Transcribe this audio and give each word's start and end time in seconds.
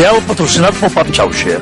Gel 0.00 0.16
patrocinat 0.24 0.72
pel 0.80 0.88
Pap 0.94 1.08
Xauxa. 1.12 1.58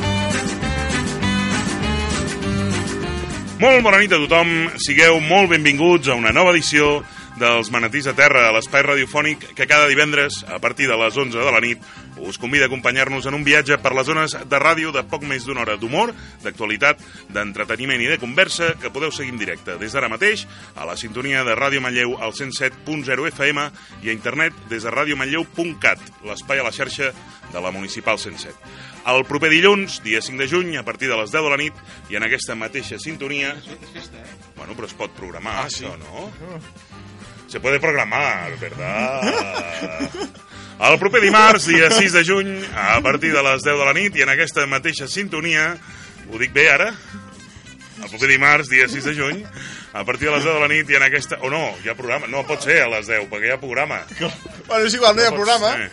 Molt 3.59 3.81
bona 3.83 3.99
nit 3.99 4.13
a 4.15 4.21
tothom, 4.23 4.53
sigueu 4.79 5.19
molt 5.25 5.51
benvinguts 5.51 6.07
a 6.07 6.15
una 6.15 6.31
nova 6.31 6.53
edició 6.55 7.01
dels 7.39 7.71
Manatís 7.71 8.09
a 8.11 8.15
Terra, 8.19 8.49
a 8.49 8.53
l'espai 8.53 8.83
radiofònic 8.83 9.45
que 9.55 9.67
cada 9.71 9.87
divendres, 9.87 10.41
a 10.51 10.59
partir 10.59 10.89
de 10.91 10.97
les 10.99 11.17
11 11.17 11.39
de 11.39 11.53
la 11.55 11.61
nit, 11.63 11.83
us 12.19 12.39
convida 12.39 12.67
a 12.67 12.69
acompanyar-nos 12.69 13.29
en 13.31 13.37
un 13.39 13.45
viatge 13.47 13.79
per 13.79 13.93
les 13.95 14.07
zones 14.09 14.35
de 14.35 14.59
ràdio 14.59 14.91
de 14.93 15.05
poc 15.07 15.23
més 15.23 15.47
d'una 15.47 15.63
hora 15.63 15.77
d'humor, 15.79 16.13
d'actualitat, 16.43 17.01
d'entreteniment 17.31 18.03
i 18.03 18.11
de 18.11 18.19
conversa 18.19 18.73
que 18.83 18.91
podeu 18.91 19.13
seguir 19.15 19.33
en 19.37 19.41
directe 19.41 19.79
des 19.79 19.95
d'ara 19.95 20.11
mateix 20.11 20.47
a 20.75 20.87
la 20.89 20.97
sintonia 20.99 21.45
de 21.47 21.55
Ràdio 21.55 21.81
Manlleu 21.85 22.17
al 22.19 22.35
107.0 22.35 23.31
FM 23.33 23.69
i 24.03 24.11
a 24.11 24.17
internet 24.17 24.57
des 24.69 24.83
de 24.83 24.95
radiomanlleu.cat, 24.95 26.03
l'espai 26.27 26.59
a 26.59 26.67
la 26.67 26.75
xarxa 26.75 27.13
de 27.53 27.61
la 27.63 27.71
Municipal 27.71 28.19
107. 28.19 28.55
El 29.09 29.25
proper 29.25 29.49
dilluns, 29.53 30.03
dia 30.05 30.21
5 30.21 30.43
de 30.43 30.49
juny, 30.51 30.77
a 30.77 30.85
partir 30.85 31.09
de 31.09 31.17
les 31.17 31.31
10 31.33 31.47
de 31.47 31.53
la 31.55 31.61
nit, 31.61 31.85
i 32.11 32.19
en 32.19 32.27
aquesta 32.27 32.59
mateixa 32.59 32.99
sintonia... 33.01 33.55
Bueno, 34.59 34.75
però 34.75 34.89
es 34.89 34.97
pot 34.99 35.15
programar, 35.17 35.63
ah, 35.63 35.71
sí. 35.71 35.87
això, 35.87 35.95
no? 36.03 36.29
Se 37.49 37.61
puede 37.61 37.81
programar, 37.81 38.59
¿verdad? 38.59 40.11
El 40.79 40.99
proper 40.99 41.21
dimarts, 41.21 41.67
dia 41.67 41.91
6 41.91 42.13
de 42.13 42.25
juny, 42.25 42.65
a 42.77 43.01
partir 43.01 43.33
de 43.33 43.43
les 43.43 43.65
10 43.65 43.79
de 43.79 43.85
la 43.85 43.95
nit, 43.97 44.15
i 44.15 44.23
en 44.23 44.31
aquesta 44.31 44.67
mateixa 44.71 45.09
sintonia, 45.11 45.73
ho 46.31 46.39
dic 46.39 46.53
bé 46.55 46.69
ara? 46.71 46.93
El 47.99 48.11
proper 48.13 48.29
dimarts, 48.31 48.71
dia 48.71 48.87
6 48.87 49.09
de 49.11 49.15
juny, 49.17 49.41
a 49.91 50.05
partir 50.05 50.29
de 50.29 50.37
les 50.37 50.45
10 50.45 50.55
de 50.55 50.61
la 50.63 50.69
nit, 50.71 50.93
i 50.93 51.01
en 51.01 51.07
aquesta... 51.09 51.41
O 51.43 51.51
no, 51.51 51.65
hi 51.83 51.91
ha 51.91 51.97
programa. 51.99 52.31
No 52.31 52.45
pot 52.47 52.63
ser 52.63 52.79
a 52.85 52.93
les 52.93 53.11
10, 53.11 53.27
perquè 53.33 53.51
hi 53.51 53.57
ha 53.57 53.59
programa. 53.59 54.05
Bueno, 54.21 54.85
és 54.85 54.95
igual, 54.95 55.17
no 55.17 55.25
hi 55.25 55.27
ha 55.27 55.35
programa. 55.35 55.75
ser. 55.81 55.91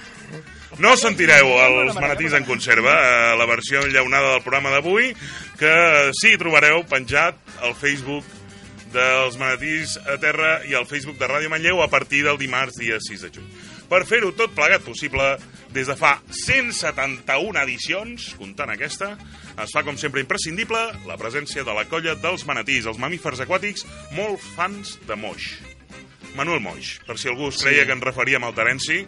No 0.83 0.93
sentireu 0.99 1.49
els 1.63 1.95
manatís 1.95 2.33
en 2.35 2.45
conserva, 2.45 2.93
eh, 2.99 3.35
la 3.39 3.45
versió 3.47 3.81
enllaunada 3.87 4.33
del 4.35 4.43
programa 4.43 4.73
d'avui, 4.75 5.13
que 5.57 5.75
sí 6.19 6.35
trobareu 6.37 6.83
penjat 6.89 7.39
al 7.63 7.77
Facebook 7.79 8.27
dels 8.95 9.35
manatís 9.39 9.97
a 10.07 10.15
terra 10.21 10.61
i 10.69 10.75
al 10.77 10.87
Facebook 10.87 11.17
de 11.19 11.27
Ràdio 11.27 11.51
Manlleu 11.51 11.81
a 11.83 11.89
partir 11.91 12.23
del 12.23 12.39
dimarts, 12.39 12.77
dia 12.79 12.97
6 13.03 13.25
de 13.25 13.31
juny. 13.35 13.49
Per 13.89 14.01
fer-ho 14.07 14.31
tot 14.33 14.55
plegat 14.55 14.85
possible, 14.85 15.35
des 15.75 15.89
de 15.91 15.95
fa 15.99 16.15
171 16.31 17.59
edicions, 17.65 18.31
comptant 18.39 18.71
aquesta, 18.73 19.11
es 19.61 19.75
fa 19.75 19.83
com 19.85 19.99
sempre 19.99 20.23
imprescindible 20.23 20.81
la 21.09 21.19
presència 21.19 21.65
de 21.67 21.75
la 21.75 21.85
colla 21.91 22.15
dels 22.17 22.47
manatís, 22.47 22.87
els 22.87 23.01
mamífers 23.01 23.43
aquàtics 23.45 23.85
molt 24.15 24.41
fans 24.55 24.95
de 25.05 25.19
Moix. 25.19 25.51
Manuel 26.35 26.63
Moix, 26.63 26.95
per 27.07 27.19
si 27.19 27.29
algú 27.31 27.51
es 27.51 27.61
creia 27.61 27.85
que 27.87 27.95
ens 27.95 28.03
referíem 28.03 28.43
al 28.43 28.55
Terenci, 28.55 29.03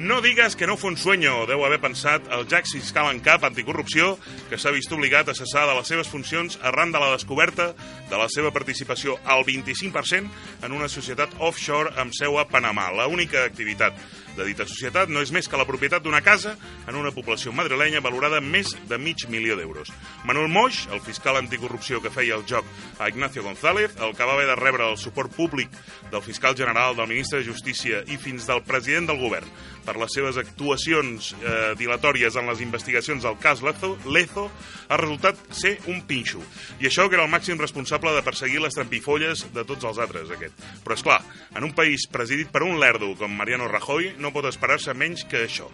no 0.00 0.22
digues 0.22 0.56
que 0.56 0.66
no 0.66 0.78
fue 0.78 0.90
un 0.90 0.96
sueño, 0.96 1.44
deu 1.44 1.60
haver 1.66 1.76
pensat 1.82 2.24
el 2.32 2.46
Jack 2.48 2.64
Fiscal 2.64 3.10
en 3.12 3.20
Cap 3.20 3.44
Anticorrupció, 3.44 4.14
que 4.48 4.56
s'ha 4.56 4.72
vist 4.72 4.92
obligat 4.96 5.28
a 5.28 5.34
cessar 5.36 5.66
de 5.68 5.74
les 5.76 5.90
seves 5.92 6.08
funcions 6.08 6.56
arran 6.64 6.88
de 6.88 7.02
la 7.02 7.10
descoberta 7.12 7.74
de 8.08 8.16
la 8.16 8.28
seva 8.32 8.48
participació 8.50 9.18
al 9.28 9.44
25% 9.44 10.64
en 10.64 10.72
una 10.72 10.88
societat 10.88 11.36
offshore 11.38 11.92
amb 12.00 12.16
seu 12.16 12.40
a 12.40 12.46
Panamà. 12.48 12.88
La 12.96 13.10
única 13.12 13.44
activitat 13.44 13.98
de 14.36 14.46
dita 14.46 14.64
societat 14.64 15.10
no 15.10 15.20
és 15.20 15.32
més 15.34 15.48
que 15.50 15.58
la 15.58 15.66
propietat 15.68 16.02
d'una 16.02 16.22
casa 16.24 16.54
en 16.88 16.96
una 16.96 17.12
població 17.12 17.52
madrilenya 17.52 18.00
valorada 18.00 18.38
en 18.40 18.48
més 18.48 18.72
de 18.88 18.96
mig 18.96 19.26
milió 19.28 19.56
d'euros. 19.58 19.90
Manuel 20.24 20.48
Moix, 20.48 20.86
el 20.94 21.02
fiscal 21.04 21.36
anticorrupció 21.36 22.00
que 22.00 22.14
feia 22.14 22.38
el 22.38 22.46
joc 22.48 22.64
a 22.98 23.10
Ignacio 23.10 23.42
González, 23.44 23.92
el 24.00 24.14
que 24.16 24.24
va 24.24 24.38
haver 24.38 24.48
de 24.48 24.56
rebre 24.56 24.88
el 24.88 24.96
suport 24.96 25.34
públic 25.34 25.68
del 26.10 26.22
fiscal 26.22 26.56
general, 26.56 26.96
del 26.96 27.10
ministre 27.10 27.40
de 27.42 27.50
Justícia 27.50 28.04
i 28.08 28.16
fins 28.16 28.48
del 28.48 28.64
president 28.64 29.10
del 29.10 29.20
govern 29.20 29.50
per 29.84 29.96
les 30.00 30.12
seves 30.14 30.38
actuacions 30.40 31.32
eh, 31.40 31.72
dilatòries 31.78 32.36
en 32.36 32.48
les 32.50 32.60
investigacions 32.64 33.24
del 33.26 33.38
cas 33.42 33.62
Lezo, 33.64 33.96
Lezo, 34.06 34.46
ha 34.88 34.98
resultat 35.00 35.38
ser 35.54 35.76
un 35.90 36.02
pinxo. 36.08 36.42
I 36.80 36.88
això 36.90 37.08
que 37.08 37.18
era 37.18 37.24
el 37.26 37.32
màxim 37.32 37.58
responsable 37.60 38.12
de 38.16 38.24
perseguir 38.26 38.60
les 38.62 38.74
trampifolles 38.76 39.46
de 39.54 39.64
tots 39.64 39.84
els 39.88 40.00
altres, 40.02 40.30
aquest. 40.30 40.56
Però, 40.84 40.96
és 40.98 41.04
clar, 41.06 41.20
en 41.56 41.64
un 41.66 41.74
país 41.76 42.06
presidit 42.10 42.50
per 42.52 42.62
un 42.66 42.78
lerdo 42.80 43.12
com 43.18 43.32
Mariano 43.36 43.68
Rajoy 43.68 44.14
no 44.18 44.32
pot 44.34 44.48
esperar-se 44.50 44.94
menys 44.94 45.24
que 45.28 45.46
això. 45.46 45.68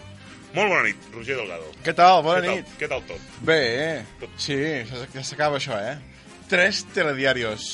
Molt 0.56 0.70
bona 0.72 0.86
nit, 0.86 1.08
Roger 1.12 1.36
Delgado. 1.36 1.72
Què 1.84 1.92
tal? 1.92 2.22
Bona 2.24 2.40
Què 2.40 2.46
tal, 2.46 2.56
nit. 2.62 2.76
què 2.80 2.88
tal 2.88 3.02
tot? 3.08 3.32
Bé, 3.44 3.58
eh? 3.82 4.28
Sí, 4.40 4.56
ja 5.12 5.24
s'acaba 5.26 5.58
això, 5.60 5.76
eh? 5.76 5.98
Tres 6.48 6.84
telediarios. 6.94 7.66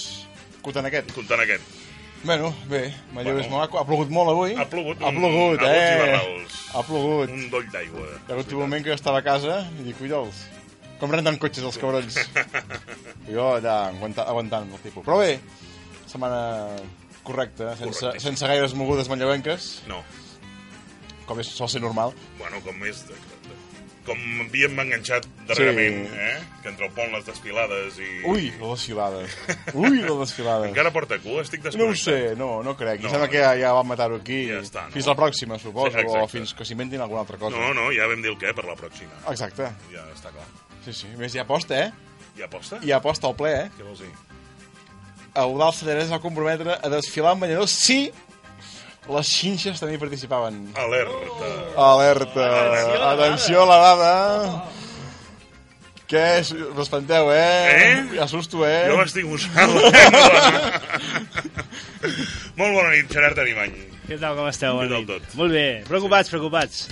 Comptant 0.65 0.89
aquest. 0.89 1.13
Comptant 1.15 1.43
aquest. 1.45 1.82
Bueno, 2.25 2.55
bé, 2.71 2.95
Manlleu 3.13 3.35
Bueno. 3.35 3.41
és 3.47 3.51
maco. 3.51 3.79
Ha 3.81 3.85
plogut 3.85 4.11
molt 4.15 4.31
avui. 4.31 4.55
Ha 4.55 4.65
plogut 4.71 5.01
Ha 5.03 5.09
un- 5.11 5.17
plogut, 5.19 5.61
i 5.61 5.65
eh? 5.67 6.47
Ha 6.75 6.83
plogut. 6.87 7.31
Un 7.35 7.49
doll 7.51 7.67
d'aigua. 7.73 8.07
Hi 8.07 8.31
ha 8.31 8.35
hagut 8.37 8.53
un 8.53 8.59
moment 8.61 8.85
que 8.85 8.93
estava 8.95 9.19
a 9.19 9.23
casa 9.27 9.57
i 9.81 9.83
dic, 9.89 9.99
collons, 9.99 10.45
com 11.01 11.11
renten 11.11 11.39
cotxes 11.43 11.65
els 11.67 11.79
cabrons. 11.83 12.17
I 13.27 13.33
jo 13.37 13.49
allà 13.57 13.89
aguantant, 13.89 14.29
aguantant 14.29 14.71
el 14.71 14.79
tipus. 14.85 15.05
Però 15.05 15.19
bé, 15.19 15.41
setmana 16.07 16.69
correcta, 17.27 17.75
sense, 17.77 18.15
sense 18.23 18.47
gaires 18.47 18.75
mogudes 18.75 19.09
manlleuenques, 19.11 19.83
No, 19.91 20.03
com 21.27 21.39
és, 21.41 21.47
sol 21.51 21.69
ser 21.69 21.81
normal. 21.83 22.13
bueno, 22.39 22.61
com 22.63 22.75
més... 22.79 23.05
Com 24.07 24.19
havíem 24.43 24.81
enganxat 24.83 25.27
darrerament, 25.47 26.09
Sí. 26.11 26.17
eh? 26.19 26.39
Que 26.63 26.69
entre 26.73 26.87
el 26.89 26.93
pont, 26.97 27.13
les 27.15 27.25
desfilades 27.25 27.99
i... 28.03 28.09
Ui, 28.27 28.49
la 28.59 28.71
desfilada. 28.73 29.21
Ui, 29.75 30.01
la 30.03 30.17
desfilada. 30.19 30.67
Encara 30.67 30.91
porta 30.91 31.19
cua? 31.23 31.43
Estic 31.45 31.63
No 31.63 31.69
ho 31.69 31.71
desconnectat. 31.93 32.03
sé, 32.03 32.37
no, 32.37 32.49
no 32.67 32.75
crec. 32.77 32.99
No, 33.01 33.07
No, 33.07 33.13
sembla 33.15 33.29
que 33.31 33.39
ja, 33.45 33.53
ja 33.61 33.71
van 33.77 33.87
matar-ho 33.87 34.17
aquí. 34.19 34.41
Ja 34.51 34.59
està, 34.59 34.87
no? 34.89 34.95
Fins 34.97 35.07
la 35.07 35.15
pròxima, 35.15 35.59
suposo, 35.63 35.95
Sí, 35.99 36.07
o 36.09 36.27
fins 36.29 36.55
que 36.59 36.65
s'inventin 36.67 37.01
alguna 37.01 37.21
altra 37.23 37.39
cosa. 37.39 37.57
No, 37.57 37.71
no, 37.79 37.93
ja 37.95 38.09
vam 38.11 38.21
dir 38.23 38.31
el 38.35 38.39
què 38.43 38.51
per 38.55 38.65
la 38.67 38.75
pròxima. 38.75 39.15
Exacte. 39.31 39.71
Ja 39.95 40.03
està 40.15 40.35
clar. 40.35 40.49
Sí, 40.85 40.93
sí. 40.93 41.07
A 41.15 41.19
més, 41.23 41.35
hi 41.35 41.39
ha 41.39 41.47
aposta, 41.47 41.79
eh? 41.87 41.93
Hi 42.37 42.43
ha 42.43 42.47
aposta? 42.51 42.81
Hi 42.83 42.91
ha 42.91 42.97
aposta 42.99 43.29
al 43.31 43.37
ple, 43.39 43.53
eh? 43.55 43.71
Què 43.79 43.87
vols 43.87 44.01
dir? 44.03 44.11
Eudal 45.35 45.73
Celerés 45.73 46.11
va 46.13 46.19
comprometre 46.21 46.75
a 46.83 46.89
desfilar 46.93 47.33
amb 47.37 47.47
banyadors 47.47 47.71
si 47.87 48.11
les 49.11 49.27
xinxes 49.27 49.81
també 49.83 49.95
hi 49.97 50.01
participaven. 50.03 50.55
Alerta. 50.79 51.49
Alerta! 51.89 52.47
Atenció 53.13 53.65
a 53.65 53.67
la 53.73 53.79
dada! 53.83 54.13
Què 56.13 56.23
és? 56.43 56.49
Us 56.53 56.83
espanteu, 56.85 57.31
eh? 57.33 57.73
Eh? 57.73 58.05
Hi 58.15 58.19
ha 58.21 58.27
susto, 58.29 58.67
eh? 58.69 58.83
Jo 58.91 58.99
l'estic 59.01 59.25
usant 59.33 59.73
la. 59.73 59.89
Molt 62.61 62.73
bona 62.77 62.91
nit, 62.93 63.09
Gerard 63.09 63.39
Arimany. 63.41 63.73
Què 64.05 64.19
tal, 64.21 64.37
com 64.37 64.45
esteu? 64.51 64.77
Què 64.77 64.91
Bona 64.91 64.99
nit. 65.01 65.09
tot? 65.09 65.25
Molt 65.41 65.53
bé. 65.57 65.65
Preocupats, 65.89 66.29
preocupats. 66.29 66.83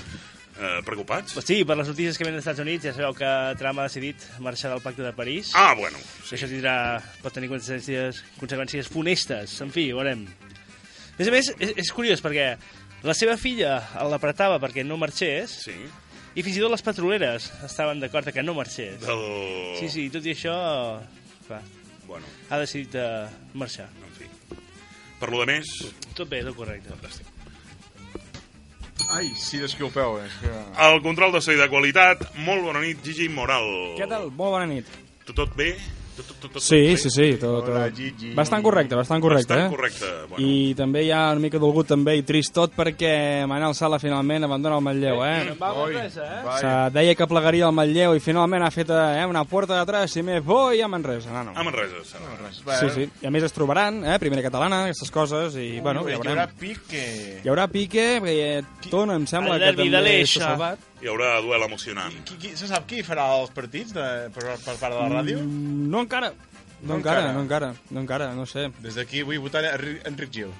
Uh, 0.60 0.80
preocupats? 0.84 1.36
Sí, 1.44 1.62
per 1.68 1.76
les 1.80 1.88
notícies 1.88 2.16
que 2.16 2.24
venen 2.24 2.36
dels 2.38 2.44
Estats 2.46 2.60
Units, 2.64 2.84
ja 2.88 2.92
sabeu 2.96 3.12
que 3.16 3.28
Trump 3.60 3.78
ha 3.80 3.86
decidit 3.88 4.16
marxar 4.44 4.68
del 4.72 4.80
pacte 4.84 5.02
de 5.04 5.12
París. 5.16 5.52
Ah, 5.56 5.72
bueno. 5.76 5.96
Sí. 6.24 6.34
Això 6.36 6.46
tindrà, 6.48 6.74
pot 7.22 7.32
tenir 7.36 7.48
conseqüències, 7.52 8.20
conseqüències 8.40 8.88
funestes. 8.92 9.48
En 9.64 9.70
fi, 9.72 9.84
veurem. 9.96 10.20
A 11.20 11.22
més 11.22 11.28
a 11.28 11.32
més, 11.34 11.48
és, 11.60 11.74
és 11.84 11.90
curiós 11.92 12.22
perquè 12.24 12.54
la 13.04 13.12
seva 13.16 13.34
filla 13.36 13.74
l'apretava 14.08 14.56
perquè 14.62 14.80
no 14.86 14.96
marxés 14.96 15.52
Sí. 15.66 15.74
i 16.32 16.42
fins 16.46 16.56
i 16.56 16.62
tot 16.64 16.72
les 16.72 16.80
petroleres 16.86 17.50
estaven 17.66 18.00
d'acord 18.00 18.30
que 18.32 18.42
no 18.42 18.54
marxés. 18.56 18.96
Del... 19.04 19.20
Sí, 19.82 19.90
sí, 19.92 20.06
tot 20.14 20.24
i 20.24 20.32
això, 20.32 20.54
clar, 21.46 21.60
Bueno, 22.08 22.24
ha 22.48 22.56
decidit 22.58 22.96
uh, 22.98 23.28
marxar. 23.54 23.86
en 24.02 24.14
fi. 24.16 24.24
Per 25.20 25.28
lo 25.30 25.42
de 25.44 25.46
més, 25.52 25.68
Tot 26.16 26.26
bé, 26.32 26.40
tot 26.42 26.56
correcte. 26.56 26.88
fantàstic. 26.88 27.26
Ai, 29.10 29.28
sí, 29.36 29.58
és 29.62 29.74
que... 29.76 29.84
El 30.86 31.00
control 31.02 31.32
de 31.34 31.40
so 31.42 31.52
i 31.52 31.58
de 31.58 31.68
qualitat. 31.68 32.22
Molt 32.46 32.62
bona 32.62 32.80
nit, 32.80 33.00
Gigi 33.04 33.28
Moral. 33.28 33.66
Què 33.98 34.06
tal? 34.08 34.28
Molt 34.30 34.54
bona 34.56 34.66
nit. 34.70 34.86
Tot, 35.26 35.34
tot 35.36 35.54
bé? 35.58 35.74
Tot, 36.20 36.26
tot, 36.28 36.40
tot, 36.42 36.52
tot 36.58 36.62
Sí, 36.62 36.96
sí, 37.00 37.08
sí, 37.10 37.26
tot, 37.40 37.64
Hola, 37.68 37.86
tot. 37.88 37.96
Gigi. 37.96 38.32
Bastant 38.36 38.62
correcte, 38.62 38.94
bastant 38.98 39.22
correcte, 39.24 39.48
Bastant 39.54 39.64
eh? 39.64 39.70
correcte. 39.72 40.10
Bueno, 40.28 40.46
I 40.46 40.74
també 40.76 41.04
hi 41.06 41.10
ha 41.16 41.20
una 41.32 41.40
mica 41.40 41.58
dolgut 41.62 41.88
també 41.88 42.16
i 42.18 42.24
trist 42.28 42.52
tot 42.54 42.74
perquè 42.76 43.46
Manel 43.48 43.74
Sala 43.78 43.98
finalment 44.02 44.44
abandona 44.44 44.76
el 44.76 44.84
Manlleu, 44.84 45.22
eh? 45.24 45.54
Va 45.60 45.72
Oi, 45.72 45.94
Manresa, 45.94 46.26
eh? 46.60 46.90
Deia 46.92 47.14
que 47.16 47.28
plegaria 47.30 47.66
el 47.70 47.72
Manlleu 47.76 48.14
i 48.18 48.20
finalment 48.20 48.66
ha 48.66 48.70
fet 48.74 48.92
eh, 48.92 49.24
una 49.30 49.44
porta 49.48 49.78
d'atrás 49.78 50.16
i 50.20 50.22
me 50.26 50.40
voy 50.44 50.82
a 50.84 50.88
Manresa. 50.88 51.32
No, 51.32 51.44
no. 51.50 51.56
a 51.56 51.64
Manresa. 51.64 52.04
Sala. 52.04 52.76
Sí, 52.80 52.90
sí. 52.94 53.08
I 53.22 53.26
a 53.26 53.32
més 53.32 53.46
es 53.48 53.56
trobaran, 53.56 54.02
eh? 54.04 54.18
Primera 54.20 54.42
catalana, 54.44 54.84
aquestes 54.84 55.10
coses, 55.14 55.56
i 55.56 55.80
bueno, 55.80 56.04
ja 56.04 56.12
hi 56.12 56.18
haurà 56.18 56.34
veurem. 56.34 56.54
pique. 56.60 57.06
Hi 57.44 57.48
haurà 57.48 57.66
pique, 57.72 58.06
perquè 58.20 58.90
Tona 58.90 59.16
em 59.16 59.26
sembla 59.30 59.56
El 59.56 59.60
que 59.62 59.72
de 59.72 59.90
també 59.90 60.14
s'ha 60.26 60.44
salvat. 60.52 60.86
Hi 61.00 61.08
haurà 61.08 61.30
duel 61.40 61.62
emocionant. 61.64 62.12
Qui, 62.28 62.36
qui, 62.42 62.50
se 62.60 62.66
sap 62.68 62.84
qui 62.90 63.00
farà 63.06 63.24
els 63.38 63.52
partits 63.56 63.94
de, 63.96 64.04
per, 64.34 64.44
per 64.60 64.74
part 64.76 64.92
de 64.92 64.98
la 64.98 65.06
ràdio? 65.14 65.38
Mm, 65.40 65.88
No 65.94 66.02
encara. 66.04 66.32
No, 66.80 66.94
No 66.94 66.96
encara, 67.00 67.20
encara. 67.20 67.32
no 67.36 67.40
encara, 67.44 67.70
no 67.90 68.00
encara, 68.04 68.26
no 68.36 68.44
sé. 68.48 68.66
Des 68.84 68.94
d'aquí 68.96 69.22
vull 69.24 69.40
votar 69.44 69.62
Enric, 69.74 70.04
Enric 70.08 70.30
Gil. 70.32 70.52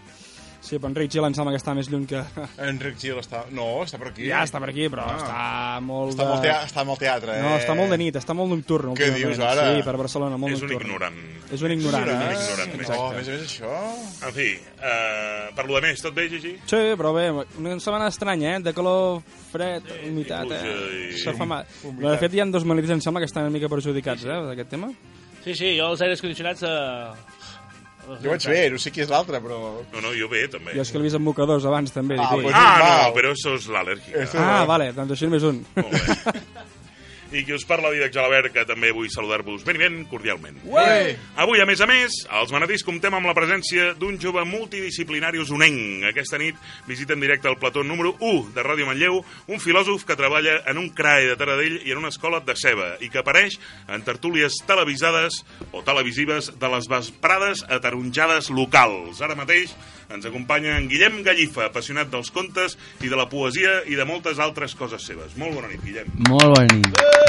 Sí, 0.60 0.76
però 0.76 0.90
Enric 0.90 1.08
Gil 1.10 1.24
em 1.24 1.32
sembla 1.34 1.54
que 1.54 1.58
està 1.58 1.72
més 1.74 1.88
lluny 1.88 2.02
que... 2.06 2.20
Enric 2.68 2.98
Gil 3.00 3.16
està... 3.18 3.46
No, 3.56 3.64
està 3.86 3.96
per 3.98 4.10
aquí. 4.10 4.26
Ja 4.28 4.42
està 4.44 4.60
per 4.60 4.68
aquí, 4.70 4.88
però 4.92 5.06
Ah. 5.08 5.16
està 5.16 5.38
molt 5.86 6.12
Està, 6.12 6.22
de... 6.26 6.28
molt 6.34 6.42
teatre, 6.44 6.66
està 6.68 6.84
molt 6.84 7.00
teatre, 7.00 7.36
eh? 7.38 7.42
No, 7.42 7.54
està 7.56 7.74
molt 7.78 7.90
de 7.94 7.98
nit, 8.02 8.18
està 8.20 8.36
molt 8.36 8.52
nocturn. 8.52 8.92
Què 8.98 9.08
dius, 9.16 9.40
ara? 9.40 9.70
Sí, 9.74 9.82
per 9.86 9.94
Barcelona, 9.96 10.36
molt 10.36 10.52
És 10.52 10.60
un 10.62 10.68
nocturn. 10.68 10.86
ignorant. 10.90 11.16
És 11.50 11.64
un 11.64 11.72
ignorant. 11.74 12.04
És 12.06 12.12
un 12.12 12.20
eh? 12.20 12.34
ignorant, 12.36 12.74
No, 12.74 12.80
Exacte. 12.82 13.00
a 13.00 13.16
més 13.16 13.28
a 13.30 13.32
més 13.32 13.46
això... 13.48 13.72
En 14.28 14.34
fi, 14.36 14.48
uh, 14.76 15.48
per 15.56 15.64
lo 15.66 15.74
de 15.80 15.82
més, 15.88 16.04
tot 16.04 16.14
bé, 16.14 16.28
Gigi? 16.28 16.52
Sí, 16.68 16.82
però 17.00 17.14
bé, 17.16 17.24
una 17.58 17.78
setmana 17.80 18.12
estranya, 18.12 18.56
eh? 18.58 18.60
De 18.68 18.74
calor, 18.76 19.22
fred, 19.50 19.88
humitat, 20.10 20.52
eh? 20.60 20.60
i- 21.14 21.18
S'ha 21.24 21.32
fa 21.40 21.48
mal. 21.48 21.64
Humitat. 21.82 22.10
De 22.12 22.18
fet, 22.26 22.36
hi 22.36 22.44
ha 22.44 22.48
dos 22.52 22.68
manills, 22.68 22.92
em 22.94 23.00
sembla 23.00 23.24
que 23.24 23.30
estan 23.32 23.48
una 23.48 23.56
mica 23.56 23.68
perjudicats, 23.72 24.28
eh, 24.28 24.38
d'aquest 24.52 24.70
tema. 24.76 24.92
Sí, 25.40 25.54
sí, 25.56 25.72
jo 25.78 25.88
els 25.94 26.02
aires 26.04 26.20
condicionats... 26.20 26.62
Eh... 26.68 27.38
Jo 28.22 28.30
vaig 28.32 28.46
bé, 28.50 28.60
no 28.74 28.78
sé 28.82 28.90
qui 28.94 29.04
és 29.04 29.10
l'altre, 29.12 29.38
però... 29.44 29.58
No, 29.92 30.00
no, 30.02 30.10
jo 30.18 30.26
bé, 30.32 30.42
també. 30.50 30.74
Jo 30.74 30.82
és 30.82 30.90
que 30.90 30.98
l'he 30.98 31.06
vist 31.06 31.16
amb 31.18 31.24
mocadors 31.30 31.64
abans, 31.70 31.92
també. 31.94 32.16
Ah, 32.18 32.30
pues- 32.34 32.54
Ah, 32.56 32.72
no, 33.06 33.14
però 33.14 33.30
això 33.36 33.54
és 33.58 33.68
l'al·lèrgica. 33.70 34.26
Ah, 34.40 34.64
vale, 34.68 34.90
doncs 34.96 35.14
així 35.16 35.28
només 35.30 35.46
un. 35.46 35.62
Molt 35.76 35.94
bé. 35.94 36.40
I 37.30 37.44
qui 37.46 37.54
us 37.54 37.64
parla, 37.64 37.92
Didac 37.94 38.10
Jalabert, 38.14 38.50
que 38.54 38.64
també 38.66 38.90
vull 38.94 39.10
saludar-vos 39.12 39.62
ben 39.66 39.78
i 39.78 39.82
ben 39.84 39.98
cordialment. 40.10 40.56
Ué! 40.66 41.14
Avui, 41.38 41.60
a 41.62 41.66
més 41.68 41.78
a 41.80 41.86
més, 41.86 42.16
als 42.26 42.50
Manatís 42.50 42.82
comptem 42.86 43.14
amb 43.14 43.28
la 43.28 43.34
presència 43.36 43.92
d'un 43.98 44.18
jove 44.18 44.42
multidisciplinari 44.48 45.38
usonenc. 45.38 46.08
Aquesta 46.10 46.40
nit 46.42 46.58
visita 46.88 47.14
en 47.14 47.22
directe 47.22 47.46
el 47.50 47.58
plató 47.60 47.84
número 47.86 48.16
1 48.18 48.50
de 48.56 48.64
Ràdio 48.66 48.88
Manlleu, 48.88 49.20
un 49.46 49.62
filòsof 49.62 50.02
que 50.08 50.18
treballa 50.18 50.58
en 50.70 50.82
un 50.82 50.90
CRAE 50.90 51.30
de 51.30 51.38
Taradell 51.38 51.78
i 51.84 51.94
en 51.94 52.02
una 52.02 52.10
escola 52.10 52.42
de 52.42 52.58
Ceba, 52.58 52.96
i 52.98 53.12
que 53.12 53.22
apareix 53.22 53.60
en 53.86 54.02
tertúlies 54.06 54.58
televisades 54.66 55.44
o 55.70 55.84
televisives 55.86 56.50
de 56.58 56.72
les 56.74 56.90
vesprades 56.90 57.62
ataronjades 57.70 58.50
locals. 58.50 59.22
Ara 59.22 59.38
mateix 59.38 59.76
ens 60.10 60.26
acompanya 60.26 60.74
en 60.80 60.90
Guillem 60.90 61.22
Gallifa, 61.22 61.68
apassionat 61.68 62.10
dels 62.10 62.32
contes 62.34 62.76
i 63.04 63.08
de 63.08 63.18
la 63.18 63.28
poesia 63.30 63.80
i 63.86 63.94
de 63.94 64.08
moltes 64.08 64.42
altres 64.42 64.74
coses 64.74 65.06
seves. 65.06 65.38
Molt 65.38 65.54
bona 65.54 65.70
nit, 65.70 65.84
Guillem. 65.86 66.10
Molt 66.26 66.56
bona 66.56 66.66
nit. 66.74 66.90
Ostres, 66.90 67.19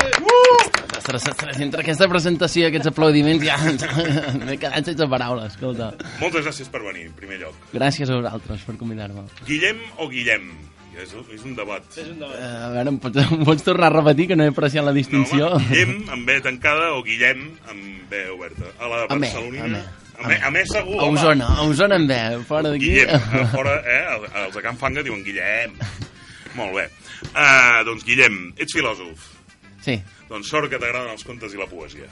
entre 1.62 1.82
aquesta 1.84 2.08
presentació 2.10 2.66
i 2.66 2.70
aquests 2.70 2.90
aplaudiments 2.92 3.44
ja 3.46 3.58
m'he 4.46 4.58
quedat 4.60 4.86
sense 4.88 5.08
paraules, 5.12 5.54
escolta. 5.56 5.92
Moltes 6.22 6.46
gràcies 6.46 6.70
per 6.72 6.82
venir, 6.86 7.08
en 7.10 7.16
primer 7.18 7.40
lloc. 7.42 7.56
Gràcies 7.74 8.10
a 8.12 8.20
vosaltres 8.20 8.66
per 8.68 8.76
convidar-me. 8.80 9.26
Guillem 9.48 9.80
o 10.02 10.08
Guillem? 10.12 10.50
És, 10.92 11.14
és 11.34 11.46
un 11.48 11.56
debat. 11.56 11.86
És 11.96 12.10
un 12.12 12.20
debat. 12.20 12.36
Eh, 12.36 12.52
a 12.66 12.70
veure, 12.74 12.92
em 12.92 13.00
pots, 13.02 13.22
em 13.40 13.46
pots 13.48 13.64
tornar 13.66 13.90
a 13.92 13.96
repetir 13.96 14.28
que 14.32 14.38
no 14.38 14.44
he 14.46 14.52
apreciat 14.54 14.86
la 14.86 14.94
distinció? 14.96 15.50
No, 15.50 15.58
home, 15.58 15.70
Guillem 15.72 16.14
amb 16.18 16.28
B 16.30 16.38
tancada 16.46 16.92
o 16.98 17.02
Guillem 17.08 17.48
amb 17.72 18.08
B 18.12 18.24
oberta. 18.36 18.72
A 18.80 18.92
la 18.92 19.02
Amb 19.08 19.18
B, 19.18 19.26
Barcelonina... 19.26 19.66
amb 19.66 19.76
B. 19.80 19.98
Amb 20.22 20.28
B, 20.30 20.36
amb 20.46 20.58
B 20.60 20.64
segur, 20.70 21.00
A 21.00 21.06
home. 21.08 21.18
Osona, 21.18 21.48
a 21.58 21.64
Osona 21.66 21.98
en 21.98 22.04
ve, 22.12 22.20
fora 22.46 22.70
d'aquí. 22.70 22.92
Guillem, 22.92 23.30
a 23.42 23.46
fora, 23.56 23.78
eh? 23.90 24.02
el- 24.18 24.28
Els 24.46 24.58
de 24.60 24.62
Can 24.68 24.78
Fanga 24.78 25.02
diuen 25.08 25.24
Guillem. 25.26 25.74
Molt 26.60 26.76
bé. 26.78 26.84
Uh, 27.32 27.80
doncs, 27.88 28.04
Guillem, 28.06 28.36
ets 28.60 28.76
filòsof. 28.76 29.30
Sí, 29.82 29.98
Doncs 30.30 30.52
sort 30.54 30.70
que 30.70 30.78
t'agraden 30.80 31.10
els 31.12 31.26
contes 31.26 31.56
i 31.56 31.60
la 31.60 31.66
poesia. 31.68 32.08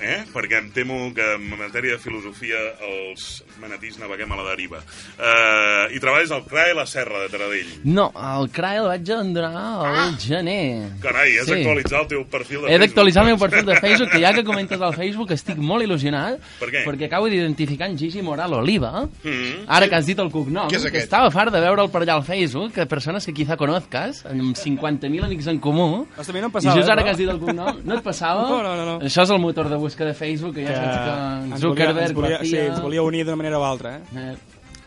Eh? 0.00 0.24
Perquè 0.32 0.58
em 0.58 0.70
temo 0.74 0.96
que 1.14 1.22
en 1.36 1.44
matèria 1.58 1.94
de 1.94 1.98
filosofia 2.02 2.58
els 2.82 3.44
manatís 3.62 3.98
naveguem 4.00 4.32
a 4.32 4.36
la 4.40 4.46
deriva. 4.50 4.80
Uh, 5.18 5.94
I 5.94 6.00
treballes 6.02 6.32
al 6.34 6.42
CRAE 6.44 6.74
La 6.74 6.84
Serra 6.86 7.20
de 7.22 7.28
Taradell. 7.30 7.68
no, 7.84 8.08
el 8.12 8.50
CRAE 8.50 8.78
el 8.82 8.88
vaig 8.90 9.10
abandonar 9.10 9.52
al 9.86 10.18
gener. 10.18 10.90
Carai, 11.00 11.38
has 11.38 11.46
Sí. 11.46 11.52
d'actualitzar 11.54 12.00
el 12.02 12.08
teu 12.08 12.24
perfil 12.26 12.62
de 12.62 12.74
He 12.74 12.78
d'actualitzar 12.78 13.22
el 13.22 13.28
meu 13.28 13.38
perfil 13.38 13.64
de 13.66 13.76
Facebook, 13.84 14.10
que 14.10 14.20
ja 14.20 14.32
que 14.34 14.44
comentes 14.44 14.80
al 14.80 14.94
Facebook 14.94 15.30
estic 15.32 15.56
molt 15.58 15.84
il·lusionat, 15.84 16.38
Per 16.58 16.68
què? 16.70 16.84
perquè 16.84 17.06
acabo 17.06 17.28
d'identificar 17.28 17.88
en 17.88 17.98
Gigi 17.98 18.22
Moral 18.22 18.52
Oliva, 18.54 19.08
Mm. 19.24 19.64
Ara 19.68 19.88
que 19.88 19.94
has 19.96 20.06
dit 20.06 20.18
el 20.18 20.30
cognom, 20.30 20.68
que 20.68 20.98
estava 20.98 21.30
fart 21.30 21.52
de 21.52 21.60
veure'l 21.60 21.88
per 21.90 22.02
allà 22.02 22.14
al 22.16 22.24
Facebook, 22.24 22.72
que 22.74 22.86
persones 22.86 23.24
que 23.24 23.32
quizá 23.32 23.56
conozcas, 23.56 24.24
amb 24.26 24.54
50.000 24.56 25.24
amics 25.24 25.46
en 25.46 25.58
comú, 25.60 26.06
Hòstia, 26.16 26.34
a 26.36 26.40
no 26.40 26.46
em 26.46 26.50
i 26.50 26.52
passava, 26.52 26.74
just 26.76 26.88
eh, 26.88 26.92
ara 26.92 27.00
però. 27.00 27.04
que 27.04 27.10
has 27.10 27.16
dit 27.18 27.28
el 27.28 27.38
cognom, 27.38 27.80
no 27.84 27.94
et 27.96 28.02
passava? 28.02 28.42
No, 28.54 28.62
no, 28.62 28.76
no, 28.76 28.84
no. 28.84 28.98
Això 29.00 29.22
és 29.22 29.30
el 29.30 29.38
motor 29.40 29.68
de 29.68 29.76
busca 29.84 30.08
de 30.08 30.14
Facebook, 30.16 30.56
que 30.56 30.64
ja 30.66 30.72
Que 30.72 30.80
saps 30.80 30.98
que 31.04 31.12
ens 31.12 31.50
volia, 31.52 31.62
Zuckerberg 31.68 32.08
ens 32.08 32.16
volia, 32.18 32.40
sí, 32.42 32.56
ens 32.64 32.80
volia 32.82 33.02
unir 33.06 33.22
d'una 33.28 33.36
manera 33.40 33.58
o 33.60 33.64
altra, 33.68 33.96
eh? 33.98 34.02
Eh, 34.16 34.34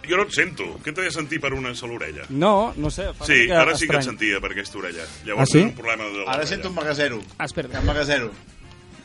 Jo 0.08 0.16
no 0.16 0.24
et 0.24 0.32
sento. 0.32 0.64
Què 0.86 0.94
t'he 0.96 1.04
de 1.04 1.12
sentir 1.12 1.38
per 1.44 1.50
una 1.52 1.74
sola 1.76 1.98
orella? 1.98 2.24
No, 2.32 2.72
no 2.80 2.88
sé. 2.90 3.10
Fa 3.18 3.26
Sí, 3.28 3.42
ara 3.52 3.74
sí 3.76 3.90
que 3.90 3.92
et 3.92 4.00
estrany. 4.00 4.06
sentia 4.06 4.40
per 4.40 4.54
aquesta 4.54 4.78
orella. 4.80 5.04
Ah, 5.04 5.26
Llavors 5.28 5.52
sí? 5.52 5.58
és 5.60 5.66
un 5.66 5.74
problema 5.76 6.06
de. 6.14 6.24
Ara 6.32 6.46
sento 6.48 6.70
un 6.70 6.76
magasero. 6.78 7.18
Ah, 7.38 7.44
espera. 7.44 7.68
Un 7.82 7.86
magasero. 7.90 8.30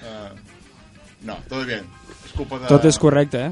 Uh, 0.03 0.31
no, 1.27 1.41
tot. 1.51 1.67
És 1.75 2.33
culpa 2.37 2.61
de... 2.61 2.69
Tot 2.71 2.87
és 2.87 2.99
correcte, 3.03 3.47
eh? 3.49 3.51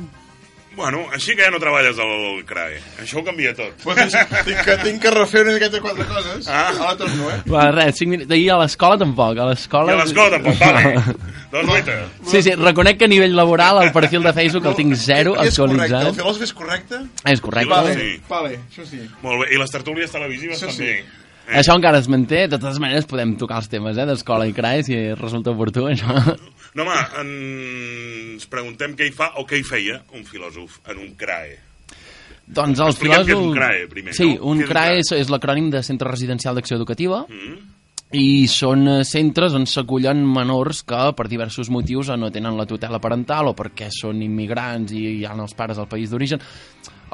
Bueno, 0.80 1.02
així 1.12 1.34
que 1.36 1.44
ja 1.44 1.50
no 1.52 1.58
treballes 1.60 1.98
al 2.00 2.40
CRAE. 2.48 2.78
Això 3.02 3.20
ho 3.20 3.24
canvia 3.26 3.52
tot. 3.56 3.74
Pues 3.84 3.98
tinc, 4.46 4.62
que, 4.64 4.76
tinc 4.80 5.02
que 5.02 5.10
refer 5.12 5.42
una 5.44 5.52
miqueta 5.58 5.80
quatre 5.84 6.06
coses. 6.08 6.48
Ah. 6.48 6.70
Ara 6.72 6.94
torno, 6.96 7.28
eh? 7.30 7.36
Va, 7.52 7.66
res, 7.74 7.98
5 8.00 8.10
minuts. 8.14 8.32
Ahir 8.32 8.48
a 8.54 8.58
l'escola 8.62 8.96
tampoc, 9.00 9.36
a 9.36 9.44
I 9.44 9.50
l'escola... 9.52 9.92
a 9.92 9.98
l'escola 10.00 10.30
tampoc, 10.38 10.56
vale. 10.62 10.94
doncs 11.52 11.68
guaita. 11.68 11.98
Sí, 12.32 12.42
sí, 12.46 12.54
reconec 12.56 12.96
que 12.98 13.04
a 13.10 13.12
nivell 13.12 13.36
laboral 13.36 13.82
el 13.84 13.92
perfil 13.92 14.22
de 14.24 14.32
Facebook 14.32 14.66
el 14.72 14.78
tinc 14.80 14.94
zero 14.96 15.36
És 15.36 15.58
correcte, 15.58 15.74
el 15.76 15.80
actualitzat. 15.84 16.20
filòsof 16.22 16.42
és 16.48 16.52
correcte? 16.62 17.02
És 17.34 17.40
correcte. 17.44 17.70
Vale, 17.74 17.94
Sí. 18.00 18.10
vale, 18.28 18.58
això 18.70 18.86
sí. 18.88 19.02
Molt 19.22 19.44
bé. 19.44 19.52
I 19.54 19.58
les 19.60 19.70
tertúlies 19.70 20.10
televisives 20.10 20.56
Això 20.62 20.70
també. 20.72 20.96
sí. 21.02 21.19
Eh? 21.50 21.58
Això 21.60 21.74
encara 21.74 21.98
es 21.98 22.06
manté, 22.10 22.44
de 22.46 22.58
totes 22.58 22.78
maneres 22.82 23.08
podem 23.10 23.34
tocar 23.40 23.58
els 23.60 23.70
temes 23.72 23.98
eh, 23.98 24.06
d'escola 24.06 24.46
i 24.46 24.54
CRAE 24.54 24.84
si 24.86 24.98
resulta 25.18 25.50
oportú, 25.50 25.88
això. 25.90 26.14
No, 26.78 26.84
home, 26.86 27.00
ens 27.24 28.46
preguntem 28.46 28.94
què 28.94 29.08
hi 29.08 29.14
fa 29.16 29.32
o 29.40 29.46
què 29.48 29.58
hi 29.58 29.66
feia 29.66 29.96
un 30.14 30.22
filòsof 30.22 30.78
en 30.92 31.00
un 31.02 31.10
CRAE. 31.18 31.56
Doncs 32.46 32.78
el 32.82 32.92
Expliquem 32.92 33.24
filòsof... 33.24 33.26
què 33.26 33.34
és 33.34 33.42
un 33.42 33.52
CRAE, 33.56 33.82
primer, 33.90 34.14
Sí, 34.14 34.28
no? 34.36 34.52
un 34.52 34.62
CRAE 34.68 35.02
és, 35.02 35.10
és 35.18 35.34
l'acrònim 35.34 35.68
de 35.74 35.82
Centre 35.86 36.10
Residencial 36.10 36.58
d'Acció 36.58 36.78
Educativa 36.78 37.24
Mm? 37.26 37.60
i 38.10 38.48
són 38.50 38.88
eh, 38.90 38.94
centres 39.06 39.54
on 39.54 39.68
s'acullen 39.70 40.24
menors 40.26 40.80
que 40.82 40.98
per 41.14 41.28
diversos 41.30 41.68
motius 41.70 42.08
no 42.18 42.30
tenen 42.34 42.56
la 42.58 42.66
tutela 42.66 42.98
parental 42.98 43.52
o 43.52 43.54
perquè 43.54 43.86
són 43.94 44.18
immigrants 44.26 44.90
i 44.98 45.04
hi 45.20 45.24
ha 45.26 45.36
els 45.38 45.54
pares 45.54 45.78
al 45.78 45.86
país 45.86 46.10
d'origen. 46.10 46.42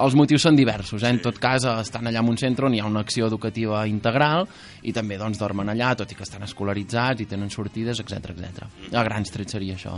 Els 0.04 0.14
motius 0.18 0.42
són 0.44 0.56
diversos, 0.58 1.02
eh? 1.02 1.08
en 1.14 1.20
tot 1.24 1.38
cas 1.40 1.64
estan 1.64 2.06
allà 2.10 2.20
en 2.20 2.28
un 2.28 2.36
centre 2.36 2.66
on 2.68 2.74
hi 2.76 2.80
ha 2.82 2.86
una 2.88 3.00
acció 3.00 3.26
educativa 3.30 3.86
integral 3.88 4.44
i 4.82 4.92
també 4.92 5.16
doncs, 5.16 5.38
dormen 5.40 5.68
allà, 5.72 5.94
tot 5.96 6.12
i 6.12 6.18
que 6.18 6.22
estan 6.26 6.42
escolaritzats 6.44 7.24
i 7.24 7.26
tenen 7.30 7.48
sortides, 7.50 8.00
etc 8.04 8.30
etc. 8.34 8.66
A 8.92 9.02
grans 9.08 9.32
trets 9.32 9.56
seria 9.56 9.74
això. 9.78 9.96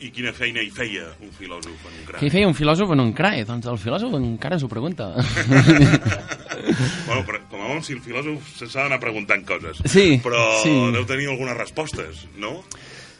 I 0.00 0.08
quina 0.14 0.30
feina 0.32 0.62
hi 0.64 0.70
feia 0.72 1.10
un 1.20 1.28
filòsof 1.36 1.82
en 1.84 1.92
un 1.92 2.04
Què 2.06 2.12
CRAE? 2.14 2.26
hi 2.26 2.30
feia 2.32 2.48
un 2.48 2.54
filòsof 2.56 2.92
en 2.94 3.02
un 3.02 3.10
CRAE? 3.12 3.42
Doncs 3.44 3.66
el 3.68 3.76
filòsof 3.82 4.14
encara 4.16 4.58
s'ho 4.58 4.68
pregunta. 4.70 5.10
Bueno, 7.06 7.24
però, 7.26 7.38
com 7.50 7.62
a 7.64 7.68
bon, 7.72 7.78
si 7.82 7.94
el 7.96 8.00
filòsof 8.04 8.50
s'ha 8.60 8.82
d'anar 8.84 8.98
preguntant 9.00 9.42
coses. 9.48 9.80
Sí, 9.90 10.18
Però 10.22 10.40
sí. 10.62 10.72
deu 10.94 11.06
tenir 11.08 11.28
algunes 11.32 11.56
respostes, 11.56 12.26
no? 12.38 12.60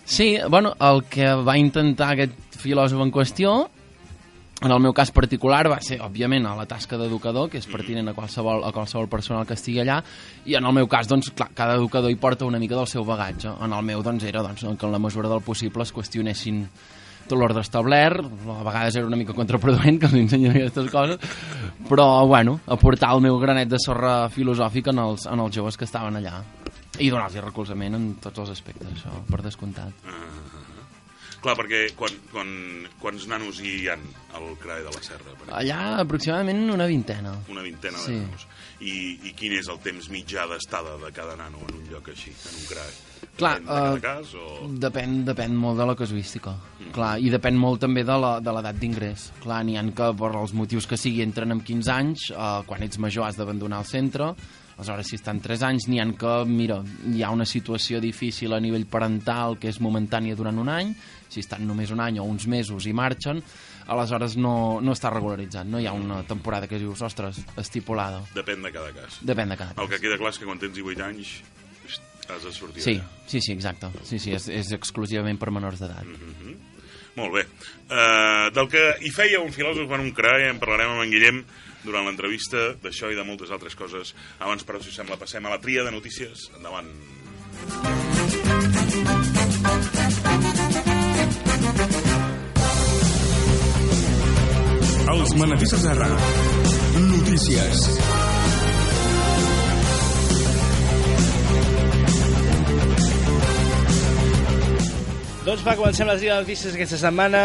Sí, 0.05 0.35
bueno, 0.51 0.75
el 0.81 1.03
que 1.11 1.31
va 1.47 1.57
intentar 1.59 2.13
aquest 2.15 2.59
filòsof 2.61 3.01
en 3.01 3.13
qüestió, 3.15 3.55
en 4.61 4.71
el 4.71 4.81
meu 4.81 4.93
cas 4.93 5.11
particular, 5.11 5.62
va 5.73 5.81
ser, 5.81 6.00
òbviament, 6.05 6.45
a 6.47 6.55
la 6.59 6.67
tasca 6.69 6.99
d'educador, 7.00 7.49
que 7.50 7.61
és 7.61 7.69
pertinent 7.71 8.12
a 8.12 8.14
qualsevol, 8.17 8.64
a 8.67 8.73
qualsevol 8.76 9.09
persona 9.09 9.47
que 9.49 9.57
estigui 9.57 9.81
allà, 9.81 10.00
i 10.45 10.57
en 10.59 10.69
el 10.69 10.76
meu 10.76 10.88
cas, 10.90 11.09
doncs, 11.09 11.33
clar, 11.37 11.50
cada 11.57 11.79
educador 11.81 12.12
hi 12.12 12.19
porta 12.21 12.49
una 12.49 12.61
mica 12.61 12.76
del 12.76 12.88
seu 12.90 13.05
bagatge. 13.09 13.55
En 13.64 13.73
el 13.73 13.87
meu, 13.87 14.05
doncs, 14.05 14.26
era 14.29 14.45
doncs, 14.45 14.64
que 14.64 14.87
en 14.87 14.93
la 14.93 15.00
mesura 15.00 15.33
del 15.33 15.40
possible 15.47 15.87
es 15.87 15.95
qüestionessin 15.97 16.64
tot 17.31 17.38
l'ordre 17.38 17.62
establert, 17.62 18.26
a 18.26 18.62
vegades 18.67 18.97
era 18.99 19.07
una 19.07 19.17
mica 19.17 19.37
contraproduent 19.37 20.00
que 20.02 20.09
els 20.11 20.19
ensenyen 20.19 20.57
aquestes 20.57 20.90
coses, 20.90 21.37
però, 21.88 22.26
bueno, 22.26 22.59
aportar 22.67 23.14
el 23.14 23.23
meu 23.25 23.38
granet 23.38 23.71
de 23.71 23.79
sorra 23.81 24.25
filosòfica 24.35 24.90
en 24.93 25.05
els, 25.07 25.29
en 25.31 25.40
els 25.40 25.55
joves 25.55 25.79
que 25.79 25.87
estaven 25.87 26.19
allà 26.21 26.40
i 27.00 27.09
donar-los 27.09 27.45
recolzament 27.47 27.97
en 27.97 28.11
tots 28.21 28.43
els 28.43 28.57
aspectes, 28.59 28.90
això, 28.93 29.23
per 29.31 29.40
descomptat. 29.47 30.60
Clar, 31.40 31.54
perquè 31.56 31.78
quan, 31.97 32.12
quan, 32.28 32.49
quants 33.00 33.25
nanos 33.30 33.62
hi 33.64 33.87
han 33.88 34.02
al 34.37 34.50
CRAE 34.61 34.82
de 34.85 34.90
la 34.92 35.00
Serra? 35.00 35.32
Per? 35.38 35.47
Allà 35.56 35.78
aproximadament 36.02 36.66
una 36.75 36.85
vintena. 36.90 37.32
Una 37.49 37.62
vintena 37.64 37.97
Sí. 37.99 38.12
de 38.12 38.26
nanos. 38.26 38.44
I, 38.80 38.94
I 39.30 39.32
quin 39.37 39.54
és 39.56 39.68
el 39.73 39.78
temps 39.80 40.11
mitjà 40.12 40.44
d'estada 40.50 40.99
de 41.00 41.11
cada 41.16 41.37
nano 41.40 41.62
en 41.68 41.78
un 41.80 41.88
lloc 41.88 42.11
així, 42.12 42.30
en 42.35 42.59
un 42.61 42.66
CRAE? 42.68 42.92
Clar, 43.40 43.54
Depèn 43.61 43.73
de 43.73 43.97
eh, 43.97 44.00
cas 44.04 44.35
o... 44.37 44.47
Depèn, 44.85 45.16
depèn 45.25 45.56
molt 45.56 45.80
de 45.80 45.87
la 45.88 45.97
casuística. 45.97 46.54
Clar, 46.92 47.14
i 47.20 47.32
depèn 47.32 47.56
molt 47.56 47.80
també 47.80 48.04
de 48.04 48.16
l'edat 48.20 48.76
d'ingrés. 48.76 49.30
Clar, 49.40 49.62
n'hi 49.64 49.78
ha 49.80 49.85
que 49.97 50.11
per 50.20 50.35
els 50.37 50.52
motius 50.56 50.88
que 50.88 50.99
sigui 51.00 51.23
entren 51.25 51.52
amb 51.56 51.64
15 51.64 51.92
anys, 51.94 52.30
eh, 52.37 52.50
quan 52.68 52.85
ets 52.85 53.00
major 53.00 53.25
has 53.28 53.40
d'abandonar 53.40 53.80
el 53.80 53.88
centre, 53.88 54.35
aleshores 54.81 55.11
si 55.13 55.19
estan 55.21 55.43
3 55.45 55.63
anys 55.69 55.87
n'hi 55.91 56.01
ha 56.01 56.07
que, 56.17 56.33
mira, 56.49 56.79
hi 57.13 57.21
ha 57.23 57.31
una 57.31 57.45
situació 57.45 58.01
difícil 58.01 58.55
a 58.57 58.61
nivell 58.65 58.87
parental 58.89 59.59
que 59.61 59.69
és 59.69 59.79
momentània 59.85 60.35
durant 60.39 60.57
un 60.59 60.71
any, 60.73 60.95
si 61.29 61.41
estan 61.45 61.67
només 61.69 61.93
un 61.93 62.01
any 62.01 62.19
o 62.19 62.25
uns 62.25 62.47
mesos 62.49 62.87
i 62.89 62.95
marxen, 62.97 63.43
aleshores 63.91 64.39
no, 64.41 64.81
no 64.81 64.97
està 64.97 65.11
regularitzat, 65.13 65.69
no 65.69 65.79
hi 65.83 65.87
ha 65.87 65.93
una 65.93 66.23
temporada 66.25 66.67
que 66.71 66.79
dius, 66.81 67.03
ostres, 67.05 67.43
estipulada. 67.61 68.23
Depèn 68.35 68.63
de 68.65 68.73
cada 68.73 68.93
cas. 68.97 69.21
Depèn 69.21 69.53
de 69.53 69.61
cada 69.61 69.77
El 69.77 69.87
que 69.89 69.99
cas. 69.99 70.05
queda 70.07 70.19
clar 70.19 70.33
és 70.33 70.41
que 70.41 70.49
quan 70.49 70.59
tens 70.63 70.75
18 70.75 71.05
anys 71.07 71.37
has 72.31 72.45
de 72.47 72.53
sortir 72.55 72.83
Sí, 72.83 72.95
d'allà. 72.97 73.27
sí, 73.27 73.41
sí, 73.43 73.53
exacte. 73.53 73.89
Sí, 74.07 74.19
sí, 74.23 74.33
és, 74.33 74.49
és 74.49 74.73
exclusivament 74.73 75.37
per 75.39 75.51
menors 75.51 75.81
d'edat. 75.83 76.07
Molt 77.17 77.35
bé. 77.35 77.43
Uh, 77.91 78.53
del 78.55 78.69
que 78.71 78.85
hi 79.03 79.11
feia 79.11 79.41
un 79.43 79.51
filòsof 79.53 79.91
en 79.97 80.05
un 80.07 80.13
CRAE, 80.15 80.47
en 80.53 80.61
parlarem 80.63 80.93
amb 80.95 81.03
en 81.03 81.11
Guillem 81.11 81.41
durant 81.85 82.07
l'entrevista 82.07 82.71
d'això 82.83 83.11
i 83.11 83.19
de 83.19 83.25
moltes 83.27 83.51
altres 83.55 83.77
coses. 83.79 84.15
Abans, 84.39 84.65
però, 84.67 84.83
si 84.83 84.93
sembla, 84.95 85.19
passem 85.21 85.47
a 85.47 85.55
la 85.55 85.61
tria 85.63 85.85
de 85.87 85.95
notícies. 85.95 86.51
Endavant. 86.57 86.91
Els 95.11 95.35
de 95.83 95.95
Ra. 95.99 96.13
Notícies. 97.01 98.10
Doncs 105.40 105.62
va, 105.64 105.73
comencem 105.78 106.04
les 106.11 106.20
Lliga 106.20 106.35
de 106.37 106.42
Notícies 106.44 106.75
aquesta 106.76 106.99
setmana 107.00 107.40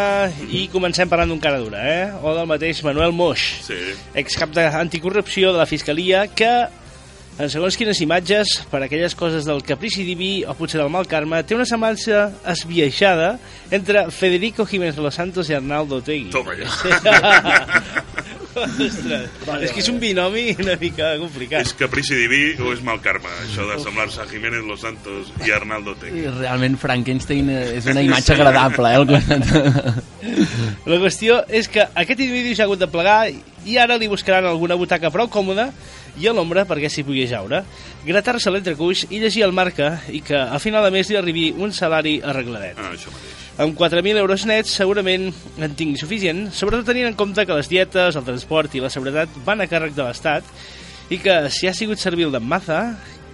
i 0.51 0.65
comencem 0.71 1.07
parlant 1.07 1.29
d'un 1.31 1.39
cara 1.39 1.61
dura, 1.63 1.79
eh? 1.87 2.09
O 2.27 2.33
del 2.35 2.47
mateix 2.49 2.81
Manuel 2.83 3.13
Moix, 3.15 3.39
Sí. 3.63 3.77
excap 4.19 4.51
d'anticorrupció 4.51 5.53
de 5.53 5.61
la 5.61 5.65
Fiscalia, 5.65 6.25
que, 6.27 6.49
en 7.39 7.49
segons 7.49 7.77
quines 7.79 8.01
imatges, 8.03 8.65
per 8.69 8.83
aquelles 8.83 9.15
coses 9.15 9.47
del 9.47 9.63
caprici 9.63 10.03
diví 10.03 10.43
o 10.43 10.53
potser 10.59 10.81
del 10.81 10.91
mal 10.91 11.07
karma, 11.07 11.39
té 11.43 11.55
una 11.55 11.65
semblança 11.65 12.33
esbiaixada 12.51 13.37
entre 13.71 14.09
Federico 14.11 14.65
Jiménez 14.65 14.97
Los 14.97 15.15
Santos 15.15 15.49
i 15.49 15.53
Arnaldo 15.55 16.03
Otegui. 16.03 16.31
Toma 16.35 16.51
ja. 16.59 16.67
Ostres, 18.55 19.29
és 19.61 19.73
que 19.73 19.81
és 19.81 19.89
un 19.91 19.99
binomi 19.99 20.45
una 20.63 20.75
mica 20.79 21.11
complicat. 21.21 21.65
És 21.65 21.73
caprici 21.77 22.15
diví 22.17 22.43
o 22.63 22.71
és 22.73 22.83
mal 22.85 23.01
karma, 23.03 23.31
això 23.43 23.67
de 23.69 23.77
semblar-se 23.83 24.21
a 24.23 24.27
Jiménez 24.29 24.63
Los 24.67 24.85
Santos 24.85 25.31
i 25.45 25.51
Arnaldo 25.55 25.95
Tegui. 25.99 26.23
I 26.23 26.33
realment 26.39 26.77
Frankenstein 26.81 27.51
és 27.51 27.89
una 27.91 28.03
imatge 28.05 28.35
agradable, 28.37 28.93
eh? 28.95 30.05
La 30.89 31.01
qüestió 31.01 31.41
és 31.49 31.67
que 31.71 31.83
aquest 31.83 32.19
individu 32.19 32.55
ja 32.55 32.65
ha 32.65 32.69
hagut 32.69 32.81
de 32.81 32.89
plegar 32.91 33.19
i 33.65 33.77
ara 33.81 33.97
li 33.97 34.09
buscaran 34.09 34.45
alguna 34.45 34.77
butaca 34.77 35.11
prou 35.13 35.29
còmoda 35.31 35.69
i 36.21 36.29
a 36.29 36.33
l'ombra 36.35 36.63
perquè 36.69 36.89
s'hi 36.91 37.03
pugui 37.03 37.25
jaure, 37.27 37.63
gratar-se 38.05 38.53
l'entrecuix 38.53 39.05
i 39.09 39.19
llegir 39.19 39.43
el 39.47 39.55
marca 39.55 39.97
i 40.07 40.21
que 40.25 40.37
a 40.37 40.59
final 40.63 40.85
de 40.85 40.93
mes 40.95 41.09
li 41.11 41.19
arribi 41.19 41.49
un 41.57 41.73
salari 41.75 42.19
arregladet. 42.23 42.79
Ah, 42.79 42.93
això 42.93 43.11
mateix. 43.11 43.44
Amb 43.57 43.77
4.000 43.79 44.17
euros 44.19 44.43
nets 44.49 44.73
segurament 44.75 45.29
en 45.63 45.75
tingui 45.79 45.95
suficient, 45.99 46.49
sobretot 46.51 46.89
tenint 46.89 47.07
en 47.07 47.15
compte 47.15 47.45
que 47.47 47.55
les 47.55 47.69
dietes, 47.71 48.17
el 48.19 48.25
transport 48.27 48.73
i 48.75 48.81
la 48.83 48.89
seguretat 48.91 49.31
van 49.45 49.63
a 49.63 49.67
càrrec 49.71 49.93
de 49.95 50.03
l'Estat 50.03 50.49
i 51.13 51.19
que 51.23 51.37
si 51.53 51.69
ha 51.69 51.73
sigut 51.77 52.01
servil 52.01 52.33
d'en 52.33 52.43
Maza, 52.43 52.81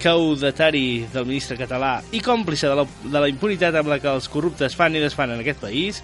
caudatari 0.02 1.08
del 1.14 1.26
ministre 1.30 1.58
català 1.58 1.96
i 2.14 2.22
còmplice 2.26 2.70
de 2.70 2.76
la, 2.78 2.86
de 2.86 3.20
la 3.22 3.30
impunitat 3.32 3.76
amb 3.78 3.90
la 3.90 3.98
que 4.02 4.10
els 4.14 4.30
corruptes 4.34 4.78
fan 4.78 4.98
i 4.98 5.02
desfan 5.02 5.34
en 5.34 5.42
aquest 5.42 5.62
país, 5.62 6.02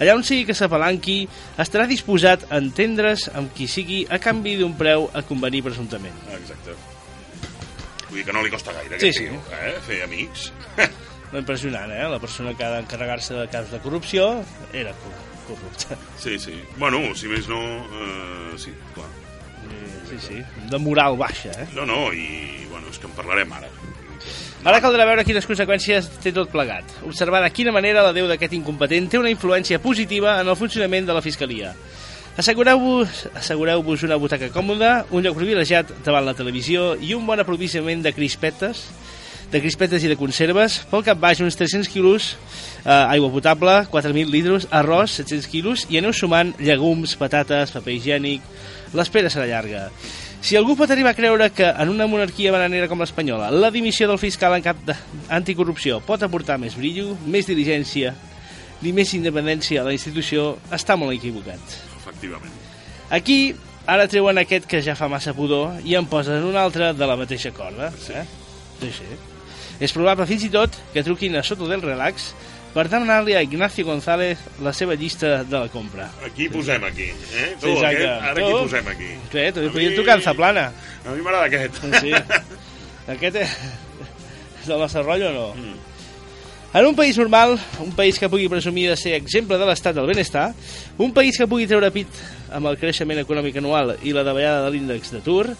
allà 0.00 0.14
on 0.16 0.24
sigui 0.24 0.44
que 0.48 0.56
s'apalanqui, 0.56 1.16
estarà 1.60 1.86
disposat 1.88 2.44
a 2.50 2.60
entendre's 2.60 3.30
amb 3.32 3.52
qui 3.56 3.68
sigui 3.68 4.02
a 4.12 4.20
canvi 4.20 4.58
d'un 4.60 4.76
preu 4.76 5.08
a 5.12 5.24
convenir 5.24 5.62
presumptament. 5.64 6.16
Exacte. 6.36 6.76
Vull 8.10 8.20
dir 8.20 8.28
que 8.28 8.36
no 8.36 8.44
li 8.44 8.52
costa 8.52 8.76
gaire, 8.76 9.00
Sí, 9.00 9.12
sí. 9.12 9.24
tio, 9.28 9.40
eh? 9.56 9.74
Fer 9.88 10.02
amics. 10.04 10.50
Impressionant, 11.34 11.90
eh? 11.90 12.04
La 12.08 12.20
persona 12.22 12.52
que 12.54 12.62
ha 12.64 12.70
d'encarregar-se 12.76 13.34
de 13.34 13.48
cas 13.50 13.70
de 13.72 13.80
corrupció 13.82 14.44
era 14.72 14.92
cor- 15.02 15.22
corrupta. 15.48 15.96
Sí, 16.20 16.38
sí. 16.38 16.54
Bueno, 16.78 17.00
si 17.18 17.26
més 17.28 17.48
no... 17.50 17.58
Eh, 17.60 18.58
sí, 18.58 18.72
clar. 18.94 19.10
Sí, 20.08 20.18
sí, 20.20 20.42
de 20.70 20.78
moral 20.78 21.16
baixa, 21.18 21.50
eh? 21.50 21.66
No, 21.74 21.82
no, 21.88 22.12
i 22.14 22.66
bueno, 22.70 22.86
és 22.92 22.98
que 23.00 23.08
en 23.08 23.14
parlarem 23.16 23.50
ara. 23.56 23.66
Ara 24.64 24.78
caldrà 24.80 25.04
veure 25.08 25.24
quines 25.26 25.44
conseqüències 25.48 26.06
té 26.22 26.30
tot 26.32 26.48
plegat. 26.52 26.86
Observar 27.04 27.42
de 27.42 27.50
quina 27.52 27.72
manera 27.74 28.04
la 28.04 28.12
Déu 28.16 28.28
d'aquest 28.30 28.54
incompetent 28.56 29.10
té 29.10 29.18
una 29.18 29.32
influència 29.32 29.80
positiva 29.82 30.38
en 30.40 30.48
el 30.48 30.56
funcionament 30.56 31.08
de 31.08 31.16
la 31.16 31.24
Fiscalia. 31.24 31.74
Assegureu-vos 32.38 33.26
assegureu 33.34 33.82
una 33.84 34.16
butaca 34.16 34.48
còmoda, 34.50 35.04
un 35.10 35.22
lloc 35.22 35.36
privilegiat 35.36 35.90
davant 36.04 36.24
la 36.26 36.34
televisió 36.34 36.94
i 36.96 37.12
un 37.14 37.26
bon 37.26 37.40
aprovisionament 37.40 38.02
de 38.02 38.12
crispetes, 38.12 38.86
de 39.54 39.60
crispetes 39.62 40.02
i 40.02 40.10
de 40.10 40.16
conserves, 40.18 40.80
pel 40.90 41.04
cap 41.06 41.20
baix 41.22 41.38
uns 41.44 41.54
300 41.54 41.86
quilos, 41.92 42.32
eh, 42.82 42.90
aigua 42.90 43.30
potable, 43.30 43.76
4.000 43.92 44.32
litres, 44.32 44.66
arròs, 44.74 45.14
700 45.20 45.46
quilos, 45.46 45.84
i 45.94 46.00
aneu 46.00 46.10
sumant 46.12 46.50
llegums, 46.58 47.14
patates, 47.20 47.74
paper 47.76 47.94
higiènic... 47.94 48.54
L'espera 48.94 49.26
serà 49.26 49.48
llarga. 49.50 49.88
Si 50.38 50.54
algú 50.54 50.76
pot 50.78 50.90
arribar 50.94 51.10
a 51.14 51.18
creure 51.18 51.48
que 51.50 51.66
en 51.66 51.90
una 51.90 52.06
monarquia 52.06 52.52
bananera 52.54 52.86
com 52.86 53.00
l'espanyola 53.02 53.48
la 53.50 53.72
dimissió 53.74 54.06
del 54.06 54.20
fiscal 54.22 54.54
en 54.54 54.62
cap 54.62 54.78
d'anticorrupció 54.86 55.98
pot 56.06 56.22
aportar 56.22 56.60
més 56.62 56.76
brillo, 56.78 57.16
més 57.26 57.50
diligència 57.50 58.14
i 58.84 58.92
més 58.94 59.16
independència 59.18 59.82
a 59.82 59.88
la 59.88 59.96
institució, 59.96 60.52
està 60.70 60.94
molt 61.00 61.16
equivocat. 61.16 61.78
Efectivament. 61.98 62.54
Aquí 63.10 63.38
ara 63.90 64.06
treuen 64.06 64.38
aquest 64.38 64.70
que 64.70 64.82
ja 64.84 64.94
fa 64.94 65.10
massa 65.10 65.34
pudor 65.34 65.80
i 65.82 65.98
en 65.98 66.06
posen 66.06 66.46
un 66.46 66.54
altre 66.60 66.92
de 66.94 67.10
la 67.10 67.18
mateixa 67.18 67.50
corda. 67.50 67.90
Eh? 67.90 68.26
Sí, 68.78 68.94
sí. 69.02 69.33
És 69.80 69.92
probable 69.92 70.26
fins 70.26 70.44
i 70.46 70.50
tot 70.52 70.74
que 70.92 71.02
truquin 71.02 71.34
a 71.36 71.42
Soto 71.42 71.66
del 71.68 71.82
Relax 71.82 72.32
per 72.74 72.88
demanar-li 72.90 73.34
a 73.38 73.42
Ignacio 73.42 73.84
González 73.86 74.38
la 74.62 74.72
seva 74.74 74.94
llista 74.98 75.44
de 75.44 75.58
la 75.58 75.68
compra. 75.70 76.08
Aquí 76.26 76.48
posem 76.50 76.82
aquí, 76.84 77.10
eh? 77.10 77.54
Tu, 77.60 77.66
Sí, 77.66 77.72
exacte. 77.72 78.06
aquest, 78.06 78.22
ara 78.22 78.34
Tu. 78.34 78.44
aquí 78.44 78.52
posem 78.64 78.88
aquí. 78.88 79.10
Què? 79.32 79.44
També 79.54 79.70
podien 79.70 79.90
mi- 79.90 79.96
trucar 79.96 80.16
en 80.18 80.22
Zaplana. 80.22 80.64
A 81.06 81.10
mi 81.14 81.22
m'agrada 81.22 81.46
aquest. 81.46 81.82
Sí. 82.00 82.12
Aquest 83.14 83.36
és 83.36 83.50
és 84.62 84.66
del 84.70 84.78
nostre 84.80 85.02
rotllo 85.02 85.28
o 85.28 85.32
no? 85.32 85.74
En 86.74 86.86
un 86.88 86.96
país 86.96 87.16
normal, 87.18 87.52
un 87.84 87.92
país 87.94 88.18
que 88.18 88.28
pugui 88.28 88.48
presumir 88.50 88.88
de 88.90 88.96
ser 88.96 89.12
exemple 89.14 89.58
de 89.60 89.66
l'estat 89.68 89.94
del 89.94 90.08
benestar, 90.10 90.48
un 90.98 91.12
país 91.14 91.36
que 91.38 91.46
pugui 91.46 91.68
treure 91.70 91.92
pit 91.94 92.08
amb 92.50 92.66
el 92.66 92.78
creixement 92.80 93.20
econòmic 93.22 93.60
anual 93.60 93.92
i 94.02 94.10
la 94.16 94.24
davallada 94.26 94.64
de 94.64 94.72
l'índex 94.74 95.12
d'atur, 95.14 95.52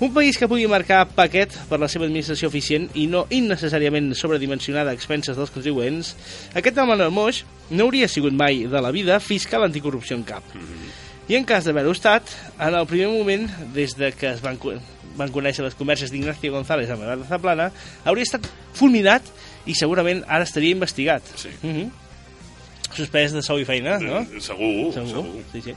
un 0.00 0.12
país 0.12 0.36
que 0.38 0.48
pugui 0.50 0.66
marcar 0.66 1.04
paquet 1.14 1.52
per 1.68 1.78
la 1.78 1.88
seva 1.90 2.08
administració 2.08 2.48
eficient 2.50 2.88
i 2.98 3.06
no 3.10 3.24
innecessàriament 3.30 4.10
sobredimensionada 4.18 4.90
a 4.90 4.96
expenses 4.96 5.38
dels 5.38 5.52
contribuents, 5.54 6.14
aquest 6.54 6.78
home 6.78 6.94
Manuel 6.94 7.14
Moix 7.14 7.44
no 7.70 7.86
hauria 7.86 8.08
sigut 8.10 8.34
mai 8.34 8.64
de 8.70 8.82
la 8.82 8.90
vida 8.94 9.20
fiscal 9.22 9.64
anticorrupció 9.64 10.18
en 10.18 10.26
cap. 10.26 10.44
I 11.28 11.38
en 11.38 11.46
cas 11.48 11.64
d'haver-ho 11.64 11.94
estat, 11.94 12.28
en 12.60 12.74
el 12.74 12.86
primer 12.90 13.08
moment, 13.08 13.46
des 13.72 13.94
de 13.96 14.10
que 14.12 14.28
es 14.34 14.42
van, 14.44 14.58
van 15.16 15.32
conèixer 15.32 15.64
les 15.64 15.76
converses 15.78 16.12
d'Ignacio 16.12 16.52
González 16.52 16.90
amb 16.90 17.06
Eduardo 17.06 17.28
Zaplana, 17.30 17.70
hauria 18.04 18.26
estat 18.28 18.48
fulminat 18.76 19.30
i 19.64 19.76
segurament 19.78 20.24
ara 20.28 20.44
estaria 20.44 20.74
investigat. 20.76 21.22
Sí. 21.36 21.54
Mm 21.62 21.70
-hmm. 21.76 21.90
Suspès 22.94 23.32
de 23.32 23.42
sou 23.42 23.58
i 23.58 23.64
feina, 23.64 23.98
no? 23.98 24.18
Eh, 24.20 24.40
Segur, 24.40 24.92
segur. 24.92 25.24
Sí, 25.52 25.62
sí. 25.62 25.74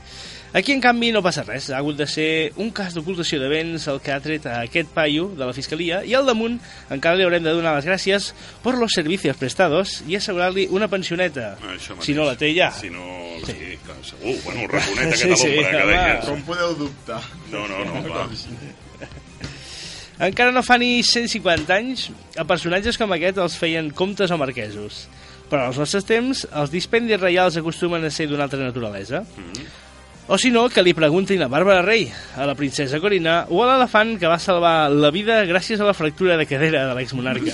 Aquí, 0.56 0.72
en 0.72 0.80
canvi, 0.80 1.10
no 1.12 1.20
passa 1.20 1.42
res. 1.44 1.68
Ha 1.68 1.76
hagut 1.82 1.98
de 1.98 2.06
ser 2.08 2.28
un 2.56 2.70
cas 2.72 2.94
d'ocultació 2.96 3.36
de 3.42 3.50
béns 3.52 3.84
el 3.92 4.00
que 4.00 4.14
ha 4.14 4.20
tret 4.24 4.46
a 4.48 4.62
aquest 4.64 4.88
paio 4.94 5.26
de 5.36 5.44
la 5.44 5.52
Fiscalia 5.52 6.00
i 6.08 6.14
al 6.16 6.24
damunt 6.28 6.56
encara 6.94 7.18
li 7.18 7.26
haurem 7.26 7.44
de 7.44 7.52
donar 7.52 7.74
les 7.76 7.88
gràcies 7.88 8.30
per 8.64 8.72
los 8.78 8.96
servicios 8.96 9.36
prestados 9.36 9.98
i 10.08 10.16
assegurar-li 10.16 10.64
una 10.72 10.88
pensioneta. 10.88 11.50
Ah. 11.60 11.76
Si 12.00 12.16
no 12.16 12.24
la 12.24 12.36
té 12.40 12.54
ja. 12.56 12.70
Si 12.72 12.88
no, 12.88 13.04
sí, 13.44 13.76
clar, 13.84 13.98
segur. 14.00 14.38
Bueno, 14.46 14.64
el 14.64 14.72
raconet 14.72 15.16
Sí, 15.18 15.28
aquest 15.28 15.42
sí, 15.42 15.48
a 15.48 15.54
l'ombra 15.54 15.72
que 15.74 15.90
deies. 15.92 16.28
Com 16.30 16.44
podeu 16.48 16.72
dubtar? 16.80 17.20
No, 17.52 17.66
no, 17.68 17.84
no, 17.84 18.02
clar. 18.08 18.28
Encara 20.28 20.50
no 20.50 20.64
fa 20.66 20.78
ni 20.80 21.02
150 21.06 21.76
anys, 21.76 22.08
a 22.40 22.46
personatges 22.48 22.96
com 22.98 23.12
aquest 23.14 23.36
els 23.38 23.54
feien 23.60 23.92
comtes 23.94 24.32
o 24.34 24.38
marquesos. 24.40 25.04
Però 25.48 25.68
als 25.68 25.78
nostres 25.80 26.08
temps, 26.08 26.42
els 26.50 26.72
dispendis 26.72 27.20
reials 27.20 27.56
acostumen 27.60 28.02
a 28.04 28.10
ser 28.12 28.26
d'una 28.28 28.48
altra 28.48 28.58
naturalesa. 28.60 29.22
O 30.30 30.36
si 30.36 30.50
no, 30.52 30.68
que 30.68 30.82
li 30.84 30.92
preguntin 30.92 31.40
a 31.40 31.48
Bàrbara 31.48 31.80
Rey, 31.80 32.10
a 32.36 32.44
la 32.44 32.52
princesa 32.54 32.98
Corina 33.00 33.46
o 33.48 33.62
a 33.64 33.68
l'elefant 33.70 34.18
que 34.20 34.28
va 34.28 34.36
salvar 34.38 34.90
la 34.92 35.08
vida 35.10 35.38
gràcies 35.48 35.80
a 35.80 35.86
la 35.88 35.94
fractura 35.96 36.36
de 36.36 36.44
cadera 36.44 36.82
de 36.84 36.94
l'exmonarca. 36.98 37.48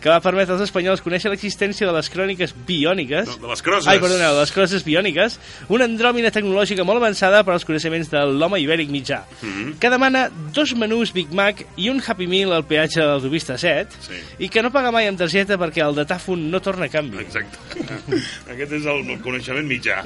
que 0.00 0.08
va 0.08 0.22
permetre 0.24 0.54
als 0.56 0.62
espanyols 0.64 1.02
conèixer 1.04 1.28
l'existència 1.28 1.84
de 1.86 1.92
les 1.92 2.08
cròniques 2.08 2.54
biòniques... 2.66 3.28
De, 3.28 3.36
de 3.42 3.50
les 3.50 3.60
crosses. 3.62 3.88
Ai, 3.92 4.00
perdoneu, 4.00 4.32
de 4.32 4.40
les 4.40 4.52
crosses 4.56 4.82
biòniques, 4.86 5.36
una 5.68 5.84
andròmina 5.84 6.30
tecnològica 6.32 6.86
molt 6.88 7.02
avançada 7.02 7.42
per 7.44 7.52
als 7.58 7.66
coneixements 7.68 8.08
de 8.08 8.22
l'home 8.32 8.62
ibèric 8.64 8.88
mitjà, 8.90 9.20
Mhm. 9.44 9.74
que 9.82 9.90
demana 9.92 10.30
dos 10.56 10.72
menús 10.80 11.12
Big 11.12 11.28
Mac 11.36 11.60
i 11.76 11.90
un 11.92 12.00
Happy 12.00 12.26
Meal 12.26 12.54
al 12.56 12.64
peatge 12.64 13.02
de 13.02 13.06
l'autopista 13.06 13.58
7 13.60 13.92
Sí. 14.08 14.16
i 14.46 14.48
que 14.48 14.62
no 14.64 14.72
paga 14.72 14.90
mai 14.90 15.06
amb 15.12 15.18
targeta 15.20 15.58
perquè 15.60 15.84
el 15.84 15.94
datàfon 16.00 16.48
no 16.48 16.60
torna 16.64 16.86
a 16.88 16.92
canvi. 16.92 17.20
Exacte. 17.20 17.84
Aquest 18.48 18.72
és 18.80 18.88
el 18.88 19.04
coneixement 19.20 19.68
mitjà 19.68 20.00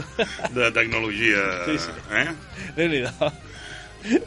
de 0.50 0.70
tecnologia. 0.74 1.43
Sí, 1.66 1.78
sí. 1.78 1.90
Eh? 2.20 2.28
Déu-n'hi-do. 2.76 3.32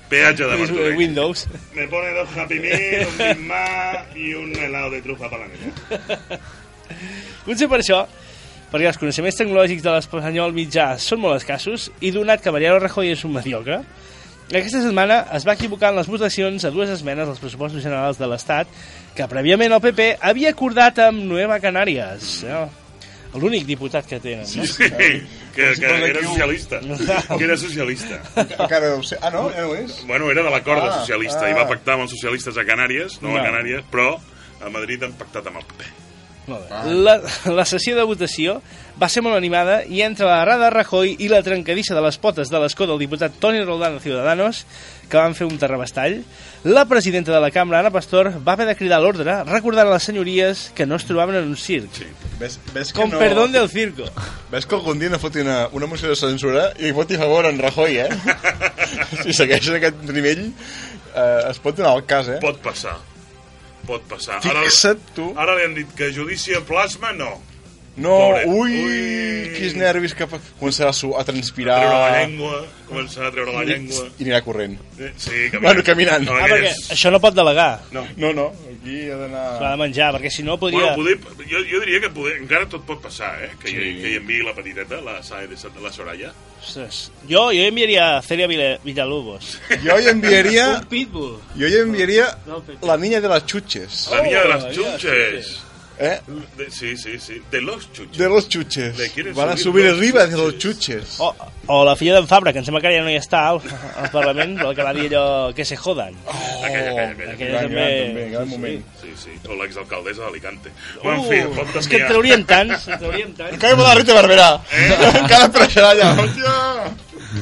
Peatge 0.09 0.45
de 0.45 0.57
Martorell. 0.57 0.97
Windows. 0.97 1.47
Me 1.75 1.87
pone 1.87 2.13
dos 2.13 2.29
Happy 2.35 2.59
Meal, 2.59 3.07
un 3.07 3.17
Big 3.17 3.43
Mac 3.45 4.15
y 4.15 4.33
un 4.33 4.55
helado 4.55 4.91
de 4.91 5.01
trufa 5.01 5.29
para 5.29 5.45
la 5.45 5.53
nena. 5.53 6.39
Potser 7.45 7.69
per 7.69 7.81
això, 7.83 8.01
perquè 8.71 8.89
els 8.89 8.99
coneixements 8.99 9.37
tecnològics 9.37 9.85
de 9.85 9.93
l'espanyol 9.93 10.55
mitjà 10.55 10.89
són 11.01 11.21
molt 11.23 11.37
escassos 11.37 11.91
i 12.01 12.11
donat 12.15 12.41
que 12.41 12.51
Mariano 12.51 12.81
Rajoy 12.81 13.13
és 13.13 13.23
un 13.27 13.35
mediocre, 13.37 13.83
aquesta 14.47 14.79
setmana 14.79 15.25
es 15.35 15.43
va 15.43 15.57
equivocar 15.57 15.89
en 15.91 15.97
les 15.99 16.07
votacions 16.07 16.63
a 16.63 16.69
dues 16.71 16.89
esmenes 16.89 17.27
als 17.27 17.39
pressupostos 17.43 17.83
generals 17.83 18.15
de 18.15 18.29
l'Estat 18.31 18.69
que 19.15 19.25
prèviament 19.27 19.75
el 19.75 19.81
PP 19.83 20.13
havia 20.23 20.53
acordat 20.55 21.01
amb 21.03 21.25
Nueva 21.27 21.57
Canàries. 21.59 22.29
No? 22.47 22.61
L'únic 23.37 23.65
diputat 23.67 24.07
que 24.07 24.21
tenen, 24.23 24.47
no? 24.47 24.63
Sí, 24.65 24.87
que, 25.57 25.67
que 25.81 25.91
era 26.13 26.23
socialista. 26.23 26.79
Que 27.37 27.43
era 27.49 27.57
socialista. 27.59 28.21
Encara 28.45 28.93
deu 28.93 29.03
ser... 29.03 29.17
Ah, 29.21 29.33
no? 29.33 29.47
Ja 29.51 29.65
no 29.67 29.75
és? 29.75 29.99
Bueno, 30.07 30.29
era 30.31 30.45
de 30.45 30.53
l'acord 30.53 30.85
Ah, 30.85 30.99
socialista 31.01 31.47
ah. 31.47 31.51
i 31.51 31.57
va 31.57 31.65
pactar 31.67 31.97
amb 31.97 32.05
els 32.07 32.13
socialistes 32.15 32.55
a 32.57 32.65
Canàries, 32.69 33.19
no, 33.25 33.33
No. 33.33 33.39
a 33.41 33.45
Canàries, 33.49 33.83
però 33.91 34.11
a 34.61 34.69
Madrid 34.73 35.03
han 35.03 35.17
pactat 35.19 35.49
amb 35.49 35.59
el 35.63 35.65
PP. 35.73 35.89
Molt 36.47 36.69
bé. 36.69 36.93
La, 37.03 37.17
la 37.51 37.65
sessió 37.67 37.97
de 37.97 38.05
votació 38.07 38.61
va 39.01 39.09
ser 39.11 39.19
molt 39.25 39.35
animada 39.35 39.81
i 39.83 39.99
entre 40.05 40.29
la 40.29 40.45
rada 40.47 40.69
de 40.69 40.75
Rajoy 40.77 41.17
i 41.19 41.27
la 41.27 41.41
trencadissa 41.43 41.97
de 41.97 42.01
les 42.05 42.15
potes 42.23 42.47
de 42.47 42.61
l'escó 42.63 42.87
del 42.87 43.01
diputat 43.03 43.35
Toni 43.41 43.59
Roldán 43.65 43.97
de 43.97 44.03
Ciudadanos, 44.05 44.61
que 45.07 45.17
van 45.17 45.35
fer 45.37 45.47
un 45.47 45.57
terrabastall, 45.59 46.19
la 46.67 46.83
presidenta 46.89 47.31
de 47.31 47.39
la 47.39 47.49
cambra, 47.51 47.79
Ana 47.79 47.91
Pastor, 47.91 48.29
va 48.45 48.53
haver 48.53 48.67
de 48.67 48.75
cridar 48.75 48.99
l'ordre, 49.01 49.37
recordant 49.47 49.87
a 49.87 49.93
les 49.93 50.07
senyories 50.09 50.67
que 50.75 50.85
no 50.85 50.97
es 50.99 51.05
trobaven 51.07 51.37
en 51.39 51.47
un 51.47 51.57
circ. 51.57 51.89
Sí. 51.95 52.07
Ves, 52.39 52.59
ves 52.73 52.91
que 52.93 52.99
Com 52.99 53.13
no... 53.13 53.19
perdón 53.21 53.51
del 53.55 53.69
circo. 53.69 54.09
Ves 54.51 54.67
que 54.67 54.75
algun 54.75 54.99
dia 54.99 55.09
no 55.13 55.19
foti 55.21 55.43
una, 55.45 55.67
una 55.71 55.87
moció 55.87 56.11
de 56.11 56.17
censura 56.19 56.71
i 56.79 56.91
voti 56.95 57.15
a 57.15 57.23
favor 57.23 57.47
en 57.49 57.59
Rajoy, 57.63 57.99
eh? 58.03 58.09
si 59.23 59.35
segueix 59.37 59.69
aquest 59.77 60.01
nivell, 60.11 60.49
eh, 61.13 61.49
es 61.51 61.61
pot 61.63 61.77
donar 61.77 61.95
el 61.97 62.05
cas, 62.09 62.29
eh? 62.35 62.41
Pot 62.43 62.59
passar. 62.63 62.97
Pot 63.87 64.03
passar. 64.11 64.41
Fixa't, 64.43 65.13
tu. 65.15 65.31
Ara 65.39 65.55
li 65.55 65.69
han 65.69 65.77
dit 65.77 65.93
que 65.95 66.11
judici 66.11 66.57
a 66.57 66.61
plasma, 66.67 67.13
no. 67.15 67.37
No, 67.97 68.09
Pobre. 68.09 68.43
ui, 68.45 68.73
Ui. 68.85 69.53
quins 69.57 69.73
nervis 69.75 70.13
que 70.13 70.27
fa- 70.29 70.37
començarà 70.59 70.89
a, 70.89 70.93
su- 70.93 71.15
a 71.17 71.23
transpirar. 71.25 71.79
Treure 71.81 71.97
la 71.97 72.19
llengua, 72.21 72.59
començar 72.87 73.25
a 73.25 73.31
treure 73.31 73.51
la 73.55 73.63
llengua. 73.65 74.03
I 74.19 74.23
anirà 74.27 74.41
corrent. 74.45 74.75
Eh, 74.99 75.11
Sí, 75.17 75.31
caminant. 75.49 75.63
Bueno, 75.63 75.83
caminant. 75.83 76.23
No, 76.27 76.35
Ah, 76.35 76.41
perquè 76.45 76.53
aquelles- 76.59 76.91
això 76.93 77.09
no 77.11 77.19
pot 77.19 77.33
delegar. 77.33 77.81
No. 77.91 78.05
No, 78.15 78.33
no, 78.33 78.45
aquí 78.75 79.09
ha 79.09 79.15
d'anar... 79.17 79.57
S'ha 79.57 79.71
de 79.71 79.77
menjar, 79.81 80.13
perquè 80.13 80.29
si 80.29 80.43
no 80.43 80.59
podria... 80.59 80.93
Bueno, 80.95 80.95
poder, 80.95 81.17
jo, 81.49 81.57
jo 81.71 81.79
diria 81.81 82.01
que 82.01 82.09
poder, 82.11 82.37
encara 82.37 82.69
tot 82.69 82.85
pot 82.85 83.01
passar, 83.01 83.33
eh? 83.43 83.49
Que, 83.59 83.69
Sí. 83.69 83.75
hi, 83.77 84.01
que 84.01 84.09
hi 84.11 84.15
enviï 84.21 84.43
la 84.45 84.53
petiteta, 84.53 85.01
la 85.01 85.23
Sae 85.23 85.47
de 85.47 85.55
la 85.81 85.91
Soraya. 85.91 86.31
Ostres. 86.61 87.11
Jo, 87.27 87.47
jo 87.51 87.63
enviaria 87.65 88.17
a 88.17 88.21
Celia 88.21 88.45
Villa- 88.47 88.77
Villalobos. 88.83 89.57
Jo 89.83 89.97
hi 89.99 90.07
enviaria... 90.07 90.69
Un 90.81 90.85
pitbull. 90.85 91.39
Jo 91.57 91.67
hi 91.67 91.77
enviaria 91.81 92.29
No, 92.45 92.61
la 92.83 92.95
niña 92.97 93.19
de 93.21 93.27
las 93.27 93.43
chuches. 93.47 94.07
La 94.11 94.21
niña 94.21 94.41
de 94.43 94.49
las 94.49 94.63
ya, 94.65 94.71
chuches. 94.71 95.61
¿Eh? 95.99 96.19
De- 96.57 96.69
sí, 96.69 96.95
sí, 96.95 97.17
sí. 97.19 97.41
De 97.49 97.59
los 97.61 97.91
chuches. 97.91 98.17
De 98.17 98.29
los 98.29 98.47
chuches. 98.47 98.93
Van 99.33 99.49
a 99.49 99.57
subir 99.57 99.87
arriba 99.87 100.25
de 100.27 100.35
chuches. 100.35 100.43
los 100.45 100.57
chuches. 100.59 101.15
O, 101.19 101.35
o 101.67 101.83
la 101.85 101.95
filla 101.95 102.13
d'en 102.15 102.27
Fabra, 102.27 102.53
que 102.53 102.59
em 102.59 102.65
sembla 102.65 102.81
que 102.81 102.87
ara 102.91 102.97
ja 102.99 103.03
no 103.03 103.09
hi 103.09 103.17
està 103.17 103.41
al, 103.49 103.61
al 103.97 104.11
Parlament, 104.13 104.53
però 104.59 104.75
que 104.77 104.85
va 104.85 104.93
dir 104.93 105.07
allò 105.09 105.53
que 105.57 105.65
se 105.65 105.75
jodan. 105.75 106.13
Aquella, 106.27 106.91
aquella, 106.91 107.09
aquella. 107.09 107.31
Aquella 107.33 107.49
gran, 107.49 107.63
també... 107.63 107.81
gran, 107.81 108.07
també, 108.13 108.29
gran 108.35 108.49
moment. 108.53 108.85
Sí, 109.01 109.15
sí. 109.17 109.33
O 109.49 109.57
l'exalcaldessa 109.57 110.21
d'Alicante. 110.27 110.69
Bueno, 111.01 111.23
en 111.23 111.29
fi, 111.31 111.41
pot 111.57 111.73
Uh, 111.75 111.79
és 111.81 111.87
que 111.89 111.97
en 112.03 112.07
traurien 112.13 112.45
tants, 112.45 112.87
en 112.93 112.99
traurien 113.01 113.33
tants. 113.33 113.57
Encara 113.57 113.73
hi 113.73 113.81
la 113.89 113.97
Rita 113.97 114.13
Barberà. 114.21 114.47
Encara 115.23 115.49
apareixerà 115.49 115.91
allà. 115.97 116.13
Hòstia! 116.21 116.55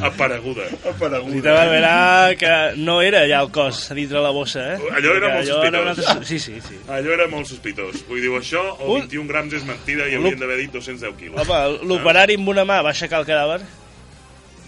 Apareguda. 0.02 0.64
Rita 0.66 0.90
Apareguda. 0.90 1.54
Barberà, 1.54 2.36
que 2.40 2.52
no 2.82 3.02
era 3.06 3.22
allà 3.22 3.42
el 3.44 3.52
cos, 3.54 3.84
a 3.92 3.94
dintre 3.94 4.20
la 4.24 4.32
bossa, 4.34 4.64
eh? 4.74 4.80
Allò 4.98 5.14
era 5.16 5.30
molt 5.36 5.46
Allò 5.46 5.60
era 5.64 5.82
un 5.82 5.88
sospitós. 5.94 6.10
altre- 6.16 6.26
Sí, 6.26 6.40
sí, 6.40 6.56
sí. 6.68 6.80
Allò 6.90 7.14
era 7.14 7.28
molt 7.28 7.48
sospitós. 7.48 8.02
Vull 8.10 8.22
dir, 8.22 8.32
això, 8.46 8.62
o 8.80 8.94
Un- 8.94 9.02
21 9.10 9.28
grams 9.34 9.52
és 9.58 9.64
mentida 9.68 10.04
i 10.08 10.16
haurien 10.16 10.40
d'haver 10.40 10.58
dit 10.62 10.72
210 10.78 11.18
quilos. 11.20 11.42
Home, 11.42 11.60
l'operari 11.90 12.36
amb 12.40 12.48
una 12.54 12.64
mà 12.70 12.78
va 12.86 12.92
aixecar 12.94 13.20
el 13.26 13.28
cadàver. 13.28 13.60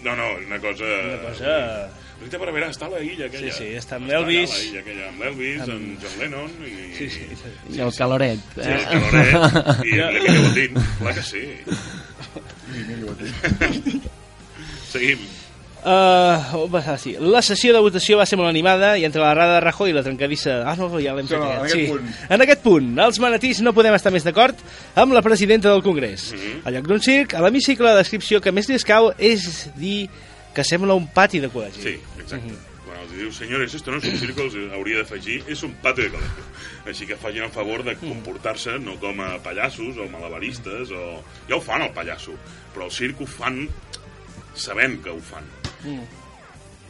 No, 0.02 0.12
no, 0.18 0.26
una 0.46 0.58
cosa... 0.62 0.84
Una 0.84 1.18
cosa... 1.30 1.50
Rita 2.18 2.34
Barberà 2.42 2.66
està 2.72 2.88
a 2.88 2.90
la 2.90 2.98
illa 2.98 3.28
aquella. 3.28 3.52
Sí, 3.54 3.62
sí, 3.62 3.66
està 3.78 3.94
amb 4.00 4.08
l'Elvis. 4.10 4.50
a 4.50 4.52
la 4.58 4.62
illa 4.66 4.80
aquella, 4.82 5.04
amb 5.12 5.20
l'Elvis, 5.22 5.60
amb 5.70 6.02
John 6.02 6.14
Lennon 6.18 6.50
i... 6.66 6.68
Sí, 6.96 7.06
sí, 7.14 7.22
sí. 7.38 7.50
I 7.76 7.78
el 7.84 7.92
caloret. 7.94 8.42
Sí, 8.56 8.64
Eh? 8.64 8.74
el 8.74 8.82
Caloret 8.90 9.86
i 9.86 9.88
l'Emilio 10.00 10.42
Botín. 10.48 10.72
Clar 10.98 11.14
que 11.14 11.22
sí. 11.22 11.44
Seguim. 14.90 15.18
Uh, 15.78 16.64
va 16.72 16.82
sí. 16.98 17.14
La 17.20 17.40
sessió 17.40 17.72
de 17.72 17.80
votació 17.80 18.16
va 18.18 18.26
ser 18.26 18.36
molt 18.36 18.50
animada 18.50 18.96
i 18.98 19.04
entre 19.06 19.22
la 19.22 19.30
rada 19.36 19.54
de 19.56 19.60
Rajoy 19.62 19.92
i 19.92 19.94
la 19.94 20.02
trencadissa... 20.02 20.58
Ah, 20.66 20.74
no, 20.76 20.88
ja 21.00 21.14
l'hem 21.14 21.28
Sí, 21.30 21.36
fet. 21.36 21.42
no, 21.44 21.64
en 21.64 21.92
punt. 21.92 22.14
En 22.34 22.42
aquest 22.44 22.62
punt, 22.64 22.88
els 23.04 23.20
manatís 23.22 23.60
no 23.62 23.72
podem 23.76 23.94
estar 23.94 24.10
més 24.12 24.26
d'acord 24.26 24.58
amb 24.98 25.14
la 25.14 25.22
presidenta 25.22 25.70
del 25.70 25.84
Congrés. 25.86 26.32
Mhm. 26.34 26.64
A 26.66 26.72
lloc 26.74 26.88
d'un 26.90 27.00
circ, 27.04 27.34
a 27.38 27.44
l'hemicicle 27.44 27.86
la 27.86 28.00
descripció 28.02 28.40
que 28.42 28.52
més 28.52 28.68
li 28.68 28.74
escau 28.74 29.12
és 29.18 29.68
dir 29.78 30.08
que 30.54 30.64
sembla 30.66 30.96
un 30.98 31.06
pati 31.14 31.38
de 31.38 31.50
col·legi. 31.52 31.84
Sí, 31.84 31.94
exacte. 32.18 32.56
Quan 32.88 32.98
els 33.04 33.12
diu, 33.14 33.30
senyores, 33.32 33.74
esto 33.78 33.92
no 33.92 33.98
es 34.02 34.08
un 34.10 34.18
circo, 34.18 34.48
els 34.48 34.56
hauria 34.74 35.04
d'afegir, 35.04 35.42
és 35.46 35.62
un 35.62 35.76
pati 35.82 36.08
de 36.08 36.10
col·legi. 36.16 36.46
Així 36.90 37.06
que 37.06 37.16
facin 37.20 37.44
el 37.46 37.52
favor 37.54 37.84
de 37.86 37.94
comportar-se 38.00 38.78
no 38.82 38.96
com 38.98 39.20
a 39.22 39.36
pallassos 39.44 39.96
o 40.00 40.08
malabaristes, 40.10 40.90
o... 40.90 41.22
ja 41.46 41.54
ho 41.54 41.60
fan 41.62 41.86
el 41.86 41.92
pallasso, 41.94 42.34
però 42.74 42.88
el 42.88 42.90
circ 42.96 43.20
ho 43.22 43.26
fan 43.30 43.68
sabent 44.58 44.98
que 45.04 45.10
ho 45.14 45.20
fan. 45.22 45.44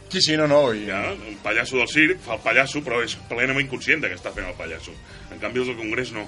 Sí, 0.09 0.21
sí, 0.25 0.35
no, 0.37 0.47
no. 0.49 0.73
I... 0.73 0.85
Ja, 0.87 1.03
el 1.13 1.37
pallasso 1.43 1.77
del 1.77 1.87
circ 1.91 2.21
fa 2.25 2.33
el 2.39 2.41
pallasso, 2.41 2.81
però 2.85 3.03
és 3.05 3.13
plenament 3.29 3.67
conscient 3.69 4.01
que 4.01 4.15
està 4.17 4.31
fent 4.33 4.47
el 4.49 4.55
pallasso. 4.57 4.95
En 5.29 5.37
canvi, 5.41 5.61
els 5.61 5.69
del 5.69 5.77
Congrés 5.77 6.11
no. 6.15 6.23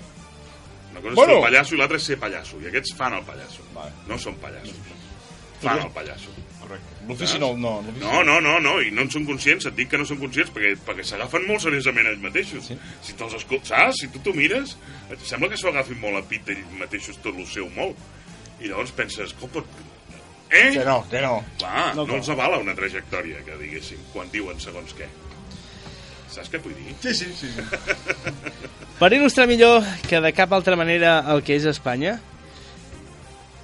Una 0.92 1.00
cosa 1.02 1.14
és 1.14 1.16
Bueno. 1.18 1.32
fer 1.34 1.38
el 1.40 1.46
pallasso 1.48 1.74
i 1.74 1.80
l'altra 1.80 1.98
és 1.98 2.06
ser 2.12 2.18
pallasso. 2.22 2.60
I 2.62 2.68
aquests 2.70 2.94
fan 3.00 3.16
el 3.18 3.24
pallasso. 3.26 3.66
Vale. 3.74 3.92
No 4.08 4.20
són 4.22 4.36
pallassos. 4.44 4.78
Fan 5.62 5.80
el 5.82 5.92
pallasso. 5.96 6.30
Correcte. 6.62 6.96
L'ofici 7.08 7.40
no, 7.42 7.52
no. 7.58 7.74
No, 8.00 8.22
no, 8.24 8.40
no, 8.42 8.60
no, 8.62 8.76
i 8.82 8.92
no 8.94 9.02
en 9.06 9.10
són 9.14 9.26
conscients, 9.26 9.66
et 9.66 9.76
dic 9.78 9.90
que 9.90 9.98
no 9.98 10.06
són 10.06 10.20
conscients 10.22 10.52
perquè, 10.54 10.76
perquè 10.86 11.06
s'agafen 11.06 11.48
molt 11.50 11.64
seriosament 11.66 12.10
ells 12.12 12.22
mateixos. 12.22 12.68
Sí? 12.70 12.78
Si 13.02 13.14
te'ls 13.18 13.34
escoltes, 13.40 13.70
saps? 13.74 14.02
Si 14.04 14.10
tu 14.14 14.22
t'ho 14.22 14.34
mires, 14.38 14.76
et 15.10 15.26
sembla 15.26 15.50
que 15.50 15.58
s'ho 15.58 15.70
agafin 15.74 15.98
molt 16.02 16.22
a 16.22 16.24
pit 16.30 16.50
ells 16.54 16.78
mateixos, 16.78 17.18
tot 17.26 17.34
el 17.38 17.48
seu 17.50 17.70
molt. 17.78 17.98
I 18.62 18.70
llavors 18.70 18.94
penses, 18.94 19.34
com 19.42 19.50
pot... 19.50 19.66
Eh? 20.52 20.72
Que 20.76 20.84
no, 20.84 21.06
que 21.10 21.22
no. 21.24 21.44
Clar, 21.58 21.96
No, 21.96 22.06
no, 22.06 22.18
els 22.20 22.30
avala 22.30 22.60
una 22.60 22.76
trajectòria, 22.76 23.40
que 23.46 23.56
diguéssim, 23.56 24.02
quan 24.12 24.28
diuen 24.34 24.60
segons 24.60 24.92
què. 24.98 25.08
Saps 26.32 26.52
què 26.52 26.60
vull 26.64 26.76
dir? 26.76 26.96
Sí, 27.04 27.14
sí, 27.16 27.32
sí. 27.36 27.48
sí. 27.52 28.42
Per 29.02 29.10
il·lustrar 29.16 29.48
millor 29.50 29.82
que 30.08 30.20
de 30.22 30.30
cap 30.36 30.52
altra 30.54 30.76
manera 30.78 31.22
el 31.34 31.42
que 31.42 31.56
és 31.58 31.66
Espanya, 31.66 32.20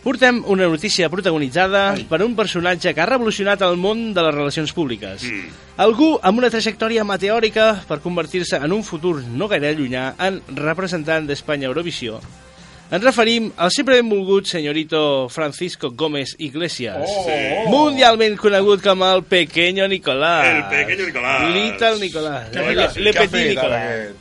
portem 0.02 0.40
una 0.48 0.66
notícia 0.72 1.10
protagonitzada 1.12 1.92
Ai. 1.92 2.06
per 2.08 2.22
un 2.24 2.34
personatge 2.36 2.94
que 2.96 3.04
ha 3.04 3.06
revolucionat 3.10 3.62
el 3.68 3.76
món 3.78 4.14
de 4.16 4.24
les 4.24 4.34
relacions 4.34 4.72
públiques. 4.74 5.28
Mm. 5.28 5.52
Algú 5.84 6.14
amb 6.24 6.40
una 6.40 6.50
trajectòria 6.50 7.04
meteòrica 7.06 7.68
per 7.90 8.00
convertir-se 8.02 8.58
en 8.64 8.74
un 8.74 8.86
futur 8.88 9.20
no 9.28 9.50
gaire 9.52 9.76
llunyà 9.76 10.14
en 10.24 10.40
representant 10.56 11.28
d'Espanya 11.28 11.68
Eurovisió. 11.68 12.22
Ens 12.88 13.04
referim 13.04 13.50
al 13.60 13.72
sempre 13.76 13.98
benvolgut 14.00 14.48
senyorito 14.48 15.28
Francisco 15.30 15.90
Gómez 15.92 16.36
Iglesias, 16.40 17.04
Oh. 17.04 17.68
mundialment 17.68 18.38
conegut 18.40 18.82
com 18.82 19.04
el 19.04 19.24
Pequeño 19.24 19.88
Nicolás. 19.88 20.48
El 20.48 20.64
Pequeño 20.72 21.06
Nicolás. 21.06 21.50
Little 21.54 22.00
Nicolás. 22.00 22.48
Què 22.52 22.64
Le, 22.64 22.88
le 23.04 23.14
Petit 23.14 23.50
Nicolás 23.50 24.16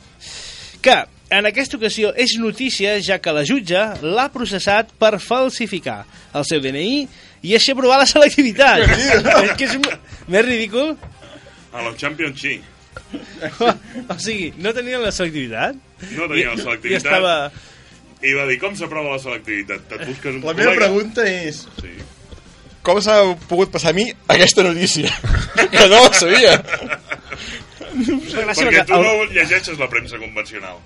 que 0.87 0.95
en 1.29 1.45
aquesta 1.49 1.75
ocasió 1.75 2.13
és 2.15 2.37
notícia 2.39 2.93
ja 3.03 3.17
que 3.19 3.33
la 3.35 3.43
jutge 3.47 3.79
l'ha 4.01 4.27
processat 4.31 4.93
per 5.01 5.17
falsificar 5.19 6.05
el 6.37 6.45
seu 6.47 6.61
DNI 6.63 7.07
i 7.43 7.55
així 7.57 7.73
aprovar 7.73 7.97
la 7.99 8.07
selectivitat. 8.07 8.85
és 9.43 9.55
que 9.59 9.67
és 9.67 9.75
més 10.31 10.45
ridícul. 10.45 10.95
A 11.73 11.83
la 11.83 11.91
Championship. 11.99 12.63
o 14.13 14.17
sigui, 14.19 14.53
no 14.63 14.71
tenien 14.73 15.03
la 15.03 15.11
selectivitat? 15.11 15.75
No 16.15 16.29
tenia 16.31 16.53
la 16.53 16.55
I, 16.55 16.63
selectivitat. 16.63 16.93
i 16.93 17.01
estava... 17.01 17.35
I 18.23 18.33
va 18.33 18.45
dir, 18.49 18.57
com 18.59 18.73
s'aprova 18.75 19.11
la 19.15 19.19
selectivitat? 19.21 19.91
Et 19.93 20.05
busques 20.09 20.33
un 20.35 20.41
La 20.45 20.53
meva 20.57 20.71
col·lega? 20.71 20.85
pregunta 20.85 21.25
és... 21.29 21.65
Sí. 21.81 21.93
com 22.87 23.01
s'ha 23.03 23.17
pogut 23.49 23.67
passar 23.69 23.89
a 23.91 23.93
mi 23.97 24.05
aquesta 24.31 24.63
notícia? 24.63 25.09
que 25.73 25.87
no 25.91 25.97
la 26.07 26.13
sabia. 26.15 26.53
Perquè 27.97 28.83
tu 28.87 28.97
no 29.01 29.11
llegeixes 29.31 29.79
la 29.79 29.87
premsa 29.91 30.17
convencional. 30.21 30.77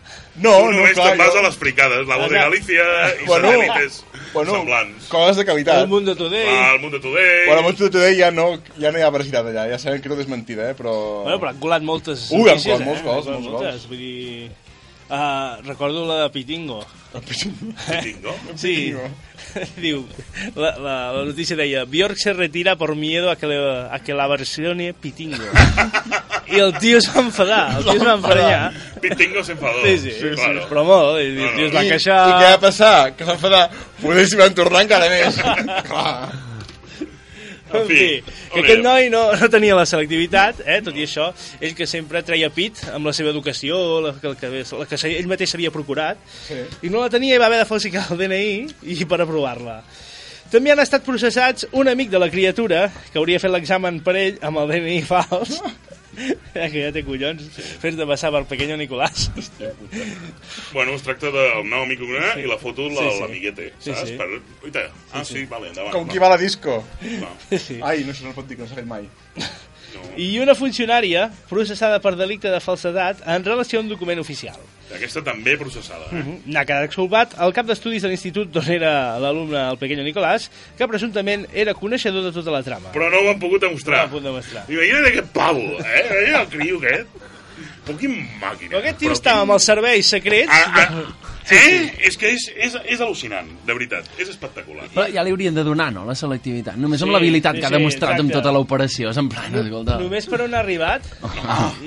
No, 0.42 0.54
tu 0.62 0.72
no, 0.72 0.78
només 0.80 0.96
clar, 0.96 1.12
te'n 1.12 1.20
vas 1.22 1.34
jo- 1.34 1.42
a 1.42 1.44
les 1.46 1.58
fricades, 1.60 2.08
la 2.08 2.18
voz 2.22 2.30
de. 2.32 2.38
Galícia 2.40 2.86
i 3.22 3.26
Bueno, 3.28 3.52
satélites 3.52 4.00
bueno, 4.34 4.56
semblants. 4.56 5.08
coses 5.12 5.38
de 5.38 5.46
qualitat. 5.46 5.82
El 5.84 5.90
Mundo 5.92 6.16
Today. 6.16 6.46
Ah, 6.48 6.72
el 6.76 6.80
Mundo 6.82 7.00
Today. 7.02 7.46
Bueno, 7.48 7.62
Monster 7.68 7.90
Today 7.92 8.18
ja 8.18 8.32
no, 8.32 8.48
ja 8.80 8.92
no 8.92 8.98
hi 9.00 9.06
ha 9.06 9.10
veracitat 9.14 9.46
allà, 9.52 9.68
ja 9.70 9.78
sabem 9.82 10.02
que 10.02 10.10
tot 10.10 10.20
és 10.24 10.28
mentida, 10.32 10.70
eh, 10.72 10.76
però... 10.78 10.94
Bueno, 11.28 11.38
però 11.44 11.52
han 11.54 11.60
colat 11.60 11.84
moltes 11.86 12.30
Ui, 12.32 12.50
han 12.50 12.62
colat 12.64 12.86
molts 12.86 13.02
eh? 13.02 13.06
gols, 13.06 13.28
molts 13.30 13.48
moltes, 13.50 13.88
Vull 13.92 13.98
dir... 14.02 14.50
Uh, 15.12 15.60
recordo 15.68 16.06
la 16.08 16.22
de 16.24 16.30
Pitingo. 16.32 16.80
Pitingo? 17.20 18.36
Sí, 18.56 18.94
diu, 19.84 20.06
la, 20.56 20.78
la, 20.80 20.96
la 21.12 21.24
notícia 21.28 21.58
deia 21.60 21.84
Bjork 21.84 22.16
se 22.16 22.32
retira 22.32 22.78
por 22.78 22.96
miedo 22.96 23.30
a 23.30 23.36
que, 23.36 23.48
le, 23.48 23.58
a 23.92 24.00
que 24.00 24.14
la 24.14 24.28
versione 24.28 24.94
Pitingo. 24.94 25.44
I 26.52 26.60
el 26.60 26.74
tio 26.80 26.98
es 27.00 27.08
va 27.12 27.22
enfadar, 27.22 27.78
el 27.80 27.84
tio 27.84 27.94
es 28.00 28.06
va 28.08 28.14
enfadar. 28.14 28.74
Pitingo 29.02 29.44
s'enfadó. 29.44 29.84
Sí, 29.86 29.98
sí, 30.00 30.12
sí, 30.20 30.30
claro. 30.36 30.66
però 30.70 30.84
molt, 30.88 31.20
i 31.24 31.28
el 31.32 31.36
No, 31.40 31.50
no. 31.50 31.56
tio 31.58 31.68
es 31.68 31.76
va 31.76 31.84
I, 31.84 31.92
queixar... 31.94 32.20
I 32.28 32.34
què 32.38 32.50
va 32.56 32.62
passar? 32.64 32.96
Que 33.16 33.28
s'han 33.28 33.38
enfadat? 33.40 33.76
Poder 34.02 34.26
s'hi 34.28 34.40
van 34.40 34.56
tornar 34.58 34.82
encara 34.88 35.08
més. 35.12 35.40
Clar. 35.88 36.16
En 37.74 37.88
fi, 37.88 38.08
que 38.54 38.60
aquest 38.64 38.82
noi 38.84 39.10
no, 39.14 39.22
no 39.40 39.50
tenia 39.54 39.76
la 39.78 39.86
selectivitat, 39.90 40.60
eh, 40.66 40.80
tot 40.84 40.96
i 41.00 41.06
això, 41.08 41.30
ell 41.62 41.76
que 41.78 41.88
sempre 41.88 42.22
treia 42.28 42.50
pit 42.54 42.82
amb 42.92 43.08
la 43.08 43.14
seva 43.16 43.32
educació, 43.32 43.78
la, 44.06 44.14
que, 44.20 44.34
que, 44.42 44.52
la 44.80 44.88
que 44.90 45.00
ell 45.12 45.30
mateix 45.32 45.54
s'havia 45.54 45.72
procurat, 45.72 46.18
Sí. 46.48 46.60
i 46.88 46.90
no 46.92 47.02
la 47.04 47.10
tenia 47.14 47.36
i 47.36 47.42
va 47.42 47.48
haver 47.52 47.62
de 47.64 47.70
falsificar 47.70 48.08
el 48.12 48.18
DNI 48.20 48.96
i 48.96 49.06
per 49.06 49.22
aprovar-la. 49.24 49.82
També 50.52 50.74
han 50.74 50.82
estat 50.84 51.06
processats 51.08 51.64
un 51.72 51.88
amic 51.88 52.10
de 52.12 52.20
la 52.20 52.28
criatura 52.30 52.90
que 53.14 53.20
hauria 53.22 53.40
fet 53.40 53.54
l'examen 53.54 54.02
per 54.04 54.18
ell 54.20 54.42
amb 54.44 54.60
el 54.66 54.74
DNI 54.74 55.02
fals, 55.08 55.62
eh, 56.18 56.68
que 56.72 56.82
ja 56.86 56.92
té 56.96 57.04
collons, 57.08 57.46
fes 57.82 57.96
de 57.98 58.06
passar 58.10 58.32
per 58.36 58.44
pequeño 58.50 58.78
Nicolás. 58.78 59.30
Bueno, 60.74 60.94
es 60.96 61.04
tracta 61.06 61.32
del 61.32 61.66
nou 61.70 61.84
amic 61.86 62.02
Una 62.06 62.34
i 62.40 62.46
la 62.50 62.58
foto 62.62 62.88
de 62.90 62.96
Sí, 62.98 63.08
sí. 63.16 63.22
l'amiguete, 63.22 63.70
Sí, 63.80 63.92
saps? 63.94 64.10
sí. 64.10 64.18
Per... 64.20 64.28
Uita. 64.64 64.86
Ah, 65.14 65.24
sí, 65.26 65.46
vale, 65.46 65.70
endavant. 65.72 65.94
Com 65.96 66.08
qui 66.08 66.20
va 66.22 66.28
a 66.28 66.36
la 66.36 66.38
disco. 66.42 66.84
va. 67.24 67.32
Sí. 67.58 67.80
Ai, 67.84 68.04
no, 68.06 68.12
això 68.16 68.28
no 68.28 68.34
pot 68.38 68.48
dir, 68.48 68.58
que 68.58 68.64
no 68.64 68.70
s'ha 68.70 68.76
fet 68.80 68.88
mai. 68.90 69.08
No. 69.92 70.06
I 70.16 70.30
una 70.40 70.56
funcionària 70.56 71.26
processada 71.50 72.00
per 72.00 72.14
delicte 72.16 72.48
de 72.52 72.60
falsedat 72.64 73.26
en 73.28 73.44
relació 73.44 73.80
a 73.80 73.84
un 73.84 73.90
document 73.92 74.20
oficial. 74.24 74.56
Aquesta 74.96 75.24
també 75.26 75.56
processada. 75.60 76.10
Eh? 76.12 76.24
N'ha 76.46 76.64
quedat 76.68 76.88
exculpat 76.90 77.36
el 77.46 77.54
cap 77.56 77.68
d'estudis 77.70 78.04
de 78.04 78.12
l'institut 78.12 78.52
d'on 78.54 78.70
era 78.74 78.94
l'alumne 79.22 79.60
el 79.72 79.80
pequeño 79.82 80.04
Nicolás, 80.08 80.50
que 80.78 80.88
presumptament 80.90 81.48
era 81.54 81.76
coneixedor 81.78 82.26
de 82.28 82.34
tota 82.36 82.54
la 82.54 82.64
trama. 82.66 82.92
Però 82.96 83.10
no 83.14 83.24
ho 83.24 83.32
han 83.32 83.40
pogut 83.42 83.64
demostrar. 83.64 83.98
No 83.98 84.02
ho 84.02 84.06
han 84.08 84.14
pogut 84.16 84.30
demostrar. 84.30 84.66
Imagina't 84.70 85.10
aquest 85.12 85.32
pavo, 85.36 85.66
eh? 85.80 86.06
Imagina't 86.08 86.42
el 86.42 86.50
criu 86.56 86.82
aquest. 86.82 87.21
Però 87.92 88.00
quin 88.00 88.16
màquina. 88.42 88.70
Però 88.72 88.80
aquest 88.82 88.98
tio 89.04 89.10
Però 89.12 89.18
estava 89.20 89.42
quin- 89.42 89.50
amb 89.50 89.56
els 89.58 89.68
serveis 89.70 90.10
secrets... 90.16 90.50
Ah, 90.52 90.88
ah, 90.88 91.04
eh? 91.52 91.92
És 92.08 92.16
que 92.18 92.30
és, 92.32 92.46
és, 92.56 92.76
és 92.96 93.02
al·lucinant, 93.04 93.48
de 93.68 93.74
veritat. 93.76 94.08
És 94.18 94.30
espectacular. 94.32 94.86
Però 94.94 95.08
ja 95.12 95.24
li 95.26 95.34
haurien 95.34 95.56
de 95.58 95.64
donar, 95.68 95.90
no?, 95.92 96.06
la 96.08 96.16
selectivitat. 96.16 96.78
Només 96.80 97.02
amb 97.04 97.12
Sí, 97.12 97.16
l'habilitat 97.18 97.58
sí, 97.58 97.60
que 97.64 97.68
ha 97.68 97.74
sí, 97.74 97.76
demostrat 97.80 98.14
amb 98.16 98.30
exacte. 98.30 98.40
tota 98.40 98.54
l'operació. 98.56 99.12
És 99.12 99.20
en 99.20 99.28
plan, 99.34 99.58
escolta... 99.66 99.98
Només 100.00 100.30
per 100.32 100.42
on 100.46 100.54
ha 100.56 100.62
arribat 100.64 101.10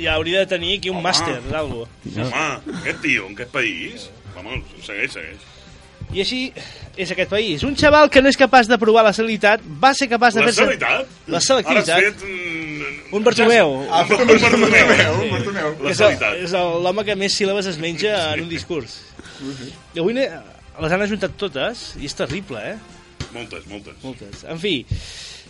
ja 0.03 0.15
hauria 0.19 0.45
de 0.45 0.47
tenir 0.55 0.77
aquí 0.79 0.91
un 0.93 0.99
Home. 1.01 1.09
màster 1.09 1.41
d'algú. 1.49 1.87
Home, 2.15 2.47
aquest 2.83 3.03
tio, 3.07 3.27
en 3.31 3.35
aquest 3.39 3.51
país... 3.55 4.09
Vamos, 4.35 4.65
segueix, 4.83 5.13
segueix. 5.15 5.51
I 6.15 6.21
així 6.23 6.41
és 7.01 7.11
aquest 7.11 7.31
país. 7.31 7.63
Un 7.67 7.75
xaval 7.79 8.11
que 8.13 8.21
no 8.23 8.29
és 8.31 8.37
capaç 8.39 8.69
de 8.71 8.77
provar 8.79 9.03
la 9.07 9.13
celeritat 9.17 9.63
va 9.83 9.95
ser 9.97 10.07
capaç 10.11 10.35
de 10.37 10.43
La 10.43 10.47
fer-se... 10.51 10.61
selectivitat? 10.61 11.15
La 11.33 11.41
selectivitat. 11.41 11.95
Ara 11.97 12.11
has 12.11 12.19
fet... 12.19 12.29
Un 13.15 13.25
Bartomeu. 13.27 13.77
Ah, 13.91 14.03
Un 14.09 14.27
Bartomeu. 14.27 15.21
Un 15.23 15.31
Bartomeu. 15.33 15.77
La 15.85 16.35
és 16.41 16.55
l'home 16.55 17.05
que 17.07 17.17
més 17.19 17.37
síl·labes 17.37 17.69
es 17.71 17.79
menja 17.83 18.17
en 18.33 18.45
un 18.47 18.51
discurs. 18.51 18.99
I 19.95 20.03
avui 20.03 20.17
les 20.19 20.93
han 20.93 21.05
ajuntat 21.05 21.37
totes 21.39 21.93
i 22.01 22.09
és 22.09 22.17
terrible, 22.19 22.63
eh? 22.75 22.77
Moltes, 23.35 23.67
moltes. 23.71 23.99
Moltes. 24.03 24.45
En 24.51 24.59
fi, 24.63 24.81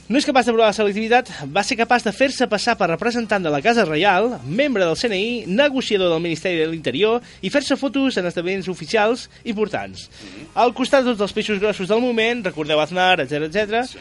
no 0.09 0.19
és 0.21 0.27
capaç 0.29 0.45
de 0.45 0.53
provar 0.53 0.67
la 0.69 0.77
selectivitat, 0.77 1.31
va 1.49 1.63
ser 1.65 1.79
capaç 1.81 2.05
de 2.05 2.13
fer-se 2.13 2.45
passar 2.51 2.75
per 2.77 2.91
representant 2.91 3.45
de 3.45 3.53
la 3.53 3.63
Casa 3.65 3.87
Reial, 3.89 4.35
membre 4.45 4.85
del 4.85 4.99
CNI, 5.01 5.47
negociador 5.49 6.11
del 6.13 6.21
Ministeri 6.21 6.61
de 6.61 6.67
l'Interior 6.69 7.25
i 7.41 7.53
fer-se 7.53 7.79
fotos 7.81 8.19
en 8.21 8.29
esdeveniments 8.29 8.69
oficials 8.69 9.29
importants. 9.49 10.11
Al 10.55 10.75
costat 10.77 11.07
de 11.07 11.15
tots 11.15 11.25
els 11.25 11.37
peixos 11.37 11.61
grossos 11.63 11.89
del 11.89 12.03
moment, 12.05 12.45
recordeu 12.45 12.83
Aznar, 12.85 13.23
etc 13.25 13.49
etc, 13.49 13.95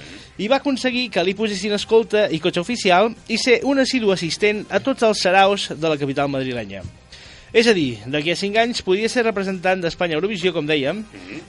i 0.43 0.49
va 0.51 0.59
aconseguir 0.59 1.07
que 1.13 1.23
li 1.23 1.37
posessin 1.39 1.77
escolta 1.77 2.27
i 2.27 2.41
cotxe 2.43 2.59
oficial 2.59 3.13
i 3.31 3.39
ser 3.39 3.61
un 3.63 3.79
assidu 3.79 4.11
assistent 4.11 4.65
a 4.69 4.83
tots 4.83 5.07
els 5.07 5.23
saraus 5.23 5.69
de 5.71 5.87
la 5.87 5.99
capital 6.01 6.27
madrilenya. 6.27 6.83
És 7.53 7.67
a 7.69 7.73
dir, 7.77 7.99
d'aquí 8.09 8.31
a 8.33 8.35
5 8.35 8.57
anys 8.57 8.79
podria 8.81 9.05
ser 9.13 9.21
representant 9.27 9.77
d'Espanya 9.83 10.15
Eurovisió, 10.17 10.49
com 10.55 10.65
dèiem, 10.65 11.03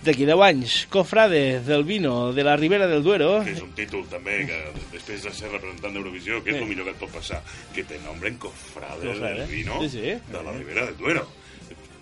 d'aquí 0.04 0.26
a 0.26 0.34
10 0.34 0.42
anys, 0.44 0.74
cofrade 0.92 1.60
del 1.64 1.82
vino 1.88 2.30
de 2.36 2.44
la 2.44 2.56
Ribera 2.60 2.86
del 2.86 3.02
Duero, 3.02 3.38
Que 3.44 3.54
és 3.56 3.62
un 3.64 3.72
títol 3.72 4.04
també 4.12 4.44
que 4.44 4.58
després 4.92 5.22
de 5.24 5.32
ser 5.32 5.48
representant 5.48 5.94
d'Eurovisió, 5.96 6.42
que 6.44 6.50
és 6.52 6.56
Sí. 6.58 6.62
el 6.62 6.68
millor 6.68 6.84
que 6.84 6.90
et 6.92 6.98
pot 7.00 7.10
passar, 7.10 7.40
que 7.74 7.84
te 7.84 7.96
nombren 8.04 8.36
cofrade 8.36 9.00
Cofrade. 9.00 9.38
del 9.46 9.48
vino 9.48 9.80
Sí, 9.80 9.88
sí. 9.88 10.00
de 10.02 10.42
la 10.44 10.52
Ribera 10.52 10.84
del 10.86 10.96
Duero. 10.98 11.26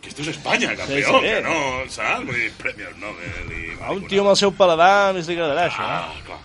Que 0.03 0.09
esto 0.09 0.23
es 0.23 0.29
España, 0.35 0.75
campeón, 0.75 0.99
Sí, 0.99 1.05
sí. 1.07 1.21
que 1.23 1.43
no, 1.43 1.89
saps? 1.89 2.27
Vull 2.27 2.35
dir, 2.35 2.51
premios 2.59 2.97
Nobel 2.99 3.53
i... 3.55 3.71
a 3.81 3.93
un 3.93 4.05
tio 4.09 4.23
amb 4.23 4.31
el 4.31 4.37
seu 4.37 4.51
paladar 4.51 5.15
més 5.15 5.29
li 5.29 5.35
agradarà 5.39 5.69
això. 5.71 5.79
eh? 5.79 5.87
Ah, 5.87 6.15
clar. 6.27 6.41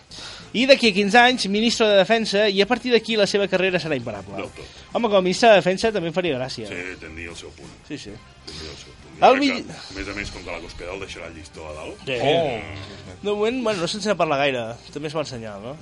I 0.57 0.65
d'aquí 0.65 0.89
a 0.89 0.93
15 0.95 1.17
anys, 1.21 1.45
ministre 1.53 1.85
de 1.91 1.97
Defensa, 1.99 2.47
i 2.49 2.61
a 2.63 2.65
partir 2.69 2.89
d'aquí 2.93 3.17
la 3.19 3.27
seva 3.29 3.45
carrera 3.51 3.77
serà 3.83 3.97
imparable. 3.99 4.37
Del 4.39 4.49
tot. 4.55 4.77
Home, 4.93 5.09
com 5.11 5.17
a 5.19 5.21
ministre 5.25 5.49
de 5.51 5.59
Defensa 5.59 5.91
també 5.93 6.09
em 6.09 6.15
faria 6.15 6.37
gràcia. 6.39 6.69
Sí, 6.71 6.95
tindria 7.01 7.29
el 7.33 7.35
seu 7.37 7.51
punt. 7.57 7.73
Sí, 7.87 7.97
sí. 7.97 8.13
Tindria 8.47 8.71
el 8.71 8.79
seu 8.81 8.93
punt. 8.93 9.03
El 9.27 9.39
mi- 9.41 9.49
que, 9.51 9.73
a 9.73 9.93
més 9.97 10.07
a 10.09 10.13
més, 10.17 10.31
com 10.31 10.43
que 10.45 10.51
la 10.55 10.59
Cospedal 10.63 10.99
deixarà 11.01 11.27
el 11.27 11.35
llistó 11.35 11.67
a 11.67 11.73
dalt. 11.73 11.99
sí. 12.05 12.17
Oh. 12.21 13.17
De 13.23 13.31
moment, 13.31 13.63
bueno, 13.63 13.81
no 13.81 13.87
se'ns 13.87 14.07
parla 14.15 14.37
gaire. 14.37 14.63
També 14.93 15.07
es 15.09 15.15
va 15.15 15.21
ensenyar, 15.25 15.59
no? 15.59 15.75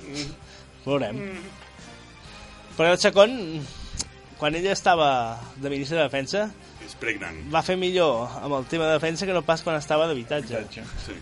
Veurem. 0.85 1.19
Però 2.77 2.91
el 2.91 2.97
Chacón, 2.99 3.33
quan 4.38 4.55
ella 4.55 4.71
estava 4.73 5.39
de 5.55 5.69
ministre 5.69 5.97
de 5.97 6.03
Defensa, 6.03 6.49
És 6.85 6.95
pregnant. 6.99 7.38
va 7.53 7.61
fer 7.63 7.77
millor 7.79 8.27
amb 8.41 8.53
el 8.59 8.65
tema 8.71 8.85
de 8.88 8.93
defensa 8.99 9.25
que 9.25 9.33
no 9.33 9.41
pas 9.47 9.63
quan 9.63 9.77
estava 9.79 10.07
d'habitatge. 10.07 10.63
Sí. 11.05 11.15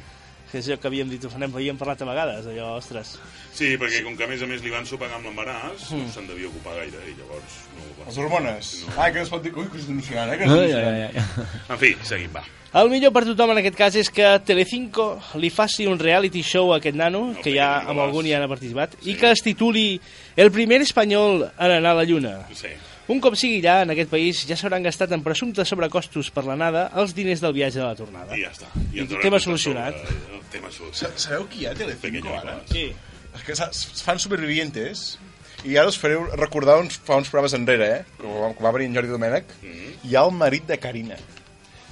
Que 0.52 0.60
és 0.60 0.68
allò 0.68 0.78
que 0.80 0.88
havíem 0.90 1.10
dit, 1.10 1.24
anem, 1.34 1.54
havíem 1.56 1.78
parlat 1.78 2.02
a 2.02 2.06
vegades, 2.06 2.46
allò, 2.46 2.76
ostres. 2.78 3.16
Sí, 3.54 3.76
perquè 3.78 4.02
com 4.04 4.16
que 4.18 4.26
a 4.26 4.28
més 4.28 4.42
a 4.42 4.48
més 4.50 4.64
li 4.66 4.72
van 4.74 4.86
sopegar 4.90 5.20
amb 5.20 5.26
l'embaràs, 5.30 5.92
no 5.94 6.08
se'n 6.12 6.28
devia 6.28 6.48
ocupar 6.50 6.76
gaire, 6.80 7.00
i 7.10 7.14
llavors 7.20 7.60
no 7.78 7.86
ho 7.86 7.94
va 8.02 8.10
Les 8.10 8.18
hormones. 8.18 8.74
Ai, 8.98 9.12
que 9.14 9.20
no 9.22 9.24
es 9.28 9.30
pot 9.30 9.44
dir... 9.44 9.54
Ui, 9.56 9.68
que 9.72 9.78
és 9.80 9.88
emocionant, 9.90 10.34
eh? 10.34 10.38
Que 10.38 10.44
és 10.44 10.52
ai, 10.52 10.58
emocionant. 10.58 10.96
ai, 10.96 11.04
ai. 11.06 11.48
En 11.76 11.80
fi, 11.80 11.94
seguim, 12.04 12.34
va. 12.36 12.44
El 12.74 12.90
millor 12.90 13.12
per 13.14 13.22
tothom 13.28 13.52
en 13.54 13.60
aquest 13.62 13.76
cas 13.78 13.96
és 14.02 14.08
que 14.10 14.26
Telecinco 14.48 15.20
li 15.38 15.52
faci 15.54 15.86
un 15.86 16.00
reality 16.02 16.42
show 16.42 16.72
a 16.74 16.80
aquest 16.80 16.98
nano, 16.98 17.28
El 17.36 17.44
que 17.46 17.54
ja 17.54 17.68
amb 17.86 18.02
algun 18.02 18.26
ja 18.26 18.40
n'ha 18.42 18.48
participat, 18.50 18.96
i 19.06 19.14
que 19.14 19.30
es 19.30 19.44
tituli 19.46 20.00
El 20.36 20.50
primer 20.52 20.82
espanyol 20.82 21.44
en 21.54 21.72
anar 21.78 21.92
a 21.94 22.00
la 22.02 22.04
Lluna. 22.10 22.34
Sí. 22.58 22.74
Un 23.14 23.20
cop 23.22 23.36
sigui 23.38 23.60
allà, 23.62 23.84
en 23.84 23.92
aquest 23.94 24.10
país, 24.10 24.42
ja 24.50 24.56
s'hauran 24.58 24.82
gastat 24.88 25.12
en 25.14 25.22
presumptes 25.22 25.68
sobrecostos 25.70 26.32
per 26.34 26.46
l'anada 26.48 26.88
els 26.98 27.14
diners 27.14 27.42
del 27.44 27.54
viatge 27.54 27.78
de 27.78 27.86
la 27.86 27.94
tornada. 28.00 28.34
I 28.34 28.42
ja 28.48 28.50
està. 28.56 28.70
I 28.94 29.04
ens 29.04 29.12
haurem 29.12 29.22
tema 29.28 29.40
solucionat. 29.44 29.94
sobre- 30.00 30.38
El 30.40 30.46
tema 30.50 30.72
solucionat. 30.72 31.20
Sa- 31.20 31.30
Sabeu 31.30 31.46
qui 31.52 31.60
hi 31.62 31.66
ha 31.68 31.76
Telecinco, 31.76 32.34
ara? 32.34 32.58
Sí. 32.72 32.88
És 33.34 33.44
que 33.48 33.56
es 33.56 34.04
fan 34.06 34.20
supervivientes 34.22 35.18
i 35.64 35.78
ara 35.80 35.90
us 35.90 35.98
fareu 36.00 36.26
recordar 36.36 36.78
uns, 36.82 36.98
fa 37.08 37.18
uns 37.22 37.30
programes 37.32 37.54
enrere, 37.56 37.90
eh? 38.00 38.02
Que 38.20 38.64
va, 38.64 38.72
venir 38.76 38.90
en 38.92 38.98
Jordi 38.98 39.14
Domènech. 39.14 39.54
Hi 39.64 40.16
ha 40.16 40.26
el 40.28 40.34
marit 40.36 40.68
de 40.68 40.78
Carina. 40.78 41.16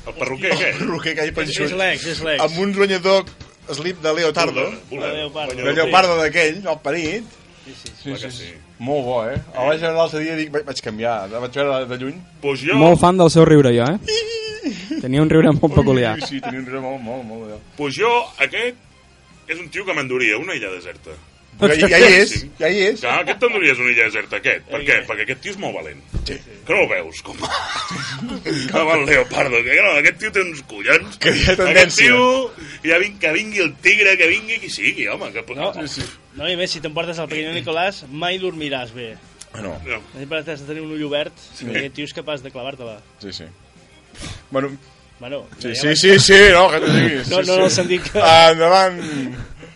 El 0.07 0.17
perruquer, 0.17 0.51
què? 0.57 0.71
El 0.73 0.89
roquer 0.89 1.13
que 1.15 1.27
hi 1.27 1.29
ha 1.29 1.31
És, 1.31 1.37
penjut. 1.37 1.63
és 1.67 1.75
l'ex, 1.77 2.07
és 2.15 2.23
l'ex. 2.25 2.41
Amb 2.43 2.57
un 2.63 2.73
banyador 2.75 3.23
slip 3.77 4.01
de 4.03 4.13
Leotardo. 4.17 4.65
De 4.89 4.97
Leopardo. 4.99 5.55
De 5.55 5.75
Leopardo 5.77 6.17
d'aquell, 6.19 6.59
el 6.65 6.81
parit. 6.83 7.37
Sí, 7.63 7.75
sí. 7.77 7.93
Clar 8.03 8.19
que 8.23 8.31
sí. 8.33 8.51
Molt 8.81 9.05
bo, 9.05 9.17
eh? 9.29 9.37
El 9.53 9.67
vaig 9.69 9.79
veure 9.85 9.93
l'altre 9.95 10.23
dia 10.25 10.33
i 10.33 10.39
dic, 10.41 10.51
vaig, 10.51 10.65
vaig 10.65 10.83
canviar. 10.83 11.15
El 11.29 11.37
vaig 11.45 11.59
veure 11.61 11.81
de 11.87 11.99
lluny. 12.01 12.21
Pues 12.41 12.63
jo, 12.65 12.77
Molt 12.81 12.99
fan 12.99 13.21
del 13.21 13.29
seu 13.31 13.45
riure, 13.45 13.71
jo, 13.77 13.85
eh? 13.85 14.99
Tenia 15.01 15.21
un 15.21 15.29
riure 15.29 15.53
molt 15.53 15.75
peculiar. 15.77 16.15
Ui, 16.17 16.27
sí, 16.27 16.41
tenia 16.41 16.59
un 16.59 16.65
riure 16.65 16.81
molt, 16.83 17.01
molt, 17.05 17.23
molt. 17.29 17.45
molt. 17.47 17.67
pues 17.77 17.95
jo, 17.97 18.09
aquest 18.41 18.81
és 19.47 19.59
un 19.59 19.69
tio 19.69 19.85
que 19.85 19.93
m'enduria 19.93 20.41
una 20.41 20.57
illa 20.57 20.73
deserta. 20.73 21.13
Ja, 21.61 21.87
ja 21.91 21.99
hi 22.01 22.13
és, 22.17 22.31
ja 22.59 22.69
hi 22.71 22.79
és. 22.89 23.01
Clar, 23.03 23.19
aquest 23.21 23.41
t'enduries 23.43 23.79
una 23.81 23.91
illa 23.93 24.07
deserta, 24.07 24.39
aquest. 24.41 24.63
Per 24.71 24.81
què? 24.87 24.97
Perquè 25.07 25.25
aquest 25.27 25.41
tio 25.43 25.53
és 25.53 25.59
molt 25.61 25.75
valent. 25.77 25.99
Sí. 26.27 26.37
Que 26.65 26.73
no 26.73 26.79
el 26.83 26.89
veus, 26.89 27.21
com... 27.25 27.41
com 28.73 28.93
el 28.95 29.05
leopardo, 29.09 29.61
que 29.65 29.77
no, 29.81 29.95
aquest 29.99 30.21
tio 30.23 30.31
té 30.33 30.43
uns 30.45 30.61
collons. 30.69 31.17
Que 31.21 31.33
hi 31.35 31.43
ha 31.45 31.55
Aquest 31.55 31.61
tendència. 31.61 32.07
tio, 32.11 32.69
ja 32.87 33.01
ving, 33.03 33.17
que 33.21 33.33
vingui 33.35 33.63
el 33.65 33.73
tigre, 33.85 34.15
que 34.19 34.29
vingui 34.31 34.61
qui 34.63 34.71
sigui, 34.73 35.09
home. 35.11 35.29
Que... 35.35 35.45
No, 35.57 35.71
no, 36.39 36.47
i 36.49 36.57
més, 36.59 36.73
si 36.73 36.81
t'emportes 36.83 37.19
el 37.21 37.29
pequeño 37.31 37.53
Nicolás, 37.57 38.05
mai 38.09 38.41
dormiràs 38.41 38.95
bé. 38.97 39.11
Bueno, 39.51 39.75
No. 39.85 39.99
Sempre 40.15 40.39
has 40.39 40.47
de 40.47 40.65
tenir 40.65 40.81
un 40.81 40.95
ull 40.95 41.03
obert, 41.09 41.35
sí. 41.35 41.67
perquè 41.67 41.85
aquest 41.85 41.99
tio 41.99 42.07
és 42.07 42.15
capaç 42.15 42.41
de 42.45 42.53
clavar-te-la. 42.53 42.97
sí, 43.21 43.33
sí. 43.35 43.49
Bueno, 44.51 44.71
Bueno, 45.21 45.45
sí, 45.59 45.69
ja 45.75 45.75
sí, 45.75 45.95
sí, 45.95 46.19
sí, 46.19 46.33
no, 46.49 46.63
que 46.71 46.79
t'ho 46.81 46.93
diguis. 46.95 47.27
No, 47.29 47.43
sí, 47.43 47.47
no, 47.47 47.53
en 47.53 47.61
el 47.61 47.69
sí. 47.69 47.75
sentit 47.75 48.07
que... 48.09 48.21
Endavant. 48.25 48.95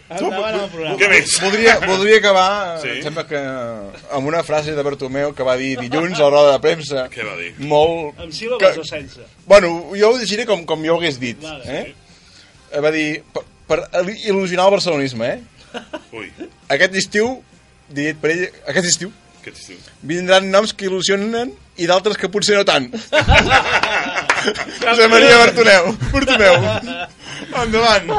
Endavant 0.08 0.54
amb 0.54 0.64
el 0.64 0.70
programa. 0.70 0.98
Què 1.02 1.08
més? 1.10 1.32
Voldria, 1.42 1.80
voldria 1.82 2.18
acabar, 2.20 2.50
Sí. 2.82 2.88
sí. 2.88 2.98
em 2.98 3.04
sembla 3.08 3.24
que 3.26 3.40
amb 3.40 4.28
una 4.30 4.44
frase 4.46 4.76
de 4.78 4.84
Bartomeu 4.86 5.34
que 5.34 5.44
va 5.48 5.56
dir 5.58 5.72
dilluns 5.80 6.20
a 6.20 6.24
la 6.28 6.30
roda 6.30 6.52
de 6.54 6.60
premsa. 6.62 7.08
Què 7.10 7.26
va 7.26 7.34
dir? 7.40 7.54
Molt... 7.60 8.20
Amb 8.22 8.32
síl·labes 8.32 8.76
que- 8.76 8.80
o 8.84 8.86
sense? 8.86 9.26
Bueno, 9.48 9.72
jo 9.98 10.12
ho 10.12 10.18
llegiré 10.20 10.46
com, 10.46 10.64
com 10.66 10.84
jo 10.86 10.94
ho 10.94 11.00
hagués 11.00 11.18
dit. 11.20 11.42
Vale, 11.42 11.64
eh? 11.66 11.96
Eh, 12.72 12.80
Va 12.86 12.92
dir, 12.92 13.24
per, 13.34 13.44
per 13.68 13.80
il·lusionar 14.06 14.66
el 14.70 14.72
barcelonisme, 14.78 15.26
eh? 15.26 15.42
Ui, 16.14 16.30
Aquest 16.70 16.94
estiu, 17.02 17.42
dit 17.90 18.16
per 18.22 18.30
ell, 18.32 18.46
aquest 18.68 18.86
estiu, 18.94 19.12
aquest 19.42 19.58
estiu. 19.64 19.78
vindran 20.04 20.52
noms 20.52 20.74
que 20.74 20.86
il·lusionen 20.86 21.52
i 21.78 21.88
d'altres 21.90 22.18
que 22.18 22.30
potser 22.30 22.56
no 22.56 22.64
tant. 22.66 22.88
José 24.86 25.08
Maria 25.10 25.38
Bartomeu. 25.38 25.96
Bartomeu. 26.14 26.56
Endavant. 27.56 28.10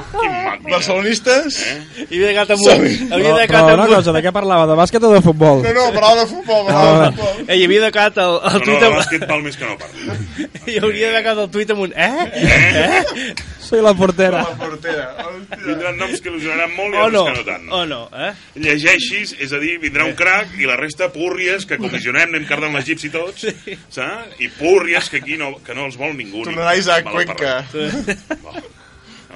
Barcelonistes? 0.67 1.59
Eh? 1.67 2.07
Hi 2.11 2.21
havia 2.23 2.33
quedat 2.45 2.55
amb. 2.57 2.65
Però, 2.67 3.17
Havia 3.17 3.33
de 3.33 3.45
però 3.45 3.47
quedat 3.47 3.69
una 3.71 3.75
amb 3.75 3.85
un... 3.87 3.95
cosa, 3.97 4.15
de 4.17 4.23
què 4.25 4.33
parlava? 4.35 4.67
De 4.71 4.77
bàsquet 4.79 5.07
o 5.07 5.13
de 5.13 5.21
futbol? 5.25 5.63
No, 5.67 5.73
no, 5.77 5.85
parlava 5.97 6.23
de 6.23 6.27
futbol, 6.31 6.63
parlava 6.69 7.03
de 7.05 7.11
futbol. 7.17 7.43
Ei, 7.49 7.59
hi 7.61 7.67
havia 7.69 7.83
de 7.87 7.91
quedat 7.97 8.21
el, 8.25 8.37
el 8.37 8.57
No, 8.57 8.59
no, 8.59 8.65
tuit 8.67 8.81
de 8.81 8.87
amb... 8.91 8.97
bàsquet 9.01 9.27
val 9.31 9.45
més 9.47 9.59
que 9.61 9.69
no 9.69 9.77
parli. 9.81 10.07
Hi 10.67 10.79
hauria 10.83 11.13
de 11.15 11.21
quedat 11.23 11.43
el 11.45 11.51
tuit 11.55 11.71
amb 11.77 11.85
un... 11.87 11.93
Eh? 11.95 12.27
Eh? 12.43 13.35
Soy 13.67 13.81
la 13.83 13.93
portera. 13.99 14.41
La 14.47 14.57
portera. 14.61 15.05
Hòstia. 15.27 15.59
Vindran 15.67 15.97
noms 15.99 16.21
que 16.23 16.31
il·lusionaran 16.31 16.73
molt 16.77 16.95
i 16.95 16.99
O 16.99 17.05
altres 17.07 17.17
no? 17.17 17.25
que 17.27 17.35
no 17.39 17.45
tant. 17.47 17.67
O 17.75 17.81
no, 17.91 18.01
eh? 18.27 18.33
Llegeixis, 18.63 19.33
és 19.43 19.55
a 19.55 19.61
dir, 19.63 19.77
vindrà 19.83 20.07
un 20.07 20.15
crac 20.19 20.55
i 20.59 20.67
la 20.71 20.77
resta 20.79 21.09
púrries 21.15 21.67
que 21.67 21.79
comissionem, 21.83 22.31
anem 22.31 22.47
cardant 22.51 22.75
l'egipci 22.79 23.11
tots, 23.15 23.47
saps? 23.95 24.39
I 24.43 24.51
púrries 24.59 25.11
que 25.11 25.19
aquí 25.23 25.39
no, 25.41 25.53
que 25.67 25.75
no 25.75 25.87
els 25.91 25.99
vol 25.99 26.15
ningú. 26.19 26.45
Tornarà 26.47 26.77
Isaac 26.79 27.11
Cuenca. 27.11 27.59
parlat. 27.73 28.73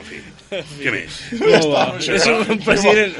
En 0.00 0.06
fi, 0.08 0.18
què 0.80 0.92
més? 0.94 1.16
Molt 1.40 1.66
bo. 1.68 1.82
És 2.16 2.24
un 2.32 2.60
president... 2.64 3.18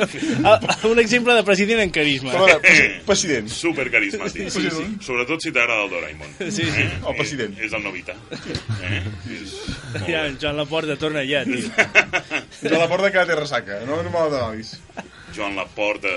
Un 0.90 0.98
exemple 1.02 1.34
de 1.36 1.42
president 1.46 1.82
en 1.84 1.92
carisma. 1.94 2.32
Presi- 2.64 2.88
president. 3.06 3.50
Super 3.52 3.86
carismàtic. 3.92 4.48
Sí, 4.54 4.64
sí. 4.72 4.86
Sobretot 5.04 5.44
si 5.44 5.52
t'agrada 5.52 5.84
el 5.84 5.92
Doraemon. 5.92 6.32
Sí, 6.48 6.64
sí. 6.64 6.86
El 6.88 7.16
president. 7.18 7.56
És 7.60 7.74
el 7.76 7.84
Novita. 7.84 8.16
Eh? 8.88 9.02
És... 9.36 9.54
Ja, 10.08 10.24
en 10.26 10.38
Joan 10.40 10.56
Laporta 10.58 10.96
torna 11.00 11.22
ja, 11.28 11.44
tio. 11.44 11.68
Jo 12.64 12.74
a 12.76 12.82
la 12.82 12.88
porta 12.90 13.10
que 13.12 13.22
té 13.28 13.36
ressaca, 13.38 13.80
no, 13.88 14.00
no 14.04 14.10
me 14.12 14.20
la 14.24 14.28
donis. 14.34 14.74
Joan 15.36 15.54
Laporta, 15.56 16.10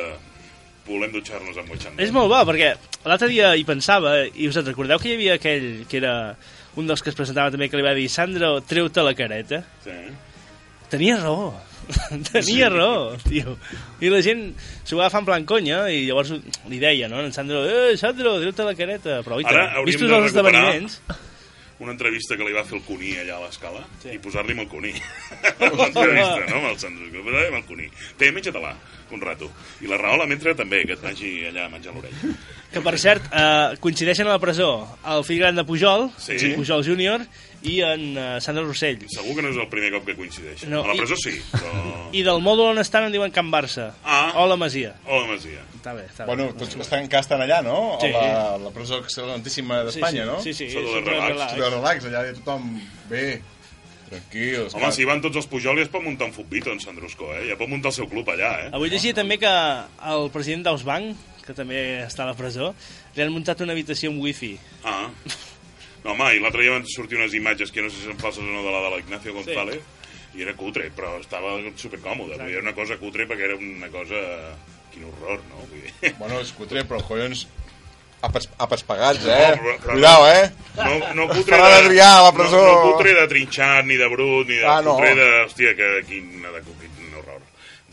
volem 0.88 1.12
dutxar-nos 1.13 1.58
amb 1.62 1.69
Moixandó. 1.71 2.02
És 2.04 2.12
molt 2.15 2.30
bo, 2.32 2.39
perquè 2.49 2.73
l'altre 3.08 3.30
dia 3.32 3.54
hi 3.56 3.63
pensava, 3.67 4.17
i 4.28 4.49
us 4.49 4.58
en 4.60 4.67
recordeu 4.67 4.99
que 5.02 5.12
hi 5.12 5.15
havia 5.19 5.38
aquell 5.39 5.69
que 5.89 5.99
era 6.02 6.13
un 6.80 6.88
dels 6.89 7.04
que 7.06 7.12
es 7.13 7.17
presentava 7.17 7.52
també, 7.54 7.69
que 7.69 7.78
li 7.80 7.86
va 7.86 7.93
dir 7.97 8.08
Sandro, 8.12 8.56
treu-te 8.67 9.04
la 9.06 9.13
careta. 9.17 9.62
Sí. 9.86 9.95
Tenia 10.93 11.17
raó. 11.17 11.51
Tenia 12.32 12.69
raó, 12.69 13.17
tio. 13.25 13.58
I 13.99 14.13
la 14.13 14.21
gent 14.23 14.45
s'ho 14.86 14.99
va 14.99 15.08
agafar 15.08 15.23
en 15.23 15.29
plan 15.32 15.45
conya 15.49 15.84
i 15.91 16.06
llavors 16.06 16.32
li 16.69 16.79
deia, 16.79 17.10
no? 17.12 17.23
En 17.25 17.34
Sandro, 17.36 17.65
eh, 17.65 17.97
Sandro, 17.99 18.38
treu-te 18.43 18.67
la 18.67 18.77
careta. 18.77 19.21
Però, 19.25 19.41
oita, 19.41 19.51
Ara 19.51 19.86
vistos 19.88 20.12
els 20.12 20.29
esdeveniments... 20.32 21.01
una 21.84 21.91
entrevista 21.91 22.38
que 22.39 22.45
li 22.47 22.53
va 22.56 22.62
fer 22.63 22.77
el 22.77 22.84
Cuní 22.86 23.10
allà 23.19 23.34
a 23.36 23.41
l'escala 23.43 23.82
sí. 23.99 24.13
i 24.13 24.19
posar-li 24.23 24.53
amb 24.56 24.62
el 24.63 24.67
Cuní. 24.71 24.91
L'entrevista, 25.60 26.45
no? 26.47 26.60
Amb 26.62 26.69
el 26.69 26.77
Sandro. 26.79 27.10
Posar-li 27.12 27.49
amb 27.49 27.58
el 27.58 27.65
Cuní. 27.67 27.88
Té, 28.21 28.29
menja-te-la, 28.32 28.71
un 29.12 29.23
rato. 29.25 29.49
I 29.84 29.89
la 29.91 29.97
Rahola 29.99 30.29
mentre 30.29 30.53
també, 30.56 30.86
que 30.88 30.95
et 30.95 31.03
vagi 31.03 31.34
allà 31.49 31.65
a 31.65 31.71
menjar 31.73 31.91
l'orella. 31.97 32.32
Que, 32.71 32.86
per 32.86 32.95
cert, 33.01 33.27
eh, 33.34 33.75
coincideixen 33.84 34.29
a 34.29 34.38
la 34.38 34.39
presó 34.39 34.69
el 35.12 35.25
fill 35.27 35.41
gran 35.43 35.60
de 35.60 35.65
Pujol, 35.67 36.08
Sí. 36.21 36.53
Pujol 36.56 36.86
júnior, 36.88 37.25
i 37.63 37.78
en 37.88 38.17
eh, 38.17 38.23
Sandro 38.43 38.65
Rossell. 38.67 39.06
Segur 39.12 39.36
que 39.38 39.43
no 39.45 39.52
és 39.54 39.60
el 39.62 39.69
primer 39.71 39.91
cop 39.95 40.06
que 40.10 40.15
coincideix. 40.17 40.65
No, 40.67 40.82
a 40.84 40.89
la 40.91 40.97
i- 40.97 40.99
presó 41.04 41.15
sí, 41.19 41.36
però... 41.54 41.71
I 42.19 42.23
del 42.28 42.41
mòdul 42.43 42.73
on 42.73 42.82
estan 42.84 43.08
en 43.08 43.13
diuen 43.15 43.32
Can 43.32 43.47
Barça. 43.54 43.91
Ah. 44.04 44.34
O 44.41 44.47
la 44.52 44.58
Masia. 44.60 44.93
O 45.08 45.21
la 45.21 45.30
Masia. 45.32 45.63
Està 45.80 45.93
bé, 45.95 46.04
està 46.12 46.26
bé. 46.26 46.34
Bueno, 46.34 46.49
tots 46.60 46.76
que 46.76 46.84
estan, 46.84 47.08
que 47.12 47.19
estan 47.23 47.41
allà, 47.45 47.62
no? 47.65 47.97
Sí. 48.02 48.12
A 48.12 48.21
la, 48.28 48.43
la 48.65 48.73
presó 48.76 48.99
excelentíssima 49.04 49.82
d'Espanya, 49.88 50.26
sí, 50.26 50.30
no? 50.30 50.38
Sí, 50.43 50.54
sí, 50.54 50.69
Sota 50.76 50.99
de 50.99 51.06
relax. 51.08 51.58
De 51.58 51.69
relax, 51.78 52.08
allà 52.12 52.26
hi 52.28 52.32
ha 52.34 52.38
tothom 52.41 52.67
bé, 53.10 53.26
tranquil. 54.10 54.67
Home, 54.73 54.91
si 54.95 55.08
van 55.10 55.23
tots 55.23 55.39
els 55.41 55.47
Pujol 55.52 55.80
ja 55.80 55.86
es 55.88 55.91
pot 55.93 56.04
muntar 56.06 56.28
un 56.30 56.36
futbito 56.36 56.71
en 56.71 56.80
Sandrusco, 56.84 57.32
eh? 57.36 57.45
Ja 57.49 57.58
pot 57.60 57.71
muntar 57.71 57.91
el 57.93 57.97
seu 57.97 58.08
club 58.12 58.28
allà, 58.36 58.52
eh? 58.65 58.69
Avui 58.76 58.91
llegia 58.93 59.15
també 59.17 59.39
que 59.41 59.54
el 60.13 60.28
president 60.36 60.67
d'Ausbank, 60.67 61.15
que 61.47 61.56
també 61.58 61.80
està 62.06 62.23
a 62.28 62.30
la 62.32 62.38
presó, 62.39 62.73
li 63.15 63.23
han 63.23 63.34
muntat 63.34 63.60
una 63.65 63.73
habitació 63.76 64.12
amb 64.13 64.21
wifi. 64.23 64.54
Ah. 64.84 65.08
No, 66.03 66.11
home, 66.11 66.29
i 66.35 66.39
l'altre 66.43 66.61
dia 66.65 66.73
van 66.75 66.85
sortir 66.89 67.17
unes 67.19 67.33
imatges 67.37 67.71
que 67.71 67.81
no 67.85 67.89
sé 67.89 68.01
si 68.01 68.07
són 68.09 68.17
falses 68.19 68.43
o 68.43 68.47
no 68.51 68.63
de 68.65 68.71
la 68.73 68.81
de 68.83 68.89
l'Ignacio 68.95 69.33
González, 69.37 69.81
i 70.35 70.41
era 70.43 70.53
cutre, 70.57 70.89
però 70.95 71.15
estava 71.21 71.55
supercòmode. 71.79 72.35
Vull 72.37 72.47
dir, 72.47 72.55
Era 72.57 72.63
una 72.65 72.73
cosa 72.75 72.97
cutre 72.97 73.27
perquè 73.29 73.49
era 73.51 73.55
una 73.59 73.89
cosa... 73.93 74.23
Quin 74.93 75.05
horror, 75.09 75.39
no? 75.49 75.63
Vull 75.69 75.81
dir... 75.87 76.13
Bueno, 76.21 76.39
és 76.43 76.51
cutre, 76.53 76.83
però 76.89 76.99
collons... 77.07 77.47
Àpats, 78.23 78.47
àpats 78.63 78.85
pagats, 78.87 79.25
eh? 79.27 79.49
No, 79.51 79.63
però- 79.63 79.77
però- 79.83 79.95
Cuidao, 79.97 80.27
eh? 80.31 80.43
No, 80.77 80.91
no 81.17 81.25
cutre 81.27 81.57
Adrià 81.59 82.09
a 82.19 82.21
la 82.23 82.31
presó. 82.35 82.59
No, 82.63 82.75
no 82.77 82.91
cutre 82.93 83.15
de 83.17 83.25
trinxat, 83.27 83.83
ni 83.89 83.97
de 83.99 84.07
brut, 84.13 84.47
ni 84.47 84.61
de 84.61 84.67
Ah, 84.69 84.77
no. 84.85 84.93
cutre 84.95 85.15
de... 85.17 85.25
Hòstia, 85.43 85.73
que 85.75 85.89
quin, 86.07 86.29
de. 86.45 86.61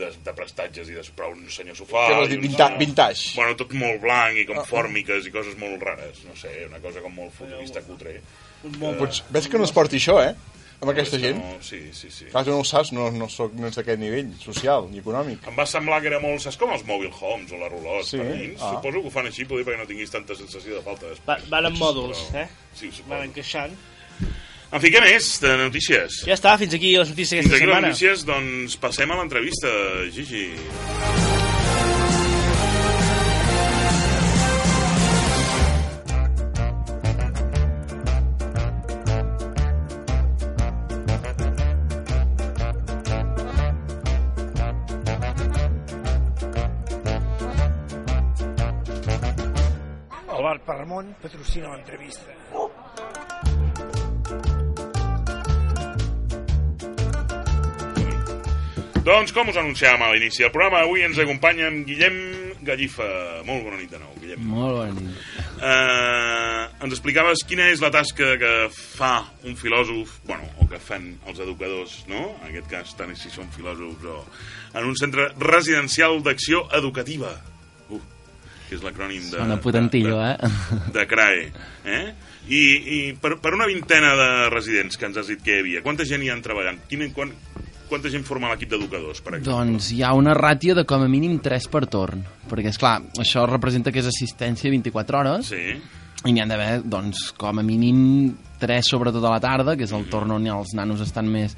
De, 0.00 0.08
de 0.24 0.32
prestatges 0.36 0.88
i 0.88 0.94
de 0.96 1.02
però 1.16 1.28
un 1.34 1.42
senyor 1.52 1.76
sofà... 1.76 2.06
Què 2.08 2.14
vols 2.16 2.30
dir? 2.32 2.38
un 2.40 2.46
Vinta, 2.46 2.66
senyor- 2.70 2.78
vintage. 2.80 3.32
Bueno, 3.36 3.56
tot 3.60 3.72
molt 3.76 4.00
blanc 4.00 4.38
i 4.40 4.46
Ah, 4.46 4.50
com 4.54 4.62
fòrmiques 4.70 5.26
i 5.28 5.32
coses 5.34 5.58
molt 5.60 5.82
rares. 5.84 6.22
No 6.28 6.36
sé, 6.40 6.54
una 6.68 6.80
cosa 6.80 7.02
com 7.04 7.12
molt 7.20 7.34
futurista 7.36 7.82
cutre. 7.84 8.18
Pots, 8.98 9.22
veig 9.32 9.48
que 9.52 9.58
no 9.60 9.64
es 9.68 9.72
porti 9.76 10.00
això, 10.00 10.18
eh? 10.24 10.32
Amb 10.80 10.94
aquesta 10.94 11.18
que 11.20 11.26
gent. 11.26 11.36
No, 11.44 11.58
sí, 11.60 11.78
sí, 11.92 12.08
sí. 12.08 12.24
Clar, 12.32 12.40
tu 12.46 12.54
no 12.54 12.62
ho 12.62 12.64
saps, 12.64 12.88
no, 12.96 13.10
no, 13.12 13.26
soc, 13.28 13.52
no 13.60 13.68
d'aquest 13.68 14.00
nivell 14.00 14.30
social 14.40 14.86
ni 14.88 15.02
econòmic. 15.02 15.42
Em 15.50 15.58
va 15.58 15.66
semblar 15.68 15.98
que 16.00 16.08
era 16.08 16.20
molt... 16.22 16.40
Saps 16.40 16.56
com 16.56 16.72
els 16.72 16.86
mobile 16.88 17.12
homes 17.20 17.52
o 17.52 17.58
la 17.60 17.68
Rolot? 17.68 18.06
Sí, 18.08 18.16
per 18.16 18.30
dins? 18.38 18.62
ah. 18.64 18.70
Suposo 18.78 19.02
que 19.04 19.10
ho 19.10 19.12
fan 19.12 19.28
així, 19.28 19.44
poder 19.50 19.66
perquè 19.68 19.82
no 19.82 19.88
tinguis 19.90 20.14
tanta 20.14 20.32
sensació 20.38 20.78
de 20.78 20.82
falta 20.86 21.04
Va, 21.10 21.12
d'espai. 21.12 21.44
van 21.52 21.68
en 21.68 21.76
mòduls, 21.76 22.22
Però- 22.30 22.46
eh? 22.46 22.48
Sí, 22.72 22.88
suposo. 22.88 23.10
Van 23.12 23.26
encaixant. 23.28 23.76
En 24.70 24.78
fi, 24.82 24.90
què 24.94 25.00
més 25.02 25.28
de 25.42 25.54
notícies? 25.58 26.20
Ja 26.28 26.36
està, 26.36 26.52
fins 26.60 26.76
aquí 26.78 26.92
les 26.96 27.10
notícies 27.10 27.42
Fins 27.42 27.50
d'aquesta 27.50 27.58
aquí 27.58 27.66
les 27.66 27.74
setmana. 27.74 27.88
notícies, 27.94 28.26
doncs 28.28 28.76
passem 28.84 29.10
a 29.10 29.18
l'entrevista, 29.18 29.72
Gigi. 30.14 30.46
El 50.36 50.42
bar 50.46 50.58
Paramont 50.66 51.10
patrocina 51.22 51.72
l'entrevista. 51.74 52.36
Doncs, 59.10 59.32
com 59.34 59.48
us 59.50 59.56
anunciàvem 59.58 60.04
a 60.06 60.08
l'inici 60.12 60.44
del 60.44 60.52
programa, 60.54 60.84
avui 60.84 61.02
ens 61.02 61.16
acompanya 61.18 61.66
en 61.66 61.80
Guillem 61.82 62.18
Gallifa. 62.62 63.08
Molt 63.42 63.64
bona 63.66 63.80
nit 63.80 63.90
de 63.90 63.98
nou, 63.98 64.12
Guillem. 64.22 64.44
Molt 64.46 64.76
bona 64.76 64.92
nit. 64.94 65.16
Eh, 65.66 66.84
ens 66.86 66.94
explicaves 66.94 67.42
quina 67.50 67.66
és 67.72 67.82
la 67.82 67.90
tasca 67.90 68.36
que 68.38 68.52
fa 68.70 69.10
un 69.42 69.58
filòsof, 69.58 70.20
bueno, 70.28 70.46
o 70.62 70.68
que 70.70 70.78
fan 70.78 71.10
els 71.26 71.42
educadors, 71.42 71.96
no? 72.12 72.22
En 72.38 72.52
aquest 72.52 72.70
cas, 72.70 72.94
tant 73.00 73.10
si 73.18 73.34
són 73.34 73.50
filòsofs 73.50 74.06
o... 74.06 74.20
En 74.78 74.86
un 74.86 74.94
centre 75.00 75.32
residencial 75.42 76.22
d'acció 76.22 76.68
educativa. 76.78 77.34
Uh, 77.90 77.98
que 78.68 78.78
és 78.78 78.86
l'acrònim 78.86 79.26
de... 79.26 79.40
Sona 79.40 79.58
potentillo, 79.58 80.20
de, 80.22 80.32
eh? 80.38 80.82
de 80.94 81.08
CRAE. 81.10 81.46
Eh? 81.82 82.04
I, 82.46 82.62
i 82.62 82.98
per, 83.18 83.40
per 83.42 83.56
una 83.58 83.66
vintena 83.66 84.14
de 84.14 84.30
residents 84.54 84.94
que 84.94 85.10
ens 85.10 85.18
has 85.18 85.34
dit 85.34 85.42
que 85.42 85.58
hi 85.58 85.64
havia, 85.64 85.82
quanta 85.82 86.06
gent 86.06 86.22
hi 86.22 86.30
han 86.30 86.46
treballant? 86.46 86.78
Quina, 86.86 87.10
quan, 87.16 87.34
quanta 87.90 88.08
gent 88.12 88.24
forma 88.24 88.48
l'equip 88.52 88.70
d'educadors, 88.70 89.20
per 89.20 89.34
exemple? 89.36 89.52
Doncs 89.52 89.90
hi 89.92 90.00
ha 90.06 90.14
una 90.16 90.32
ràtio 90.38 90.76
de 90.78 90.86
com 90.88 91.02
a 91.04 91.08
mínim 91.10 91.36
3 91.42 91.66
per 91.72 91.84
torn, 91.90 92.22
perquè, 92.48 92.70
és 92.72 92.78
clar 92.80 93.00
això 93.20 93.44
representa 93.50 93.92
que 93.92 94.00
és 94.00 94.08
assistència 94.08 94.70
24 94.72 95.18
hores, 95.20 95.50
Sí. 95.50 95.74
i 96.24 96.32
n'hi 96.32 96.40
ha 96.40 96.46
d'haver, 96.46 96.82
doncs, 96.84 97.30
com 97.36 97.58
a 97.58 97.62
mínim 97.66 98.34
3 98.60 98.86
sobretot 98.94 99.24
a 99.24 99.30
la 99.34 99.40
tarda, 99.40 99.76
que 99.76 99.84
és 99.84 99.92
el 99.96 100.08
torn 100.12 100.30
on 100.38 100.46
els 100.46 100.74
nanos 100.78 101.00
estan 101.04 101.28
més... 101.28 101.56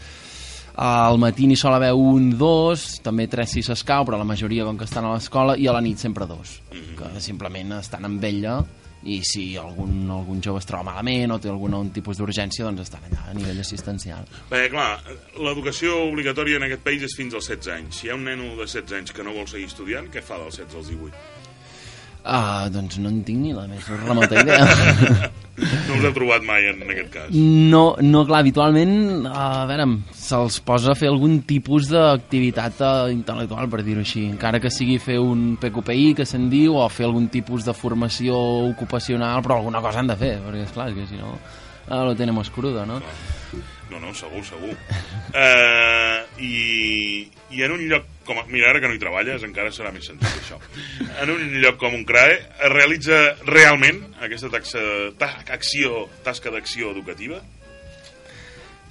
Al 0.73 1.19
matí 1.21 1.45
n'hi 1.47 1.57
sol 1.61 1.75
haver 1.77 1.91
un, 1.93 2.31
dos, 2.41 3.03
també 3.05 3.27
tres 3.29 3.51
si 3.53 3.61
s'escau, 3.61 4.07
però 4.09 4.17
la 4.17 4.25
majoria 4.25 4.65
com 4.65 4.79
que 4.81 4.87
estan 4.89 5.05
a 5.05 5.11
l'escola, 5.13 5.53
i 5.61 5.67
a 5.69 5.73
la 5.77 5.83
nit 5.85 6.01
sempre 6.01 6.25
dos, 6.25 6.63
que 6.97 7.21
simplement 7.21 7.75
estan 7.77 8.07
amb 8.09 8.25
ella 8.25 8.55
i 9.05 9.19
si 9.27 9.45
algun, 9.59 10.07
algun 10.11 10.43
jove 10.45 10.63
es 10.63 10.69
troba 10.69 10.87
malament 10.93 11.35
o 11.35 11.39
té 11.43 11.51
algun 11.51 11.75
un 11.75 11.91
tipus 11.95 12.21
d'urgència, 12.21 12.67
doncs 12.69 12.87
estan 12.87 13.07
allà 13.09 13.29
a 13.31 13.37
nivell 13.37 13.61
assistencial. 13.63 14.29
Bé, 14.51 14.65
clar, 14.73 15.01
l'educació 15.43 15.99
obligatòria 16.09 16.61
en 16.61 16.69
aquest 16.69 16.85
país 16.87 17.07
és 17.09 17.17
fins 17.19 17.35
als 17.35 17.51
16 17.51 17.75
anys. 17.77 18.01
Si 18.01 18.09
hi 18.09 18.13
ha 18.13 18.19
un 18.19 18.27
neno 18.29 18.53
de 18.57 18.67
16 18.67 18.99
anys 19.01 19.17
que 19.17 19.27
no 19.27 19.35
vol 19.35 19.49
seguir 19.51 19.71
estudiant, 19.71 20.11
què 20.13 20.23
fa 20.25 20.39
dels 20.43 20.61
16 20.63 20.83
als 20.83 20.93
18? 20.95 21.32
Uh, 22.23 22.69
doncs 22.71 23.01
no 23.03 23.11
en 23.11 23.23
tinc 23.27 23.41
ni 23.43 23.55
la 23.55 23.65
més 23.67 23.89
remota 24.05 24.43
idea. 24.43 25.31
No 25.53 25.99
us 25.99 26.05
heu 26.07 26.13
trobat 26.17 26.45
mai 26.47 26.65
en 26.71 26.79
aquest 26.89 27.11
cas. 27.13 27.33
No, 27.37 27.83
no, 28.01 28.23
clar, 28.25 28.39
habitualment, 28.41 29.27
a 29.29 29.67
veure, 29.69 29.85
se'ls 30.17 30.57
posa 30.65 30.95
a 30.95 30.97
fer 30.97 31.11
algun 31.13 31.43
tipus 31.47 31.91
d'activitat 31.91 32.81
eh, 32.81 33.11
intel·lectual, 33.13 33.69
per 33.71 33.83
dir-ho 33.85 34.01
així, 34.01 34.25
encara 34.31 34.63
que 34.65 34.73
sigui 34.73 34.97
fer 35.03 35.19
un 35.21 35.59
PQPI, 35.61 36.15
que 36.19 36.27
se'n 36.27 36.49
diu, 36.51 36.79
o 36.81 36.89
fer 36.89 37.05
algun 37.11 37.29
tipus 37.33 37.69
de 37.69 37.77
formació 37.77 38.39
ocupacional, 38.71 39.45
però 39.45 39.61
alguna 39.61 39.85
cosa 39.85 40.01
han 40.01 40.09
de 40.11 40.17
fer, 40.25 40.33
perquè, 40.47 40.65
esclar, 40.65 40.89
és 40.89 40.99
que 41.03 41.07
si 41.13 41.21
no, 41.21 41.37
eh, 41.85 42.01
lo 42.01 42.17
tenemos 42.17 42.51
crudo, 42.51 42.87
no? 42.89 43.03
No, 43.93 44.01
no, 44.01 44.15
segur, 44.17 44.41
segur. 44.49 44.73
Uh, 45.37 46.25
i, 46.41 47.27
I 47.53 47.63
en 47.67 47.75
un 47.77 47.85
lloc 47.91 48.09
com... 48.27 48.39
a- 48.41 48.47
Mira, 48.49 48.71
ara 48.73 48.81
que 48.81 48.89
no 48.89 48.97
hi 48.97 49.01
treballes, 49.03 49.45
encara 49.45 49.73
serà 49.75 49.93
més 49.93 50.07
sentit, 50.09 50.33
això. 50.41 50.57
En 51.23 51.33
un 51.35 51.43
lloc 51.63 51.77
com 51.81 51.95
un 51.99 52.07
CRAE, 52.09 52.39
es 52.41 52.73
realitza 52.73 53.19
realment 53.49 54.01
aquesta 54.25 54.49
taxa, 54.53 54.81
ta, 55.21 55.35
acció, 55.53 56.07
tasca 56.25 56.51
d'acció 56.55 56.93
educativa? 56.97 57.43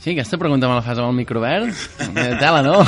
Sí, 0.02 0.16
aquesta 0.16 0.38
pregunta 0.42 0.66
me 0.70 0.74
la 0.80 0.82
fas 0.82 0.98
amb 0.98 1.12
el 1.12 1.18
micro 1.20 1.38
obert? 1.44 1.78
Eh, 2.02 2.32
Tela, 2.42 2.62
no? 2.66 2.80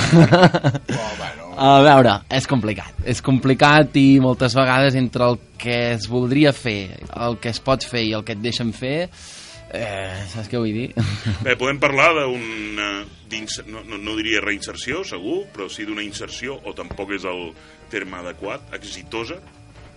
A 1.54 1.76
veure, 1.86 2.15
és 2.34 2.47
complicat. 2.49 2.95
És 3.06 3.21
complicat 3.21 3.93
i 4.02 4.17
moltes 4.23 4.56
vegades 4.58 4.95
entre 4.97 5.28
el 5.30 5.38
que 5.62 5.76
es 5.93 6.08
voldria 6.10 6.49
fer, 6.58 6.97
el 7.13 7.38
que 7.41 7.52
es 7.54 7.62
pot 7.62 7.86
fer 7.86 8.02
i 8.08 8.15
el 8.17 8.23
que 8.26 8.34
et 8.34 8.41
deixen 8.41 8.73
fer, 8.73 9.06
eh, 9.73 10.23
saps 10.31 10.49
què 10.51 10.59
vull 10.62 10.73
dir? 10.73 10.88
Bé, 11.43 11.55
podem 11.59 11.79
parlar 11.81 12.12
d'una... 12.19 12.91
d'inser- 13.29 13.65
No, 13.67 13.81
no, 13.88 13.97
no 13.97 14.15
diria 14.19 14.41
reinserció, 14.43 15.03
segur, 15.07 15.47
però 15.53 15.67
sí 15.71 15.86
d'una 15.89 16.03
inserció, 16.05 16.59
o 16.63 16.73
tampoc 16.77 17.12
és 17.17 17.25
el 17.25 17.49
terme 17.89 18.19
adequat, 18.21 18.69
exitosa. 18.77 19.39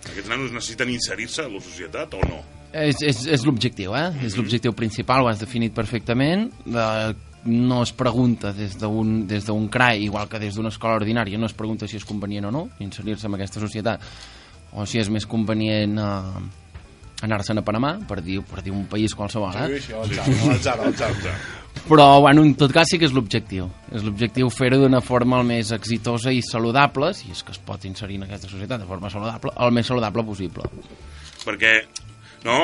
Aquests 0.07 0.29
nanos 0.29 0.51
necessiten 0.55 0.89
inserir-se 0.93 1.43
a 1.45 1.49
la 1.51 1.59
societat 1.61 2.13
o 2.17 2.21
no? 2.29 2.41
És, 2.73 2.99
és, 3.01 3.23
és 3.31 3.45
l'objectiu, 3.47 3.93
eh? 3.95 4.09
És 4.27 4.35
l'objectiu 4.37 4.73
principal, 4.75 5.23
ho 5.23 5.29
has 5.31 5.39
definit 5.39 5.73
perfectament. 5.75 6.49
Eh, 6.67 7.13
no 7.47 7.77
es 7.85 7.93
pregunta 7.95 8.51
des 8.53 8.73
d'un 8.81 9.21
des 9.29 9.45
d'un 9.47 9.69
CRAE, 9.71 10.01
igual 10.03 10.27
que 10.27 10.39
des 10.41 10.55
d'una 10.57 10.67
escola 10.73 10.97
ordinària, 10.99 11.37
no 11.39 11.47
es 11.47 11.53
pregunta 11.55 11.87
si 11.87 11.95
és 11.95 12.03
convenient 12.05 12.49
o 12.49 12.51
no 12.51 12.65
inserir-se 12.83 13.27
en 13.29 13.37
aquesta 13.37 13.61
societat, 13.63 14.01
o 14.73 14.83
si 14.85 14.99
és 14.99 15.07
més 15.09 15.25
convenient 15.25 15.95
eh, 15.97 16.41
anar-se'n 17.25 17.61
a 17.61 17.65
Panamà, 17.65 17.95
per 18.07 18.19
dir, 18.21 18.41
per 18.45 18.61
dir 18.65 18.73
un 18.75 18.85
país 18.89 19.15
qualsevol, 19.17 19.55
eh? 19.57 19.79
Sí, 19.79 19.93
sí. 19.93 21.31
Però, 21.87 22.19
bueno, 22.19 22.43
en 22.43 22.55
tot 22.59 22.73
cas 22.73 22.89
sí 22.89 22.99
que 22.99 23.07
és 23.07 23.13
l'objectiu. 23.15 23.69
És 23.95 24.03
l'objectiu 24.05 24.49
fer-ho 24.53 24.79
d'una 24.81 25.01
forma 25.05 25.39
el 25.41 25.47
més 25.47 25.71
exitosa 25.75 26.33
i 26.33 26.41
saludable, 26.45 27.13
si 27.15 27.31
és 27.33 27.43
que 27.45 27.53
es 27.55 27.61
pot 27.63 27.85
inserir 27.89 28.19
en 28.19 28.27
aquesta 28.27 28.49
societat 28.49 28.83
de 28.83 28.89
forma 28.89 29.11
saludable, 29.13 29.53
el 29.63 29.73
més 29.73 29.87
saludable 29.87 30.25
possible. 30.27 30.67
Perquè, 31.45 31.73
no, 32.45 32.59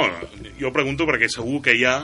jo 0.60 0.74
pregunto 0.76 1.08
perquè 1.10 1.32
segur 1.32 1.62
que 1.64 1.78
hi 1.78 1.86
ha 1.88 1.98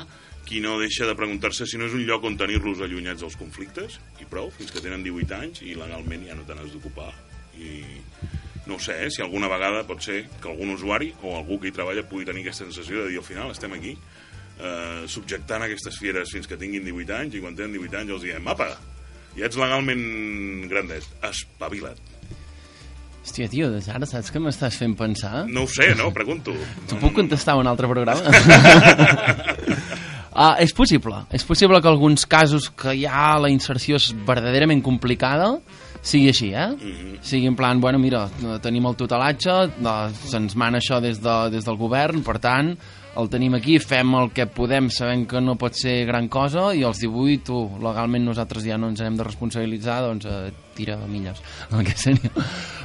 qui 0.50 0.64
no 0.64 0.80
deixa 0.82 1.06
de 1.06 1.14
preguntar-se 1.14 1.68
si 1.70 1.78
no 1.78 1.86
és 1.86 1.94
un 1.94 2.08
lloc 2.08 2.24
on 2.26 2.38
tenir-los 2.40 2.80
allunyats 2.82 3.22
dels 3.22 3.38
conflictes, 3.38 4.00
i 4.18 4.26
prou, 4.30 4.50
fins 4.56 4.72
que 4.74 4.82
tenen 4.82 5.04
18 5.06 5.36
anys 5.38 5.62
i 5.62 5.76
legalment 5.78 6.26
ja 6.26 6.38
no 6.38 6.48
te 6.48 6.58
n'has 6.58 6.72
d'ocupar. 6.74 7.12
I 7.62 7.84
no 8.70 8.78
ho 8.78 8.84
sé, 8.84 8.96
eh, 9.06 9.10
si 9.10 9.24
alguna 9.26 9.50
vegada 9.50 9.82
pot 9.90 10.04
ser 10.06 10.22
que 10.40 10.50
algun 10.52 10.76
usuari 10.76 11.10
o 11.24 11.36
algú 11.40 11.58
que 11.60 11.72
hi 11.72 11.76
treballa 11.76 12.06
pugui 12.06 12.28
tenir 12.28 12.46
aquesta 12.46 12.68
sensació 12.68 13.04
de 13.04 13.10
dir 13.12 13.20
al 13.20 13.26
final 13.26 13.50
estem 13.52 13.74
aquí 13.74 13.96
eh, 13.96 15.08
subjectant 15.10 15.66
aquestes 15.66 15.98
fieres 16.00 16.32
fins 16.36 16.48
que 16.48 16.60
tinguin 16.60 16.86
18 16.86 17.18
anys 17.18 17.40
i 17.40 17.44
quan 17.44 17.58
tenen 17.58 17.76
18 17.80 18.04
anys 18.04 18.16
els 18.18 18.28
diem 18.28 18.54
apa, 18.54 18.70
ja 19.38 19.50
ets 19.50 19.60
legalment 19.60 20.06
grandet, 20.70 21.08
espavila't. 21.26 22.06
Hòstia, 23.20 23.50
tio, 23.52 23.68
ara 23.94 24.08
saps 24.10 24.32
que 24.34 24.40
m'estàs 24.42 24.78
fent 24.80 24.96
pensar? 24.98 25.44
No 25.52 25.66
ho 25.66 25.70
sé, 25.70 25.92
no? 25.98 26.08
Pregunto. 26.16 26.56
T'ho 26.90 26.98
puc 27.02 27.14
contestar 27.18 27.58
a 27.58 27.64
un 27.64 27.70
altre 27.70 27.90
programa? 27.90 28.22
Ah, 30.40 30.54
és 30.62 30.72
possible. 30.72 31.18
És 31.36 31.44
possible 31.44 31.82
que 31.84 31.90
alguns 31.90 32.24
casos 32.30 32.70
que 32.72 32.94
ja 32.96 33.34
la 33.42 33.50
inserció 33.52 33.98
és 34.00 34.06
verdaderament 34.24 34.80
complicada 34.86 35.50
sigui 36.02 36.30
així, 36.32 36.54
eh? 36.54 36.70
Sigui 37.26 37.50
en 37.50 37.58
plan, 37.60 37.82
bueno, 37.82 38.00
mira, 38.00 38.28
tenim 38.64 38.88
el 38.88 38.96
tutelatge, 38.96 39.58
se'ns 40.30 40.56
mana 40.56 40.80
això 40.80 41.02
des, 41.04 41.20
de, 41.24 41.36
des 41.54 41.68
del 41.68 41.78
govern, 41.80 42.24
per 42.24 42.40
tant, 42.40 42.76
el 43.20 43.28
tenim 43.28 43.56
aquí, 43.58 43.80
fem 43.82 44.14
el 44.16 44.30
que 44.36 44.46
podem 44.54 44.88
sabent 44.94 45.26
que 45.28 45.42
no 45.42 45.58
pot 45.60 45.76
ser 45.76 46.04
gran 46.08 46.30
cosa 46.32 46.70
i 46.78 46.84
als 46.88 47.02
18, 47.02 47.42
tu, 47.48 47.62
legalment 47.84 48.28
nosaltres 48.30 48.64
ja 48.64 48.78
no 48.78 48.92
ens 48.92 49.02
hem 49.04 49.18
de 49.18 49.26
responsabilitzar, 49.26 50.00
doncs 50.06 50.28
eh, 50.30 50.52
tira 50.78 50.96
milles, 51.10 51.42
el 51.74 51.84
que 51.88 51.96
seria. 52.00 52.32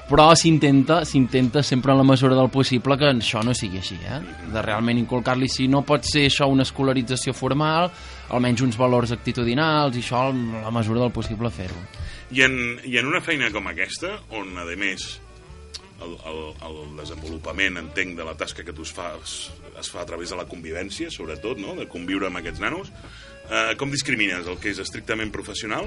Però 0.08 0.26
s'intenta 0.36 1.02
s'intenta 1.08 1.62
sempre 1.62 1.92
en 1.94 2.00
la 2.00 2.08
mesura 2.08 2.36
del 2.36 2.50
possible 2.52 2.96
que 3.00 3.12
això 3.12 3.44
no 3.44 3.54
sigui 3.54 3.78
així, 3.80 3.98
eh? 4.02 4.20
De 4.52 4.64
realment 4.64 4.98
inculcar-li, 5.00 5.48
si 5.48 5.68
no 5.68 5.84
pot 5.86 6.08
ser 6.08 6.26
això 6.28 6.48
una 6.50 6.66
escolarització 6.66 7.36
formal, 7.36 7.90
almenys 8.34 8.64
uns 8.66 8.80
valors 8.80 9.14
actitudinals 9.14 9.96
i 9.96 10.02
això, 10.02 10.26
en 10.32 10.64
la 10.64 10.72
mesura 10.74 11.04
del 11.04 11.14
possible, 11.14 11.52
fer-ho. 11.52 11.84
I 12.34 12.42
en, 12.42 12.80
I 12.82 12.96
en 12.98 13.06
una 13.06 13.20
feina 13.22 13.46
com 13.54 13.68
aquesta, 13.70 14.16
on, 14.34 14.56
a 14.58 14.64
més, 14.74 15.04
el, 16.02 16.16
el, 16.26 16.40
el 16.66 16.80
desenvolupament, 16.98 17.78
entenc, 17.78 18.16
de 18.18 18.26
la 18.26 18.34
tasca 18.38 18.64
que 18.66 18.74
tu 18.74 18.82
es 18.82 18.90
fas 18.94 19.36
es 19.78 19.90
fa 19.90 20.02
a 20.02 20.08
través 20.08 20.32
de 20.32 20.38
la 20.40 20.46
convivència, 20.50 21.12
sobretot, 21.14 21.60
no?, 21.62 21.76
de 21.78 21.86
conviure 21.90 22.26
amb 22.26 22.40
aquests 22.40 22.62
nanos, 22.64 22.90
eh, 23.50 23.76
com 23.78 23.92
discrimines 23.94 24.50
el 24.50 24.58
que 24.58 24.72
és 24.74 24.82
estrictament 24.82 25.30
professional 25.34 25.86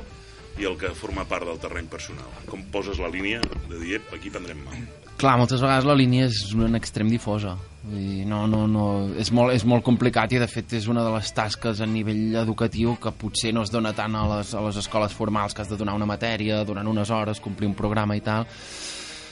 i 0.57 0.69
el 0.69 0.79
que 0.79 0.95
forma 0.95 1.27
part 1.27 1.47
del 1.47 1.59
terreny 1.59 1.91
personal? 1.91 2.31
Com 2.47 2.63
poses 2.71 3.03
la 3.03 3.11
línia 3.11 3.43
de 3.67 3.83
dir, 3.83 3.99
"Ep, 3.99 4.15
aquí 4.15 4.31
prendrem 4.31 4.63
mal? 4.63 5.06
Clar, 5.17 5.33
moltes 5.41 5.63
vegades 5.63 5.85
la 5.89 5.95
línia 5.97 6.27
és 6.29 6.51
un 6.53 6.77
extrem 6.77 7.09
difosa. 7.09 7.55
Dir, 7.89 8.21
no, 8.29 8.43
no, 8.45 8.65
no, 8.69 8.83
és, 9.17 9.31
molt, 9.33 9.55
és 9.55 9.63
molt 9.65 9.81
complicat 9.81 10.35
i 10.35 10.41
de 10.41 10.45
fet 10.51 10.75
és 10.77 10.85
una 10.91 11.01
de 11.01 11.13
les 11.15 11.31
tasques 11.33 11.81
a 11.81 11.87
nivell 11.89 12.35
educatiu 12.43 12.93
que 13.01 13.13
potser 13.17 13.49
no 13.55 13.63
es 13.65 13.71
dona 13.73 13.95
tant 13.97 14.13
a 14.13 14.27
les, 14.29 14.51
a 14.53 14.61
les 14.61 14.77
escoles 14.77 15.15
formals 15.17 15.55
que 15.57 15.63
has 15.63 15.71
de 15.71 15.79
donar 15.79 15.95
una 15.97 16.05
matèria 16.05 16.59
durant 16.67 16.85
unes 16.91 17.09
hores, 17.09 17.41
complir 17.41 17.71
un 17.71 17.73
programa 17.79 18.17
i 18.19 18.21
tal. 18.21 18.45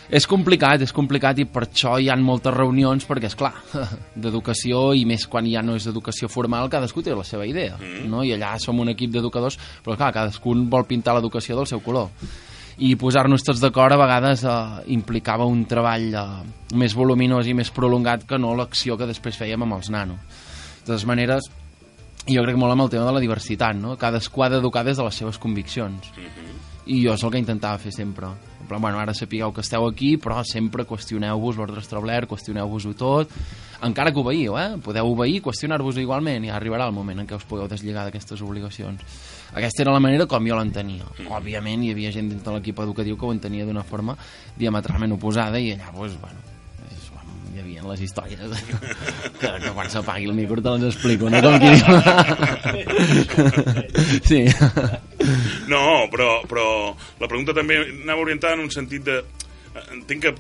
És 0.10 0.26
complicat, 0.30 0.82
és 0.82 0.94
complicat 0.94 1.44
i 1.44 1.46
per 1.50 1.68
això 1.68 2.00
hi 2.02 2.10
ha 2.10 2.18
moltes 2.18 2.58
reunions 2.58 3.06
perquè, 3.06 3.30
és 3.30 3.38
clar, 3.38 3.54
d'educació 4.26 4.88
i 4.98 5.06
més 5.06 5.28
quan 5.30 5.46
ja 5.52 5.62
no 5.62 5.78
és 5.78 5.86
educació 5.92 6.32
formal, 6.34 6.72
cadascú 6.74 7.06
té 7.06 7.14
la 7.14 7.28
seva 7.28 7.46
idea, 7.46 7.78
no? 8.10 8.26
I 8.26 8.34
allà 8.34 8.56
som 8.62 8.82
un 8.82 8.90
equip 8.94 9.14
d'educadors, 9.14 9.62
però 9.86 10.02
clar, 10.02 10.14
cadascun 10.18 10.66
vol 10.66 10.90
pintar 10.90 11.14
l'educació 11.20 11.62
del 11.62 11.70
seu 11.70 11.86
color 11.86 12.10
i 12.78 12.96
posar-nos 13.00 13.44
tots 13.46 13.62
d'acord 13.64 13.96
a 13.96 14.00
vegades 14.00 14.44
eh, 14.44 14.56
implicava 14.96 15.48
un 15.48 15.64
treball 15.70 16.08
eh, 16.12 16.26
més 16.76 16.96
voluminós 16.96 17.48
i 17.48 17.54
més 17.56 17.72
prolongat 17.72 18.26
que 18.28 18.40
no 18.42 18.56
l'acció 18.56 18.98
que 19.00 19.08
després 19.08 19.38
fèiem 19.40 19.64
amb 19.64 19.78
els 19.78 19.92
nanos. 19.94 20.42
De 20.82 20.92
totes 20.92 21.06
maneres, 21.08 21.48
jo 22.28 22.44
crec 22.44 22.58
molt 22.60 22.74
amb 22.74 22.86
el 22.86 22.92
tema 22.92 23.06
de 23.08 23.14
la 23.16 23.24
diversitat, 23.24 23.78
no? 23.80 23.96
Cadascú 24.02 24.44
ha 24.44 24.50
d'educar 24.52 24.84
des 24.86 24.98
de 24.98 25.06
les 25.06 25.22
seves 25.22 25.40
conviccions. 25.40 26.12
I 26.86 27.00
jo 27.02 27.16
és 27.16 27.24
el 27.24 27.32
que 27.34 27.42
intentava 27.42 27.80
fer 27.82 27.94
sempre. 27.96 28.28
En 28.62 28.68
plan, 28.68 28.82
bueno, 28.82 29.00
ara 29.00 29.14
sapigueu 29.14 29.54
que 29.54 29.62
esteu 29.62 29.86
aquí, 29.86 30.16
però 30.18 30.40
sempre 30.46 30.88
qüestioneu-vos 30.90 31.58
l'ordre 31.58 31.82
establert, 31.82 32.28
qüestioneu-vos-ho 32.30 32.94
tot, 32.98 33.32
encara 33.86 34.12
que 34.12 34.20
obeieu, 34.20 34.58
eh? 34.58 34.76
Podeu 34.82 35.12
obeir, 35.12 35.40
qüestionar-vos 35.46 36.00
igualment, 36.02 36.46
i 36.46 36.50
ja 36.50 36.58
arribarà 36.58 36.90
el 36.90 36.96
moment 36.98 37.22
en 37.22 37.30
què 37.30 37.38
us 37.38 37.46
podeu 37.46 37.70
deslligar 37.70 38.08
d'aquestes 38.08 38.42
obligacions. 38.42 39.06
Aquesta 39.54 39.84
era 39.84 39.94
la 39.96 40.02
manera 40.04 40.26
com 40.30 40.48
jo 40.48 40.58
l'entenia. 40.58 41.06
Òbviament, 41.30 41.84
hi 41.86 41.92
havia 41.94 42.12
gent 42.16 42.30
dins 42.32 42.44
de 42.44 42.52
l'equip 42.56 42.80
educatiu 42.84 43.18
que 43.20 43.26
ho 43.28 43.34
entenia 43.36 43.66
d'una 43.68 43.84
forma 43.84 44.18
diametralment 44.58 45.16
oposada, 45.16 45.60
i 45.60 45.74
allà, 45.76 45.92
doncs, 45.96 46.18
bueno, 46.22 46.40
és, 46.90 47.06
bueno 47.14 47.32
hi 47.54 47.62
havia 47.62 47.86
les 47.92 48.02
històries 48.08 48.40
que, 49.40 49.52
que 49.64 49.72
quan 49.76 49.90
s'apagui 49.92 50.26
el 50.32 50.36
micro 50.38 50.62
te 50.64 50.70
les 50.76 50.84
explico, 50.90 51.30
no? 51.30 51.40
Com 51.46 51.56
qui 51.62 51.72
sí. 54.30 54.42
No, 55.72 56.08
però, 56.12 56.42
però 56.50 56.66
la 57.22 57.28
pregunta 57.30 57.54
també 57.56 57.80
anava 57.86 58.22
orientada 58.26 58.58
en 58.58 58.66
un 58.68 58.72
sentit 58.74 59.06
de... 59.08 59.22
Entenc 59.92 60.22
que 60.24 60.32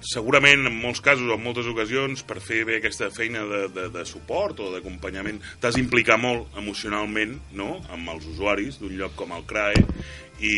segurament 0.00 0.66
en 0.66 0.76
molts 0.80 1.02
casos 1.04 1.28
o 1.28 1.36
en 1.36 1.44
moltes 1.44 1.68
ocasions 1.70 2.22
per 2.26 2.38
fer 2.42 2.62
bé 2.68 2.78
aquesta 2.78 3.10
feina 3.12 3.44
de, 3.48 3.60
de, 3.74 3.86
de 3.92 4.04
suport 4.08 4.60
o 4.64 4.70
d'acompanyament 4.74 5.40
t'has 5.60 5.76
d'implicar 5.76 6.16
molt 6.20 6.56
emocionalment 6.60 7.36
no? 7.56 7.76
amb 7.92 8.14
els 8.14 8.26
usuaris 8.32 8.80
d'un 8.80 8.96
lloc 8.96 9.16
com 9.18 9.34
el 9.36 9.44
CRAE 9.48 9.84
i, 10.40 10.54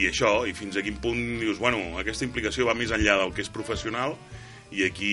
i 0.00 0.08
això, 0.08 0.46
i 0.48 0.54
fins 0.56 0.78
a 0.78 0.84
quin 0.84 0.96
punt 1.02 1.20
dius, 1.42 1.58
bueno, 1.60 1.80
aquesta 2.00 2.24
implicació 2.24 2.68
va 2.70 2.76
més 2.78 2.94
enllà 2.94 3.18
del 3.20 3.34
que 3.36 3.44
és 3.44 3.52
professional 3.52 4.16
i 4.72 4.84
aquí 4.84 5.12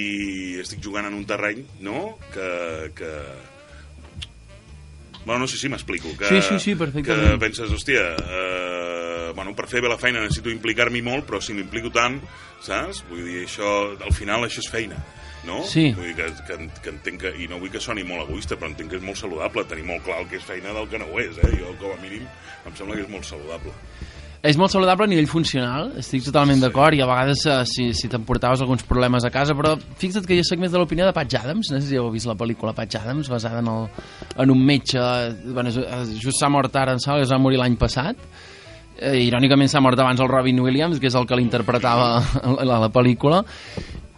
estic 0.60 0.82
jugant 0.84 1.08
en 1.08 1.16
un 1.16 1.28
terreny 1.28 1.64
no? 1.84 2.16
que, 2.34 2.50
que, 2.96 3.12
Bueno, 5.26 5.42
no 5.42 5.48
sé 5.48 5.58
si 5.58 5.70
m'explico. 5.70 6.12
Que, 6.18 6.30
Sí, 6.30 6.42
sí, 6.42 6.60
sí, 6.60 6.76
perfectament. 6.76 7.32
Que 7.34 7.38
penses, 7.42 7.72
hòstia, 7.74 8.04
eh, 8.16 9.32
bueno, 9.36 9.56
per 9.58 9.68
fer 9.68 9.82
bé 9.82 9.90
la 9.90 9.98
feina 9.98 10.22
necessito 10.22 10.52
implicar-m'hi 10.54 11.02
molt, 11.06 11.26
però 11.28 11.42
si 11.42 11.54
m'implico 11.58 11.90
tant, 11.92 12.20
saps? 12.64 13.04
Vull 13.10 13.24
dir, 13.26 13.44
això, 13.48 13.72
al 14.00 14.14
final 14.14 14.46
això 14.46 14.62
és 14.64 14.70
feina, 14.72 15.00
no? 15.50 15.64
Sí. 15.68 15.90
Vull 15.98 16.12
dir 16.12 16.16
que, 16.20 16.30
que, 16.48 16.60
que 16.82 16.94
entenc 16.94 17.22
que, 17.26 17.34
i 17.42 17.50
no 17.52 17.60
vull 17.60 17.74
que 17.74 17.82
soni 17.82 18.06
molt 18.08 18.30
egoista, 18.30 18.56
però 18.56 18.70
entenc 18.72 18.94
que 18.94 19.00
és 19.02 19.06
molt 19.06 19.18
saludable 19.18 19.66
tenir 19.66 19.88
molt 19.90 20.06
clar 20.06 20.22
el 20.22 20.30
que 20.30 20.38
és 20.38 20.46
feina 20.46 20.74
del 20.78 20.88
que 20.92 21.02
no 21.02 21.10
ho 21.12 21.20
és, 21.20 21.38
eh? 21.42 21.52
Jo, 21.58 21.74
com 21.82 21.98
a 21.98 22.02
mínim, 22.06 22.30
em 22.66 22.78
sembla 22.78 22.96
que 22.96 23.08
és 23.08 23.12
molt 23.12 23.26
saludable. 23.26 23.74
És 24.44 24.58
molt 24.58 24.70
saludable 24.72 25.06
a 25.08 25.10
nivell 25.10 25.26
funcional, 25.30 25.92
estic 25.98 26.22
totalment 26.28 26.60
d'acord, 26.62 26.94
i 26.94 27.02
a 27.02 27.08
vegades 27.10 27.46
eh, 27.50 27.56
si, 27.66 27.88
si 27.98 28.10
t'emportaves 28.12 28.62
alguns 28.62 28.84
problemes 28.86 29.26
a 29.26 29.32
casa, 29.34 29.56
però 29.58 29.72
fixa't 29.98 30.28
que 30.28 30.38
jo 30.38 30.44
soc 30.46 30.60
més 30.62 30.72
de 30.74 30.78
l'opinió 30.78 31.08
de 31.08 31.14
Patch 31.16 31.40
Adams, 31.40 31.72
no 31.74 31.80
sé 31.82 31.88
si 31.88 31.98
heu 31.98 32.12
vist 32.14 32.30
la 32.30 32.36
pel·lícula 32.38 32.76
Patch 32.78 33.00
Adams, 33.00 33.30
basada 33.32 33.64
en, 33.64 33.72
el, 33.72 33.88
en 34.44 34.52
un 34.54 34.62
metge, 34.66 35.02
bueno, 35.48 35.72
ju- 35.74 35.88
just 36.22 36.38
s'ha 36.38 36.50
mort 36.54 36.76
ara, 36.78 36.94
em 36.94 37.02
sembla 37.02 37.24
que 37.24 37.26
es 37.30 37.34
va 37.34 37.42
morir 37.42 37.58
l'any 37.58 37.76
passat, 37.82 38.22
eh, 39.00 39.18
irònicament 39.26 39.72
s'ha 39.72 39.82
mort 39.82 39.98
abans 40.00 40.22
el 40.22 40.30
Robin 40.30 40.62
Williams, 40.62 41.00
que 41.02 41.10
és 41.10 41.18
el 41.18 41.26
que 41.26 41.36
l'interpretava 41.42 42.12
a 42.46 42.56
la, 42.62 42.78
la 42.86 42.92
pel·lícula, 42.94 43.42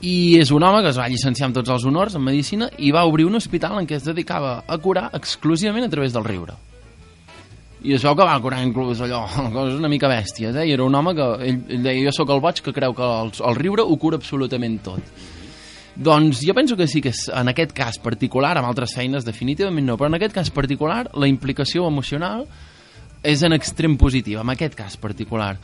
i 0.04 0.36
és 0.38 0.52
un 0.52 0.62
home 0.62 0.84
que 0.84 0.92
es 0.92 1.00
va 1.00 1.08
llicenciar 1.10 1.48
amb 1.48 1.56
tots 1.62 1.72
els 1.74 1.86
honors 1.88 2.20
en 2.20 2.22
medicina 2.28 2.68
i 2.78 2.92
va 2.92 3.08
obrir 3.10 3.26
un 3.26 3.40
hospital 3.40 3.80
en 3.80 3.88
què 3.90 3.96
es 3.98 4.04
dedicava 4.06 4.60
a 4.68 4.78
curar 4.78 5.08
exclusivament 5.18 5.88
a 5.88 5.90
través 5.90 6.12
del 6.14 6.28
riure 6.28 6.54
i 7.86 7.94
veu 7.94 8.16
que 8.18 8.26
va 8.26 8.38
curar 8.42 8.64
inclús 8.66 9.02
allò, 9.06 9.24
coses 9.56 9.78
una 9.78 9.90
mica 9.92 10.10
bèsties, 10.10 10.56
eh? 10.56 10.66
I 10.66 10.74
era 10.74 10.86
un 10.88 10.96
home 10.98 11.14
que, 11.18 11.28
ell, 11.46 11.60
ell 11.78 11.84
deia, 11.86 12.06
jo 12.08 12.14
sóc 12.16 12.32
el 12.34 12.42
boig 12.42 12.62
que 12.66 12.74
creu 12.74 12.96
que 12.98 13.06
el, 13.06 13.34
el 13.50 13.60
riure 13.60 13.86
ho 13.86 13.98
cura 14.02 14.18
absolutament 14.18 14.80
tot. 14.86 15.12
Doncs 15.98 16.44
jo 16.46 16.54
penso 16.54 16.78
que 16.78 16.86
sí 16.90 17.02
que 17.02 17.10
és, 17.10 17.24
en 17.34 17.50
aquest 17.50 17.74
cas 17.78 17.98
particular, 18.02 18.56
amb 18.58 18.70
altres 18.70 18.94
feines 18.98 19.26
definitivament 19.26 19.86
no, 19.86 19.98
però 19.98 20.12
en 20.12 20.18
aquest 20.18 20.36
cas 20.36 20.52
particular 20.54 21.08
la 21.18 21.30
implicació 21.30 21.88
emocional 21.90 22.46
és 23.26 23.42
en 23.44 23.54
extrem 23.54 23.98
positiva, 23.98 24.44
en 24.46 24.54
aquest 24.54 24.78
cas 24.78 24.98
particular. 25.02 25.56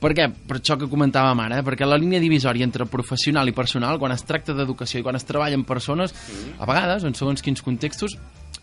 Per 0.00 0.14
què? 0.16 0.30
Per 0.48 0.56
això 0.56 0.78
que 0.80 0.88
comentàvem 0.88 1.42
ara, 1.42 1.58
eh? 1.60 1.64
perquè 1.66 1.86
la 1.86 1.98
línia 2.00 2.22
divisòria 2.22 2.64
entre 2.64 2.86
professional 2.88 3.50
i 3.50 3.54
personal, 3.56 3.98
quan 4.00 4.14
es 4.14 4.24
tracta 4.24 4.54
d'educació 4.56 5.02
i 5.02 5.04
quan 5.04 5.18
es 5.18 5.26
treballa 5.28 5.58
amb 5.58 5.68
persones, 5.68 6.14
a 6.56 6.70
vegades, 6.70 7.04
en 7.04 7.18
segons 7.18 7.42
quins 7.44 7.60
contextos, 7.66 8.16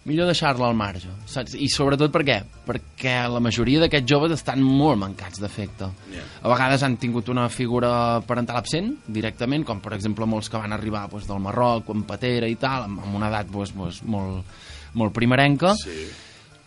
millor 0.07 0.29
deixar-la 0.29 0.69
al 0.69 0.75
marge, 0.77 1.09
saps? 1.27 1.55
I 1.59 1.67
sobretot 1.71 2.13
per 2.13 2.23
què? 2.27 2.37
Perquè 2.67 3.15
la 3.29 3.41
majoria 3.43 3.81
d'aquests 3.83 4.07
joves 4.09 4.33
estan 4.37 4.63
molt 4.63 4.99
mancats 5.01 5.41
d'afecte. 5.43 5.89
A 6.41 6.51
vegades 6.51 6.83
han 6.87 6.95
tingut 7.01 7.27
una 7.33 7.47
figura 7.51 8.21
parental 8.27 8.61
absent, 8.61 8.93
directament, 9.07 9.65
com 9.67 9.81
per 9.83 9.93
exemple 9.97 10.25
molts 10.29 10.49
que 10.49 10.61
van 10.61 10.75
arribar 10.75 11.05
doncs, 11.11 11.27
del 11.27 11.43
Marroc, 11.43 11.91
amb 11.91 12.07
patera 12.07 12.47
i 12.47 12.55
tal, 12.55 12.87
amb, 12.87 13.03
amb 13.03 13.19
una 13.19 13.27
edat 13.33 13.51
doncs, 13.51 13.75
doncs, 13.75 14.01
molt, 14.07 14.57
molt 14.95 15.13
primerenca, 15.13 15.75
Sí. 15.75 16.07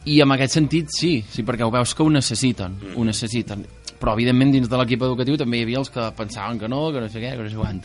i 0.05 0.21
en 0.21 0.33
aquest 0.37 0.59
sentit 0.61 0.93
sí, 0.93 1.25
sí 1.29 1.43
perquè 1.45 1.65
ho 1.65 1.73
veus 1.73 1.95
que 1.95 2.05
ho 2.05 2.11
necessiten, 2.13 2.77
mm. 2.77 2.97
ho 2.97 3.05
necessiten. 3.09 3.65
Però 4.01 4.15
evidentment 4.17 4.53
dins 4.53 4.69
de 4.69 4.79
l'equip 4.81 5.03
educatiu 5.05 5.37
també 5.37 5.59
hi 5.59 5.67
havia 5.67 5.81
els 5.83 5.91
que 5.93 6.07
pensaven 6.17 6.59
que 6.61 6.69
no, 6.69 6.87
que 6.93 7.03
no 7.03 7.09
sé 7.13 7.21
què, 7.21 7.35
que 7.37 7.45
no 7.45 7.51
sé 7.53 7.57
quant. 7.57 7.83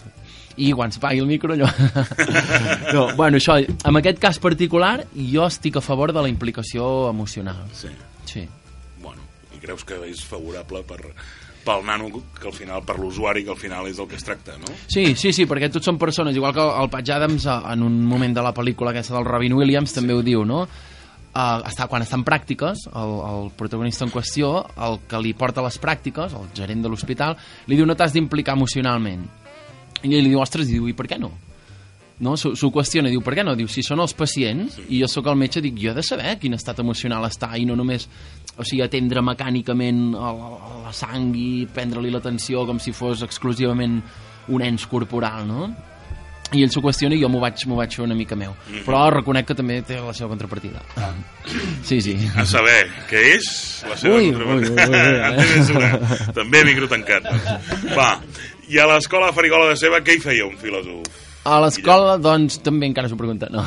I 0.58 0.72
quan 0.72 0.94
es 0.94 1.00
pagui 1.02 1.20
el 1.20 1.28
micro 1.28 1.54
allò... 1.54 1.68
no, 2.96 3.08
bueno, 3.16 3.40
això, 3.42 3.58
en 3.60 4.00
aquest 4.00 4.22
cas 4.24 4.40
particular 4.40 5.02
jo 5.16 5.48
estic 5.48 5.80
a 5.80 5.84
favor 5.84 6.14
de 6.16 6.24
la 6.24 6.32
implicació 6.32 7.10
emocional. 7.10 7.66
Sí. 7.76 7.92
Sí. 8.26 8.46
Bueno, 9.02 9.22
i 9.56 9.60
creus 9.64 9.84
que 9.88 10.00
és 10.08 10.24
favorable 10.24 10.84
per, 10.88 11.02
pel 11.66 11.86
nano, 11.86 12.10
que 12.40 12.48
al 12.48 12.54
final, 12.54 12.84
per 12.86 12.98
l'usuari, 13.02 13.44
que 13.44 13.52
al 13.52 13.60
final 13.60 13.90
és 13.90 14.00
el 14.00 14.08
que 14.08 14.20
es 14.20 14.24
tracta, 14.24 14.56
no? 14.62 14.72
Sí, 14.88 15.16
sí, 15.20 15.34
sí, 15.36 15.48
perquè 15.50 15.72
tots 15.74 15.90
són 15.90 16.00
persones, 16.00 16.38
igual 16.38 16.54
que 16.56 16.66
el 16.66 16.92
Patch 16.94 17.16
Adams 17.18 17.48
en 17.50 17.84
un 17.84 18.04
moment 18.06 18.36
de 18.38 18.44
la 18.46 18.54
pel·lícula 18.56 18.94
aquesta 18.94 19.18
del 19.18 19.28
Robin 19.28 19.58
Williams 19.58 19.96
també 19.98 20.16
ho 20.16 20.24
diu, 20.26 20.46
no? 20.48 20.66
Uh, 21.36 21.60
està, 21.68 21.90
quan 21.92 22.00
està 22.06 22.16
en 22.16 22.24
pràctiques, 22.24 22.86
el, 22.96 23.14
el 23.28 23.50
protagonista 23.60 24.06
en 24.06 24.14
qüestió, 24.14 24.54
el 24.86 25.02
que 25.10 25.20
li 25.20 25.34
porta 25.36 25.66
les 25.66 25.76
pràctiques, 25.84 26.32
el 26.32 26.46
gerent 26.56 26.86
de 26.86 26.92
l'hospital, 26.92 27.36
li 27.68 27.76
diu 27.76 27.88
no 27.90 27.98
t'has 28.00 28.16
d'implicar 28.16 28.56
emocionalment. 28.56 29.26
I 30.06 30.14
ell 30.14 30.22
li 30.24 30.30
diu, 30.32 30.40
ostres, 30.42 30.70
i 30.70 30.78
diu, 30.78 30.88
i 30.92 30.94
per 30.98 31.08
què 31.10 31.18
no? 31.20 31.32
No, 32.24 32.38
s'ho 32.40 32.70
qüestiona, 32.72 33.10
diu, 33.12 33.20
per 33.26 33.34
què 33.36 33.44
no? 33.44 33.58
Diu, 33.60 33.68
si 33.68 33.82
són 33.84 34.00
els 34.00 34.14
pacients, 34.16 34.78
i 34.88 35.02
jo 35.02 35.08
sóc 35.12 35.26
el 35.28 35.36
metge, 35.36 35.60
dic, 35.60 35.76
jo 35.82 35.92
he 35.92 35.96
de 35.98 36.04
saber 36.06 36.38
quin 36.40 36.56
estat 36.56 36.80
emocional 36.80 37.26
està, 37.28 37.50
i 37.60 37.66
no 37.68 37.76
només, 37.76 38.06
o 38.56 38.64
sigui, 38.64 38.86
atendre 38.86 39.20
mecànicament 39.26 40.14
a 40.16 40.30
la, 40.32 40.52
a 40.56 40.78
la 40.86 40.94
sang 40.96 41.34
i 41.36 41.66
prendre-li 41.76 42.14
l'atenció 42.14 42.64
com 42.70 42.80
si 42.80 42.94
fos 42.96 43.26
exclusivament 43.28 44.00
un 44.48 44.64
ens 44.64 44.88
corporal, 44.88 45.44
no? 45.50 45.68
I 46.54 46.62
ell 46.62 46.70
s'ho 46.72 46.80
qüestiona 46.80 47.18
i 47.18 47.20
jo 47.20 47.28
m'ho 47.28 47.40
vaig, 47.42 47.64
vaig 47.68 47.96
fer 47.98 48.04
una 48.06 48.16
mica 48.16 48.36
meu. 48.38 48.52
Però 48.86 49.00
reconec 49.12 49.48
que 49.50 49.56
també 49.58 49.80
té 49.84 49.98
la 50.00 50.14
seva 50.14 50.30
contrapartida. 50.30 50.84
Sí, 51.84 51.98
sí. 52.06 52.14
A 52.38 52.46
saber, 52.48 52.86
què 53.10 53.24
és 53.34 53.48
la 53.90 53.98
seva 53.98 54.20
Ui, 54.22 54.30
contrapartida? 54.30 54.86
ui, 54.86 55.00
ui, 55.02 55.42
ui, 55.42 55.48
tens 55.52 55.72
una. 55.76 55.90
També 56.38 56.62
micro 56.70 56.88
tancat. 56.88 57.26
Va, 57.98 58.12
i 58.70 58.80
a 58.82 58.88
l'escola 58.90 59.32
Farigola 59.36 59.70
de 59.72 59.78
Ceba 59.80 60.02
què 60.06 60.18
hi 60.18 60.24
feia 60.24 60.48
un 60.48 60.56
filòsof? 60.62 61.24
A 61.46 61.60
l'escola, 61.62 62.16
doncs, 62.18 62.58
també 62.66 62.88
encara 62.90 63.10
s'ho 63.12 63.18
pregunta, 63.20 63.50
no. 63.54 63.62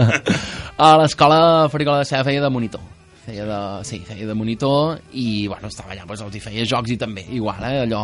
a 0.86 0.88
l'escola 1.00 1.68
Farigola 1.70 2.02
de 2.02 2.08
Ceba 2.08 2.24
feia 2.26 2.42
de 2.42 2.50
monitor. 2.50 2.82
Feia 3.26 3.46
de, 3.46 3.60
sí, 3.86 4.00
feia 4.06 4.26
de 4.26 4.34
monitor 4.38 4.98
i, 5.12 5.46
bueno, 5.50 5.70
estava 5.70 5.94
allà, 5.94 6.06
doncs, 6.06 6.24
els 6.26 6.38
hi 6.38 6.42
feia 6.48 6.66
jocs 6.66 6.94
i 6.94 6.98
també, 6.98 7.26
igual, 7.38 7.62
eh, 7.66 7.84
allò 7.86 8.02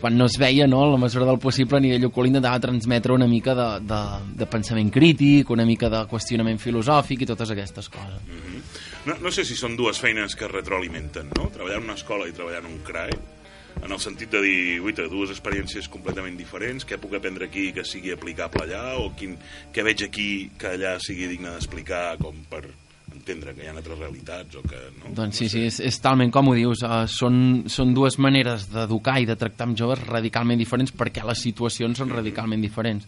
quan 0.00 0.16
no 0.18 0.26
es 0.26 0.34
veia, 0.40 0.66
no, 0.68 0.82
a 0.84 0.90
la 0.90 0.98
mesura 1.00 1.24
del 1.24 1.38
possible 1.40 1.78
a 1.78 1.80
nivell 1.80 2.08
oculí 2.10 2.28
intentava 2.28 2.60
transmetre 2.60 3.14
una 3.14 3.28
mica 3.30 3.54
de, 3.56 3.68
de, 3.88 4.00
de 4.40 4.48
pensament 4.50 4.90
crític, 4.92 5.48
una 5.54 5.64
mica 5.64 5.88
de 5.92 6.02
qüestionament 6.10 6.58
filosòfic 6.60 7.24
i 7.24 7.28
totes 7.30 7.54
aquestes 7.54 7.88
coses. 7.92 8.20
No, 9.06 9.16
no 9.20 9.32
sé 9.32 9.46
si 9.48 9.56
són 9.56 9.78
dues 9.78 10.00
feines 10.00 10.36
que 10.36 10.44
es 10.48 10.52
retroalimenten, 10.52 11.30
no? 11.38 11.48
Treballar 11.54 11.80
en 11.80 11.88
una 11.88 11.96
escola 11.96 12.28
i 12.28 12.36
treballar 12.36 12.62
en 12.64 12.70
un 12.72 12.82
CRAE, 12.84 13.16
en 13.82 13.92
el 13.92 14.00
sentit 14.00 14.30
de 14.32 14.40
dir, 14.44 14.78
uita, 14.84 15.08
dues 15.10 15.32
experiències 15.34 15.90
completament 15.92 16.38
diferents, 16.38 16.86
què 16.88 16.98
puc 17.00 17.16
aprendre 17.18 17.48
aquí 17.50 17.70
que 17.74 17.84
sigui 17.86 18.14
aplicable 18.14 18.64
allà, 18.64 18.84
o 19.00 19.10
quin, 19.18 19.36
què 19.74 19.84
veig 19.86 20.06
aquí 20.06 20.28
que 20.58 20.74
allà 20.76 20.96
sigui 21.02 21.28
digne 21.34 21.52
d'explicar 21.52 22.16
com 22.22 22.38
per 22.50 22.64
entendre 23.14 23.54
que 23.54 23.64
hi 23.64 23.68
ha 23.68 23.74
altres 23.74 23.98
realitats 23.98 24.58
o 24.58 24.62
que 24.66 24.80
no. 24.98 25.12
Doncs 25.16 25.40
sí, 25.42 25.48
sí, 25.52 25.64
és, 25.68 25.78
és 25.84 26.00
talment 26.02 26.32
com 26.34 26.50
ho 26.50 26.56
dius. 26.56 26.82
Uh, 26.84 27.04
són, 27.10 27.36
són 27.72 27.94
dues 27.96 28.18
maneres 28.22 28.68
d'educar 28.72 29.18
i 29.22 29.28
de 29.28 29.38
tractar 29.40 29.68
amb 29.68 29.78
joves 29.78 30.02
radicalment 30.04 30.60
diferents 30.60 30.92
perquè 30.94 31.24
les 31.26 31.44
situacions 31.46 32.00
són 32.00 32.12
radicalment 32.12 32.64
diferents. 32.64 33.06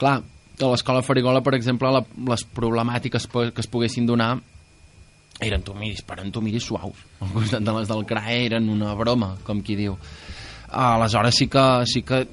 Clar, 0.00 0.18
a 0.54 0.70
l'escola 0.70 1.02
Farigola, 1.02 1.42
per 1.42 1.56
exemple, 1.58 1.90
la, 1.90 2.04
les 2.30 2.44
problemàtiques 2.56 3.26
que 3.26 3.62
es 3.64 3.70
poguessin 3.70 4.06
donar 4.06 4.36
eren 5.42 5.64
tomiris, 5.66 6.04
per 6.06 6.20
en 6.22 6.30
tomiris 6.32 6.68
suaus. 6.68 7.00
Al 7.20 7.32
costat 7.34 7.64
de 7.64 7.74
les 7.78 7.90
del 7.90 8.06
CRAE 8.06 8.44
eren 8.46 8.70
una 8.70 8.94
broma, 8.98 9.34
com 9.44 9.62
qui 9.62 9.76
diu. 9.78 9.96
Aleshores 10.70 11.38
sí 11.38 11.48
que, 11.50 11.64
sí 11.90 12.02
que 12.06 12.24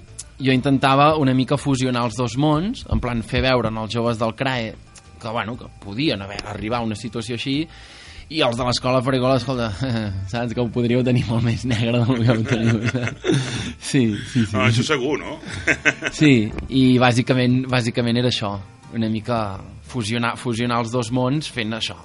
jo 0.41 0.53
intentava 0.53 1.15
una 1.21 1.33
mica 1.37 1.57
fusionar 1.57 2.05
els 2.07 2.17
dos 2.17 2.37
mons, 2.37 2.85
en 2.89 3.01
plan 3.01 3.21
fer 3.25 3.43
veure 3.45 3.69
en 3.69 3.81
els 3.81 3.93
joves 3.93 4.21
del 4.21 4.35
CRAE 4.37 4.71
que, 5.21 5.29
bueno, 5.29 5.57
que 5.57 5.67
podien 5.83 6.21
haver 6.21 6.39
arribar 6.47 6.79
a 6.79 6.85
una 6.85 6.97
situació 6.97 7.37
així 7.37 7.59
i 8.31 8.39
els 8.41 8.55
de 8.57 8.63
l'escola 8.63 9.01
Farigola, 9.03 9.35
escolta, 9.37 9.69
saps 10.31 10.55
que 10.55 10.63
ho 10.63 10.69
podríeu 10.71 11.03
tenir 11.03 11.25
molt 11.27 11.43
més 11.45 11.65
negre 11.67 11.99
del 11.99 12.21
que 12.23 12.31
ho 12.31 12.45
teniu. 12.47 12.79
Sí, 13.77 14.05
sí, 14.31 14.45
sí. 14.45 14.55
No, 14.55 14.63
això 14.65 14.85
segur, 14.87 15.17
no? 15.19 15.37
Sí, 16.19 16.47
i 16.69 16.85
bàsicament, 17.01 17.65
bàsicament 17.69 18.21
era 18.23 18.31
això, 18.31 18.55
una 18.95 19.11
mica 19.11 19.41
fusionar, 19.91 20.37
fusionar 20.39 20.79
els 20.85 20.95
dos 20.95 21.11
mons 21.11 21.51
fent 21.51 21.75
això, 21.75 21.97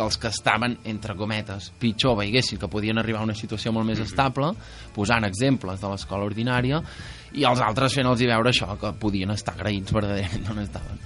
que 0.00 0.06
els 0.08 0.16
que 0.16 0.30
estaven, 0.32 0.78
entre 0.88 1.14
cometes, 1.16 1.68
pitjor 1.80 2.16
veiguessin 2.22 2.58
que 2.60 2.70
podien 2.72 2.98
arribar 2.98 3.20
a 3.20 3.28
una 3.28 3.36
situació 3.36 3.72
molt 3.76 3.90
més 3.90 4.00
estable, 4.00 4.54
posant 4.96 5.26
exemples 5.28 5.82
de 5.82 5.90
l'escola 5.92 6.24
ordinària, 6.24 6.80
i 7.36 7.44
els 7.44 7.60
altres 7.60 7.98
fent-los 7.98 8.24
veure 8.24 8.52
això, 8.52 8.72
que 8.80 8.94
podien 9.02 9.30
estar 9.34 9.54
agraïts 9.58 9.92
verdaderament 9.92 10.48
on 10.54 10.64
estaven. 10.64 11.04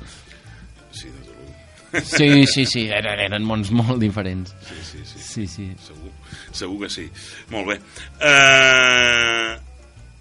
Sí, 0.94 1.10
de. 1.10 2.04
Sí, 2.06 2.46
sí, 2.50 2.64
sí, 2.70 2.86
eren, 2.94 3.18
eren 3.26 3.44
mons 3.46 3.70
molt 3.74 3.98
diferents. 4.02 4.54
Sí, 4.68 4.80
sí, 4.92 5.02
sí. 5.10 5.26
Sí, 5.26 5.46
sí. 5.50 5.68
Segur, 5.82 6.14
segur 6.54 6.80
que 6.84 6.90
sí. 6.90 7.10
Molt 7.50 7.70
bé. 7.72 7.80
Uh, 8.18 9.54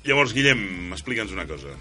llavors, 0.10 0.34
Guillem, 0.34 0.94
explica'ns 0.98 1.34
una 1.34 1.46
cosa. 1.50 1.78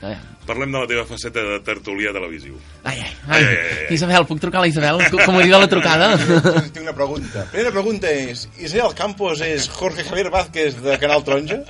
Ai, 0.00 0.14
Parlem 0.48 0.72
de 0.72 0.78
la 0.80 0.86
teva 0.88 1.02
faceta 1.04 1.42
de 1.44 1.58
tertulià 1.62 2.10
televisiu. 2.16 2.54
ai, 2.88 2.96
ai, 3.04 3.10
Ai, 3.28 3.42
ai, 3.44 3.56
ai, 3.56 3.74
ai. 3.84 3.94
Isabel, 3.94 4.24
puc 4.26 4.40
trucar 4.40 4.58
a 4.58 4.64
la 4.64 4.70
Isabel? 4.70 5.02
Com 5.26 5.36
ho 5.36 5.42
diu 5.44 5.52
la 5.60 5.68
trucada? 5.68 6.08
Tinc 6.74 6.80
una 6.82 6.94
pregunta. 6.96 7.44
Primera 7.52 7.70
pregunta 7.74 8.08
és, 8.10 8.46
Israel 8.58 8.94
Campos 8.96 9.42
és 9.44 9.68
Jorge 9.68 10.06
Javier 10.08 10.30
Vázquez 10.32 10.80
de 10.82 10.96
Canal 11.02 11.22
Taronja? 11.26 11.60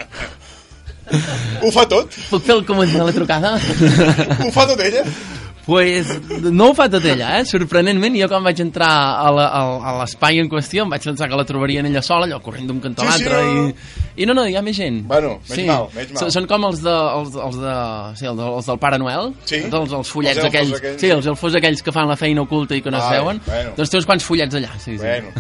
Ho 1.60 1.72
fa 1.74 1.84
tot? 1.90 2.14
Puc 2.30 2.44
fer 2.46 2.54
el 2.54 2.64
comodí 2.68 2.94
de 2.94 3.02
la 3.02 3.12
trucada? 3.12 3.56
Ho 3.58 4.50
fa 4.54 4.68
tot 4.70 4.78
ella? 4.86 5.02
Pues 5.70 6.08
no 6.50 6.70
ho 6.70 6.74
fa 6.74 6.88
tot 6.90 7.04
ella, 7.06 7.36
eh? 7.38 7.44
Sorprenentment, 7.46 8.16
jo 8.18 8.26
quan 8.32 8.42
vaig 8.42 8.58
entrar 8.64 8.88
a 9.22 9.98
l'espai 10.00 10.40
en 10.42 10.48
qüestió 10.50 10.82
em 10.82 10.90
vaig 10.90 11.04
pensar 11.06 11.28
que 11.30 11.38
la 11.38 11.44
trobarien 11.46 11.86
ella 11.86 12.02
sola, 12.02 12.26
allò 12.26 12.40
corrent 12.42 12.66
d'un 12.66 12.80
cantó 12.82 13.04
a 13.06 13.12
Sí, 13.12 13.22
sí, 13.22 13.28
l'altre, 13.28 13.42
no, 13.44 13.62
no. 13.62 13.68
i... 13.68 13.98
I 14.20 14.26
no, 14.26 14.34
no, 14.34 14.42
hi 14.50 14.56
ha 14.58 14.60
més 14.66 14.74
gent. 14.76 14.98
Bueno, 15.08 15.36
menys 15.48 15.68
mal, 15.68 15.86
menys 15.94 16.10
mal. 16.16 16.32
Són, 16.34 16.48
com 16.50 16.66
els, 16.68 16.82
de, 16.82 16.96
els, 17.20 17.36
els, 17.46 17.60
de, 17.62 17.74
sí, 18.18 18.26
els, 18.28 18.42
els 18.50 18.66
del 18.72 18.80
Pare 18.82 18.98
Noel, 19.00 19.30
Sí. 19.48 19.62
els, 19.70 19.94
els 20.00 20.10
follets 20.12 20.36
Els 20.42 20.48
aquells, 20.50 20.74
aquells. 20.80 20.98
sí, 21.00 21.12
els 21.14 21.30
elfos 21.30 21.54
aquells 21.60 21.80
que 21.86 21.94
fan 21.94 22.10
la 22.10 22.18
feina 22.20 22.42
oculta 22.42 22.74
i 22.76 22.82
que 22.82 22.90
no 22.90 22.98
es 22.98 23.06
Ai, 23.06 23.20
veuen, 23.20 23.40
bueno. 23.46 23.72
doncs 23.78 23.94
té 23.94 24.00
uns 24.02 24.10
quants 24.10 24.26
follets 24.26 24.58
allà, 24.58 24.74
sí, 24.82 24.98
sí. 24.98 25.06
Bueno, 25.06 25.30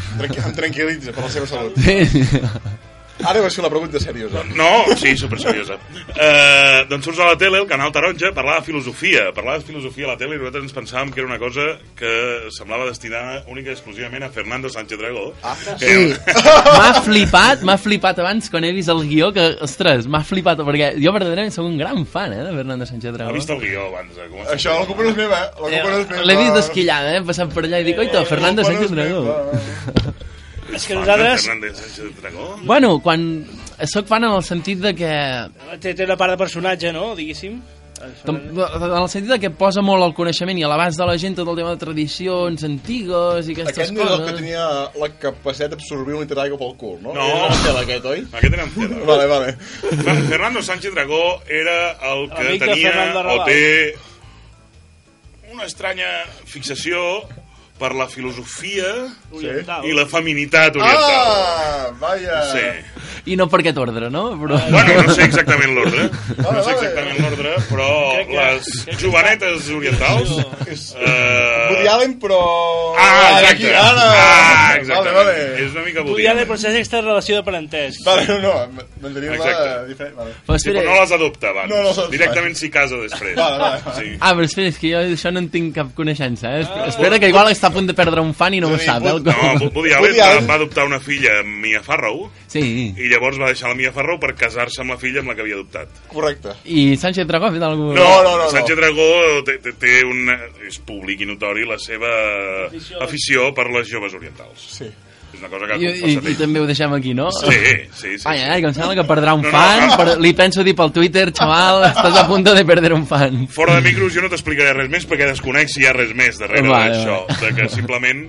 em 0.46 0.54
tranquil·litza 0.62 1.12
per 1.18 1.26
la 1.26 1.34
seva 1.34 1.50
salut. 1.50 1.76
Sí. 1.82 2.88
Ara 3.26 3.40
vas 3.44 3.54
fer 3.54 3.62
la 3.64 3.70
pregunta 3.70 4.00
seriosa. 4.00 4.42
No, 4.56 4.68
sí, 4.96 5.16
superseriosa. 5.18 5.76
Uh, 6.10 6.86
doncs 6.90 7.04
surts 7.08 7.20
a 7.20 7.26
la 7.32 7.36
tele, 7.40 7.58
el 7.60 7.66
canal 7.68 7.92
Taronja, 7.92 8.30
parlar 8.34 8.60
de 8.60 8.66
filosofia. 8.66 9.26
Parlar 9.36 9.58
de 9.60 9.66
filosofia 9.66 10.06
a 10.06 10.12
la 10.12 10.16
tele 10.20 10.36
i 10.36 10.38
nosaltres 10.40 10.64
ens 10.68 10.74
pensàvem 10.76 11.12
que 11.12 11.20
era 11.20 11.28
una 11.28 11.38
cosa 11.38 11.66
que 11.98 12.12
semblava 12.56 12.86
destinada 12.88 13.42
única 13.48 13.70
i 13.70 13.74
exclusivament 13.76 14.24
a 14.24 14.30
Fernando 14.32 14.68
Sánchez 14.72 14.98
Dragó. 14.98 15.32
Ah, 15.42 15.56
Sí. 15.80 16.14
m'ha 16.78 17.02
flipat, 17.04 17.62
m'ha 17.66 17.76
flipat 17.78 18.18
abans 18.24 18.48
quan 18.50 18.64
he 18.64 18.72
vist 18.72 18.88
el 18.92 19.02
guió 19.08 19.30
que, 19.36 19.44
ostres, 19.62 20.06
m'ha 20.10 20.22
flipat 20.24 20.60
perquè 20.66 20.92
jo 21.00 21.12
verdaderament 21.14 21.52
sóc 21.54 21.66
un 21.68 21.76
gran 21.78 22.04
fan 22.06 22.32
eh, 22.32 22.42
de 22.46 22.54
Fernando 22.56 22.86
Sánchez 22.86 23.10
Ha 23.10 23.16
Dragó. 23.18 23.34
vist 23.36 23.50
el 23.50 23.60
guió 23.60 23.86
abans 23.90 24.16
de 24.16 24.28
començar. 24.30 24.54
Això, 24.56 24.78
la 24.80 24.86
culpa 24.88 25.02
no 25.04 25.10
és 25.12 25.16
meva, 25.20 25.40
eh? 25.44 25.50
La 25.60 25.82
culpa 25.82 25.90
no 25.90 25.98
és 26.00 26.08
meva. 26.10 26.24
L'he 26.30 26.36
vist 26.40 26.54
d'esquillada, 26.58 27.16
eh, 27.18 27.22
passant 27.26 27.52
per 27.54 27.64
allà 27.68 27.80
i 27.80 27.86
dic, 27.90 27.98
oita, 28.02 28.24
Fernando 28.24 28.64
Sánchez 28.64 28.90
Dragó. 28.96 29.22
És 30.74 30.86
que 30.86 30.94
nosaltres... 30.94 31.44
Fernández 31.46 31.76
Sánchez 31.80 32.16
Dragó? 32.20 32.56
Bueno, 32.62 32.98
quan 33.02 33.26
sóc 33.90 34.06
fan 34.06 34.24
en 34.24 34.32
el 34.38 34.42
sentit 34.44 34.78
de 34.82 34.94
que 34.94 35.12
Té, 35.80 35.94
té 35.94 36.04
una 36.04 36.16
part 36.20 36.32
de 36.36 36.40
personatge, 36.40 36.92
no?, 36.92 37.14
diguéssim. 37.18 37.60
En 38.00 38.36
el 38.56 39.08
sentit 39.12 39.28
de 39.28 39.36
que 39.42 39.50
posa 39.52 39.82
molt 39.84 40.00
el 40.06 40.14
coneixement 40.16 40.56
i 40.56 40.62
a 40.64 40.68
l'abast 40.72 40.96
de 40.96 41.04
la 41.04 41.18
gent 41.20 41.34
tot 41.36 41.48
el 41.52 41.58
tema 41.58 41.74
de 41.74 41.80
tradicions 41.82 42.62
antigues 42.64 43.50
i 43.50 43.52
aquestes 43.52 43.76
Aquest 43.76 43.92
no 43.92 44.00
és 44.06 44.08
el 44.08 44.14
que 44.14 44.22
coses. 44.24 44.38
tenia 44.38 44.62
la 45.02 45.08
capacitat 45.20 45.74
d'absorbir 45.74 46.14
un 46.16 46.22
litre 46.24 46.38
d'aigua 46.38 46.56
pel 46.62 46.72
cul, 46.80 46.94
no? 47.04 47.12
No. 47.12 47.26
Era 47.28 47.50
la 47.50 47.58
tela 47.66 47.82
aquest, 47.84 48.06
oi? 48.08 48.22
Aquest 48.32 48.56
era 48.56 48.64
en 48.64 48.72
tela. 48.78 49.02
Vale, 49.10 49.26
vale. 49.34 49.50
Fer- 49.82 50.16
Fernando 50.30 50.62
Sánchez 50.62 50.94
Dragó 50.96 51.42
era 51.44 51.76
el 52.14 52.24
que 52.32 52.46
Amic 52.46 52.64
tenia 52.64 52.94
o 53.20 53.36
té 53.44 53.60
una 55.52 55.66
estranya 55.68 56.08
fixació 56.46 57.04
per 57.80 57.94
la 57.96 58.06
filosofia 58.12 58.84
Oriental. 59.32 59.86
i 59.88 59.92
la 59.96 60.04
feminitat 60.06 60.76
oriental. 60.76 61.14
Ah, 61.16 61.88
vaya. 61.98 62.42
Sí. 62.52 63.32
I 63.32 63.36
no 63.36 63.46
per 63.52 63.60
aquest 63.60 63.76
ordre, 63.80 64.08
no? 64.12 64.30
Però... 64.40 64.58
Bueno, 64.72 65.02
no 65.06 65.14
sé 65.14 65.24
exactament 65.26 65.74
l'ordre, 65.76 66.06
no 66.40 66.62
sé 66.64 66.72
exactament 66.76 67.18
l'ordre, 67.20 67.54
però 67.68 67.88
que- 68.26 68.36
les 68.36 68.70
que 68.86 68.96
jovenetes 69.00 69.68
orientals... 69.76 70.30
Woody 70.30 71.84
Eh... 71.84 71.88
Allen, 71.90 72.14
però... 72.20 72.38
Ah, 72.98 73.40
exacte. 73.40 73.74
Ara. 73.76 74.06
Ah, 74.10 74.76
exacte. 74.76 75.10
Vale, 75.10 75.12
vale. 75.16 75.34
És 75.64 75.72
una 75.72 75.84
mica 75.84 76.00
Woody 76.00 76.10
Woody 76.12 76.26
Allen 76.26 76.38
Allen. 76.42 76.48
procés 76.52 76.74
aquesta 76.74 77.00
relació 77.02 77.36
de 77.36 77.44
parentesc. 77.46 78.04
Vale, 78.06 78.26
no, 78.28 78.38
no, 78.40 78.84
mantenim-la 79.02 79.36
Exacte. 79.36 79.86
diferent. 79.88 80.16
Vale. 80.16 80.34
Però 80.46 80.58
Sí, 80.58 80.68
espera, 80.68 80.84
però 80.84 80.94
no 80.94 81.00
les 81.04 81.12
adopta 81.18 81.50
abans. 81.54 81.70
No, 81.70 81.82
no 81.88 82.08
Directament 82.12 82.56
s'hi 82.58 82.70
casa 82.72 82.96
després. 83.04 83.36
Vale, 83.36 83.58
vale, 83.58 83.82
vale. 83.84 83.96
Sí. 84.00 84.16
Ah, 84.20 84.32
però 84.34 84.48
espera, 84.48 84.68
és 84.72 84.78
que 84.80 84.92
jo 84.94 85.02
d'això 85.12 85.32
no 85.34 85.42
en 85.44 85.48
tinc 85.52 85.74
cap 85.76 85.92
coneixença, 85.96 86.54
eh? 86.58 86.64
Espera, 86.64 86.88
espera 86.94 87.18
que 87.22 87.30
igual 87.32 87.50
està 87.52 87.69
a 87.70 87.74
punt 87.74 87.88
de 87.88 87.94
perdre 87.96 88.20
un 88.20 88.34
fan 88.34 88.54
i 88.54 88.60
no 88.60 88.68
ho 88.74 88.78
sap, 88.78 89.06
eh? 89.06 89.14
No, 89.24 89.70
Woody 89.70 89.92
Allen 89.94 90.02
Woody 90.04 90.18
va, 90.18 90.26
Allen- 90.32 90.48
va 90.50 90.54
adoptar 90.60 90.84
una 90.86 91.00
filla, 91.00 91.40
Mia 91.46 91.80
Farrow, 91.86 92.28
Sí. 92.50 92.60
i 92.96 93.08
llavors 93.08 93.38
va 93.40 93.46
deixar 93.52 93.68
la 93.70 93.76
Mia 93.78 93.92
Farrow 93.94 94.18
per 94.20 94.34
casar-se 94.34 94.82
amb 94.82 94.90
la 94.92 94.98
filla 94.98 95.20
amb 95.22 95.30
la 95.32 95.36
que 95.38 95.42
havia 95.46 95.54
adoptat. 95.56 95.88
Correcte. 96.10 96.56
I 96.66 96.96
Sánchez 96.96 97.26
Dragó 97.26 97.46
ha 97.46 97.52
fet 97.54 97.62
alguna 97.62 97.94
No, 97.94 98.22
no, 98.26 98.36
no. 98.36 98.50
Sánchez 98.50 98.76
Dragó 98.76 99.08
té, 99.46 99.58
té, 99.62 99.72
té 99.78 100.00
un... 100.04 100.26
és 100.66 100.78
públic 100.86 101.20
i 101.22 101.26
notori 101.26 101.64
la 101.66 101.78
seva 101.78 102.10
Afició. 102.66 103.00
afició 103.02 103.54
per 103.54 103.70
les 103.70 103.88
joves 103.88 104.14
orientals. 104.14 104.66
Sí. 104.78 104.90
És 105.32 105.38
una 105.38 105.48
cosa 105.52 105.66
que 105.70 105.76
I, 105.78 105.90
i, 106.10 106.14
I 106.32 106.34
també 106.38 106.60
ho 106.60 106.66
deixem 106.66 106.92
aquí, 106.96 107.12
no? 107.14 107.28
Sí, 107.36 107.54
sí, 107.94 108.12
sí. 108.18 108.24
Ai, 108.28 108.40
ai, 108.42 108.60
que 108.60 108.68
em 108.70 108.74
sembla 108.74 108.96
que 108.98 109.04
perdrà 109.08 109.34
un 109.38 109.44
No, 109.44 109.50
no, 109.50 109.56
fan. 109.56 109.86
no. 109.86 109.96
Per, 110.00 110.16
li 110.24 110.32
penso 110.36 110.64
dir 110.66 110.74
pel 110.78 110.90
Twitter, 110.96 111.28
xaval, 111.32 111.84
estàs 111.92 112.18
a 112.18 112.26
punt 112.28 112.44
de 112.48 112.64
perder 112.66 112.92
un 112.96 113.06
fan. 113.06 113.44
Fora 113.54 113.76
de 113.78 113.84
micros 113.86 114.12
jo 114.16 114.24
no 114.24 114.30
t'explicaré 114.32 114.74
res 114.76 114.90
més 114.92 115.06
perquè 115.08 115.28
desconec 115.30 115.70
si 115.70 115.84
hi 115.84 115.86
ha 115.90 115.94
res 115.96 116.10
més 116.18 116.38
darrere 116.42 116.66
Vale, 116.68 116.96
d'això. 116.98 117.22
De 117.40 117.54
que 117.60 117.68
simplement... 117.72 118.26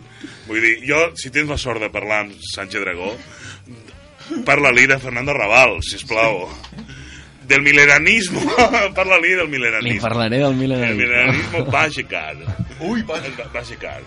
Vull 0.47 0.62
dir, 0.62 0.78
jo, 0.86 0.99
si 1.16 1.30
tens 1.32 1.47
la 1.49 1.58
sort 1.58 1.80
de 1.80 1.88
parlar 1.93 2.26
amb 2.26 2.34
Sánchez 2.54 2.82
Dragó, 2.84 3.14
parla-li 4.45 4.88
de 4.89 4.97
Fernando 4.99 5.34
Raval, 5.34 5.78
sisplau. 5.86 6.45
Del 7.52 7.62
milenanismo. 7.66 8.39
parla-li 8.95 9.34
del 9.36 9.45
Li 9.49 9.52
milenanismo. 9.58 10.02
parlaré 10.08 10.38
del 10.39 10.54
El 10.54 10.56
Milan. 10.56 10.95
milenanismo 10.97 11.66
va 11.72 11.82
aixecar. 11.89 12.36
Ui, 12.82 13.02
va, 13.04 13.18
Va, 13.20 13.45
va 13.54 13.60
aixecar. 13.60 13.99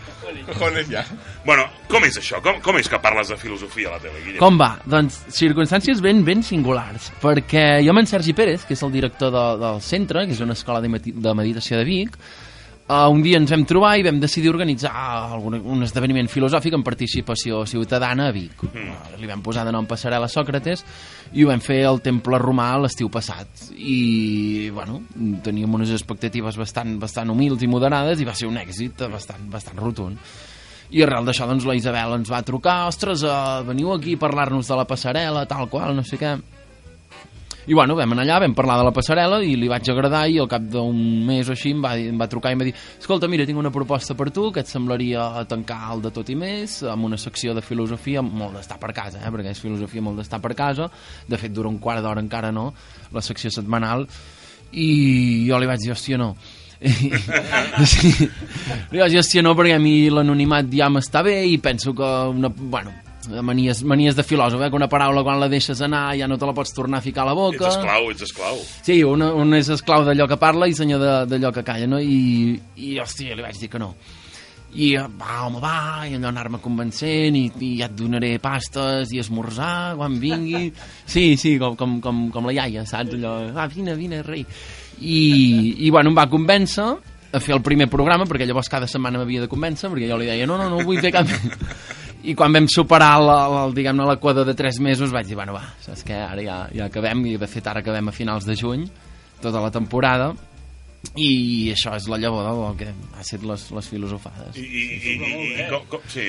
cojones 0.48 0.88
ja. 0.90 1.04
Bueno, 1.44 1.66
com 1.88 2.02
és 2.08 2.16
això? 2.18 2.40
Com, 2.42 2.56
com 2.64 2.78
és 2.80 2.88
que 2.90 2.98
parles 3.04 3.28
de 3.30 3.36
filosofia 3.38 3.90
a 3.92 3.92
la 3.92 4.00
tele, 4.02 4.18
Guillem? 4.24 4.40
Com 4.40 4.56
va? 4.58 4.72
Doncs 4.88 5.20
circumstàncies 5.36 6.00
ben, 6.02 6.24
ben 6.26 6.42
singulars. 6.42 7.12
Perquè 7.22 7.84
jo 7.84 7.92
amb 7.94 8.02
en 8.02 8.08
Sergi 8.10 8.32
Pérez, 8.34 8.64
que 8.66 8.74
és 8.74 8.82
el 8.82 8.90
director 8.96 9.30
de, 9.34 9.44
del 9.62 9.78
centre, 9.84 10.24
que 10.26 10.34
és 10.34 10.40
una 10.42 10.56
escola 10.58 10.80
de, 10.82 10.90
de 11.04 11.34
meditació 11.38 11.78
de 11.78 11.84
Vic, 11.86 12.16
uh, 12.88 13.08
un 13.10 13.22
dia 13.24 13.38
ens 13.40 13.50
vam 13.50 13.64
trobar 13.68 13.94
i 13.98 14.04
vam 14.06 14.20
decidir 14.20 14.50
organitzar 14.52 14.92
algun, 14.94 15.56
un 15.60 15.84
esdeveniment 15.86 16.28
filosòfic 16.30 16.76
amb 16.76 16.86
participació 16.86 17.64
ciutadana 17.68 18.28
a 18.28 18.34
Vic. 18.34 18.64
Mm. 18.68 19.18
Li 19.20 19.30
vam 19.30 19.44
posar 19.44 19.66
de 19.66 19.74
nom 19.74 19.88
Passarel·la 19.88 20.28
Sòcrates 20.30 20.84
i 21.32 21.44
ho 21.44 21.50
vam 21.50 21.62
fer 21.64 21.82
al 21.88 22.02
Temple 22.04 22.40
Romà 22.42 22.70
l'estiu 22.82 23.10
passat. 23.12 23.68
I, 23.74 24.70
bueno, 24.74 25.02
teníem 25.44 25.78
unes 25.80 25.92
expectatives 25.94 26.58
bastant, 26.60 26.98
bastant 27.02 27.30
humils 27.32 27.62
i 27.64 27.70
moderades 27.70 28.20
i 28.20 28.28
va 28.28 28.36
ser 28.36 28.50
un 28.50 28.58
èxit 28.60 29.06
bastant, 29.12 29.48
bastant 29.52 29.80
rotund. 29.80 30.20
I 30.94 31.02
arrel 31.02 31.24
d'això, 31.26 31.48
doncs, 31.48 31.64
la 31.66 31.74
Isabel 31.74 32.12
ens 32.20 32.28
va 32.30 32.44
trucar, 32.46 32.84
ostres, 32.86 33.24
uh, 33.26 33.64
veniu 33.66 33.94
aquí 33.94 34.14
a 34.14 34.20
parlar-nos 34.20 34.68
de 34.68 34.76
la 34.78 34.84
passarel·la, 34.86 35.46
tal 35.50 35.66
qual, 35.72 35.96
no 35.96 36.04
sé 36.06 36.20
què. 36.20 36.36
I 37.66 37.72
bueno, 37.72 37.94
vam 37.96 38.12
anar 38.12 38.24
allà, 38.26 38.40
vam 38.42 38.54
parlar 38.56 38.76
de 38.80 38.84
la 38.84 38.92
passarel·la 38.92 39.38
i 39.44 39.54
li 39.56 39.68
vaig 39.70 39.88
agradar 39.88 40.26
i 40.28 40.36
al 40.42 40.48
cap 40.50 40.64
d'un 40.68 40.98
mes 41.24 41.48
o 41.48 41.54
així 41.54 41.72
em 41.72 41.80
va, 41.84 41.94
em 41.96 42.18
va 42.20 42.28
trucar 42.28 42.52
i 42.52 42.58
em 42.58 42.60
va 42.60 42.66
dir 42.68 42.74
escolta, 42.74 43.28
mira, 43.30 43.46
tinc 43.48 43.60
una 43.60 43.72
proposta 43.72 44.16
per 44.18 44.28
tu 44.34 44.50
que 44.52 44.60
et 44.60 44.68
semblaria 44.68 45.44
tancar 45.48 45.78
el 45.94 46.04
de 46.04 46.12
tot 46.14 46.28
i 46.28 46.36
més 46.36 46.82
amb 46.90 47.08
una 47.08 47.16
secció 47.20 47.54
de 47.56 47.64
filosofia 47.64 48.22
molt 48.24 48.58
d'estar 48.58 48.76
per 48.82 48.92
casa, 48.96 49.22
eh? 49.22 49.32
perquè 49.32 49.54
és 49.54 49.62
filosofia 49.64 50.04
molt 50.04 50.20
d'estar 50.20 50.42
per 50.44 50.52
casa 50.58 50.90
de 51.28 51.40
fet 51.40 51.54
dura 51.54 51.72
un 51.72 51.80
quart 51.80 52.04
d'hora 52.04 52.20
encara 52.20 52.52
no 52.52 52.72
la 53.14 53.24
secció 53.24 53.52
setmanal 53.54 54.04
i 54.74 55.46
jo 55.48 55.58
li 55.58 55.70
vaig 55.70 55.80
dir, 55.80 55.94
hòstia, 55.94 56.20
no 56.20 56.34
sí. 56.84 58.10
li 58.92 59.00
vaig 59.00 59.14
dir, 59.14 59.22
hòstia, 59.22 59.40
no, 59.46 59.54
perquè 59.56 59.78
a 59.78 59.80
mi 59.80 60.10
l'anonimat 60.12 60.68
ja 60.74 60.90
m'està 60.92 61.24
bé 61.24 61.38
i 61.48 61.56
penso 61.62 61.94
que 61.96 62.12
una, 62.34 62.52
bueno, 62.52 62.92
manies, 63.28 63.82
manies 63.84 64.16
de 64.16 64.24
filòsof, 64.26 64.62
eh? 64.62 64.70
que 64.70 64.78
una 64.78 64.88
paraula 64.90 65.22
quan 65.26 65.40
la 65.40 65.48
deixes 65.52 65.80
anar 65.84 66.06
ja 66.18 66.28
no 66.30 66.38
te 66.40 66.48
la 66.48 66.54
pots 66.56 66.74
tornar 66.76 66.98
a 67.00 67.04
ficar 67.04 67.24
a 67.24 67.30
la 67.30 67.36
boca 67.38 67.66
Ets 67.66 67.78
esclau, 67.78 68.10
ets 68.12 68.26
esclau. 68.28 68.60
Sí, 68.82 68.98
un, 69.04 69.22
un 69.22 69.56
és 69.58 69.70
esclau 69.74 70.04
d'allò 70.06 70.28
que 70.30 70.40
parla 70.40 70.68
i 70.68 70.76
senyor 70.76 71.26
d'allò 71.30 71.52
que 71.54 71.64
calla, 71.66 71.88
no? 71.90 72.00
I, 72.00 72.54
i 72.76 72.98
hòstia, 73.00 73.36
li 73.36 73.44
vaig 73.44 73.58
dir 73.60 73.70
que 73.72 73.80
no. 73.82 73.94
I 74.74 74.88
va, 74.98 75.44
home, 75.46 75.60
va, 75.62 76.02
i 76.08 76.16
allò 76.16 76.32
anar-me 76.32 76.58
convencent, 76.62 77.36
i, 77.38 77.44
i 77.62 77.70
ja 77.78 77.86
et 77.86 77.94
donaré 77.94 78.32
pastes 78.42 79.12
i 79.14 79.20
esmorzar 79.22 79.94
quan 80.00 80.18
vingui. 80.18 80.70
Sí, 81.14 81.36
sí, 81.38 81.56
com, 81.62 81.76
com, 81.78 82.00
com, 82.02 82.24
com 82.34 82.46
la 82.48 82.56
iaia, 82.56 82.82
saps? 82.88 83.14
Allò, 83.14 83.36
va, 83.54 83.68
vine, 83.70 83.94
vine, 83.94 84.22
rei. 84.26 84.42
I, 84.98 85.18
i 85.86 85.90
bueno, 85.94 86.10
em 86.10 86.18
va 86.18 86.26
convèncer 86.30 86.88
a 87.34 87.40
fer 87.42 87.54
el 87.54 87.62
primer 87.66 87.88
programa, 87.90 88.26
perquè 88.30 88.46
llavors 88.46 88.70
cada 88.70 88.88
setmana 88.90 89.20
m'havia 89.20 89.44
de 89.44 89.50
convèncer, 89.50 89.90
perquè 89.92 90.08
jo 90.10 90.18
li 90.18 90.28
deia, 90.30 90.46
no, 90.46 90.58
no, 90.58 90.70
no 90.70 90.82
vull 90.86 91.02
fer 91.02 91.12
cap... 91.14 91.30
I 92.24 92.32
quan 92.38 92.54
vam 92.56 92.66
superar 92.72 93.18
la, 93.20 93.36
la, 93.52 93.62
diguem-ne 93.76 94.06
l'equador 94.08 94.46
de 94.48 94.54
3 94.56 94.78
mesos 94.80 95.12
vaig 95.12 95.26
dir, 95.28 95.36
bueno, 95.36 95.52
va, 95.56 95.62
saps 95.84 96.04
què, 96.08 96.16
ara 96.24 96.40
ja, 96.44 96.56
ja 96.72 96.86
acabem, 96.88 97.20
i 97.28 97.36
de 97.40 97.48
fet 97.50 97.66
ara 97.68 97.82
acabem 97.84 98.08
a 98.08 98.14
finals 98.16 98.46
de 98.48 98.56
juny, 98.56 98.86
tota 99.44 99.60
la 99.60 99.70
temporada, 99.74 100.30
i 101.20 101.68
això 101.74 101.92
és 101.98 102.06
la 102.08 102.16
llavor 102.16 102.46
del 102.48 102.78
que 102.80 102.86
ha 102.88 103.20
estat 103.20 103.42
les, 103.44 103.66
les 103.76 103.88
filosofades. 103.92 104.56
I, 104.56 104.64
i, 104.64 104.84
i, 104.96 105.12
i, 105.12 105.32
i, 105.60 105.66
com, 105.68 105.84
com, 105.92 106.06
sí, 106.08 106.24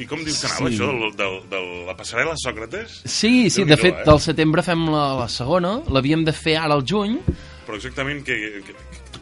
i 0.00 0.06
com 0.08 0.22
dius 0.24 0.40
que 0.40 0.48
anava 0.48 0.70
Sí. 0.72 0.78
això 0.78 0.88
de, 0.96 1.10
de, 1.20 1.28
de 1.52 1.60
la 1.90 1.96
passarel·la 1.98 2.38
Sòcrates? 2.40 3.02
Sí, 3.04 3.50
sí, 3.52 3.66
de 3.68 3.76
fet, 3.76 4.00
eh? 4.00 4.06
del 4.08 4.22
setembre 4.24 4.64
fem 4.64 4.86
la, 4.88 5.10
la 5.20 5.28
segona, 5.28 5.76
l'havíem 5.92 6.24
de 6.24 6.32
fer 6.32 6.56
ara 6.62 6.72
al 6.78 6.86
juny, 6.88 7.18
Però 7.64 7.76
exactament 7.78 8.18
que, 8.24 8.34
que, 8.64 8.74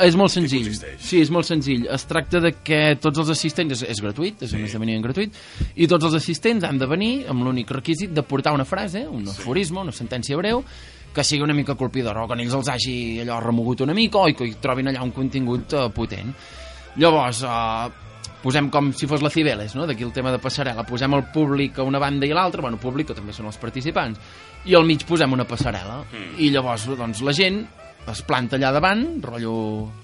és 0.02 0.16
molt 0.18 0.32
senzill. 0.34 0.68
Sí, 0.98 1.20
és 1.22 1.30
molt 1.32 1.46
senzill. 1.48 1.86
Es 1.92 2.04
tracta 2.10 2.40
de 2.42 2.52
que 2.64 2.80
tots 3.02 3.22
els 3.22 3.32
assistents, 3.34 3.76
és, 3.76 3.84
és 3.94 4.02
gratuït, 4.02 4.42
és 4.46 4.52
un 4.56 4.64
esdeveniment 4.66 5.04
gratuït, 5.04 5.36
i 5.76 5.88
tots 5.90 6.08
els 6.08 6.16
assistents 6.18 6.66
han 6.68 6.80
de 6.80 6.88
venir 6.90 7.12
amb 7.30 7.46
l'únic 7.46 7.70
requisit 7.70 8.12
de 8.14 8.24
portar 8.26 8.54
una 8.56 8.66
frase, 8.68 9.06
un 9.08 9.28
aforisme, 9.28 9.80
una 9.86 9.94
sentència 9.94 10.38
breu, 10.40 10.64
que 11.12 11.24
sigui 11.24 11.44
una 11.44 11.54
mica 11.54 11.74
colpidora, 11.76 12.24
o 12.24 12.28
que 12.28 12.38
ells 12.40 12.54
els 12.56 12.70
hagi 12.72 12.94
allò 13.24 13.40
remogut 13.44 13.82
una 13.84 13.94
mica, 13.94 14.22
o 14.22 14.32
que 14.32 14.48
hi 14.48 14.54
trobin 14.60 14.88
allà 14.88 15.02
un 15.04 15.12
contingut 15.12 15.74
uh, 15.76 15.90
potent. 15.92 16.32
Llavors, 16.96 17.42
uh, 17.44 17.90
posem 18.42 18.70
com 18.72 18.90
si 18.96 19.06
fos 19.06 19.22
la 19.22 19.30
Cibeles, 19.30 19.76
no? 19.78 19.86
d'aquí 19.86 20.02
el 20.06 20.12
tema 20.12 20.32
de 20.32 20.40
passarel·la, 20.42 20.86
posem 20.88 21.14
el 21.14 21.28
públic 21.32 21.78
a 21.78 21.86
una 21.86 22.00
banda 22.02 22.26
i 22.26 22.32
a 22.32 22.38
l'altra, 22.40 22.64
bueno, 22.64 22.80
públic 22.80 23.12
que 23.12 23.18
també 23.18 23.32
són 23.36 23.46
els 23.52 23.60
participants, 23.60 24.18
i 24.66 24.74
al 24.74 24.88
mig 24.88 25.04
posem 25.06 25.32
una 25.32 25.46
passarel·la, 25.48 26.02
Mm. 26.10 26.34
i 26.42 26.50
llavors 26.50 26.88
doncs, 26.96 27.22
la 27.22 27.32
gent 27.36 27.62
es 28.10 28.20
planta 28.26 28.56
allà 28.58 28.72
davant, 28.74 29.02
rotllo, 29.22 29.52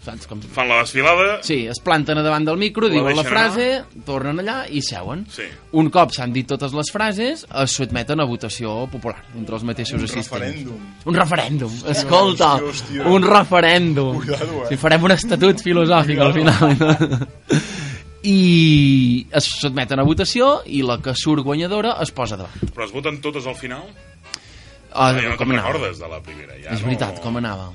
saps 0.04 0.28
com... 0.30 0.38
fan 0.54 0.68
la 0.70 0.76
desfilada... 0.84 1.40
Sí, 1.42 1.64
es 1.66 1.80
planten 1.82 2.20
a 2.20 2.22
davant 2.22 2.44
del 2.46 2.56
micro, 2.60 2.86
La 2.86 2.94
diuen 2.94 3.16
la 3.18 3.24
frase, 3.26 3.64
tornen 4.06 4.38
allà 4.38 4.60
i 4.70 4.78
seuen. 4.86 5.24
Sí. 5.34 5.48
Un 5.80 5.90
cop 5.90 6.12
s'han 6.14 6.30
dit 6.32 6.46
totes 6.46 6.72
les 6.78 6.92
frases, 6.94 7.42
es 7.48 7.74
sotmeten 7.74 8.22
a 8.22 8.26
votació 8.30 8.84
popular 8.92 9.18
entre 9.34 9.58
els 9.58 9.64
mateixos 9.66 9.98
Un 9.98 10.06
assistents. 10.06 10.30
referèndum. 10.30 10.84
Un 11.10 11.18
referèndum. 11.18 11.74
Escolta, 11.90 12.52
hòstia, 12.60 12.70
hòstia. 13.02 13.08
un 13.16 13.26
referèndum. 13.26 14.20
Cuidado, 14.22 14.62
eh. 14.62 14.68
Si 14.70 14.76
farem 14.78 15.08
un 15.10 15.16
estatut 15.18 15.60
filosòfic 15.66 16.22
al 16.22 16.32
final. 16.38 17.26
I 18.28 19.26
es 19.38 19.46
sotmeten 19.60 20.00
a 20.02 20.06
votació 20.06 20.60
i 20.66 20.80
la 20.86 20.96
que 21.02 21.14
surt 21.18 21.42
guanyadora 21.46 21.96
es 22.02 22.10
posa 22.14 22.36
davant. 22.38 22.70
Però 22.74 22.86
es 22.86 22.94
voten 22.94 23.20
totes 23.24 23.46
al 23.46 23.54
final? 23.58 23.84
Ah, 24.90 25.12
ja 25.14 25.28
no 25.28 25.36
com 25.38 25.50
te'n 25.50 25.58
anava? 25.58 25.74
recordes 25.76 26.00
de 26.00 26.08
la 26.10 26.18
primera. 26.24 26.56
Ja 26.62 26.72
És 26.74 26.82
veritat, 26.82 27.18
no... 27.18 27.22
com 27.26 27.36
anava? 27.38 27.68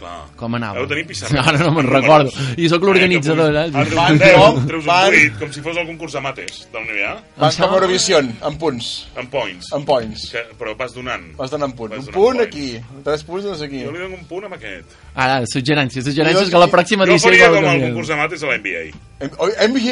Clar. 0.00 0.20
Com 0.40 0.54
anava? 0.56 0.80
Heu 0.80 0.86
tenir 0.88 1.02
pissarra. 1.04 1.42
Ara 1.50 1.58
no 1.60 1.74
me'n 1.76 1.84
recordo. 1.90 2.30
I 2.56 2.68
sóc 2.72 2.80
l'organitzador, 2.88 3.52
eh? 3.52 3.66
Ara 3.68 3.90
Van, 3.98 4.16
treus, 4.16 4.56
un 4.80 4.86
van. 4.86 5.10
tuit, 5.12 5.34
com 5.42 5.50
si 5.52 5.60
fos 5.60 5.76
el 5.76 5.84
concurs 5.90 6.14
de 6.16 6.22
mates 6.24 6.62
del 6.72 6.86
NBA, 6.88 7.10
Vas 7.42 7.58
com 7.60 7.74
Eurovision, 7.76 8.30
amb 8.48 8.56
punts. 8.62 8.88
amb 9.20 9.28
points. 9.30 9.68
Amb 9.76 9.84
points. 9.84 10.24
Que, 10.32 10.44
però 10.56 10.72
vas 10.78 10.94
donant. 10.96 11.26
Vas 11.36 11.52
donant 11.52 11.74
punts. 11.76 11.98
Vas 11.98 12.08
Un 12.08 12.14
punt 12.16 12.40
aquí, 12.40 12.70
tres 13.04 13.24
punts 13.28 13.44
doncs 13.44 13.60
aquí. 13.68 13.82
Jo 13.84 13.92
li 13.92 14.00
dono 14.00 14.16
un 14.16 14.24
punt 14.30 14.48
amb 14.48 14.56
aquest. 14.56 14.96
Ara, 15.14 15.42
suggerències, 15.52 16.06
suggerències 16.08 16.48
Jo- 16.48 16.54
que 16.56 16.64
la 16.64 16.70
pròxima 16.72 17.04
Jo 17.04 17.12
edició... 17.18 17.28
faria 17.28 17.50
igual 17.50 17.64
com 17.64 17.72
el 17.74 17.84
concurs 17.90 18.08
de 18.08 18.16
mates 18.22 18.42
a 18.42 18.46
la 18.54 18.56
NBA, 18.56 18.84
NBA! 19.20 19.90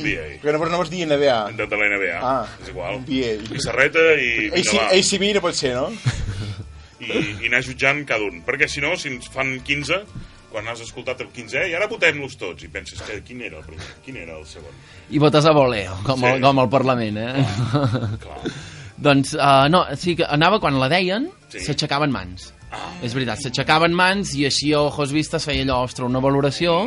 NBA. 0.00 0.26
Que 0.40 0.52
no, 0.56 0.64
no 0.72 0.78
vas 0.78 0.88
dir 0.90 1.04
NBA. 1.06 1.38
de, 1.58 1.66
de 1.66 1.76
la 1.76 1.88
NBA. 1.92 2.16
Ah. 2.22 2.46
És 2.62 2.68
igual. 2.72 3.00
NBA. 3.04 3.36
Pissarreta 3.52 4.06
i... 4.16 4.48
ACB 4.56 5.34
no 5.36 5.44
pot 5.44 5.54
ser, 5.54 5.74
no? 5.76 5.90
i, 7.00 7.10
i 7.44 7.48
anar 7.48 7.62
jutjant 7.66 8.04
cada 8.08 8.24
un. 8.28 8.42
Perquè 8.46 8.68
si 8.68 8.80
no, 8.84 8.94
si 9.00 9.08
ens 9.12 9.28
fan 9.32 9.56
15, 9.66 10.00
quan 10.50 10.66
has 10.68 10.80
escoltat 10.82 11.20
el 11.22 11.28
15è, 11.34 11.68
i 11.70 11.74
ara 11.78 11.86
votem-los 11.90 12.36
tots, 12.40 12.64
i 12.66 12.68
penses 12.72 13.00
que 13.06 13.20
quin 13.26 13.42
era 13.46 13.58
el 13.60 13.64
primer, 13.64 13.86
quin 14.04 14.16
era 14.22 14.36
el 14.38 14.46
segon. 14.50 14.72
I 15.10 15.18
votes 15.22 15.46
a 15.46 15.52
voleo, 15.54 15.96
com, 16.06 16.20
Sí. 16.20 16.26
el, 16.26 16.40
com 16.42 16.58
al 16.58 16.68
Parlament, 16.72 17.16
eh? 17.18 17.44
Clar. 18.24 18.40
doncs, 19.00 19.32
uh, 19.34 19.68
no, 19.72 19.84
sí 19.96 20.12
que 20.18 20.26
anava 20.28 20.58
quan 20.60 20.78
la 20.80 20.88
deien, 20.92 21.30
Sí. 21.50 21.60
s'aixecaven 21.64 22.10
mans. 22.12 22.52
És 23.02 23.14
veritat, 23.16 23.40
s'aixecaven 23.42 23.94
mans 23.96 24.34
i 24.38 24.44
així 24.46 24.72
a 24.74 24.80
ojos 24.84 25.10
vistas 25.10 25.42
feia 25.48 25.64
allò, 25.64 25.80
ostres, 25.86 26.06
una 26.06 26.20
valoració. 26.22 26.84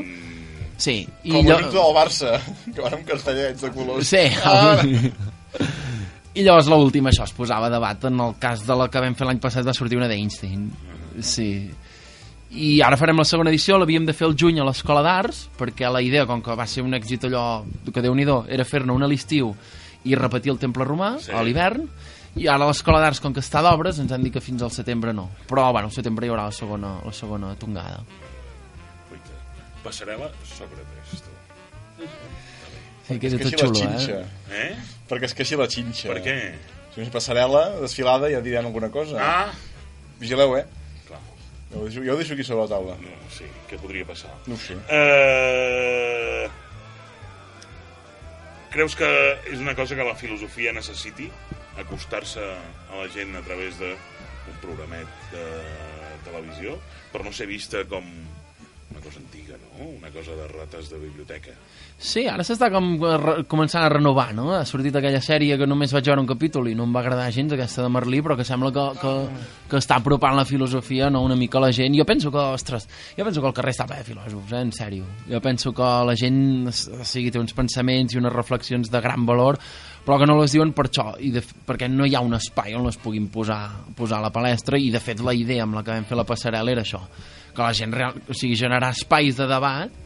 Sí. 0.77 1.07
I 1.23 1.31
Com 1.31 1.41
allò... 1.45 1.57
l'equip 1.57 1.73
del 1.73 1.95
Barça, 1.95 2.37
que 2.75 2.81
van 2.81 2.93
amb 2.99 3.07
castellets 3.07 3.61
de 3.65 3.71
colors. 3.71 4.07
Sí. 4.07 4.23
Ah, 4.43 4.79
I 6.33 6.41
llavors 6.41 6.67
l'última 6.71 7.11
això 7.11 7.27
es 7.27 7.33
posava 7.37 7.67
a 7.69 7.73
debat. 7.73 8.05
En 8.09 8.19
el 8.19 8.35
cas 8.41 8.63
de 8.65 8.75
la 8.77 8.87
que 8.89 9.01
vam 9.03 9.13
fer 9.15 9.27
l'any 9.27 9.41
passat 9.41 9.65
va 9.67 9.73
sortir 9.77 9.99
una 9.99 10.07
d'Einstein. 10.09 10.63
Sí. 11.21 11.49
I 12.53 12.81
ara 12.85 12.97
farem 12.97 13.17
la 13.17 13.25
segona 13.25 13.49
edició, 13.49 13.77
l'havíem 13.81 14.05
de 14.05 14.13
fer 14.13 14.27
el 14.27 14.35
juny 14.37 14.59
a 14.61 14.65
l'Escola 14.65 15.01
d'Arts, 15.05 15.47
perquè 15.57 15.89
la 15.89 16.01
idea, 16.05 16.25
com 16.29 16.41
que 16.41 16.53
va 16.57 16.67
ser 16.69 16.83
un 16.85 16.93
èxit 16.93 17.25
allò 17.29 17.63
que 17.93 18.01
déu 18.01 18.13
nhi 18.13 18.25
era 18.47 18.65
fer-ne 18.65 18.93
una 18.93 19.05
a 19.05 19.09
l'estiu 19.09 19.55
i 20.05 20.15
repetir 20.15 20.51
el 20.51 20.59
Temple 20.59 20.85
Romà 20.85 21.17
Sí. 21.19 21.31
a 21.31 21.41
l'hivern, 21.41 21.87
i 22.35 22.47
ara 22.47 22.65
l'Escola 22.65 22.99
d'Arts, 22.99 23.21
com 23.21 23.33
que 23.33 23.41
està 23.41 23.61
d'obres, 23.61 23.99
ens 23.99 24.11
han 24.11 24.23
dit 24.23 24.33
que 24.33 24.41
fins 24.41 24.61
al 24.61 24.71
setembre 24.71 25.13
no. 25.13 25.29
Però, 25.47 25.71
bueno, 25.71 25.87
al 25.87 25.93
setembre 25.93 26.25
hi 26.27 26.29
haurà 26.29 26.45
la 26.45 26.51
segona, 26.51 26.99
la 27.05 27.13
segona 27.13 27.55
tongada. 27.55 28.03
Guaita. 29.09 29.37
Passarel·la 29.83 30.29
Sòcrates, 30.43 31.21
tu. 31.21 32.07
Sí, 33.07 33.19
que 33.19 33.27
és 33.27 33.33
tot 33.35 33.59
xulo, 33.59 33.83
eh? 33.83 34.25
Eh? 34.49 34.75
Perquè 35.13 35.29
és 35.29 35.35
que 35.37 35.45
així 35.45 35.59
la 35.59 35.69
xinxa. 35.69 36.09
Per 36.09 36.23
què? 36.25 36.37
Si 36.93 37.01
no 37.01 37.05
és 37.07 37.13
passarel·la, 37.13 37.63
desfilada, 37.81 38.29
ja 38.33 38.41
diran 38.45 38.67
alguna 38.69 38.89
cosa. 38.93 39.17
Ah! 39.21 39.53
Vigileu, 40.21 40.57
eh? 40.59 40.65
Clar. 41.07 41.21
Jo 41.71 41.79
ho, 41.81 41.87
deixo, 41.87 42.03
jo 42.05 42.13
ho 42.13 42.19
deixo 42.19 42.35
aquí 42.35 42.45
sobre 42.47 42.65
la 42.65 42.71
taula. 42.73 42.97
No, 43.01 43.15
sí, 43.33 43.47
què 43.69 43.79
podria 43.81 44.05
passar? 44.09 44.33
No 44.49 44.57
ho 44.57 44.61
sé. 44.61 44.77
Eh... 44.93 46.49
Creus 48.73 48.95
que 48.97 49.09
és 49.51 49.59
una 49.61 49.75
cosa 49.77 49.93
que 49.97 50.05
la 50.05 50.17
filosofia 50.17 50.73
necessiti? 50.73 51.27
Acostar-se 51.81 52.41
a 52.41 52.97
la 52.97 53.05
gent 53.13 53.35
a 53.37 53.43
través 53.45 53.77
d'un 53.81 54.57
programet 54.61 55.09
de 55.33 55.45
televisió 56.25 56.79
per 57.13 57.21
no 57.25 57.33
ser 57.33 57.45
vista 57.49 57.83
com 57.89 58.07
una 58.93 59.01
cosa 59.01 59.19
antiga, 59.19 59.57
no? 59.57 59.89
Una 59.97 60.11
cosa 60.13 60.35
de 60.37 60.47
rates 60.47 60.89
de 60.93 60.99
biblioteca. 61.01 61.51
Sí, 61.97 62.23
ara 62.27 62.43
s'està 62.45 62.67
com 62.73 62.87
re- 63.01 63.43
començant 63.49 63.83
a 63.85 63.89
renovar, 63.91 64.29
no? 64.37 64.51
Ha 64.53 64.63
sortit 64.69 64.95
aquella 64.99 65.21
sèrie 65.23 65.57
que 65.57 65.67
només 65.69 65.93
vaig 65.93 66.05
veure 66.09 66.21
un 66.21 66.27
capítol 66.29 66.67
i 66.69 66.75
no 66.77 66.85
em 66.87 66.93
va 66.95 67.01
agradar 67.03 67.29
gens, 67.33 67.53
aquesta 67.55 67.83
de 67.85 67.89
Merlí, 67.93 68.21
però 68.25 68.35
que 68.37 68.45
sembla 68.47 68.71
que, 68.75 68.85
que, 69.01 69.13
que 69.71 69.79
està 69.81 69.97
apropant 70.01 70.35
la 70.37 70.45
filosofia 70.45 71.09
no, 71.13 71.21
una 71.25 71.37
mica 71.39 71.57
a 71.59 71.65
la 71.67 71.71
gent. 71.73 71.95
Jo 71.97 72.05
penso 72.05 72.31
que, 72.33 72.37
ostres, 72.53 72.87
jo 73.17 73.25
penso 73.25 73.41
que 73.41 73.47
al 73.51 73.55
carrer 73.57 73.73
està 73.75 73.87
ple 73.89 73.97
de 74.01 74.07
filòsofs, 74.11 74.51
eh? 74.53 74.61
en 74.61 74.71
sèrio. 74.75 75.05
Jo 75.29 75.41
penso 75.41 75.73
que 75.73 75.89
la 76.09 76.15
gent 76.19 76.67
o 76.69 77.03
sigui, 77.05 77.31
té 77.31 77.39
uns 77.41 77.53
pensaments 77.57 78.13
i 78.13 78.21
unes 78.21 78.33
reflexions 78.33 78.91
de 78.93 79.01
gran 79.01 79.25
valor, 79.25 79.57
però 80.03 80.17
que 80.19 80.25
no 80.27 80.35
les 80.41 80.51
diuen 80.51 80.73
per 80.75 80.89
això, 80.89 81.13
i 81.23 81.29
de, 81.31 81.39
perquè 81.65 81.87
no 81.87 82.03
hi 82.05 82.13
ha 82.17 82.21
un 82.25 82.33
espai 82.35 82.73
on 82.75 82.83
les 82.89 82.97
puguin 82.99 83.29
posar, 83.31 83.61
posar 83.95 84.17
a 84.19 84.25
la 84.27 84.33
palestra, 84.35 84.75
i 84.77 84.89
de 84.91 84.99
fet 84.99 85.21
la 85.23 85.31
idea 85.33 85.63
amb 85.63 85.77
la 85.79 85.83
que 85.85 85.95
vam 85.95 86.03
fer 86.09 86.17
la 86.19 86.25
passarel·la 86.27 86.73
era 86.75 86.83
això, 86.83 86.99
que 87.53 87.61
la 87.61 87.73
gent, 87.77 87.93
real, 87.93 88.17
o 88.27 88.37
sigui, 88.37 88.57
generar 88.59 88.91
espais 88.93 89.37
de 89.39 89.47
debat 89.49 90.01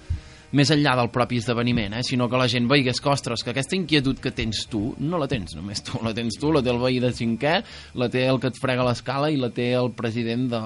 més 0.55 0.69
enllà 0.71 0.93
del 0.95 1.09
propi 1.11 1.41
esdeveniment, 1.41 1.97
eh? 1.97 2.03
sinó 2.07 2.29
que 2.31 2.39
la 2.39 2.47
gent 2.51 2.69
veigués 2.71 3.01
que, 3.03 3.11
ostres, 3.11 3.43
que 3.43 3.51
aquesta 3.51 3.75
inquietud 3.75 4.19
que 4.23 4.31
tens 4.31 4.63
tu, 4.71 4.93
no 5.03 5.19
la 5.19 5.27
tens 5.27 5.57
només 5.57 5.83
tu, 5.83 5.99
la 6.05 6.13
tens 6.15 6.39
tu, 6.39 6.53
la 6.55 6.63
té 6.63 6.71
el 6.71 6.79
veí 6.81 7.01
de 7.03 7.11
cinquè, 7.15 7.55
la 7.99 8.09
té 8.13 8.27
el 8.31 8.39
que 8.43 8.51
et 8.53 8.59
frega 8.61 8.85
l'escala 8.87 9.31
i 9.33 9.39
la 9.41 9.51
té 9.51 9.73
el 9.77 9.91
president 9.97 10.47
de... 10.53 10.61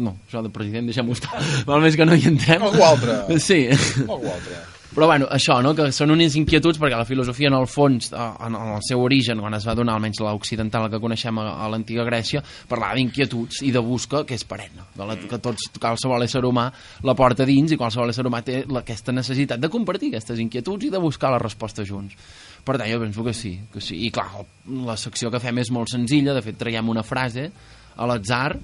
No, 0.00 0.14
això 0.28 0.40
de 0.44 0.52
president 0.54 0.86
deixem-ho 0.86 1.16
estar, 1.16 1.42
val 1.68 1.82
més 1.82 1.98
que 1.98 2.06
no 2.06 2.14
hi 2.14 2.28
entrem. 2.30 2.62
Algú 2.70 2.86
altre. 2.86 3.24
Sí. 3.42 3.64
Algú 4.06 4.30
altre. 4.30 4.62
Però 4.90 5.06
bueno, 5.06 5.28
això, 5.30 5.60
no? 5.62 5.70
que 5.78 5.84
són 5.94 6.10
unes 6.10 6.34
inquietuds 6.34 6.80
perquè 6.82 6.98
la 6.98 7.06
filosofia 7.06 7.46
en 7.46 7.54
el 7.54 7.68
fons, 7.70 8.08
eh, 8.10 8.24
en 8.46 8.56
el 8.58 8.80
seu 8.82 9.02
origen, 9.04 9.38
quan 9.38 9.54
es 9.54 9.66
va 9.68 9.76
donar 9.78 9.94
almenys 9.94 10.18
l'occidental 10.24 10.88
que 10.90 10.98
coneixem 11.02 11.38
a, 11.38 11.68
l'antiga 11.70 12.02
Grècia, 12.08 12.42
parlava 12.68 12.98
d'inquietuds 12.98 13.62
i 13.68 13.70
de 13.70 13.82
busca 13.86 14.24
que 14.26 14.34
és 14.34 14.42
perenne, 14.50 14.88
que, 14.96 15.06
la, 15.06 15.14
que 15.30 15.38
tots, 15.38 15.70
qualsevol 15.78 16.26
ésser 16.26 16.42
humà 16.48 16.66
la 17.06 17.14
porta 17.14 17.46
dins 17.46 17.70
i 17.70 17.78
qualsevol 17.78 18.10
ésser 18.10 18.26
humà 18.26 18.42
té 18.42 18.64
la, 18.66 18.82
aquesta 18.82 19.14
necessitat 19.14 19.62
de 19.62 19.70
compartir 19.70 20.10
aquestes 20.10 20.42
inquietuds 20.42 20.88
i 20.88 20.90
de 20.90 21.02
buscar 21.02 21.30
la 21.30 21.38
resposta 21.38 21.86
junts. 21.86 22.18
Per 22.66 22.74
tant, 22.74 22.90
jo 22.90 22.98
penso 23.04 23.22
que 23.22 23.34
sí, 23.36 23.54
que 23.70 23.80
sí. 23.84 24.02
I 24.08 24.10
clar, 24.10 24.42
la 24.90 24.98
secció 24.98 25.30
que 25.30 25.38
fem 25.40 25.62
és 25.62 25.70
molt 25.70 25.94
senzilla, 25.94 26.34
de 26.34 26.42
fet 26.42 26.58
traiem 26.58 26.90
una 26.90 27.06
frase 27.06 27.46
a 27.94 28.10
l'atzar, 28.10 28.56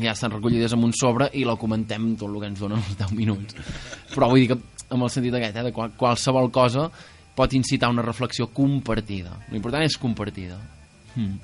ja 0.00 0.12
estan 0.16 0.32
recollides 0.32 0.72
en 0.74 0.82
un 0.88 0.92
sobre 0.96 1.28
i 1.38 1.44
la 1.46 1.54
comentem 1.60 2.14
tot 2.18 2.32
el 2.32 2.40
que 2.40 2.48
ens 2.50 2.62
donen 2.64 2.80
els 2.80 2.96
10 2.98 3.12
minuts. 3.14 3.58
Però 4.14 4.32
vull 4.32 4.42
dir 4.42 4.54
que 4.54 4.73
amb 4.90 5.02
el 5.06 5.10
sentit 5.10 5.34
aquest, 5.38 5.56
eh, 5.56 5.66
de 5.68 5.72
qual, 5.72 5.92
qualsevol 5.98 6.50
cosa 6.54 6.88
pot 7.34 7.52
incitar 7.56 7.90
una 7.90 8.02
reflexió 8.02 8.48
compartida. 8.54 9.34
L'important 9.50 9.82
és 9.86 9.98
compartida. 9.98 10.58
Mm. 11.14 11.36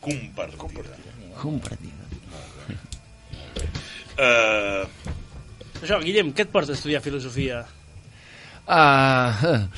Compartida. 0.00 0.96
Compartida. 1.38 2.06
Eh, 4.18 4.86
Això, 5.78 6.00
Guillem, 6.02 6.32
què 6.34 6.42
et 6.46 6.50
porta 6.50 6.74
a 6.74 6.78
estudiar 6.78 7.00
filosofia? 7.04 7.60
Uh, 8.66 9.68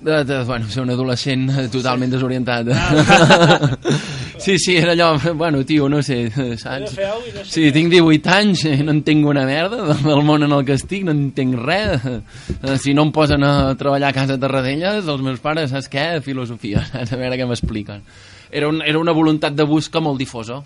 de, 0.00 0.24
de, 0.24 0.42
bueno, 0.44 0.68
ser 0.68 0.82
un 0.84 0.92
adolescent 0.92 1.48
eh, 1.50 1.68
totalment 1.72 2.12
desorientat. 2.12 2.68
sí, 4.40 4.58
sí, 4.58 4.76
era 4.76 4.92
allò, 4.92 5.18
bueno, 5.34 5.64
tio, 5.64 5.88
no 5.88 6.02
sé, 6.02 6.30
saps? 6.58 6.96
Sí, 7.44 7.70
tinc 7.72 7.90
18 7.92 8.30
anys, 8.34 8.64
eh, 8.66 8.78
no 8.82 8.94
entenc 8.96 9.26
una 9.26 9.44
merda 9.46 9.94
del 10.00 10.22
món 10.26 10.42
en 10.46 10.52
el 10.56 10.64
que 10.66 10.74
estic, 10.78 11.04
no 11.06 11.14
entenc 11.14 11.54
res. 11.60 12.04
Eh, 12.06 12.76
Si 12.80 12.94
no 12.94 13.04
em 13.06 13.12
posen 13.12 13.44
a 13.44 13.74
treballar 13.78 14.10
a 14.10 14.16
casa 14.16 14.38
Tarradellas, 14.40 15.06
els 15.06 15.22
meus 15.22 15.40
pares, 15.40 15.70
saps 15.70 15.88
què? 15.92 16.06
Filosofia, 16.24 16.82
saps? 16.90 17.12
A 17.12 17.20
veure 17.20 17.38
què 17.38 17.46
m'expliquen. 17.48 18.02
Era, 18.50 18.66
un, 18.68 18.80
era 18.82 18.98
una 18.98 19.12
voluntat 19.14 19.54
de 19.54 19.62
busca 19.62 20.00
molt 20.02 20.18
difosa, 20.18 20.58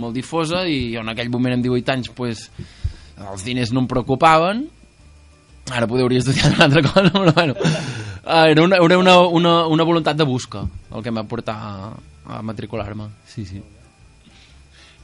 molt 0.00 0.14
difosa, 0.16 0.64
i 0.68 0.94
jo 0.94 1.02
en 1.04 1.12
aquell 1.12 1.28
moment 1.28 1.58
amb 1.58 1.66
18 1.66 1.92
anys, 1.92 2.08
pues, 2.16 2.46
els 3.20 3.44
diners 3.44 3.74
no 3.76 3.82
em 3.84 3.90
preocupaven, 3.90 4.64
ara 5.74 5.88
poder 5.90 6.06
hauria 6.06 6.22
estudiat 6.22 6.54
una 6.54 6.64
altra 6.68 6.82
cosa, 6.86 7.10
però 7.12 7.32
bueno, 7.34 7.54
eh, 7.60 8.50
era 8.52 8.62
una, 8.62 8.76
era 8.80 8.98
una, 8.98 9.18
una, 9.26 9.54
una 9.66 9.84
voluntat 9.84 10.16
de 10.16 10.24
busca 10.24 10.62
el 10.94 11.02
que 11.02 11.10
em 11.10 11.18
va 11.18 11.24
portar 11.28 11.56
a, 11.58 11.90
a 12.28 12.42
matricular-me. 12.42 13.10
Sí, 13.30 13.46
sí. 13.46 13.62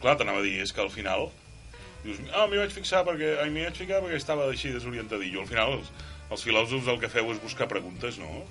clar, 0.02 0.16
t'anava 0.18 0.42
a 0.42 0.42
dir, 0.42 0.58
és 0.64 0.72
que 0.74 0.82
al 0.82 0.90
final 0.90 1.28
dius, 2.02 2.18
ah, 2.34 2.48
m'hi 2.50 2.58
vaig 2.58 2.72
fixar 2.74 3.04
perquè 3.06 3.36
ai, 3.42 3.50
m'hi 3.54 3.66
vaig 3.68 3.78
ficar 3.78 4.00
perquè 4.02 4.18
estava 4.18 4.48
així 4.50 4.72
desorientadillo. 4.74 5.44
Al 5.44 5.50
final, 5.50 5.76
els, 5.78 5.92
els 6.34 6.44
filòsofs 6.46 6.90
el 6.90 6.98
que 7.02 7.10
feu 7.12 7.30
és 7.32 7.42
buscar 7.42 7.68
preguntes, 7.70 8.18
no? 8.18 8.42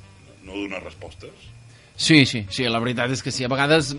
No 0.46 0.56
donar 0.56 0.82
respostes. 0.86 1.50
Sí, 1.96 2.24
sí, 2.26 2.46
sí, 2.50 2.66
la 2.72 2.80
veritat 2.82 3.12
és 3.14 3.22
que 3.22 3.34
sí. 3.34 3.44
A 3.46 3.52
vegades, 3.52 3.92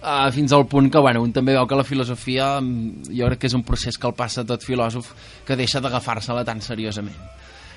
uh, 0.00 0.30
fins 0.34 0.54
al 0.56 0.66
punt 0.66 0.88
que, 0.90 1.02
bueno, 1.04 1.22
un 1.22 1.34
també 1.36 1.54
veu 1.54 1.68
que 1.68 1.78
la 1.78 1.86
filosofia, 1.86 2.56
mm, 2.60 3.12
jo 3.12 3.28
crec 3.28 3.44
que 3.44 3.50
és 3.52 3.58
un 3.58 3.66
procés 3.68 3.98
que 3.98 4.08
el 4.08 4.16
passa 4.18 4.46
tot 4.48 4.64
filòsof, 4.64 5.12
que 5.46 5.58
deixa 5.58 5.80
d'agafar-se-la 5.84 6.44
tan 6.48 6.64
seriosament. 6.64 7.20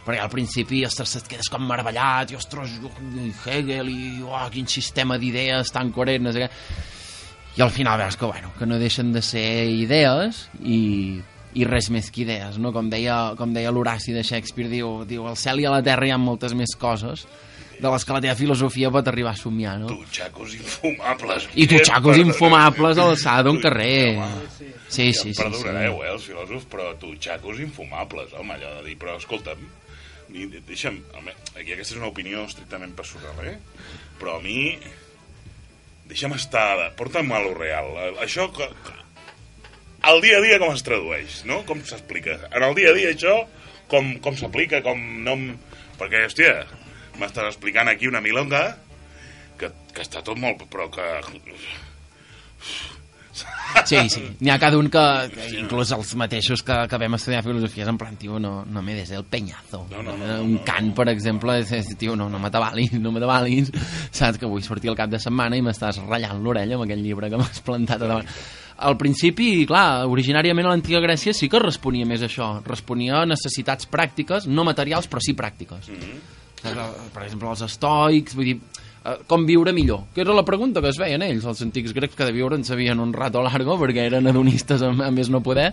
Perquè 0.05 0.21
al 0.21 0.29
principi, 0.29 0.83
ostres, 0.85 1.15
et 1.17 1.29
quedes 1.31 1.49
com 1.49 1.63
meravellat, 1.65 2.29
i 2.29 2.37
ostres, 2.37 2.75
i 2.77 3.31
Hegel, 3.45 3.89
i 3.89 4.11
oh, 4.21 4.43
quin 4.53 4.67
sistema 4.69 5.17
d'idees 5.17 5.73
tan 5.73 5.89
coherent, 5.95 6.27
no 6.27 6.33
sé 6.35 6.45
què. 6.45 6.49
I 7.55 7.63
al 7.63 7.71
final 7.71 7.97
veus 7.97 8.17
que, 8.19 8.27
bueno, 8.27 8.51
que 8.59 8.67
no 8.67 8.77
deixen 8.77 9.13
de 9.15 9.23
ser 9.23 9.65
idees 9.71 10.43
i, 10.61 11.17
i 11.55 11.65
res 11.65 11.89
més 11.89 12.11
que 12.11 12.25
idees, 12.25 12.59
no? 12.61 12.73
Com 12.75 12.91
deia, 12.91 13.33
com 13.39 13.55
deia 13.55 13.71
l'Horaci 13.73 14.13
de 14.13 14.21
Shakespeare, 14.27 14.69
diu, 14.69 15.05
diu, 15.09 15.25
al 15.25 15.39
cel 15.39 15.63
i 15.63 15.65
a 15.65 15.73
la 15.73 15.81
terra 15.85 16.05
hi 16.05 16.13
ha 16.13 16.19
moltes 16.21 16.53
més 16.53 16.75
coses 16.77 17.25
de 17.79 17.91
les 17.91 18.05
que 18.07 18.13
la 18.15 18.21
teva 18.23 18.35
filosofia 18.39 18.91
pot 18.91 19.07
arribar 19.11 19.33
a 19.33 19.39
somiar, 19.39 19.77
no? 19.81 19.89
Tutxacos 19.91 20.53
infumables. 20.55 21.47
I 21.59 21.65
tutxacos 21.67 22.19
infumables 22.21 22.99
a 22.99 23.07
l'alçada 23.09 23.47
d'un 23.47 23.59
carrer. 23.63 24.17
home, 24.19 24.45
Sí, 24.87 25.09
ja 25.11 25.19
sí, 25.19 25.31
em 25.31 25.33
sí. 25.33 25.33
sí. 25.33 25.41
perdonareu, 25.41 25.97
eh, 26.03 26.11
els 26.13 26.27
filòsofs, 26.29 26.67
però 26.71 26.91
tutxacos 27.01 27.59
infumables, 27.59 28.31
home, 28.37 28.55
allò 28.55 28.77
de 28.77 28.85
dir, 28.89 28.95
però 29.01 29.17
escolta'm, 29.19 29.63
ni- 30.29 30.61
deixa'm, 30.67 30.99
home, 31.17 31.33
aquí 31.55 31.73
aquesta 31.73 31.95
és 31.95 31.99
una 32.01 32.11
opinió 32.11 32.43
estrictament 32.45 32.95
personal, 32.97 33.39
eh? 33.45 33.57
Però 34.19 34.37
a 34.37 34.43
mi, 34.43 34.75
deixa'm 36.09 36.35
estar, 36.37 36.91
porta'm 36.99 37.31
a 37.33 37.41
lo 37.43 37.53
real. 37.57 37.91
Això, 38.23 38.47
que, 38.55 38.69
el 40.05 40.21
dia 40.21 40.37
a 40.37 40.43
dia 40.43 40.59
com 40.61 40.73
es 40.73 40.83
tradueix, 40.85 41.43
no? 41.49 41.63
Com 41.65 41.81
s'explica? 41.85 42.37
En 42.53 42.63
el 42.67 42.75
dia 42.77 42.91
a 42.91 42.97
dia 42.97 43.13
això, 43.13 43.37
com, 43.91 44.15
com 44.21 44.37
s'aplica, 44.37 44.81
com 44.85 45.01
no... 45.25 45.37
Perquè, 45.99 46.25
hòstia, 46.27 46.65
m'estàs 47.21 47.53
explicant 47.53 47.87
aquí 47.87 48.09
una 48.11 48.21
milonga 48.21 48.65
que, 49.59 49.71
que 49.95 50.03
està 50.03 50.21
tot 50.25 50.37
molt... 50.41 50.65
però 50.69 50.89
que... 50.93 51.07
Sí, 53.83 53.97
sí. 54.09 54.23
N'hi 54.39 54.51
ha 54.53 54.57
cada 54.61 54.79
un 54.79 54.87
que, 54.89 55.03
inclús 55.59 55.91
els 55.95 56.13
mateixos 56.17 56.63
que, 56.65 56.77
que 56.89 56.99
vam 57.01 57.17
estudiar 57.17 57.43
filosofia, 57.45 57.83
és 57.85 57.91
en 57.91 57.99
plan, 58.01 58.15
tio, 58.17 58.39
no, 58.41 58.53
no 58.65 58.83
me 58.85 58.95
des 58.97 59.11
el 59.13 59.25
peñazo. 59.29 59.83
No, 59.91 60.01
no, 60.05 60.15
no, 60.17 60.39
un 60.45 60.59
cant, 60.65 60.91
per 60.97 61.09
exemple, 61.13 61.59
és, 61.61 61.71
és 61.75 61.91
tio, 61.99 62.15
no, 62.17 62.29
no 62.31 62.41
m'atabalis, 62.41 62.95
no 63.01 63.13
m'atabalis. 63.13 63.71
Saps 64.15 64.39
que 64.41 64.49
vull 64.49 64.63
sortir 64.65 64.93
al 64.93 64.99
cap 64.99 65.11
de 65.11 65.21
setmana 65.21 65.59
i 65.59 65.65
m'estàs 65.65 66.01
ratllant 66.05 66.41
l'orella 66.43 66.79
amb 66.79 66.87
aquell 66.87 67.03
llibre 67.05 67.29
que 67.29 67.41
m'has 67.41 67.61
plantat 67.65 68.01
a 68.01 68.13
davant. 68.13 68.31
Al 68.85 68.97
principi, 68.99 69.63
clar, 69.67 70.05
originàriament 70.11 70.67
a 70.67 70.73
l'antiga 70.73 70.99
Grècia 71.03 71.31
sí 71.35 71.47
que 71.51 71.61
responia 71.63 72.07
més 72.07 72.25
a 72.25 72.27
això. 72.27 72.49
Responia 72.65 73.21
a 73.21 73.27
necessitats 73.29 73.87
pràctiques, 73.91 74.49
no 74.51 74.65
materials, 74.67 75.07
però 75.07 75.23
sí 75.23 75.35
pràctiques. 75.37 75.87
Per 76.65 77.23
exemple, 77.23 77.51
els 77.51 77.63
estoics, 77.69 78.35
vull 78.35 78.49
dir, 78.49 78.57
com 79.29 79.45
viure 79.45 79.73
millor? 79.73 80.07
Que 80.15 80.23
era 80.23 80.33
la 80.33 80.45
pregunta 80.45 80.81
que 80.81 80.89
es 80.89 80.97
veien 80.97 81.21
ells, 81.21 81.45
els 81.45 81.61
antics 81.61 81.93
grecs 81.93 82.17
que 82.17 82.25
de 82.25 82.33
viure 82.33 82.57
en 82.57 82.63
sabien 82.65 82.99
un 82.99 83.11
rato 83.13 83.43
largo 83.45 83.77
perquè 83.77 84.07
eren 84.09 84.25
hedonistes 84.31 84.81
a, 84.81 84.89
a 84.89 85.11
més 85.13 85.29
no 85.29 85.43
poder. 85.45 85.67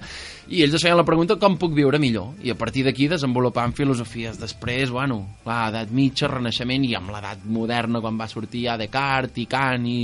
I 0.53 0.61
ells 0.67 0.77
es 0.77 0.85
feien 0.85 0.99
la 0.99 1.07
pregunta 1.09 1.39
com 1.41 1.57
puc 1.61 1.73
viure 1.77 2.01
millor? 2.03 2.35
I 2.45 2.53
a 2.53 2.59
partir 2.61 2.85
d'aquí 2.85 3.09
desenvolupant 3.09 3.73
filosofies. 3.79 4.37
Després, 4.41 4.93
bueno, 4.93 5.23
l'edat 5.49 5.95
mitja, 5.97 6.29
renaixement 6.29 6.85
i 6.85 6.93
amb 6.99 7.15
l'edat 7.15 7.47
moderna 7.49 8.03
quan 8.05 8.21
va 8.21 8.29
sortir 8.29 8.67
ja 8.69 8.77
Descartes 8.81 9.41
i 9.41 9.49
Kant 9.49 9.89
i 9.89 9.99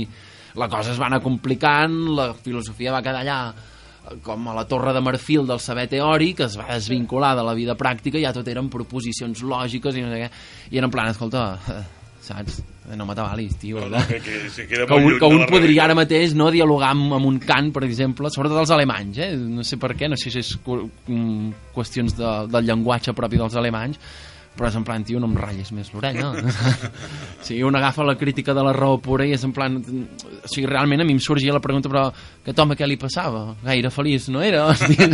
la 0.57 0.69
cosa 0.69 0.95
es 0.95 0.99
va 0.99 1.05
anar 1.07 1.21
complicant 1.21 1.99
la 2.17 2.31
filosofia 2.33 2.95
va 2.95 3.03
quedar 3.05 3.21
allà 3.21 3.37
eh, 3.53 4.17
com 4.25 4.49
a 4.49 4.57
la 4.57 4.65
torre 4.65 4.95
de 4.95 5.03
marfil 5.05 5.45
del 5.47 5.61
saber 5.61 5.85
teòric, 5.91 6.41
es 6.47 6.57
va 6.57 6.65
desvincular 6.73 7.35
de 7.37 7.45
la 7.45 7.53
vida 7.53 7.77
pràctica, 7.77 8.17
ja 8.17 8.33
tot 8.33 8.49
eren 8.49 8.73
proposicions 8.73 9.45
lògiques 9.45 9.95
i 9.95 10.03
no 10.03 10.09
sé 10.09 10.25
què, 10.25 10.33
i 10.73 10.81
era 10.81 10.89
en 10.89 10.97
plan, 10.97 11.13
escolta, 11.13 11.45
eh, 11.69 11.98
saps? 12.29 12.61
No 12.95 13.05
m'atabalis, 13.05 13.57
tio. 13.61 13.83
No, 13.83 13.99
No, 13.99 14.05
que, 14.07 14.21
que, 14.23 14.39
que 14.55 14.67
queda 14.69 14.87
que 14.87 14.95
molt 14.95 15.13
un, 15.13 15.19
que 15.19 15.29
un 15.35 15.45
podria 15.49 15.85
ara 15.85 15.97
mateix 15.97 16.33
no 16.37 16.49
dialogar 16.53 16.93
amb, 16.95 17.13
amb 17.19 17.29
un 17.29 17.37
cant, 17.43 17.73
per 17.75 17.83
exemple, 17.87 18.31
sobretot 18.33 18.63
els 18.63 18.73
alemanys, 18.73 19.21
eh? 19.25 19.31
no 19.37 19.65
sé 19.67 19.77
per 19.81 19.93
què, 19.97 20.09
no 20.09 20.17
sé 20.19 20.33
si 20.33 20.41
és 20.41 20.55
cu 20.65 20.81
mm, 20.87 21.69
qüestions 21.75 22.17
de, 22.17 22.33
del 22.53 22.69
llenguatge 22.69 23.13
propi 23.17 23.41
dels 23.41 23.57
alemanys, 23.59 24.01
però 24.59 24.67
és 24.67 24.75
en 24.75 24.83
plan, 24.83 25.03
tio, 25.07 25.21
no 25.21 25.29
em 25.29 25.37
ratllis 25.39 25.69
més 25.71 25.91
l'orella. 25.93 26.33
o 27.39 27.45
sigui, 27.45 27.61
un 27.63 27.77
agafa 27.79 28.03
la 28.03 28.17
crítica 28.19 28.55
de 28.57 28.65
la 28.65 28.73
raó 28.75 28.97
pura 28.99 29.27
i 29.27 29.31
és 29.35 29.45
en 29.47 29.53
plan... 29.55 29.77
O 29.79 30.49
sigui, 30.51 30.65
realment 30.67 30.99
a 30.99 31.07
mi 31.07 31.15
em 31.15 31.21
sorgia 31.23 31.55
la 31.55 31.63
pregunta, 31.63 31.91
però 31.91 32.07
aquest 32.09 32.59
home 32.59 32.75
què 32.75 32.89
li 32.89 32.99
passava? 32.99 33.45
Gaire 33.63 33.93
feliç 33.93 34.27
no 34.33 34.43
era? 34.43 34.65
Hòstia, 34.73 35.07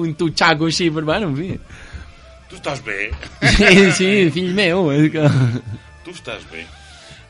un 0.00 0.16
tutxaco 0.18 0.66
així, 0.66 0.90
però 0.90 1.12
bueno, 1.12 1.30
en 1.30 1.38
fi. 1.38 1.52
Tu 2.50 2.58
estàs 2.58 2.82
bé. 2.86 3.10
Sí, 3.56 3.90
sí, 3.94 4.10
fill 4.34 4.54
meu, 4.58 4.90
és 4.94 5.12
que... 5.14 5.26
Tu 6.06 6.14
estàs 6.14 6.46
bé. 6.52 6.62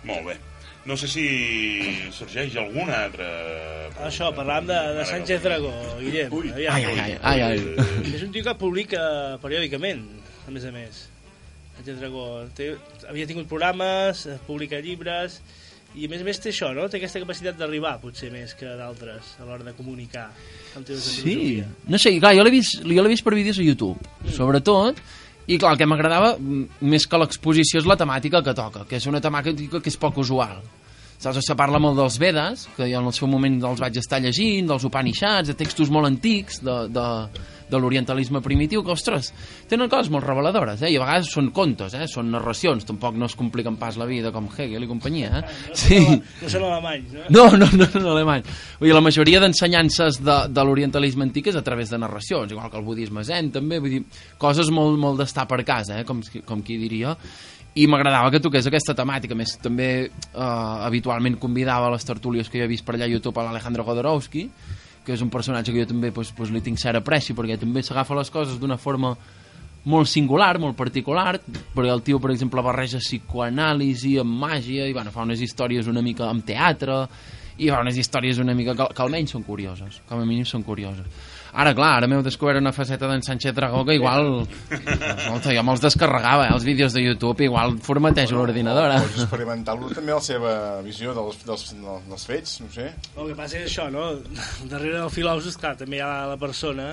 Molt 0.05 0.27
bé. 0.29 0.37
No 0.87 0.95
sé 1.01 1.09
si 1.11 1.25
sorgeix 2.15 2.55
alguna 2.61 3.01
altra... 3.07 3.27
Això, 4.07 4.29
parlàvem 4.37 4.69
de, 4.69 4.77
de 5.01 5.07
Sánchez 5.09 5.43
Dragó, 5.43 5.73
Guillem. 5.99 6.35
Ui. 6.37 6.53
Ai, 6.55 6.67
ai, 6.69 6.85
ai, 6.93 7.17
ai, 7.19 7.41
ai. 7.49 7.87
És 8.13 8.23
un 8.23 8.31
tio 8.35 8.45
que 8.47 8.55
publica 8.61 9.01
periòdicament, 9.43 10.05
a 10.47 10.55
més 10.55 10.69
a 10.69 10.75
més. 10.77 11.01
Sánchez 11.79 11.99
Dragó. 12.05 12.27
Té, 12.55 12.75
havia 13.09 13.27
tingut 13.27 13.49
programes, 13.51 14.27
eh, 14.29 14.37
publica 14.47 14.79
llibres, 14.85 15.41
i 15.97 16.05
a 16.05 16.13
més 16.13 16.21
a 16.21 16.29
més 16.29 16.39
té 16.45 16.53
això, 16.53 16.71
no? 16.77 16.87
Té 16.93 17.01
aquesta 17.01 17.25
capacitat 17.25 17.57
d'arribar, 17.59 17.97
potser 18.05 18.29
més 18.31 18.53
que 18.61 18.77
d'altres, 18.79 19.35
a 19.41 19.49
l'hora 19.49 19.65
de 19.65 19.73
comunicar 19.75 20.29
amb 20.77 20.85
temes 20.85 21.01
de 21.01 21.15
Sí, 21.17 21.37
no 21.89 21.99
sé, 21.99 22.13
clar, 22.21 22.35
jo 22.37 22.45
l'he 22.45 22.53
vist, 22.53 22.83
jo 22.85 23.03
l'he 23.03 23.13
vist 23.13 23.25
per 23.25 23.33
vídeos 23.35 23.59
a 23.59 23.65
YouTube, 23.65 24.13
sobretot, 24.37 25.01
i 25.47 25.59
clar, 25.59 25.75
el 25.75 25.79
que 25.81 25.87
m'agradava 25.87 26.33
més 26.39 27.07
que 27.07 27.21
l'exposició 27.21 27.83
és 27.83 27.87
la 27.87 27.97
temàtica 27.99 28.43
que 28.43 28.55
toca, 28.57 28.85
que 28.89 28.99
és 28.99 29.07
una 29.07 29.23
temàtica 29.23 29.81
que 29.81 29.93
és 29.93 29.99
poc 30.01 30.19
usual. 30.23 30.59
Saps? 31.19 31.41
Se 31.47 31.57
parla 31.59 31.81
molt 31.83 31.99
dels 31.99 32.19
Vedes, 32.21 32.67
que 32.77 32.89
jo 32.91 33.01
en 33.01 33.11
el 33.11 33.17
seu 33.17 33.29
moment 33.31 33.59
els 33.65 33.83
vaig 33.83 33.97
estar 34.01 34.21
llegint, 34.23 34.69
dels 34.69 34.85
Upanishads, 34.85 35.51
de 35.51 35.59
textos 35.59 35.93
molt 35.93 36.09
antics, 36.09 36.61
de, 36.65 36.77
de, 36.93 37.07
de 37.71 37.81
l'orientalisme 37.81 38.43
primitiu, 38.45 38.83
que, 38.85 38.95
ostres, 38.95 39.33
tenen 39.71 39.91
coses 39.91 40.11
molt 40.13 40.27
reveladores, 40.27 40.83
eh? 40.85 40.93
i 40.93 40.99
a 40.99 41.03
vegades 41.03 41.31
són 41.33 41.51
contes, 41.57 41.97
eh? 41.99 42.07
són 42.11 42.31
narracions, 42.35 42.87
tampoc 42.87 43.17
no 43.19 43.31
es 43.31 43.37
compliquen 43.39 43.79
pas 43.81 43.99
la 43.99 44.07
vida 44.09 44.33
com 44.35 44.49
Hegel 44.51 44.87
i 44.87 44.91
companyia. 44.91 45.41
Eh? 45.41 45.57
Sí. 45.77 45.99
No 46.43 46.53
són 46.53 46.69
alemanys, 46.69 47.17
no? 47.17 47.27
No, 47.37 47.47
no, 47.59 47.71
no, 47.73 47.89
no, 47.97 48.07
alemany. 48.15 48.47
Vull 48.81 48.91
dir, 48.91 48.95
la 48.97 49.05
majoria 49.05 49.43
d'ensenyances 49.43 50.21
de, 50.23 50.39
de 50.53 50.67
l'orientalisme 50.67 51.27
antic 51.27 51.51
és 51.53 51.59
a 51.59 51.65
través 51.67 51.93
de 51.93 52.01
narracions, 52.01 52.53
igual 52.55 52.71
que 52.71 52.81
el 52.81 52.87
budisme 52.87 53.25
zen, 53.27 53.51
també, 53.55 53.81
vull 53.83 53.99
dir, 53.99 54.05
coses 54.41 54.71
molt, 54.75 55.01
molt 55.01 55.23
d'estar 55.23 55.49
per 55.51 55.63
casa, 55.67 56.01
eh, 56.01 56.07
com, 56.09 56.23
com 56.47 56.63
qui 56.67 56.79
diria, 56.81 57.17
i 57.77 57.85
m'agradava 57.91 58.31
que 58.33 58.41
toqués 58.41 58.67
aquesta 58.69 58.95
temàtica, 58.97 59.37
a 59.37 59.39
més 59.39 59.53
també 59.61 59.89
eh, 60.07 60.11
habitualment 60.41 61.37
convidava 61.41 61.91
a 61.91 61.93
les 61.93 62.07
tertúlies 62.09 62.49
que 62.49 62.61
jo 62.61 62.65
he 62.65 62.71
vist 62.71 62.87
per 62.87 62.97
allà 62.97 63.05
a 63.05 63.13
YouTube 63.13 63.41
a 63.41 63.45
l'Alejandro 63.45 63.85
Godorowski, 63.85 64.47
que 65.05 65.15
és 65.15 65.23
un 65.23 65.31
personatge 65.31 65.75
que 65.75 65.85
jo 65.85 65.91
també 65.93 66.11
pues, 66.13 66.33
pues, 66.35 66.51
li 66.51 66.63
tinc 66.65 66.81
cert 66.81 67.03
apreci, 67.03 67.37
perquè 67.37 67.59
també 67.61 67.85
s'agafa 67.85 68.17
les 68.17 68.33
coses 68.33 68.57
d'una 68.59 68.79
forma 68.81 69.13
molt 69.87 70.09
singular, 70.11 70.57
molt 70.59 70.75
particular, 70.75 71.37
perquè 71.47 71.93
el 71.93 72.03
tio, 72.03 72.19
per 72.19 72.33
exemple, 72.33 72.65
barreja 72.65 72.99
psicoanàlisi 72.99 74.17
amb 74.19 74.41
màgia, 74.41 74.89
i 74.89 74.97
bueno, 74.97 75.13
fa 75.15 75.29
unes 75.29 75.45
històries 75.45 75.87
una 75.93 76.03
mica 76.03 76.27
amb 76.27 76.43
teatre, 76.49 77.05
i 77.59 77.71
fa 77.73 77.81
unes 77.81 77.97
històries 77.97 78.39
una 78.43 78.55
mica 78.55 78.75
que, 78.77 78.87
que 78.95 79.03
almenys 79.03 79.33
són 79.37 79.43
curioses, 79.47 80.01
com 80.09 80.21
a 80.21 80.27
mínim 80.29 80.45
són 80.49 80.63
curioses. 80.67 81.07
Ara, 81.57 81.71
clar, 81.73 81.95
ara 82.03 82.09
m'heu 82.11 82.21
descobert 82.21 82.61
una 82.61 82.73
faceta 82.77 83.09
d'en 83.09 83.23
Sánchez 83.25 83.55
Dragó 83.57 83.81
que 83.89 83.95
igual... 83.97 84.43
Escolta, 84.69 85.55
jo 85.57 85.63
me'ls 85.65 85.81
descarregava, 85.81 86.51
eh, 86.51 86.53
els 86.53 86.67
vídeos 86.69 86.93
de 86.93 87.01
YouTube, 87.01 87.47
igual 87.47 87.79
formatejo 87.81 88.37
l'ordinador. 88.37 88.91
eh? 88.93 88.99
Pots 89.07 89.23
experimentar-lo 89.25 89.89
també 89.97 90.13
la 90.13 90.21
seva 90.21 90.53
visió 90.85 91.15
dels, 91.17 91.39
dels, 91.49 91.71
dels 92.11 92.27
fets, 92.29 92.59
no 92.61 92.69
sé. 92.75 92.91
El 93.17 93.31
que 93.33 93.39
passa 93.39 93.57
és 93.63 93.71
això, 93.71 93.89
no? 93.95 94.11
Darrere 94.73 94.99
del 95.01 95.15
filòsof, 95.15 95.57
clar, 95.63 95.77
també 95.81 95.97
hi 95.97 96.05
ha 96.05 96.27
la 96.35 96.37
persona 96.37 96.91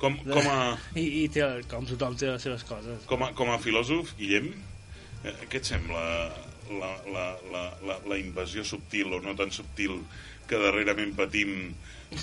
Com, 0.00 0.14
com, 0.24 0.46
a, 0.48 0.74
i, 0.96 1.06
i 1.20 1.24
té, 1.28 1.44
com 1.70 1.84
tothom 1.86 2.14
té 2.16 2.32
les 2.32 2.42
seves 2.42 2.62
coses. 2.66 3.02
com, 3.06 3.22
a, 3.22 3.30
com 3.36 3.50
a 3.52 3.58
filòsof, 3.62 4.14
Guillem, 4.18 4.46
eh, 5.22 5.34
què 5.52 5.60
et 5.60 5.70
sembla 5.70 6.02
la, 6.70 6.92
la, 7.12 7.26
la, 7.52 7.62
la, 7.86 7.98
la 8.08 8.18
invasió 8.18 8.64
subtil 8.64 9.12
o 9.12 9.20
no 9.24 9.34
tan 9.38 9.50
subtil 9.50 9.98
que 10.48 10.58
darrerament 10.58 11.14
patim 11.18 11.72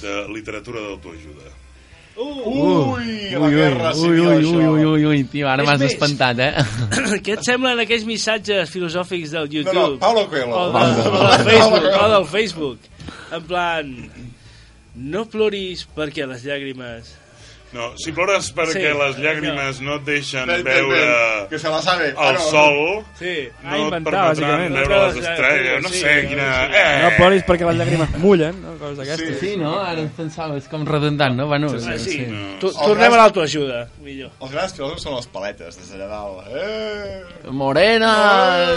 de 0.02 0.14
literatura 0.34 0.82
d'autoajuda? 0.86 1.52
Ui, 2.18 3.30
la 3.30 3.39
Ui, 3.45 3.52
guerra 3.54 3.91
ui, 3.93 4.00
civil, 4.00 4.24
ui, 4.24 4.28
ui, 4.28 4.38
això. 4.41 4.72
ui, 4.72 4.86
ui, 4.89 5.04
ui, 5.06 5.20
tio, 5.30 5.45
ara 5.52 5.62
m'has 5.68 5.78
més. 5.84 5.93
espantat, 5.93 6.39
eh? 6.41 6.64
Què 7.26 7.36
et 7.36 7.43
semblen 7.45 7.84
aquells 7.84 8.08
missatges 8.10 8.72
filosòfics 8.74 9.36
del 9.36 9.45
No, 9.45 9.54
YouTube? 9.60 9.76
no, 9.93 10.00
Paulo 10.02 10.24
Coelho. 10.32 10.50
O, 10.50 10.72
de, 10.74 10.82
o, 10.82 11.22
del 11.30 11.45
Facebook, 11.45 11.70
Paulo 11.70 11.91
Coelho. 11.91 12.02
o 12.02 12.10
del 12.16 12.26
Facebook. 12.32 12.89
En 13.38 13.45
plan, 13.52 13.93
no 15.14 15.26
ploris 15.30 15.86
perquè 15.95 16.26
les 16.28 16.43
llàgrimes... 16.48 17.14
No, 17.74 17.89
si 17.99 18.13
plores 18.15 18.47
perquè 18.55 18.78
Sí, 18.78 18.84
les 18.97 19.18
llàgrimes 19.20 19.82
no 19.84 19.97
et 19.99 20.05
deixen 20.07 20.47
Ven, 20.47 20.61
ven, 20.63 20.86
veure 20.88 20.99
ven, 21.01 21.47
que 21.49 21.59
se 21.59 21.68
la 21.70 21.82
sabe. 21.84 22.13
Ah, 22.18 22.30
el 22.30 22.36
no. 22.36 22.45
sol, 22.47 22.78
Sí. 23.20 23.34
Ah, 23.63 23.72
no 23.72 23.76
et 23.76 23.82
inventar, 23.82 24.13
permetran 24.13 24.30
bàsicament. 24.30 24.74
veure 24.78 24.99
les 25.07 25.18
estrelles, 25.18 25.84
no 25.84 25.89
Sí, 25.89 25.99
sé, 25.99 26.13
sí, 26.22 26.28
quina... 26.28 26.47
sí. 26.68 26.74
Eh, 26.80 27.01
No 27.03 27.09
ploris 27.18 27.43
perquè 27.43 27.68
les 27.68 27.76
llàgrimes 27.82 28.18
mullen, 28.24 28.61
no? 28.63 28.78
Coses 28.80 28.97
d'aquestes. 29.01 29.39
Sí, 29.41 29.55
no? 29.59 29.74
Ara 29.82 29.99
em 29.99 30.09
pensava, 30.15 30.55
és 30.57 30.68
com 30.72 30.86
redundant, 30.88 31.36
no? 31.36 31.47
Bueno, 31.47 31.68
Ah, 31.76 31.97
sí. 31.99 32.22
No. 32.30 32.55
Tu, 32.61 32.72
tornem 32.72 33.13
a 33.13 33.18
l'autoajuda, 33.24 33.84
millor. 33.99 34.32
Els 34.41 34.51
grans 34.55 34.74
filòsofs 34.74 35.03
són 35.03 35.15
les 35.20 35.28
paletes, 35.28 35.76
des 35.78 35.91
d'allà 35.91 36.07
dalt. 36.07 36.47
Eh! 36.55 37.51
Morena... 37.51 38.13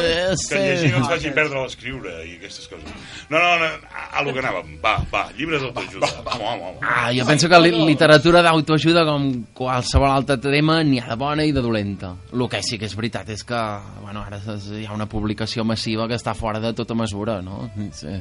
eh, 0.02 0.34
que 0.48 0.58
llegir 0.58 0.90
no 0.92 0.98
ens 1.04 1.08
faci 1.08 1.30
perdre 1.30 1.62
l'escriure 1.62 2.12
i 2.26 2.36
aquestes 2.38 2.66
coses. 2.66 2.90
No, 3.30 3.38
no, 3.38 3.54
no, 3.62 3.70
a, 4.10 4.22
lo 4.26 4.32
que 4.34 4.40
anàvem. 4.42 4.76
Va, 4.82 4.96
va, 5.12 5.28
llibres 5.38 5.62
d'autoajuda. 5.62 6.10
Vamos, 6.24 6.40
vamos, 6.42 6.60
vamos. 6.60 6.82
Ah, 6.82 7.10
jo 7.14 7.24
penso 7.28 7.48
que 7.48 7.60
li 7.60 7.70
literatura 7.70 8.42
d'autoajuda, 8.42 8.78
com 9.06 9.26
qualsevol 9.54 10.10
altre 10.10 10.38
tema, 10.40 10.82
n'hi 10.82 11.00
ha 11.00 11.08
de 11.10 11.16
bona 11.16 11.44
i 11.44 11.52
de 11.52 11.62
dolenta. 11.62 12.14
El 12.32 12.48
que 12.48 12.62
sí 12.62 12.78
que 12.78 12.86
és 12.86 12.96
veritat 12.96 13.28
és 13.28 13.44
que, 13.44 13.60
bueno, 14.00 14.22
ara 14.22 14.40
hi 14.78 14.86
ha 14.86 14.94
una 14.94 15.06
publicació 15.06 15.64
massiva 15.64 16.08
que 16.08 16.16
està 16.16 16.34
fora 16.34 16.60
de 16.60 16.72
tota 16.72 16.94
mesura, 16.94 17.40
no? 17.42 17.70
Sí. 17.92 18.20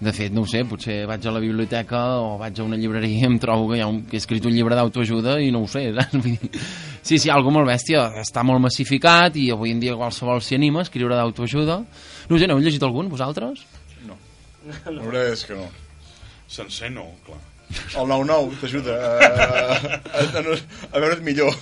De 0.00 0.12
fet, 0.16 0.32
no 0.32 0.46
ho 0.46 0.48
sé, 0.48 0.62
potser 0.64 1.02
vaig 1.04 1.26
a 1.28 1.32
la 1.34 1.42
biblioteca 1.42 1.98
o 2.22 2.38
vaig 2.40 2.56
a 2.56 2.64
una 2.64 2.78
llibreria 2.80 3.20
i 3.20 3.26
em 3.28 3.36
trobo 3.38 3.68
que, 3.68 3.76
hi 3.76 3.82
ha 3.84 3.88
un, 3.90 3.98
que 4.08 4.16
he 4.16 4.22
escrit 4.22 4.46
un 4.48 4.54
llibre 4.54 4.78
d'autoajuda 4.78 5.34
i 5.44 5.50
no 5.52 5.60
ho 5.60 5.68
sé. 5.68 5.90
saps? 5.92 6.16
Vull 6.16 6.38
dir, 6.40 6.62
Sí, 7.02 7.18
sí, 7.18 7.28
algo 7.32 7.52
molt 7.52 7.68
bèstia. 7.68 8.06
Està 8.20 8.42
molt 8.44 8.60
massificat 8.64 9.36
i 9.40 9.50
avui 9.52 9.74
en 9.74 9.80
dia 9.80 9.96
qualsevol 9.96 10.40
s'hi 10.44 10.56
anima 10.56 10.80
a 10.80 10.88
escriure 10.88 11.16
d'autoajuda. 11.16 11.76
No 12.28 12.36
ho 12.36 12.40
sé, 12.40 12.48
n'heu 12.48 12.60
llegit 12.64 12.84
algun, 12.84 13.12
vosaltres? 13.12 13.64
La 14.84 15.04
veritat 15.04 15.32
és 15.36 15.44
que 15.48 15.56
no. 15.56 15.68
Sencer 16.50 16.90
no, 16.92 17.06
clar. 17.26 17.40
El 17.70 18.06
9-9 18.10 18.58
t'ajuda 18.60 18.96
a, 18.98 19.28
a, 19.30 20.18
a, 20.18 20.58
a 20.92 20.98
veure't 20.98 21.22
millor. 21.22 21.54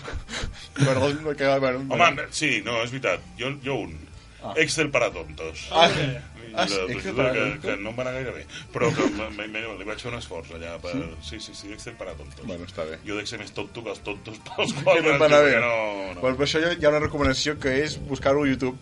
Bueno, 0.80 1.34
que, 1.36 1.46
bueno, 1.58 1.84
Home, 1.90 2.26
sí, 2.30 2.62
no, 2.64 2.80
és 2.84 2.90
veritat. 2.94 3.20
Jo, 3.38 3.52
jo 3.64 3.74
un. 3.84 3.96
Ah. 4.42 4.52
Excel 4.56 4.88
para 4.94 5.10
tontos. 5.10 5.66
Ah, 5.74 5.88
I 5.90 6.52
ah, 6.54 6.66
sí, 6.68 6.76
Excel 6.88 7.02
que, 7.02 7.12
para 7.12 7.32
que, 7.32 7.40
tontos. 7.40 7.64
que 7.64 7.76
no 7.82 7.90
em 7.90 7.96
va 7.98 8.02
anar 8.06 8.14
gaire 8.14 8.30
bé. 8.36 8.44
Però 8.72 8.88
que 8.94 9.08
me, 9.16 9.26
me, 9.34 9.48
me, 9.50 9.64
li 9.80 9.84
vaig 9.88 9.98
fer 10.00 10.12
un 10.12 10.16
esforç 10.20 10.52
allà. 10.56 10.76
Per... 10.80 10.94
Sí? 11.26 11.40
sí, 11.42 11.52
sí, 11.58 11.72
Excel 11.74 11.96
para 11.98 12.14
tontos. 12.16 12.46
Bueno, 12.46 12.64
està 12.70 12.86
bé. 12.88 13.00
Jo 13.04 13.18
dec 13.18 13.26
ser 13.28 13.40
més 13.42 13.50
tonto 13.56 13.82
que 13.84 13.90
els 13.92 14.00
tontos 14.06 14.38
pels 14.46 14.72
Que 14.78 14.84
quals... 14.86 15.02
no 15.04 15.12
em 15.16 15.20
va 15.20 15.26
anar 15.28 15.42
bé. 15.44 15.52
que 15.56 15.64
No, 15.66 15.74
no. 16.14 16.20
Bueno, 16.22 16.36
per 16.38 16.46
això 16.46 16.62
hi 16.62 16.70
ha- 16.86 16.92
una 16.94 17.02
recomanació 17.04 17.58
que 17.60 17.74
és 17.82 17.98
buscar-ho 18.08 18.46
a 18.46 18.48
YouTube. 18.48 18.78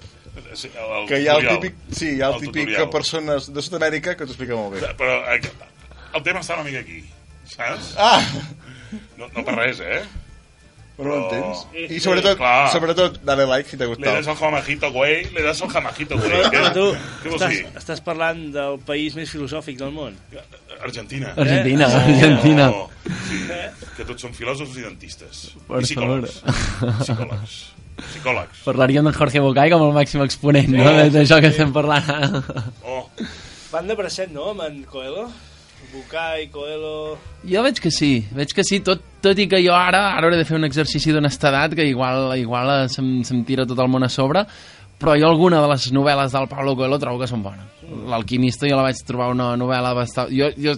Sí, 0.53 0.69
el, 0.77 0.91
el 1.01 1.09
Que 1.09 1.23
hi 1.25 1.29
ha 1.33 1.39
el 1.41 1.47
tutorial. 1.49 1.61
típic, 1.65 1.97
sí, 1.97 2.11
hi 2.13 2.21
ha 2.21 2.29
el, 2.29 2.35
El 2.37 2.41
típic 2.51 2.67
tutorial. 2.69 2.91
persones 2.93 3.49
de 3.57 3.63
Sud-amèrica 3.65 4.15
que 4.15 4.27
t'ho 4.29 4.35
explica 4.37 4.61
molt 4.61 4.77
bé. 4.77 4.93
Però 5.01 5.17
eh, 5.33 5.41
el 6.17 6.23
tema 6.27 6.41
està 6.45 6.55
una 6.59 6.65
mica 6.67 6.81
aquí, 6.85 7.03
saps? 7.49 7.95
Ah! 7.99 8.21
No, 9.19 9.27
no 9.35 9.43
per 9.45 9.55
res, 9.59 9.81
eh? 9.81 10.03
Però 10.97 11.11
no 11.13 11.17
entens. 11.27 11.67
I 11.93 11.99
sobretot, 12.01 12.39
Clar. 12.41 12.71
sobretot, 12.73 13.19
dale 13.29 13.45
like 13.45 13.69
si 13.69 13.77
t'ha 13.77 13.85
Le 13.85 13.91
gustat. 13.91 14.15
das 14.17 14.29
al 14.33 14.37
jamajito, 14.41 14.89
güey. 14.95 15.27
Le 15.35 15.43
das 15.45 15.61
al 15.61 15.69
jamajito, 15.69 16.17
güey. 16.17 16.31
Però, 16.31 16.51
però 16.55 16.71
tu 16.73 16.85
què 17.21 17.29
vols 17.35 17.43
estàs, 17.43 17.51
dir? 17.53 17.67
estàs 17.83 18.01
parlant 18.07 18.41
del 18.55 18.79
país 18.89 19.15
més 19.19 19.29
filosòfic 19.29 19.77
del 19.77 19.93
món. 19.93 20.17
Argentina. 20.81 21.35
Argentina, 21.37 21.87
Oh, 21.91 22.01
Argentina. 22.01 22.71
Sí, 23.29 23.43
que 23.99 24.05
tots 24.09 24.25
són 24.25 24.33
filòsofs 24.37 24.79
i 24.81 24.87
dentistes. 24.87 25.43
Per 25.69 25.83
I 25.83 25.85
psicòlegs. 25.85 26.39
Psicòlegs. 27.03 27.59
Psicòlegs. 27.97 28.63
Parlaríem 28.65 29.05
de 29.05 29.13
Jorge 29.17 29.41
Bocay 29.45 29.71
com 29.73 29.85
el 29.91 29.93
màxim 29.97 30.25
exponent, 30.25 30.69
no? 30.73 30.85
Oh, 30.85 31.05
D'això 31.13 31.43
que 31.45 31.51
sí. 31.53 31.59
estem 31.59 31.73
parlant. 31.77 32.41
Oh, 32.85 33.05
Van 33.73 33.89
de 33.89 33.97
bracet, 33.99 34.31
no, 34.33 34.51
amb 34.55 34.63
en 34.65 34.81
Coelho? 34.89 35.29
Bucay, 35.93 36.49
Coelho... 36.53 37.17
Jo 37.47 37.63
veig 37.65 37.79
que 37.81 37.93
sí, 37.95 38.27
veig 38.35 38.53
que 38.55 38.65
sí, 38.67 38.81
tot, 38.85 39.03
tot 39.23 39.39
i 39.39 39.47
que 39.51 39.61
jo 39.65 39.75
ara, 39.77 40.03
ara 40.17 40.27
hauré 40.27 40.41
de 40.41 40.47
fer 40.49 40.57
un 40.59 40.67
exercici 40.67 41.15
d'honestedat 41.15 41.77
que 41.79 41.87
igual, 41.89 42.33
igual 42.41 42.73
eh, 42.75 42.89
se'm, 42.93 43.21
se'm 43.27 43.45
tira 43.49 43.67
tot 43.69 43.81
el 43.83 43.91
món 43.93 44.05
a 44.07 44.11
sobre, 44.13 44.45
però 44.99 45.13
jo 45.21 45.29
alguna 45.29 45.59
de 45.61 45.69
les 45.69 45.91
novel·les 45.93 46.33
del 46.33 46.47
Paulo 46.49 46.73
Coelho 46.77 46.97
trobo 46.99 47.19
que 47.21 47.27
són 47.29 47.43
bones. 47.45 47.65
L'Alquimista 48.11 48.67
jo 48.67 48.75
la 48.79 48.83
vaig 48.87 48.99
trobar 49.07 49.29
una 49.31 49.51
novel·la 49.61 49.93
bastant... 49.95 50.31
Jo, 50.35 50.49
jo 50.59 50.73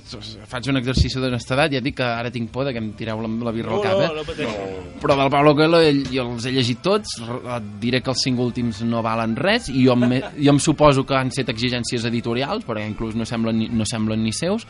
faig 0.50 0.66
un 0.68 0.76
exercici 0.80 1.20
d'honestedat, 1.22 1.72
ja 1.72 1.80
dic 1.80 1.94
que 2.00 2.04
ara 2.04 2.28
tinc 2.34 2.50
por 2.52 2.66
de 2.66 2.74
que 2.74 2.82
em 2.82 2.90
tireu 2.98 3.22
la, 3.24 3.30
la 3.46 3.52
birra 3.54 3.70
No, 3.72 3.78
al 3.78 3.84
cap, 3.86 3.94
no, 3.96 4.02
eh? 4.04 4.16
no 4.18 4.24
pateixo. 4.26 4.66
Però 5.00 5.16
del 5.16 5.30
Paulo 5.32 5.54
Coelho 5.56 5.80
ell, 5.86 6.02
jo 6.12 6.26
els 6.34 6.44
he 6.44 6.52
llegit 6.52 6.82
tots, 6.84 7.14
et 7.22 7.70
diré 7.80 8.02
que 8.04 8.10
els 8.12 8.24
cinc 8.26 8.42
últims 8.42 8.82
no 8.84 9.00
valen 9.06 9.36
res, 9.38 9.70
i 9.70 9.86
jo, 9.86 9.94
em, 9.96 10.18
jo 10.36 10.52
em 10.52 10.60
suposo 10.60 11.06
que 11.08 11.16
han 11.16 11.30
set 11.32 11.48
exigències 11.54 12.04
editorials, 12.10 12.66
perquè 12.68 12.84
inclús 12.90 13.14
no 13.16 13.24
semblen, 13.28 13.56
ni- 13.62 13.70
no 13.72 13.86
semblen 13.88 14.20
ni 14.26 14.34
seus, 14.36 14.66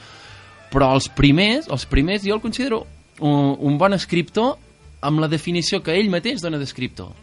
però 0.70 0.92
els 0.94 1.08
primers, 1.08 1.66
els 1.72 1.88
primers 1.88 2.22
jo 2.28 2.36
el 2.36 2.44
considero 2.44 2.84
un, 3.24 3.56
un 3.58 3.78
bon 3.80 3.96
escriptor 3.96 4.58
amb 5.00 5.24
la 5.24 5.28
definició 5.32 5.80
que 5.82 5.96
ell 5.96 6.10
mateix 6.12 6.42
dona 6.44 6.58
d'escriptor 6.60 7.14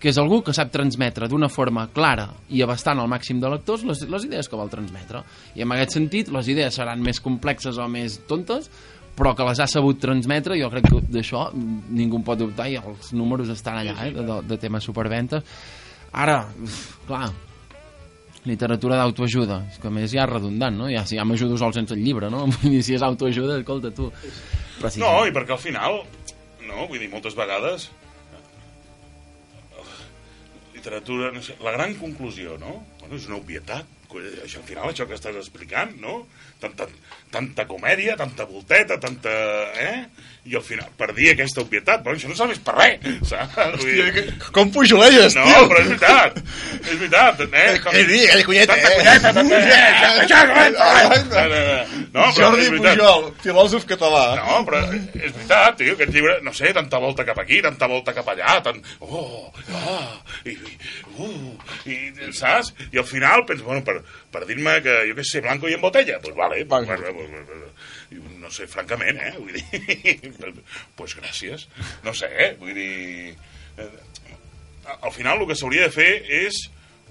que 0.00 0.08
és 0.08 0.18
algú 0.18 0.40
que 0.44 0.54
sap 0.56 0.70
transmetre 0.72 1.28
d'una 1.28 1.50
forma 1.52 1.84
clara 1.92 2.30
i 2.48 2.62
abastant 2.64 3.02
al 3.02 3.10
màxim 3.12 3.40
de 3.40 3.50
lectors 3.52 3.84
les, 3.84 4.00
les 4.08 4.24
idees 4.24 4.48
que 4.48 4.56
vol 4.56 4.72
transmetre. 4.72 5.20
I 5.54 5.66
en 5.66 5.74
aquest 5.76 5.98
sentit, 5.98 6.30
les 6.32 6.48
idees 6.48 6.80
seran 6.80 7.04
més 7.04 7.20
complexes 7.20 7.76
o 7.76 7.88
més 7.92 8.16
tontes, 8.30 8.70
però 9.18 9.34
que 9.36 9.44
les 9.44 9.60
ha 9.60 9.68
sabut 9.68 10.00
transmetre, 10.00 10.56
jo 10.56 10.70
crec 10.72 10.88
que 10.88 11.02
d'això 11.12 11.50
ningú 11.52 12.22
en 12.22 12.24
pot 12.24 12.40
dubtar 12.40 12.70
i 12.72 12.78
els 12.80 13.12
números 13.12 13.52
estan 13.52 13.82
allà, 13.82 13.98
eh, 14.06 14.14
de, 14.16 14.40
de 14.48 14.60
temes 14.62 14.88
superventes. 14.88 15.44
Ara, 16.16 16.40
clar, 17.06 17.28
literatura 18.48 18.96
d'autoajuda, 19.02 19.60
és 19.68 19.78
que 19.82 19.92
més 19.92 20.08
ja 20.14 20.24
és 20.24 20.32
redundant, 20.32 20.80
no? 20.80 20.88
Ja, 20.88 21.04
si 21.04 21.20
ja 21.20 21.28
m'ajudo 21.28 21.60
sol 21.60 21.76
sense 21.76 21.92
el 21.92 22.00
llibre, 22.06 22.32
no? 22.32 22.46
Vull 22.56 22.78
dir, 22.78 22.80
si 22.86 22.96
és 22.96 23.04
autoajuda, 23.04 23.60
escolta, 23.60 23.92
tu... 23.92 24.08
Però 24.80 24.88
sí, 24.88 25.04
no, 25.04 25.12
i 25.28 25.36
perquè 25.36 25.52
al 25.52 25.60
final, 25.60 26.00
no, 26.64 26.86
vull 26.88 26.96
dir, 26.96 27.10
moltes 27.12 27.34
vegades 27.36 27.90
literatura, 30.80 31.30
no 31.36 31.44
sé, 31.44 31.54
la 31.62 31.76
gran 31.76 31.94
conclusió, 32.00 32.56
no? 32.58 32.80
Bueno, 33.00 33.14
és 33.20 33.28
una 33.30 33.38
obvietat. 33.40 33.96
Això, 34.10 34.58
al 34.58 34.66
final, 34.66 34.88
això 34.90 35.04
que 35.06 35.14
estàs 35.14 35.36
explicant, 35.38 35.92
no? 36.02 36.24
Tanta, 36.60 36.88
tanta 37.30 37.62
comèdia, 37.68 38.16
tanta 38.18 38.42
volteta, 38.48 38.96
tanta... 38.98 39.30
Eh? 39.78 40.00
I 40.50 40.56
al 40.56 40.64
final, 40.64 40.88
per 40.96 41.10
dir 41.14 41.28
aquesta 41.34 41.60
obvietat, 41.62 42.00
però 42.02 42.16
això 42.16 42.26
no 42.26 42.34
serveix 42.34 42.58
per 42.64 42.72
res, 42.74 43.04
saps? 43.30 43.54
Hòstia, 43.76 44.06
que- 44.16 44.24
com 44.56 44.72
pujoleges, 44.74 45.36
no, 45.38 45.44
tio! 45.46 45.68
però 45.70 45.82
és 45.84 45.90
veritat, 45.92 46.40
és 46.80 46.96
veritat, 46.96 47.42
eh? 47.46 47.66
Com... 47.84 47.94
Eh, 48.00 48.04
di, 48.08 48.18
eh, 48.24 48.40
cunyeta, 48.48 48.74
Tanta 48.74 48.90
eh? 48.90 48.96
cunyeta, 48.98 49.32
tanta... 49.36 49.60
Eh, 49.60 50.10
això 50.24 50.40
és 50.40 50.52
res, 50.56 50.80
res. 50.80 51.28
No, 51.30 51.44
no, 51.52 51.62
no. 51.68 52.00
No, 52.10 52.26
però 52.34 52.50
Jordi. 52.56 52.80
Pujol, 52.80 53.28
filòsof 53.44 53.86
català. 53.92 54.24
No, 54.40 54.58
però 54.66 54.82
és 54.90 55.30
veritat, 55.36 55.78
tio, 55.78 55.94
aquest 55.94 56.16
llibre, 56.16 56.38
no 56.42 56.56
sé, 56.56 56.74
tanta 56.74 56.98
volta 57.04 57.28
cap 57.28 57.38
aquí, 57.44 57.60
tanta 57.62 57.86
volta 57.94 58.16
cap 58.16 58.32
allà, 58.34 58.58
tant... 58.66 58.82
Oh, 59.06 59.52
ah, 59.76 60.16
i, 60.44 60.54
i, 60.56 60.76
uh, 61.18 61.54
i, 61.90 61.98
saps? 62.36 62.72
I 62.92 62.98
al 63.02 63.06
final 63.08 63.44
penso, 63.48 63.64
bueno, 63.68 63.84
per, 63.84 63.98
per 64.32 64.44
dir-me 64.48 64.78
que, 64.84 64.94
jo 65.10 65.16
què 65.18 65.24
sé, 65.26 65.42
blanco 65.44 65.68
i 65.68 65.74
en 65.76 65.82
botella, 65.84 66.18
doncs 66.24 66.36
vale, 66.38 66.62
pues, 66.66 66.86
bueno, 66.86 67.12
pues, 67.14 67.74
pues, 68.10 68.22
no 68.40 68.50
sé, 68.50 68.66
francament, 68.66 69.20
eh, 69.20 69.34
vull 69.38 69.52
dir, 69.54 70.54
pues 70.98 71.14
gràcies, 71.18 71.68
no 72.06 72.14
sé, 72.16 72.30
eh, 72.32 72.52
vull 72.60 72.74
dir... 72.74 73.34
eh, 73.78 73.90
Al 75.02 75.12
final 75.14 75.38
el 75.38 75.46
que 75.46 75.54
s'hauria 75.54 75.84
de 75.86 75.92
fer 75.94 76.08
és 76.40 76.56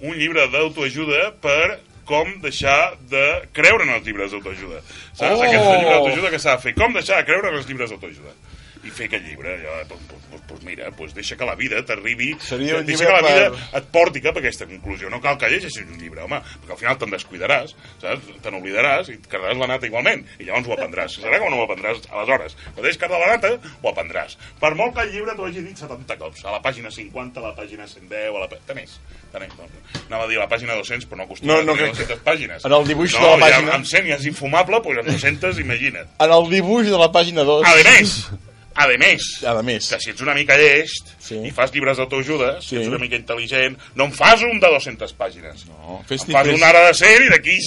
un 0.04 0.18
llibre 0.18 0.48
d'autoajuda 0.52 1.30
per 1.40 1.78
com 2.10 2.32
deixar 2.42 2.96
de 3.12 3.22
creure 3.56 3.86
en 3.86 3.94
els 3.94 4.04
llibres 4.08 4.34
d'autoajuda. 4.34 4.82
Saps? 5.14 5.38
Oh! 5.38 5.44
Aquest 5.46 5.64
llibre 5.64 5.94
d'autoajuda 5.94 6.32
que 6.34 6.40
s'ha 6.42 6.56
de 6.58 6.64
fer. 6.66 6.74
Com 6.76 6.96
deixar 6.98 7.22
de 7.22 7.28
creure 7.30 7.52
en 7.54 7.60
els 7.62 7.70
llibres 7.70 7.94
d'autoajuda. 7.94 8.34
I 8.82 8.90
fer 8.96 9.10
aquest 9.10 9.26
llibre, 9.28 9.58
ja, 9.60 9.74
doncs, 9.90 10.06
doncs, 10.08 10.44
doncs 10.48 10.64
mira, 10.64 10.86
doncs 10.96 11.12
deixa 11.14 11.36
que 11.36 11.44
la 11.46 11.56
vida 11.60 11.82
t'arribi, 11.84 12.30
deixa 12.88 13.06
que 13.06 13.12
la 13.12 13.22
vida 13.22 13.50
per- 13.52 13.80
et 13.82 13.88
porti 13.92 14.22
cap 14.24 14.38
a 14.38 14.40
aquesta 14.40 14.66
conclusió. 14.70 15.10
No 15.12 15.20
cal 15.20 15.38
que 15.38 15.50
llegeixis 15.52 15.84
un 15.84 15.98
llibre, 16.00 16.22
home, 16.24 16.40
perquè 16.62 16.72
al 16.72 16.80
final 16.80 16.98
te'n 16.98 17.12
descuidaràs, 17.12 17.74
saps? 18.00 18.30
Te 18.42 18.50
n'oblidaràs 18.54 19.10
i 19.12 19.18
et 19.18 19.28
quedaràs 19.28 19.58
la 19.60 19.68
nata 19.68 19.86
igualment, 19.90 20.24
i 20.40 20.46
llavors 20.48 20.68
ho 20.70 20.78
aprendràs. 20.78 21.18
Serà 21.20 21.40
com 21.44 21.52
no 21.52 21.60
ho 21.60 21.66
aprendràs 21.68 22.00
aleshores. 22.10 22.56
Quan 22.74 22.84
deixes 22.88 23.02
quedar 23.04 23.20
la 23.20 23.34
nata, 23.36 23.52
ho 23.82 23.90
aprendràs. 23.92 24.38
Per 24.62 24.72
molt 24.76 24.96
que 24.96 25.04
el 25.04 25.12
llibre 25.12 25.36
t'ho 25.36 25.46
hagi 25.50 25.62
dit 25.66 25.78
70 25.78 26.18
cops, 26.18 26.46
a 26.46 26.52
la 26.56 26.62
pàgina 26.64 26.90
50, 26.90 27.40
a 27.44 27.44
la 27.50 27.56
pàgina 27.60 27.86
110, 27.88 28.32
a 28.32 28.40
la... 28.40 28.48
pà- 28.48 28.62
Tant 28.66 28.80
és, 28.80 28.96
tant 29.34 29.44
és. 29.44 29.54
No, 29.60 29.68
anava 30.08 30.24
a 30.24 30.28
dir 30.32 30.38
a 30.40 30.46
la 30.46 30.50
pàgina 30.50 30.76
200, 30.80 31.06
però 31.10 31.18
no 31.20 31.24
acostuma 31.28 31.54
No, 31.54 31.60
a 31.60 31.64
no 31.68 31.76
tenir 31.76 31.92
crec- 31.92 32.08
200 32.16 32.24
pàgines. 32.24 32.64
En 32.66 32.74
el 32.80 32.88
dibuix 32.88 33.14
no, 33.14 33.20
de 33.20 33.28
la 33.28 33.50
ja 33.50 33.58
pàgina- 33.60 33.74
amb 33.76 33.86
100 33.92 34.08
ja 34.08 34.16
és 34.16 34.26
infumable, 34.32 34.80
doncs 34.80 35.00
amb 35.04 35.12
200, 35.12 35.60
imagina't. 35.60 36.08
En 36.20 36.32
el 36.32 36.50
dibuix 36.50 36.88
de 36.88 36.98
la 36.98 37.12
pàgina 37.12 37.44
2... 37.44 37.66
A 37.68 37.76
més, 37.84 38.30
a 38.84 38.88
més, 38.98 39.44
A 39.44 39.62
més. 39.62 39.90
que 39.90 40.00
si 40.00 40.10
ets 40.12 40.22
una 40.22 40.34
mica 40.34 40.56
llest 40.58 41.10
Sí. 41.20 41.36
i 41.46 41.52
fas 41.52 41.72
llibres 41.74 41.98
d'autoajuda, 41.98 42.62
si 42.62 42.70
Sí. 42.70 42.76
ets 42.78 42.88
una 42.88 42.98
mica 42.98 43.16
intel·ligent, 43.18 43.78
no 43.96 44.06
en 44.06 44.14
fas 44.14 44.42
un 44.42 44.60
de 44.60 44.68
200 44.68 45.14
pàgines. 45.18 45.66
No, 45.68 46.04
fes 46.08 46.24
En 46.28 46.32
fas 46.34 46.48
un 46.48 46.64
ara 46.64 46.88
de 46.88 46.94
100 46.94 47.24
i 47.26 47.30
d'aquí 47.30 47.58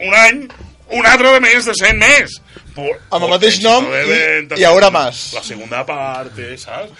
un 0.00 0.14
any 0.14 0.48
un 0.92 1.06
altre 1.06 1.30
de 1.32 1.40
més 1.40 1.64
de 1.64 1.72
100 1.74 1.98
més. 1.98 2.40
Por, 2.74 3.00
Amb 3.10 3.24
el 3.24 3.30
mateix 3.30 3.60
nom 3.62 3.84
i- 3.86 4.60
i 4.60 4.64
haurà 4.64 4.90
más. 4.90 5.32
La 5.34 5.42
segunda 5.42 5.84
parte, 5.86 6.56
saps? 6.58 6.90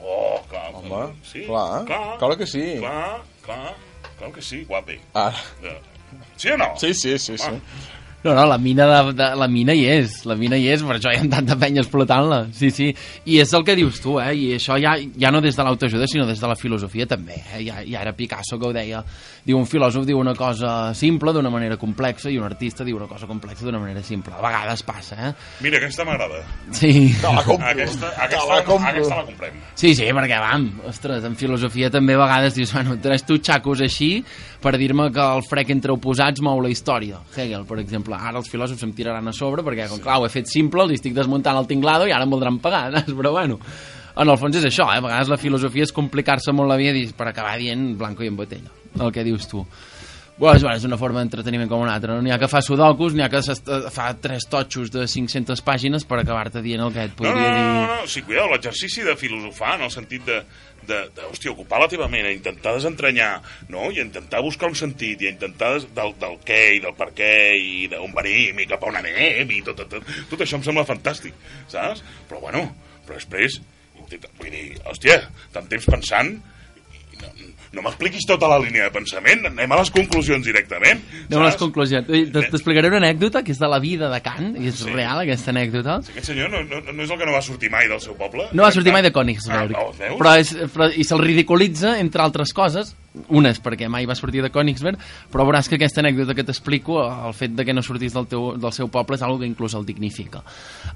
Oh, 0.00 0.40
clar. 0.48 0.70
Home, 0.74 1.14
sí, 1.22 1.44
clar, 1.46 1.84
clar 2.18 2.36
que 2.38 2.46
sí. 2.46 2.76
Clar, 2.78 3.20
clar, 3.44 3.74
clar 4.18 4.32
que 4.32 4.42
sí, 4.42 4.64
guape. 4.64 5.00
Ah. 5.14 5.32
Sí 6.36 6.48
o 6.50 6.56
no? 6.56 6.74
sí, 6.78 6.92
sí, 6.94 7.18
sí, 7.18 7.38
sí. 7.38 7.44
No, 8.24 8.34
no, 8.34 8.46
la 8.46 8.56
mina, 8.56 8.86
de, 8.86 9.12
de, 9.18 9.28
la 9.34 9.48
mina 9.50 9.74
hi 9.74 9.82
és, 9.90 10.20
la 10.30 10.36
mina 10.38 10.54
hi 10.54 10.68
és, 10.70 10.82
per 10.86 10.94
això 10.94 11.10
hi 11.10 11.18
ha 11.18 11.24
tanta 11.26 11.56
penya 11.58 11.82
explotant-la, 11.82 12.44
sí, 12.54 12.68
sí. 12.70 12.92
I 13.26 13.40
és 13.42 13.50
el 13.58 13.64
que 13.66 13.74
dius 13.74 13.98
tu, 14.02 14.14
eh? 14.22 14.30
I 14.38 14.44
això 14.60 14.76
ja, 14.78 14.92
ja 15.18 15.32
no 15.34 15.40
des 15.42 15.58
de 15.58 15.66
l'autoajuda, 15.66 16.06
sinó 16.06 16.26
des 16.28 16.38
de 16.38 16.50
la 16.50 16.54
filosofia 16.54 17.08
també, 17.10 17.40
eh? 17.42 17.64
Ja, 17.66 17.80
ja 17.82 18.04
era 18.04 18.12
Picasso 18.14 18.60
que 18.60 18.68
ho 18.68 18.70
deia. 18.76 19.02
Diu, 19.42 19.58
un 19.58 19.66
filòsof 19.66 20.06
diu 20.06 20.20
una 20.22 20.36
cosa 20.38 20.92
simple 20.94 21.34
d'una 21.34 21.50
manera 21.50 21.74
complexa 21.80 22.30
i 22.30 22.38
un 22.38 22.46
artista 22.46 22.86
diu 22.86 23.00
una 23.00 23.08
cosa 23.10 23.26
complexa 23.26 23.66
d'una 23.66 23.82
manera 23.82 24.04
simple. 24.06 24.36
A 24.38 24.44
vegades 24.46 24.86
passa, 24.86 25.18
eh? 25.18 25.32
Mira, 25.66 25.82
aquesta 25.82 26.06
m'agrada. 26.06 26.44
Sí. 26.70 26.92
Te 27.18 27.26
la 27.34 27.42
compro. 27.42 27.72
Aquesta, 27.72 28.12
aquesta, 28.14 28.46
la 28.54 28.62
compro. 28.62 28.92
aquesta 28.92 29.18
la 29.18 29.26
comprem. 29.26 29.58
Sí, 29.74 29.96
sí, 29.98 30.06
perquè, 30.14 30.38
vam, 30.38 30.70
ostres, 30.86 31.26
en 31.26 31.34
filosofia 31.34 31.90
també 31.90 32.14
a 32.14 32.22
vegades 32.22 32.54
dius, 32.54 32.70
bueno, 32.78 33.00
tres 33.02 33.26
tu 33.26 33.42
xacos 33.42 33.82
així 33.82 34.12
per 34.62 34.76
dir-me 34.78 35.08
que 35.10 35.22
el 35.36 35.42
frec 35.42 35.72
entre 35.74 35.90
oposats 35.96 36.42
mou 36.44 36.60
la 36.62 36.70
història. 36.70 37.18
Hegel, 37.34 37.66
per 37.66 37.80
exemple. 37.82 38.11
Ara 38.18 38.40
els 38.40 38.50
filòsofs 38.52 38.84
em 38.86 38.92
tiraran 38.96 39.28
a 39.28 39.34
sobre 39.36 39.64
perquè, 39.66 39.88
com 39.90 40.02
clar, 40.02 40.20
ho 40.20 40.26
he 40.26 40.32
fet 40.32 40.50
simple, 40.50 40.86
li 40.88 40.98
estic 40.98 41.16
desmuntant 41.16 41.58
el 41.58 41.68
tinglado 41.70 42.08
i 42.08 42.14
ara 42.14 42.26
em 42.26 42.32
voldran 42.32 42.60
pagar, 42.62 42.88
però 43.18 43.32
bueno, 43.38 43.58
en 44.12 44.28
el 44.28 44.38
fons 44.40 44.58
és 44.60 44.68
això, 44.68 44.88
eh? 44.92 45.00
a 45.00 45.04
vegades 45.04 45.32
la 45.32 45.40
filosofia 45.40 45.88
és 45.88 45.94
complicar-se 45.96 46.52
molt 46.52 46.68
la 46.70 46.78
vida 46.80 47.00
per 47.16 47.30
acabar 47.30 47.56
dient 47.60 47.92
blanco 47.98 48.24
i 48.24 48.30
en 48.30 48.36
botella, 48.36 48.72
el 49.00 49.12
que 49.12 49.24
dius 49.24 49.48
tu. 49.48 49.64
Bueno, 50.38 50.56
és, 50.56 50.62
bueno, 50.64 50.76
és 50.80 50.84
una 50.88 50.96
forma 50.98 51.20
d'entreteniment 51.20 51.68
com 51.70 51.82
una 51.84 51.92
altra. 51.94 52.14
No? 52.16 52.22
N'hi 52.24 52.32
ha 52.34 52.38
que 52.40 52.48
fa 52.50 52.62
sudokus, 52.64 53.12
n'hi 53.14 53.22
ha 53.22 53.28
que 53.30 53.42
fa 53.94 54.06
tres 54.18 54.46
totxos 54.50 54.90
de 54.90 55.04
500 55.06 55.60
pàgines 55.62 56.06
per 56.08 56.22
acabar-te 56.22 56.62
dient 56.64 56.82
el 56.82 56.92
que 56.94 57.04
et 57.04 57.12
No, 57.12 57.18
podria 57.20 57.34
no, 57.36 57.42
no, 57.42 57.56
dir... 57.58 57.64
no, 57.76 57.96
no, 58.00 58.06
sí, 58.10 58.22
cuidao, 58.26 58.48
l'exercici 58.50 59.04
de 59.06 59.14
filosofar 59.20 59.76
en 59.76 59.84
el 59.86 59.92
sentit 59.94 60.24
de, 60.26 60.38
de, 60.88 60.98
de 61.14 61.26
hòstia, 61.28 61.52
ocupar 61.52 61.82
la 61.84 61.88
teva 61.92 62.08
ment, 62.10 62.26
a 62.26 62.32
intentar 62.34 62.72
desentranyar, 62.78 63.34
no? 63.70 63.90
I 63.92 64.00
a 64.00 64.06
intentar 64.08 64.40
buscar 64.42 64.72
un 64.72 64.78
sentit, 64.80 65.20
i 65.22 65.28
a 65.28 65.34
intentar 65.36 65.74
des, 65.76 65.86
del, 65.94 66.14
del 66.24 66.38
què 66.48 66.62
i 66.78 66.80
del 66.82 66.96
per 66.98 67.10
què, 67.14 67.32
i 67.60 67.84
d'on 67.92 68.16
venim, 68.16 68.64
i 68.64 68.66
cap 68.72 68.82
a 68.82 68.90
on 68.90 68.98
anem, 69.02 69.52
i 69.52 69.60
tot, 69.68 69.78
tot, 69.84 69.92
tot, 69.98 70.16
tot 70.32 70.46
això 70.46 70.58
em 70.58 70.64
sembla 70.66 70.88
fantàstic, 70.88 71.36
saps? 71.70 72.02
Però 72.30 72.40
bueno, 72.42 72.64
però 73.06 73.20
després, 73.20 73.60
intenta, 74.00 74.32
vull 74.40 74.50
dir, 74.50 74.72
hòstia, 74.90 75.20
tant 75.54 75.68
temps 75.70 75.86
pensant, 75.92 76.34
no 77.72 77.80
m'expliquis 77.80 78.26
tota 78.28 78.48
la 78.52 78.58
línia 78.60 78.84
de 78.84 78.90
pensament, 78.92 79.46
anem 79.48 79.72
a 79.72 79.76
les 79.80 79.90
conclusions 79.90 80.44
directament. 80.44 81.00
Anem 81.30 81.40
a 81.40 81.46
les 81.46 81.56
conclusions. 81.56 82.06
T'explicaré 82.06 82.88
una 82.92 82.98
anècdota 83.00 83.40
que 83.42 83.52
és 83.54 83.58
de 83.58 83.68
la 83.68 83.78
vida 83.80 84.10
de 84.12 84.20
Kant, 84.20 84.56
i 84.60 84.68
és 84.68 84.74
Sí. 84.82 84.90
real 84.92 85.20
aquesta 85.22 85.50
anècdota. 85.54 85.94
Aquest 86.12 86.26
senyor 86.26 86.50
no, 86.50 86.60
no, 86.64 86.80
no 86.92 87.02
és 87.02 87.10
el 87.10 87.18
que 87.18 87.24
no 87.26 87.32
va 87.32 87.40
sortir 87.40 87.70
mai 87.70 87.88
del 87.88 88.00
seu 88.00 88.14
poble? 88.14 88.48
No 88.52 88.62
va 88.66 88.72
sortir 88.72 88.92
mai 88.92 89.00
de 89.02 89.10
Königsberg. 89.12 89.72
Ah, 89.74 89.80
no, 89.80 89.92
veus? 89.96 90.18
però 90.20 90.34
és, 90.38 90.52
però, 90.74 90.90
I 90.92 91.04
se'l 91.04 91.22
ridiculitza, 91.24 91.98
entre 91.98 92.20
altres 92.22 92.52
coses, 92.52 92.94
unes 93.28 93.58
perquè 93.62 93.88
mai 93.88 94.04
va 94.06 94.14
sortir 94.14 94.42
de 94.42 94.50
Königsberg, 94.52 94.98
però 95.32 95.44
veuràs 95.48 95.68
que 95.68 95.76
aquesta 95.76 96.00
anècdota 96.00 96.34
que 96.34 96.44
t'explico, 96.44 97.00
el 97.26 97.32
fet 97.32 97.52
de 97.56 97.64
que 97.64 97.72
no 97.72 97.80
sortís 97.82 98.12
del, 98.12 98.26
teu, 98.26 98.52
del 98.58 98.72
seu 98.72 98.88
poble 98.88 99.16
és 99.16 99.22
algo 99.22 99.38
que 99.38 99.46
inclús 99.46 99.72
el 99.74 99.86
dignifica. 99.86 100.42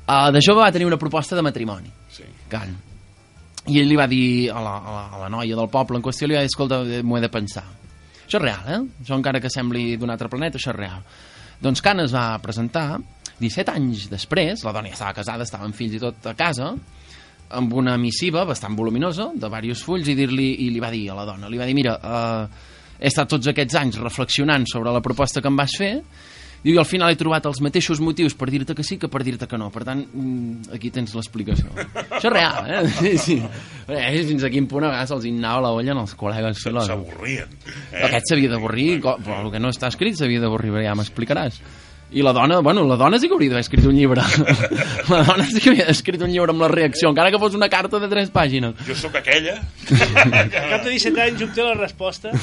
Uh, 0.06 0.30
de 0.32 0.40
jove 0.44 0.60
va 0.60 0.72
tenir 0.72 0.86
una 0.86 0.98
proposta 0.98 1.34
de 1.36 1.42
matrimoni, 1.42 1.88
Sí. 2.10 2.24
Kant. 2.48 2.95
I 3.66 3.80
ell 3.80 3.88
li 3.90 3.96
va 3.98 4.06
dir 4.06 4.50
a 4.52 4.60
la, 4.62 4.76
a 4.78 4.92
la, 4.94 5.04
a 5.16 5.22
la 5.24 5.30
noia 5.32 5.56
del 5.58 5.70
poble 5.72 5.98
en 5.98 6.04
qüestió, 6.04 6.28
li 6.28 6.36
va 6.38 6.44
dir, 6.44 6.52
escolta, 6.52 6.82
eh, 6.86 7.02
m'ho 7.02 7.18
he 7.18 7.24
de 7.24 7.32
pensar. 7.32 7.64
Això 8.26 8.38
és 8.38 8.42
real, 8.42 8.68
eh? 8.70 8.78
Això 9.02 9.18
encara 9.18 9.40
que 9.42 9.50
sembli 9.52 9.96
d'un 9.98 10.12
altre 10.14 10.30
planeta, 10.30 10.60
això 10.60 10.72
és 10.72 10.78
real. 10.78 11.02
Doncs 11.62 11.82
Kant 11.82 12.02
es 12.04 12.14
va 12.14 12.28
presentar 12.42 12.88
17 13.40 13.72
anys 13.74 14.06
després, 14.12 14.62
la 14.64 14.72
dona 14.74 14.90
ja 14.90 14.96
estava 14.98 15.16
casada, 15.18 15.46
estaven 15.46 15.74
fills 15.76 15.96
i 15.96 16.02
tot 16.02 16.30
a 16.30 16.34
casa, 16.38 16.70
amb 17.56 17.74
una 17.78 17.96
missiva 18.00 18.44
bastant 18.48 18.74
voluminosa, 18.78 19.30
de 19.34 19.50
diversos 19.50 19.84
fulls, 19.86 20.08
i, 20.10 20.16
dir-li 20.18 20.48
i 20.66 20.70
li 20.74 20.82
va 20.82 20.90
dir 20.94 21.04
a 21.10 21.18
la 21.18 21.26
dona, 21.28 21.50
li 21.50 21.60
va 21.60 21.68
dir, 21.68 21.76
mira, 21.78 21.96
eh, 22.00 22.72
he 22.98 23.10
estat 23.10 23.30
tots 23.30 23.52
aquests 23.52 23.76
anys 23.78 24.00
reflexionant 24.02 24.66
sobre 24.70 24.94
la 24.94 25.02
proposta 25.04 25.42
que 25.42 25.52
em 25.52 25.58
vas 25.58 25.76
fer, 25.78 25.92
Diu, 26.66 26.74
i 26.74 26.80
al 26.82 26.86
final 26.88 27.12
he 27.14 27.18
trobat 27.18 27.44
els 27.46 27.60
mateixos 27.62 28.00
motius 28.02 28.34
per 28.34 28.48
dir-te 28.50 28.74
que 28.74 28.82
sí 28.82 28.96
que 28.98 29.06
per 29.06 29.20
dir-te 29.22 29.46
que 29.46 29.58
no. 29.60 29.68
Per 29.70 29.84
tant, 29.86 30.00
mm, 30.02 30.72
aquí 30.74 30.90
tens 30.90 31.12
l'explicació. 31.14 31.70
Això 31.76 32.26
és 32.26 32.32
real, 32.34 32.66
eh? 32.66 32.80
Sí, 32.96 33.12
sí. 33.22 33.36
Eh, 33.86 34.24
fins 34.26 34.42
a 34.42 34.50
quin 34.50 34.66
punt 34.66 34.88
a 34.88 34.90
vegades 34.90 35.12
els 35.14 35.28
innava 35.30 35.62
la 35.68 35.70
olla 35.76 35.94
en 35.94 36.02
els 36.02 36.16
col·legues. 36.18 36.64
S'avorrien. 36.66 37.54
Eh? 37.92 38.02
Aquest 38.08 38.32
s'havia 38.32 38.50
d'avorrir, 38.50 38.88
però 38.98 39.44
el 39.44 39.52
que 39.54 39.62
no 39.62 39.70
està 39.70 39.92
escrit 39.94 40.18
s'havia 40.18 40.42
d'avorrir, 40.42 40.74
ja 40.82 40.96
m'explicaràs. 40.98 41.62
I 42.10 42.22
la 42.26 42.32
dona, 42.34 42.58
bueno, 42.66 42.82
la 42.86 42.98
dona 42.98 43.18
sí 43.22 43.30
que 43.30 43.34
hauria 43.34 43.50
d'haver 43.54 43.62
escrit 43.62 43.86
un 43.86 43.94
llibre. 43.94 44.26
la 45.12 45.22
dona 45.22 45.46
sí 45.46 45.60
que 45.60 45.70
hauria 45.70 45.86
d'haver 45.86 45.94
escrit 45.94 46.26
un 46.26 46.34
llibre 46.34 46.50
amb 46.54 46.66
la 46.66 46.72
reacció, 46.74 47.14
encara 47.14 47.30
que 47.30 47.38
fos 47.42 47.54
una 47.54 47.70
carta 47.70 48.02
de 48.02 48.10
tres 48.10 48.34
pàgines. 48.34 48.74
Jo 48.90 48.98
sóc 49.06 49.22
aquella, 49.22 49.60
cap 49.86 50.82
de 50.82 50.90
17 50.90 51.26
anys 51.30 51.46
obté 51.46 51.66
la 51.66 51.78
resposta. 51.78 52.34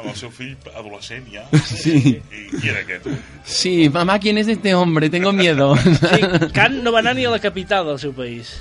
Amb 0.00 0.10
el 0.10 0.16
seu 0.18 0.32
fill 0.34 0.56
adolescent 0.74 1.28
ja. 1.32 1.46
Sí. 1.70 2.16
I 2.18 2.44
qui 2.56 2.68
era 2.72 2.82
aquest? 2.82 3.08
Sí, 3.44 3.88
mamá, 3.92 4.18
¿quién 4.18 4.38
es 4.38 4.48
este 4.48 4.74
hombre? 4.74 5.10
Tengo 5.10 5.32
miedo. 5.32 5.74
Sí, 5.76 6.20
Kant 6.52 6.82
no 6.82 6.92
va 6.92 7.00
anar 7.00 7.16
ni 7.16 7.24
a 7.24 7.30
la 7.30 7.38
capital 7.38 7.86
del 7.86 7.98
seu 7.98 8.12
país. 8.16 8.56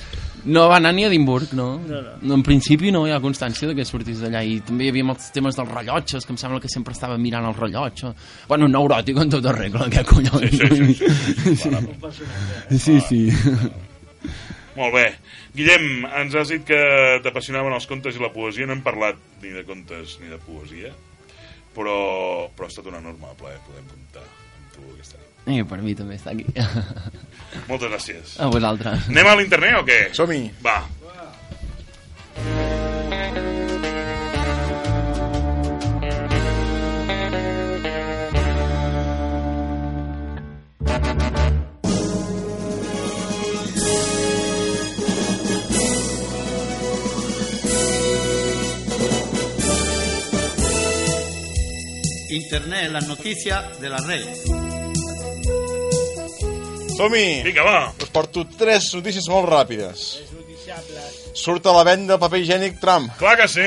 No 0.45 0.69
va 0.69 0.77
anar 0.77 0.93
ni 0.95 1.03
a 1.03 1.07
Edimburg, 1.09 1.51
no. 1.53 1.79
No, 1.79 2.01
no. 2.01 2.11
no 2.21 2.35
en 2.35 2.43
principi 2.43 2.93
no 2.95 3.05
hi 3.07 3.11
ha 3.11 3.19
constància 3.23 3.67
de 3.67 3.75
que 3.75 3.85
sortís 3.85 4.21
d'allà. 4.23 4.43
I 4.45 4.59
també 4.65 4.87
hi 4.87 4.93
havia 4.93 5.07
molts 5.07 5.33
temes 5.35 5.57
dels 5.59 5.71
rellotges, 5.71 6.25
que 6.25 6.33
em 6.35 6.39
sembla 6.39 6.61
que 6.63 6.71
sempre 6.71 6.95
estava 6.95 7.17
mirant 7.19 7.47
el 7.49 7.57
rellotge. 7.57 8.13
Bueno, 8.47 8.69
un 8.69 8.75
neuròtic 8.77 9.19
en 9.19 9.33
tota 9.35 9.53
regla, 9.55 9.89
aquest 9.89 10.07
collons. 10.07 10.55
Sí, 10.55 10.95
sí, 10.95 11.55
sí, 11.55 11.75
sí. 12.69 12.79
sí, 12.79 12.99
sí. 13.09 13.21
Molt 14.79 14.95
bé. 14.95 15.05
Guillem, 15.57 16.05
ens 16.21 16.35
has 16.39 16.53
dit 16.53 16.63
que 16.67 16.79
t'apassionaven 17.25 17.75
els 17.75 17.87
contes 17.89 18.15
i 18.15 18.23
la 18.23 18.31
poesia. 18.31 18.67
No 18.69 18.77
hem 18.77 18.83
parlat 18.85 19.19
ni 19.43 19.51
de 19.51 19.65
contes 19.67 20.17
ni 20.21 20.31
de 20.31 20.39
poesia, 20.45 20.93
però, 21.75 21.97
però 22.55 22.67
ha 22.67 22.71
estat 22.73 22.87
un 22.91 22.99
enorme 22.99 23.33
plaer 23.39 23.59
poder 23.67 23.83
comptar 23.87 24.23
amb 24.25 24.75
tu 24.75 24.85
aquesta 24.93 25.19
nit. 25.19 25.25
I 25.49 25.65
per 25.65 25.79
mi 25.81 25.95
també 25.97 26.17
està 26.19 26.33
aquí. 26.35 26.45
Moltes 27.69 27.89
gràcies. 27.89 28.35
A 28.41 28.49
vosaltres. 28.53 29.09
Anem 29.09 29.29
a 29.31 29.35
l'internet 29.39 29.79
o 29.79 29.85
què? 29.87 29.99
Som-hi. 30.17 30.43
Va. 30.65 30.79
Internet, 52.29 52.91
las 52.91 53.07
noticias 53.07 53.79
de 53.79 53.89
la 53.89 53.97
red. 53.97 54.25
Som-hi. 56.95 57.41
Vinga, 57.43 57.63
va. 57.63 57.93
Us 58.01 58.11
porto 58.13 58.43
tres 58.59 58.91
notícies 58.93 59.29
molt 59.31 59.47
ràpides. 59.49 60.03
Surt 61.33 61.65
a 61.65 61.73
la 61.73 61.85
venda 61.87 62.19
paper 62.21 62.41
higiènic 62.43 62.77
Trump. 62.81 63.13
Clar 63.17 63.37
que 63.39 63.47
sí. 63.47 63.65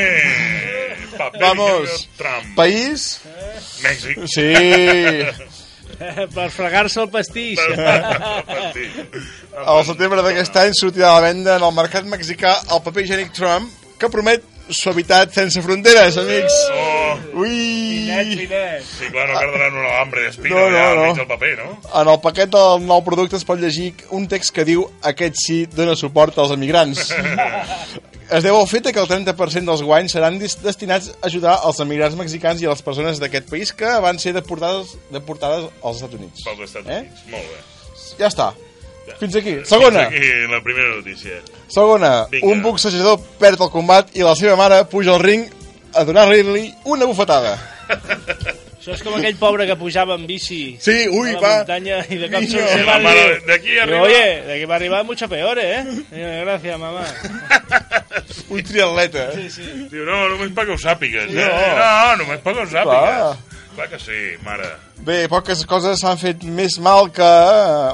Paper 1.17 1.41
Vamos. 1.41 2.09
Trump. 2.19 2.55
País? 2.57 3.21
Mèxic. 3.83 4.23
Sí. 4.31 5.61
per 6.37 6.49
fregar-se 6.55 7.03
el 7.03 7.11
pastís. 7.13 7.61
Al 9.63 9.85
setembre 9.89 10.23
d'aquest 10.25 10.59
any 10.63 10.77
sortirà 10.79 11.13
a 11.13 11.21
la 11.21 11.27
venda 11.29 11.57
en 11.59 11.67
el 11.67 11.77
mercat 11.77 12.07
mexicà 12.09 12.59
el 12.71 12.83
paper 12.85 13.07
higiènic 13.07 13.35
Trump 13.37 13.71
que 13.99 14.11
promet 14.13 14.45
suavitat 14.71 15.35
sense 15.35 15.63
fronteres, 15.65 16.21
amics. 16.21 16.61
Oh. 16.71 17.02
Ui! 17.35 17.53
Finet, 18.07 18.33
finet. 18.39 18.85
Sí, 18.87 19.09
clar, 19.13 19.27
no 19.29 19.35
cardaran 19.39 19.77
una 19.81 19.89
alambre 19.97 20.23
d'espino 20.27 20.57
No, 20.57 20.71
no, 20.71 20.77
ja 20.77 20.95
no. 20.95 21.15
del 21.15 21.27
paper, 21.31 21.53
no? 21.59 21.77
En 22.01 22.09
el 22.15 22.21
paquet 22.25 22.51
del 22.55 22.87
nou 22.87 23.03
producte 23.07 23.37
es 23.37 23.45
pot 23.49 23.61
llegir 23.61 23.93
un 24.11 24.27
text 24.29 24.55
que 24.55 24.65
diu 24.69 24.87
aquest 25.13 25.37
sí 25.45 25.59
dona 25.67 25.97
suport 25.97 26.39
als 26.39 26.53
emigrants. 26.57 27.13
Es 28.33 28.41
deu 28.47 28.57
al 28.57 28.65
fet 28.71 28.87
que 28.95 29.01
el 29.03 29.09
30% 29.11 29.67
dels 29.69 29.83
guanys 29.85 30.15
seran 30.15 30.39
destinats 30.41 31.11
a 31.13 31.27
ajudar 31.29 31.59
els 31.69 31.81
emigrants 31.85 32.15
mexicans 32.17 32.63
i 32.63 32.67
a 32.67 32.71
les 32.71 32.81
persones 32.81 33.19
d'aquest 33.21 33.51
país 33.51 33.75
que 33.77 33.91
van 34.01 34.17
ser 34.23 34.33
deportades, 34.33 34.95
deportades 35.13 35.67
als 35.85 35.99
Estats 36.01 36.17
Units. 36.17 36.45
Pels 36.47 36.63
Estats 36.65 36.89
Eh? 36.89 37.01
Units. 37.03 37.27
Molt 37.29 37.51
bé. 37.51 37.59
Ja 38.23 38.31
està. 38.31 38.47
Fins 39.21 39.37
aquí. 39.37 39.59
Segona. 39.69 40.07
Fins 40.09 40.23
aquí 40.25 40.49
la 40.55 40.63
primera 40.65 40.95
notícia. 40.97 41.43
Segona. 41.69 42.13
Vinga. 42.33 42.47
Un 42.55 42.63
boxejador 42.65 43.21
perd 43.43 43.61
el 43.67 43.71
combat 43.75 44.17
i 44.17 44.25
la 44.25 44.33
seva 44.39 44.57
mare 44.57 44.81
puja 44.89 45.13
al 45.13 45.21
ring 45.21 45.45
a 45.95 46.05
donar-li 46.05 46.67
una 46.85 47.07
bufetada. 47.07 47.57
Això 48.83 48.97
és 48.97 49.03
com 49.07 49.15
aquell 49.15 49.37
pobre 49.39 49.63
que 49.69 49.77
pujava 49.79 50.17
en 50.19 50.25
bici 50.27 50.77
Sí, 50.83 51.05
ui, 51.07 51.31
a 51.31 51.35
la 51.37 51.41
va. 51.43 51.51
muntanya 51.61 52.01
i 52.11 52.17
de 52.19 52.29
cop 52.33 52.41
Niño. 52.43 52.65
se 52.67 52.81
La 52.83 52.97
va 52.99 53.13
dir, 53.15 53.37
de 53.47 53.53
aquí 53.55 53.69
diu, 53.71 53.83
arriba... 53.85 54.01
Oye, 54.09 54.25
de 54.47 54.53
aquí 54.57 54.65
va 54.67 54.75
arribar 54.75 55.05
mucho 55.07 55.29
peor, 55.31 55.59
¿eh? 55.63 55.85
Diu, 56.11 56.27
Gracias, 56.43 56.79
mamá. 56.81 57.05
Un 58.51 58.63
triatleta. 58.67 59.29
Sí, 59.37 59.49
sí. 59.51 59.69
Diu, 59.93 60.03
no, 60.09 60.25
només 60.33 60.51
perquè 60.57 60.75
ho 60.75 60.81
sàpigues, 60.83 61.31
eh? 61.31 61.47
No. 61.47 61.71
No, 61.79 62.17
només 62.25 62.43
perquè 62.43 62.65
ho 62.65 62.69
Clar. 62.69 62.83
sàpigues. 62.83 63.49
Clar 63.77 63.89
que 63.89 63.99
sí, 64.03 64.19
mare. 64.45 64.67
Bé, 65.07 65.23
poques 65.31 65.63
coses 65.71 66.03
s'han 66.03 66.19
fet 66.21 66.43
més 66.45 66.75
mal 66.83 67.07
que... 67.15 67.31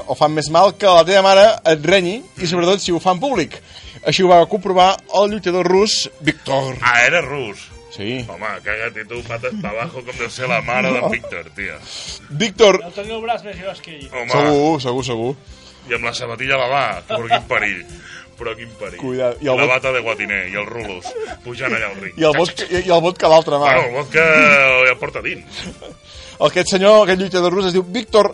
o 0.09 0.15
fan 0.17 0.33
més 0.35 0.49
mal 0.51 0.73
que 0.77 0.89
la 0.89 1.05
teva 1.07 1.21
mare 1.29 1.45
et 1.69 1.85
renyi, 1.85 2.17
i 2.41 2.49
sobretot 2.49 2.81
si 2.83 2.91
ho 2.91 2.99
fa 2.99 3.13
en 3.15 3.21
públic. 3.21 3.61
Així 4.09 4.25
ho 4.25 4.31
va 4.33 4.41
comprovar 4.49 4.95
el 5.21 5.29
lluitador 5.35 5.67
rus 5.69 6.07
Víctor. 6.19 6.75
Ah, 6.81 7.03
era 7.05 7.21
rus. 7.21 7.67
Sí. 7.89 8.19
Home, 8.29 8.49
caga't 8.65 8.97
i 9.01 9.05
tu, 9.09 9.21
patas 9.25 9.55
pa 9.63 9.71
abajo, 9.73 10.03
com 10.05 10.13
deu 10.19 10.29
ser 10.29 10.47
la 10.47 10.59
mare 10.61 10.91
de 10.93 11.01
Víctor, 11.09 11.47
tia. 11.57 11.79
Víctor, 12.29 12.77
No 12.83 12.91
teniu 12.93 13.15
el 13.17 13.23
braç 13.23 13.43
més 13.47 13.57
gros 13.61 13.81
que 13.81 13.95
ell. 13.97 14.09
Home, 14.13 14.29
segur, 14.29 14.81
segur, 14.81 15.05
segur. 15.07 15.31
i 15.89 15.95
amb 15.97 16.05
la 16.05 16.13
sabatilla 16.13 16.53
a 16.55 16.61
la 16.61 16.67
mà, 16.69 16.83
però 17.09 17.25
quin 17.31 17.47
perill. 17.49 17.79
Però 18.39 18.53
quin 18.55 18.69
perill. 18.79 18.99
Cuidado. 19.01 19.37
I 19.41 19.47
el 19.49 19.57
la 19.57 19.63
bot- 19.65 19.71
bata 19.73 19.91
de 19.91 19.99
guatiner, 20.05 20.43
i 20.51 20.55
els 20.55 20.69
rulos, 20.69 21.05
pujant 21.43 21.73
allà 21.73 21.89
al 21.89 21.97
ring. 22.03 22.13
I 22.19 22.23
el 22.29 22.37
vodka, 22.37 22.67
i, 22.69 22.83
i 22.85 22.91
el 22.93 23.01
vodka 23.01 23.25
a 23.27 23.31
l'altra 23.33 23.57
mà. 23.57 23.73
Bueno, 23.73 23.87
el 23.89 23.95
vodka 23.97 24.27
ja 24.85 24.91
el 24.93 24.97
porta 25.01 25.21
dins. 25.25 25.63
Aquest 26.39 26.69
senyor, 26.71 27.01
aquest 27.07 27.19
lluitador 27.19 27.51
rus, 27.57 27.65
es 27.67 27.73
diu 27.75 27.83
Víctor 27.83 28.29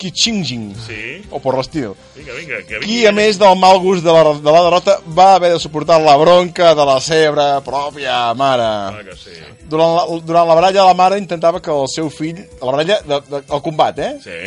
Kichinjin. 0.00 0.70
Sí. 0.86 1.02
O 1.28 1.40
per 1.44 1.52
l'estil. 1.58 1.92
Vinga, 2.16 2.36
vinga, 2.38 2.60
que 2.64 2.80
Qui, 2.84 3.02
a 3.08 3.12
més 3.12 3.38
del 3.40 3.58
mal 3.60 3.78
gust 3.82 4.04
de 4.06 4.14
la, 4.14 4.22
de 4.40 4.54
la 4.54 4.62
derrota, 4.64 4.96
va 5.16 5.34
haver 5.36 5.52
de 5.52 5.60
suportar 5.60 6.00
la 6.00 6.16
bronca 6.20 6.72
de 6.78 6.86
la 6.88 6.96
seva 7.04 7.50
pròpia 7.66 8.16
mare. 8.38 8.70
Clar 8.96 9.04
que 9.10 9.18
sí. 9.20 9.36
Durant 9.70 9.94
la, 9.98 10.06
durant 10.24 10.48
la 10.48 10.56
baralla, 10.56 10.88
la 10.88 10.96
mare 10.96 11.20
intentava 11.20 11.60
que 11.60 11.74
el 11.74 11.88
seu 11.92 12.08
fill... 12.10 12.40
La 12.62 12.72
baralla, 12.72 13.00
de, 13.04 13.20
de, 13.28 13.42
el 13.44 13.62
combat, 13.66 14.00
eh? 14.00 14.12
Sí. 14.24 14.40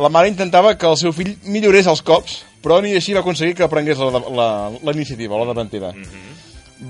La 0.00 0.08
mare 0.08 0.32
intentava 0.32 0.72
que 0.80 0.88
el 0.88 0.96
seu 0.96 1.12
fill 1.12 1.34
millorés 1.44 1.88
els 1.90 2.00
cops, 2.00 2.40
però 2.64 2.80
ni 2.80 2.94
així 2.96 3.12
va 3.16 3.20
aconseguir 3.20 3.58
que 3.58 3.68
prengués 3.68 4.00
la, 4.00 4.24
la, 4.40 4.48
la 4.80 4.96
iniciativa, 4.96 5.36
la 5.36 5.52
davantera. 5.52 5.92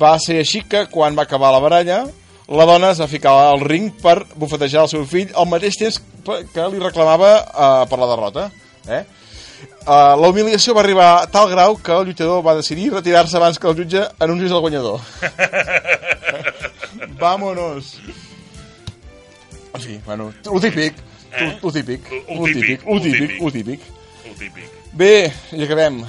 Va 0.01 0.15
ser 0.23 0.39
així 0.45 0.63
que, 0.63 0.85
quan 0.93 1.19
va 1.19 1.27
acabar 1.27 1.51
la 1.51 1.63
baralla, 1.63 2.05
la 2.51 2.67
dona 2.67 2.91
es 2.91 3.01
va 3.01 3.07
ficar 3.07 3.33
al 3.47 3.61
ring 3.63 3.93
per 4.03 4.25
bufetejar 4.35 4.83
el 4.83 4.91
seu 4.91 5.05
fill 5.07 5.31
al 5.39 5.47
mateix 5.47 5.77
temps 5.79 6.01
que 6.27 6.69
li 6.73 6.81
reclamava 6.83 7.33
uh, 7.47 7.89
per 7.89 7.99
la 8.01 8.09
derrota. 8.11 8.47
Eh? 8.91 9.03
Uh, 9.87 10.17
la 10.19 10.31
humiliació 10.33 10.75
va 10.75 10.83
arribar 10.83 11.11
a 11.21 11.29
tal 11.31 11.47
grau 11.53 11.77
que 11.79 11.93
el 11.95 12.09
lluitador 12.09 12.43
va 12.43 12.57
decidir 12.59 12.91
retirar-se 12.93 13.37
abans 13.39 13.59
que 13.59 13.71
el 13.71 13.77
jutge 13.79 14.03
anunciés 14.19 14.51
el 14.51 14.65
guanyador. 14.65 15.01
Vámonos. 17.21 17.99
En 19.75 19.81
fi, 19.81 20.01
bueno, 20.05 20.33
lo 20.45 20.61
típic. 20.61 20.95
Eh? 21.33 21.59
Lo 21.63 21.71
típic. 21.73 22.11
Lo 22.29 22.47
típic. 22.47 22.83
Lo 22.85 23.01
típic. 23.53 23.81
El 24.25 24.35
típic. 24.35 24.67
Bé, 24.93 25.31
i 25.55 25.63
acabem. 25.63 26.03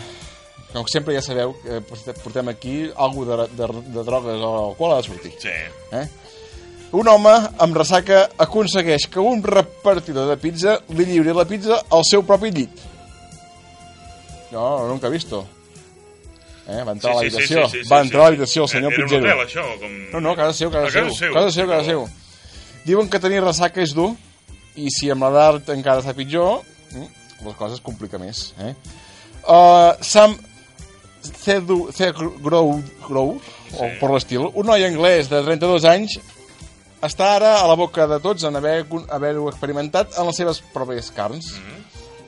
Com 0.72 0.88
sempre 0.88 1.14
ja 1.14 1.22
sabeu 1.22 1.54
que 1.62 1.82
portem 2.24 2.50
aquí 2.50 2.76
alguna 2.96 3.44
de, 3.44 3.48
de, 3.60 3.68
de 3.92 4.04
drogues 4.08 4.40
o 4.40 4.52
alcohol 4.70 4.96
ha 4.96 5.02
de 5.02 5.08
sortir. 5.08 5.34
Sí. 5.38 5.54
Eh? 5.92 6.08
Un 6.92 7.08
home 7.08 7.32
amb 7.64 7.78
ressaca 7.78 8.26
aconsegueix 8.44 9.06
que 9.08 9.20
un 9.24 9.40
repartidor 9.44 10.28
de 10.28 10.36
pizza 10.42 10.74
li 10.92 11.06
lliuri 11.08 11.32
la 11.38 11.46
pizza 11.48 11.78
al 11.90 12.04
seu 12.04 12.24
propi 12.28 12.52
llit. 12.52 12.82
No, 14.52 14.88
nunca 14.90 15.08
he 15.08 15.12
visto. 15.12 15.46
Eh? 16.68 16.84
Va 16.84 16.92
entrar 16.92 17.14
a 17.16 17.22
Sí, 17.22 17.30
sí, 17.30 17.38
l'habitació. 17.38 17.68
sí, 17.70 17.78
sí, 17.78 17.84
sí, 17.84 17.90
va 17.90 18.02
sí, 18.02 18.08
entrar 18.08 18.22
a 18.22 18.26
sí. 18.26 18.32
l'habitació 18.32 18.64
el 18.64 18.70
senyor 18.70 18.92
Era 18.94 19.04
un 19.04 19.10
pizzero. 19.10 19.24
hotel, 19.26 19.48
això, 19.48 19.80
com... 19.80 19.96
No, 20.12 20.20
no, 20.20 20.36
casa 20.36 20.54
seu, 20.58 20.72
casa, 20.72 20.88
A 20.88 20.92
casa 20.92 21.08
seu. 21.08 21.16
seu. 21.16 21.34
Casa 21.34 21.52
seu, 21.52 21.68
casa 21.68 21.86
seu. 21.86 22.04
Diuen 22.86 23.10
que 23.10 23.20
tenir 23.24 23.42
ressaca 23.44 23.82
és 23.82 23.94
dur 23.96 24.12
i 24.76 24.92
si 24.92 25.10
amb 25.12 25.24
l'edat 25.24 25.70
encara 25.72 26.04
està 26.04 26.14
pitjor, 26.18 26.62
mm, 26.92 27.08
les 27.48 27.56
coses 27.56 27.80
es 27.80 27.84
complica 27.86 28.20
més. 28.20 28.52
Eh? 28.60 28.74
Uh, 29.48 29.96
Sam 30.02 30.36
Cedu, 31.24 31.88
Grow, 32.42 32.82
Grow 33.08 33.36
o 33.80 33.90
per 34.00 34.10
l'estil, 34.12 34.48
un 34.54 34.66
noi 34.66 34.84
anglès 34.86 35.30
de 35.30 35.42
32 35.46 35.86
anys 35.86 36.20
està 37.02 37.36
ara 37.38 37.56
a 37.62 37.68
la 37.70 37.76
boca 37.80 38.06
de 38.08 38.20
tots 38.24 38.44
en 38.48 38.56
haver-ho 38.56 39.02
haver 39.10 39.34
experimentat 39.50 40.18
en 40.20 40.30
les 40.30 40.38
seves 40.38 40.62
pròpies 40.74 41.12
carns. 41.16 41.56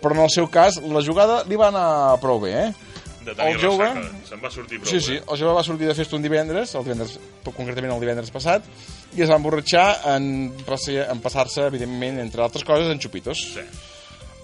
Però 0.04 0.18
en 0.18 0.26
el 0.26 0.32
seu 0.34 0.50
cas, 0.52 0.82
la 0.84 1.04
jugada 1.06 1.44
li 1.48 1.56
va 1.60 1.70
anar 1.72 2.18
prou 2.20 2.42
bé, 2.42 2.52
eh? 2.60 2.74
De 3.24 3.32
tenir 3.32 3.54
el 3.56 3.62
jove-. 3.62 3.92
Se'n 4.28 4.42
va 4.44 4.50
sortir 4.52 4.82
prou 4.82 4.90
Sí, 4.90 5.00
sí, 5.00 5.14
bé. 5.16 5.24
el 5.24 5.40
jove 5.40 5.54
va 5.56 5.64
sortir 5.64 5.88
de 5.88 5.96
festa 5.96 6.18
un 6.18 6.26
divendres, 6.26 6.74
el 6.76 6.84
divendres 6.84 7.14
concretament 7.46 7.94
el 7.94 8.02
divendres 8.04 8.34
passat, 8.36 8.66
i 9.16 9.24
es 9.24 9.32
va 9.32 9.38
emborratxar 9.40 9.86
en, 10.18 10.52
en 10.52 11.24
passar-se, 11.24 11.70
evidentment, 11.70 12.20
entre 12.20 12.44
altres 12.44 12.66
coses, 12.68 12.90
en 12.92 13.00
xupitos. 13.00 13.46
Sí. 13.54 13.64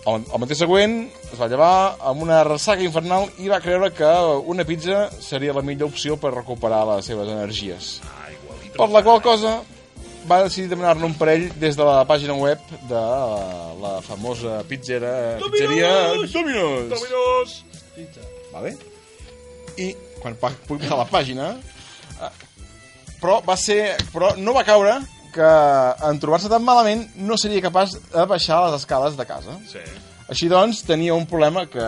El, 0.08 0.24
el 0.24 0.40
matí 0.40 0.56
següent 0.56 0.94
es 1.34 1.36
va 1.36 1.50
llevar 1.52 1.74
amb 2.08 2.24
una 2.24 2.40
ressaca 2.48 2.86
infernal 2.86 3.28
i 3.44 3.50
va 3.52 3.60
creure 3.60 3.92
que 3.92 4.08
una 4.48 4.64
pizza 4.64 5.10
seria 5.20 5.52
la 5.54 5.62
millor 5.62 5.92
opció 5.92 6.16
per 6.16 6.32
recuperar 6.38 6.86
les 6.94 7.10
seves 7.12 7.28
energies. 7.28 7.90
Ah, 8.08 8.30
igualito. 8.32 8.78
Per 8.80 8.88
la 8.96 9.04
qual 9.04 9.20
cosa 9.22 9.58
va 10.28 10.44
decidir 10.44 10.70
demanar-ne 10.72 11.06
un 11.06 11.16
parell 11.18 11.48
des 11.62 11.78
de 11.78 11.86
la 11.86 12.04
pàgina 12.10 12.36
web 12.36 12.60
de 12.90 13.04
la 13.84 13.94
famosa 14.06 14.64
pizzera... 14.68 15.38
Pizzeria 15.40 15.92
Domino's! 16.34 16.92
Domino's! 16.92 17.56
Vale? 18.52 18.76
I 19.78 19.94
quan 20.20 20.36
va 20.42 20.52
publicar 20.68 20.98
la 21.00 21.08
pàgina... 21.10 21.54
eh, 22.20 22.32
Però 23.20 23.42
va 23.44 23.56
ser... 23.60 23.98
Però 24.14 24.34
no 24.40 24.54
va 24.56 24.64
caure 24.68 24.98
que 25.34 25.50
en 26.08 26.20
trobar-se 26.20 26.50
tan 26.50 26.64
malament 26.66 27.04
no 27.20 27.38
seria 27.38 27.62
capaç 27.62 27.98
de 28.14 28.24
baixar 28.26 28.62
les 28.66 28.80
escales 28.80 29.18
de 29.20 29.26
casa. 29.28 29.58
Sí. 29.70 29.84
Així 30.30 30.48
doncs, 30.50 30.84
tenia 30.86 31.16
un 31.18 31.26
problema 31.30 31.66
que, 31.68 31.86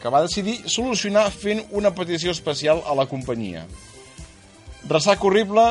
que 0.00 0.10
va 0.14 0.22
decidir 0.24 0.60
solucionar 0.70 1.28
fent 1.34 1.64
una 1.74 1.90
petició 1.94 2.30
especial 2.32 2.82
a 2.86 2.94
la 2.98 3.06
companyia. 3.10 3.66
Ressaca 4.88 5.28
horrible... 5.28 5.70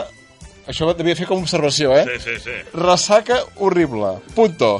Això 0.70 0.92
devia 0.94 1.18
fer 1.18 1.28
com 1.30 1.42
a 1.42 1.46
observació, 1.46 1.94
eh? 1.98 2.06
Sí, 2.06 2.20
sí, 2.26 2.38
sí. 2.44 2.58
Ressaca 2.78 3.42
horrible. 3.58 4.18
Punto. 4.36 4.76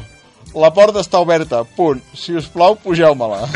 La 0.54 0.70
porta 0.76 1.02
està 1.02 1.22
oberta. 1.24 1.64
Punt. 1.78 2.02
Si 2.18 2.36
us 2.38 2.50
plau, 2.52 2.76
pugeu-me-la. 2.84 3.48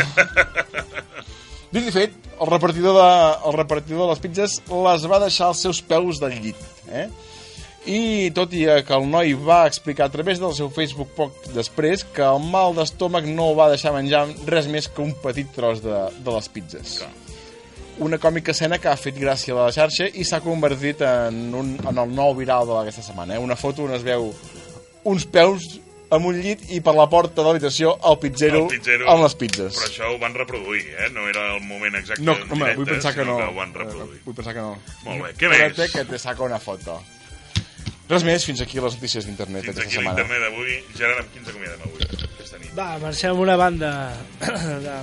Dit 1.75 1.89
i 1.89 1.93
fet, 1.93 2.15
el 2.39 2.49
repartidor, 2.49 2.95
de, 2.97 3.09
el 3.49 3.55
repartidor 3.57 4.05
de 4.05 4.13
les 4.13 4.23
pizzas 4.23 4.57
les 4.71 5.07
va 5.11 5.21
deixar 5.23 5.51
als 5.51 5.63
seus 5.65 5.81
peus 5.83 6.21
del 6.23 6.37
llit. 6.41 6.61
Eh? 6.89 7.07
I 7.85 8.31
tot 8.33 8.53
i 8.57 8.63
que 8.87 8.95
el 8.97 9.05
noi 9.11 9.35
va 9.37 9.65
explicar 9.69 10.07
a 10.07 10.13
través 10.13 10.39
del 10.41 10.55
seu 10.57 10.71
Facebook 10.73 11.11
poc 11.17 11.35
després 11.53 12.05
que 12.15 12.23
el 12.25 12.41
mal 12.41 12.73
d'estómac 12.77 13.27
no 13.29 13.51
va 13.57 13.69
deixar 13.69 13.93
menjar 13.93 14.25
res 14.49 14.71
més 14.71 14.89
que 14.89 15.03
un 15.03 15.13
petit 15.21 15.51
tros 15.53 15.83
de, 15.85 15.99
de 16.25 16.35
les 16.37 16.49
pizzas. 16.49 16.97
Una 18.03 18.17
còmica 18.19 18.51
escena 18.51 18.77
que 18.81 18.89
ha 18.91 18.97
fet 18.99 19.15
gràcia 19.15 19.53
a 19.55 19.65
la 19.67 19.71
xarxa 19.71 20.09
i 20.19 20.25
s'ha 20.27 20.41
convertit 20.43 20.99
en, 21.07 21.53
un, 21.55 21.75
en 21.87 21.97
el 22.01 22.09
nou 22.11 22.33
viral 22.35 22.67
d'aquesta 22.67 23.01
setmana. 23.05 23.35
Eh? 23.37 23.39
Una 23.39 23.55
foto 23.55 23.85
on 23.87 23.93
es 23.95 24.03
veu 24.03 24.33
uns 25.07 25.23
peus 25.31 25.79
amb 26.11 26.27
un 26.29 26.35
llit 26.37 26.61
i 26.75 26.81
per 26.85 26.93
la 26.95 27.07
porta 27.09 27.39
de 27.41 27.45
l'habitació 27.47 27.95
el 28.09 28.17
pizzero, 28.21 28.65
El 28.65 28.75
pizzero. 28.77 29.07
amb 29.11 29.23
les 29.23 29.35
pizzas. 29.39 29.73
Però 29.79 29.87
això 29.89 30.11
ho 30.13 30.19
van 30.21 30.35
reproduir, 30.35 30.83
eh? 30.99 31.09
No 31.15 31.27
era 31.31 31.55
el 31.55 31.63
moment 31.65 31.95
exacte 31.95 32.21
No, 32.23 32.35
en 32.35 32.43
home, 32.51 32.59
directe, 32.65 32.77
vull 32.81 32.91
pensar 32.91 33.13
que 33.15 33.25
no. 33.25 33.37
Que 33.39 33.47
ho 33.47 33.55
van 33.55 33.73
reproduir. 33.73 34.21
Vull 34.25 34.35
pensar 34.37 34.53
que 34.53 34.65
no. 34.67 34.75
Molt 35.07 35.23
bé, 35.23 35.31
què 35.39 35.49
Espera't 35.49 35.77
més? 35.79 35.91
que 35.95 36.05
te 36.11 36.19
saca 36.19 36.43
una 36.43 36.59
foto. 36.59 36.99
Res 38.09 38.23
més, 38.27 38.43
fins 38.45 38.61
aquí 38.61 38.77
les 38.79 38.93
notícies 38.99 39.25
d'internet 39.25 39.63
Fins 39.65 39.71
aquesta 39.79 39.87
aquí 39.87 39.95
setmana. 39.97 40.19
l'internet 40.19 40.43
d'avui. 40.45 40.75
Gerard, 40.99 41.23
amb 41.23 41.31
qui 41.33 41.39
ens 41.41 41.49
acomiadem 41.49 41.87
avui, 41.87 42.09
aquesta 42.35 42.59
nit? 42.61 42.75
Va, 42.77 42.89
marxem 43.01 43.39
una 43.41 43.55
banda 43.57 43.91
de, 44.85 44.99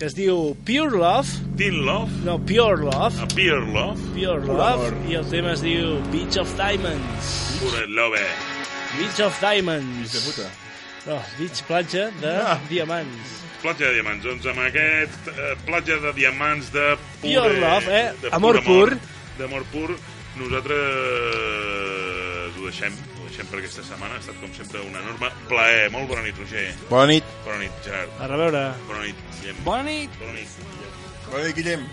que 0.00 0.06
es 0.08 0.14
diu 0.16 0.54
Pure 0.64 0.96
Love. 0.96 1.28
Teen 1.60 1.82
Love? 1.84 2.08
No, 2.24 2.38
Pure 2.40 2.86
Love. 2.86 3.20
A 3.20 3.26
Pure 3.28 3.66
Love? 3.68 4.00
Pure 4.14 4.40
Pur 4.46 4.54
Love. 4.56 4.86
amor. 4.88 4.94
I 5.10 5.14
el 5.18 5.26
tema 5.28 5.52
es 5.52 5.60
diu 5.60 5.98
Beach 6.12 6.38
of 6.40 6.48
Diamonds. 6.56 7.28
Pure 7.60 7.84
Love. 7.92 8.22
Beach 8.96 9.20
of 9.26 9.36
Diamonds. 9.42 10.12
De 10.14 10.20
puta. 10.24 10.48
No, 11.06 11.18
beach, 11.38 11.62
platja 11.68 12.10
de 12.20 12.32
Ah. 12.32 12.58
diamants. 12.70 13.36
Platja 13.62 13.86
de 13.88 13.92
diamants. 13.98 14.24
Doncs 14.24 14.46
amb 14.46 14.58
aquest 14.64 15.28
eh, 15.28 15.54
platja 15.66 15.96
de 16.00 16.12
diamants 16.16 16.72
de 16.72 16.96
pure... 17.20 17.40
Pure 17.44 17.60
love, 17.60 17.88
eh? 18.00 18.12
De 18.22 18.28
Amor 18.32 18.62
pur. 18.64 18.88
pur. 18.88 18.98
D'amor 19.38 19.64
pur. 19.72 19.90
Nosaltres 20.40 20.78
ho 22.56 22.64
deixem. 22.64 22.92
Per 23.48 23.58
aquesta 23.58 23.82
setmana. 23.86 24.18
Ha 24.18 24.22
estat, 24.24 24.36
com 24.42 24.52
sempre, 24.56 24.82
un 24.84 24.94
enorme 25.00 25.32
plaer. 25.48 25.88
Molt 25.94 26.10
bona 26.10 26.26
nit, 26.26 26.36
Roger. 26.38 26.68
Bona 26.90 27.08
nit. 27.14 27.24
Bona 27.46 27.58
nit, 27.62 27.80
Gerard. 27.86 28.20
A 28.20 28.28
reveure. 28.30 28.66
Bona 28.90 29.02
nit, 29.06 29.24
Guillem. 29.38 29.64
Bona 29.64 29.82
nit. 29.88 30.20
Bona 30.20 30.36
nit, 30.36 30.60
Guillem. 30.60 30.94
Bona 31.30 31.44
nit, 31.48 31.58
Guillem. 31.58 31.90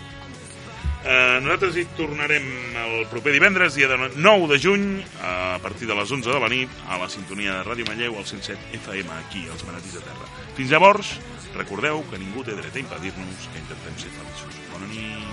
Uh, 0.98 1.38
nosaltres 1.40 1.76
hi 1.78 1.84
tornarem 1.96 2.42
el 2.82 3.06
proper 3.08 3.30
divendres, 3.32 3.76
dia 3.78 3.86
de 3.88 3.96
9 3.96 4.48
de 4.50 4.58
juny, 4.58 5.04
a 5.22 5.58
partir 5.62 5.86
de 5.86 5.94
les 5.94 6.10
11 6.10 6.26
de 6.28 6.40
la 6.42 6.48
nit, 6.50 6.68
a 6.90 6.98
la 6.98 7.08
sintonia 7.08 7.54
de 7.54 7.62
Ràdio 7.68 7.86
Manlleu, 7.86 8.18
al 8.18 8.26
107 8.26 8.58
FM, 8.80 9.08
aquí, 9.22 9.46
als 9.48 9.64
Manatís 9.68 9.94
de 9.94 10.02
Terra. 10.02 10.26
Fins 10.58 10.70
llavors, 10.74 11.06
recordeu 11.54 12.02
que 12.10 12.18
ningú 12.18 12.42
té 12.44 12.52
dret 12.58 12.74
a 12.74 12.82
impedir-nos 12.82 13.46
que 13.46 13.58
intentem 13.62 13.94
ser 14.02 14.10
feliços. 14.18 14.54
Bona 14.74 14.86
nit. 14.90 15.26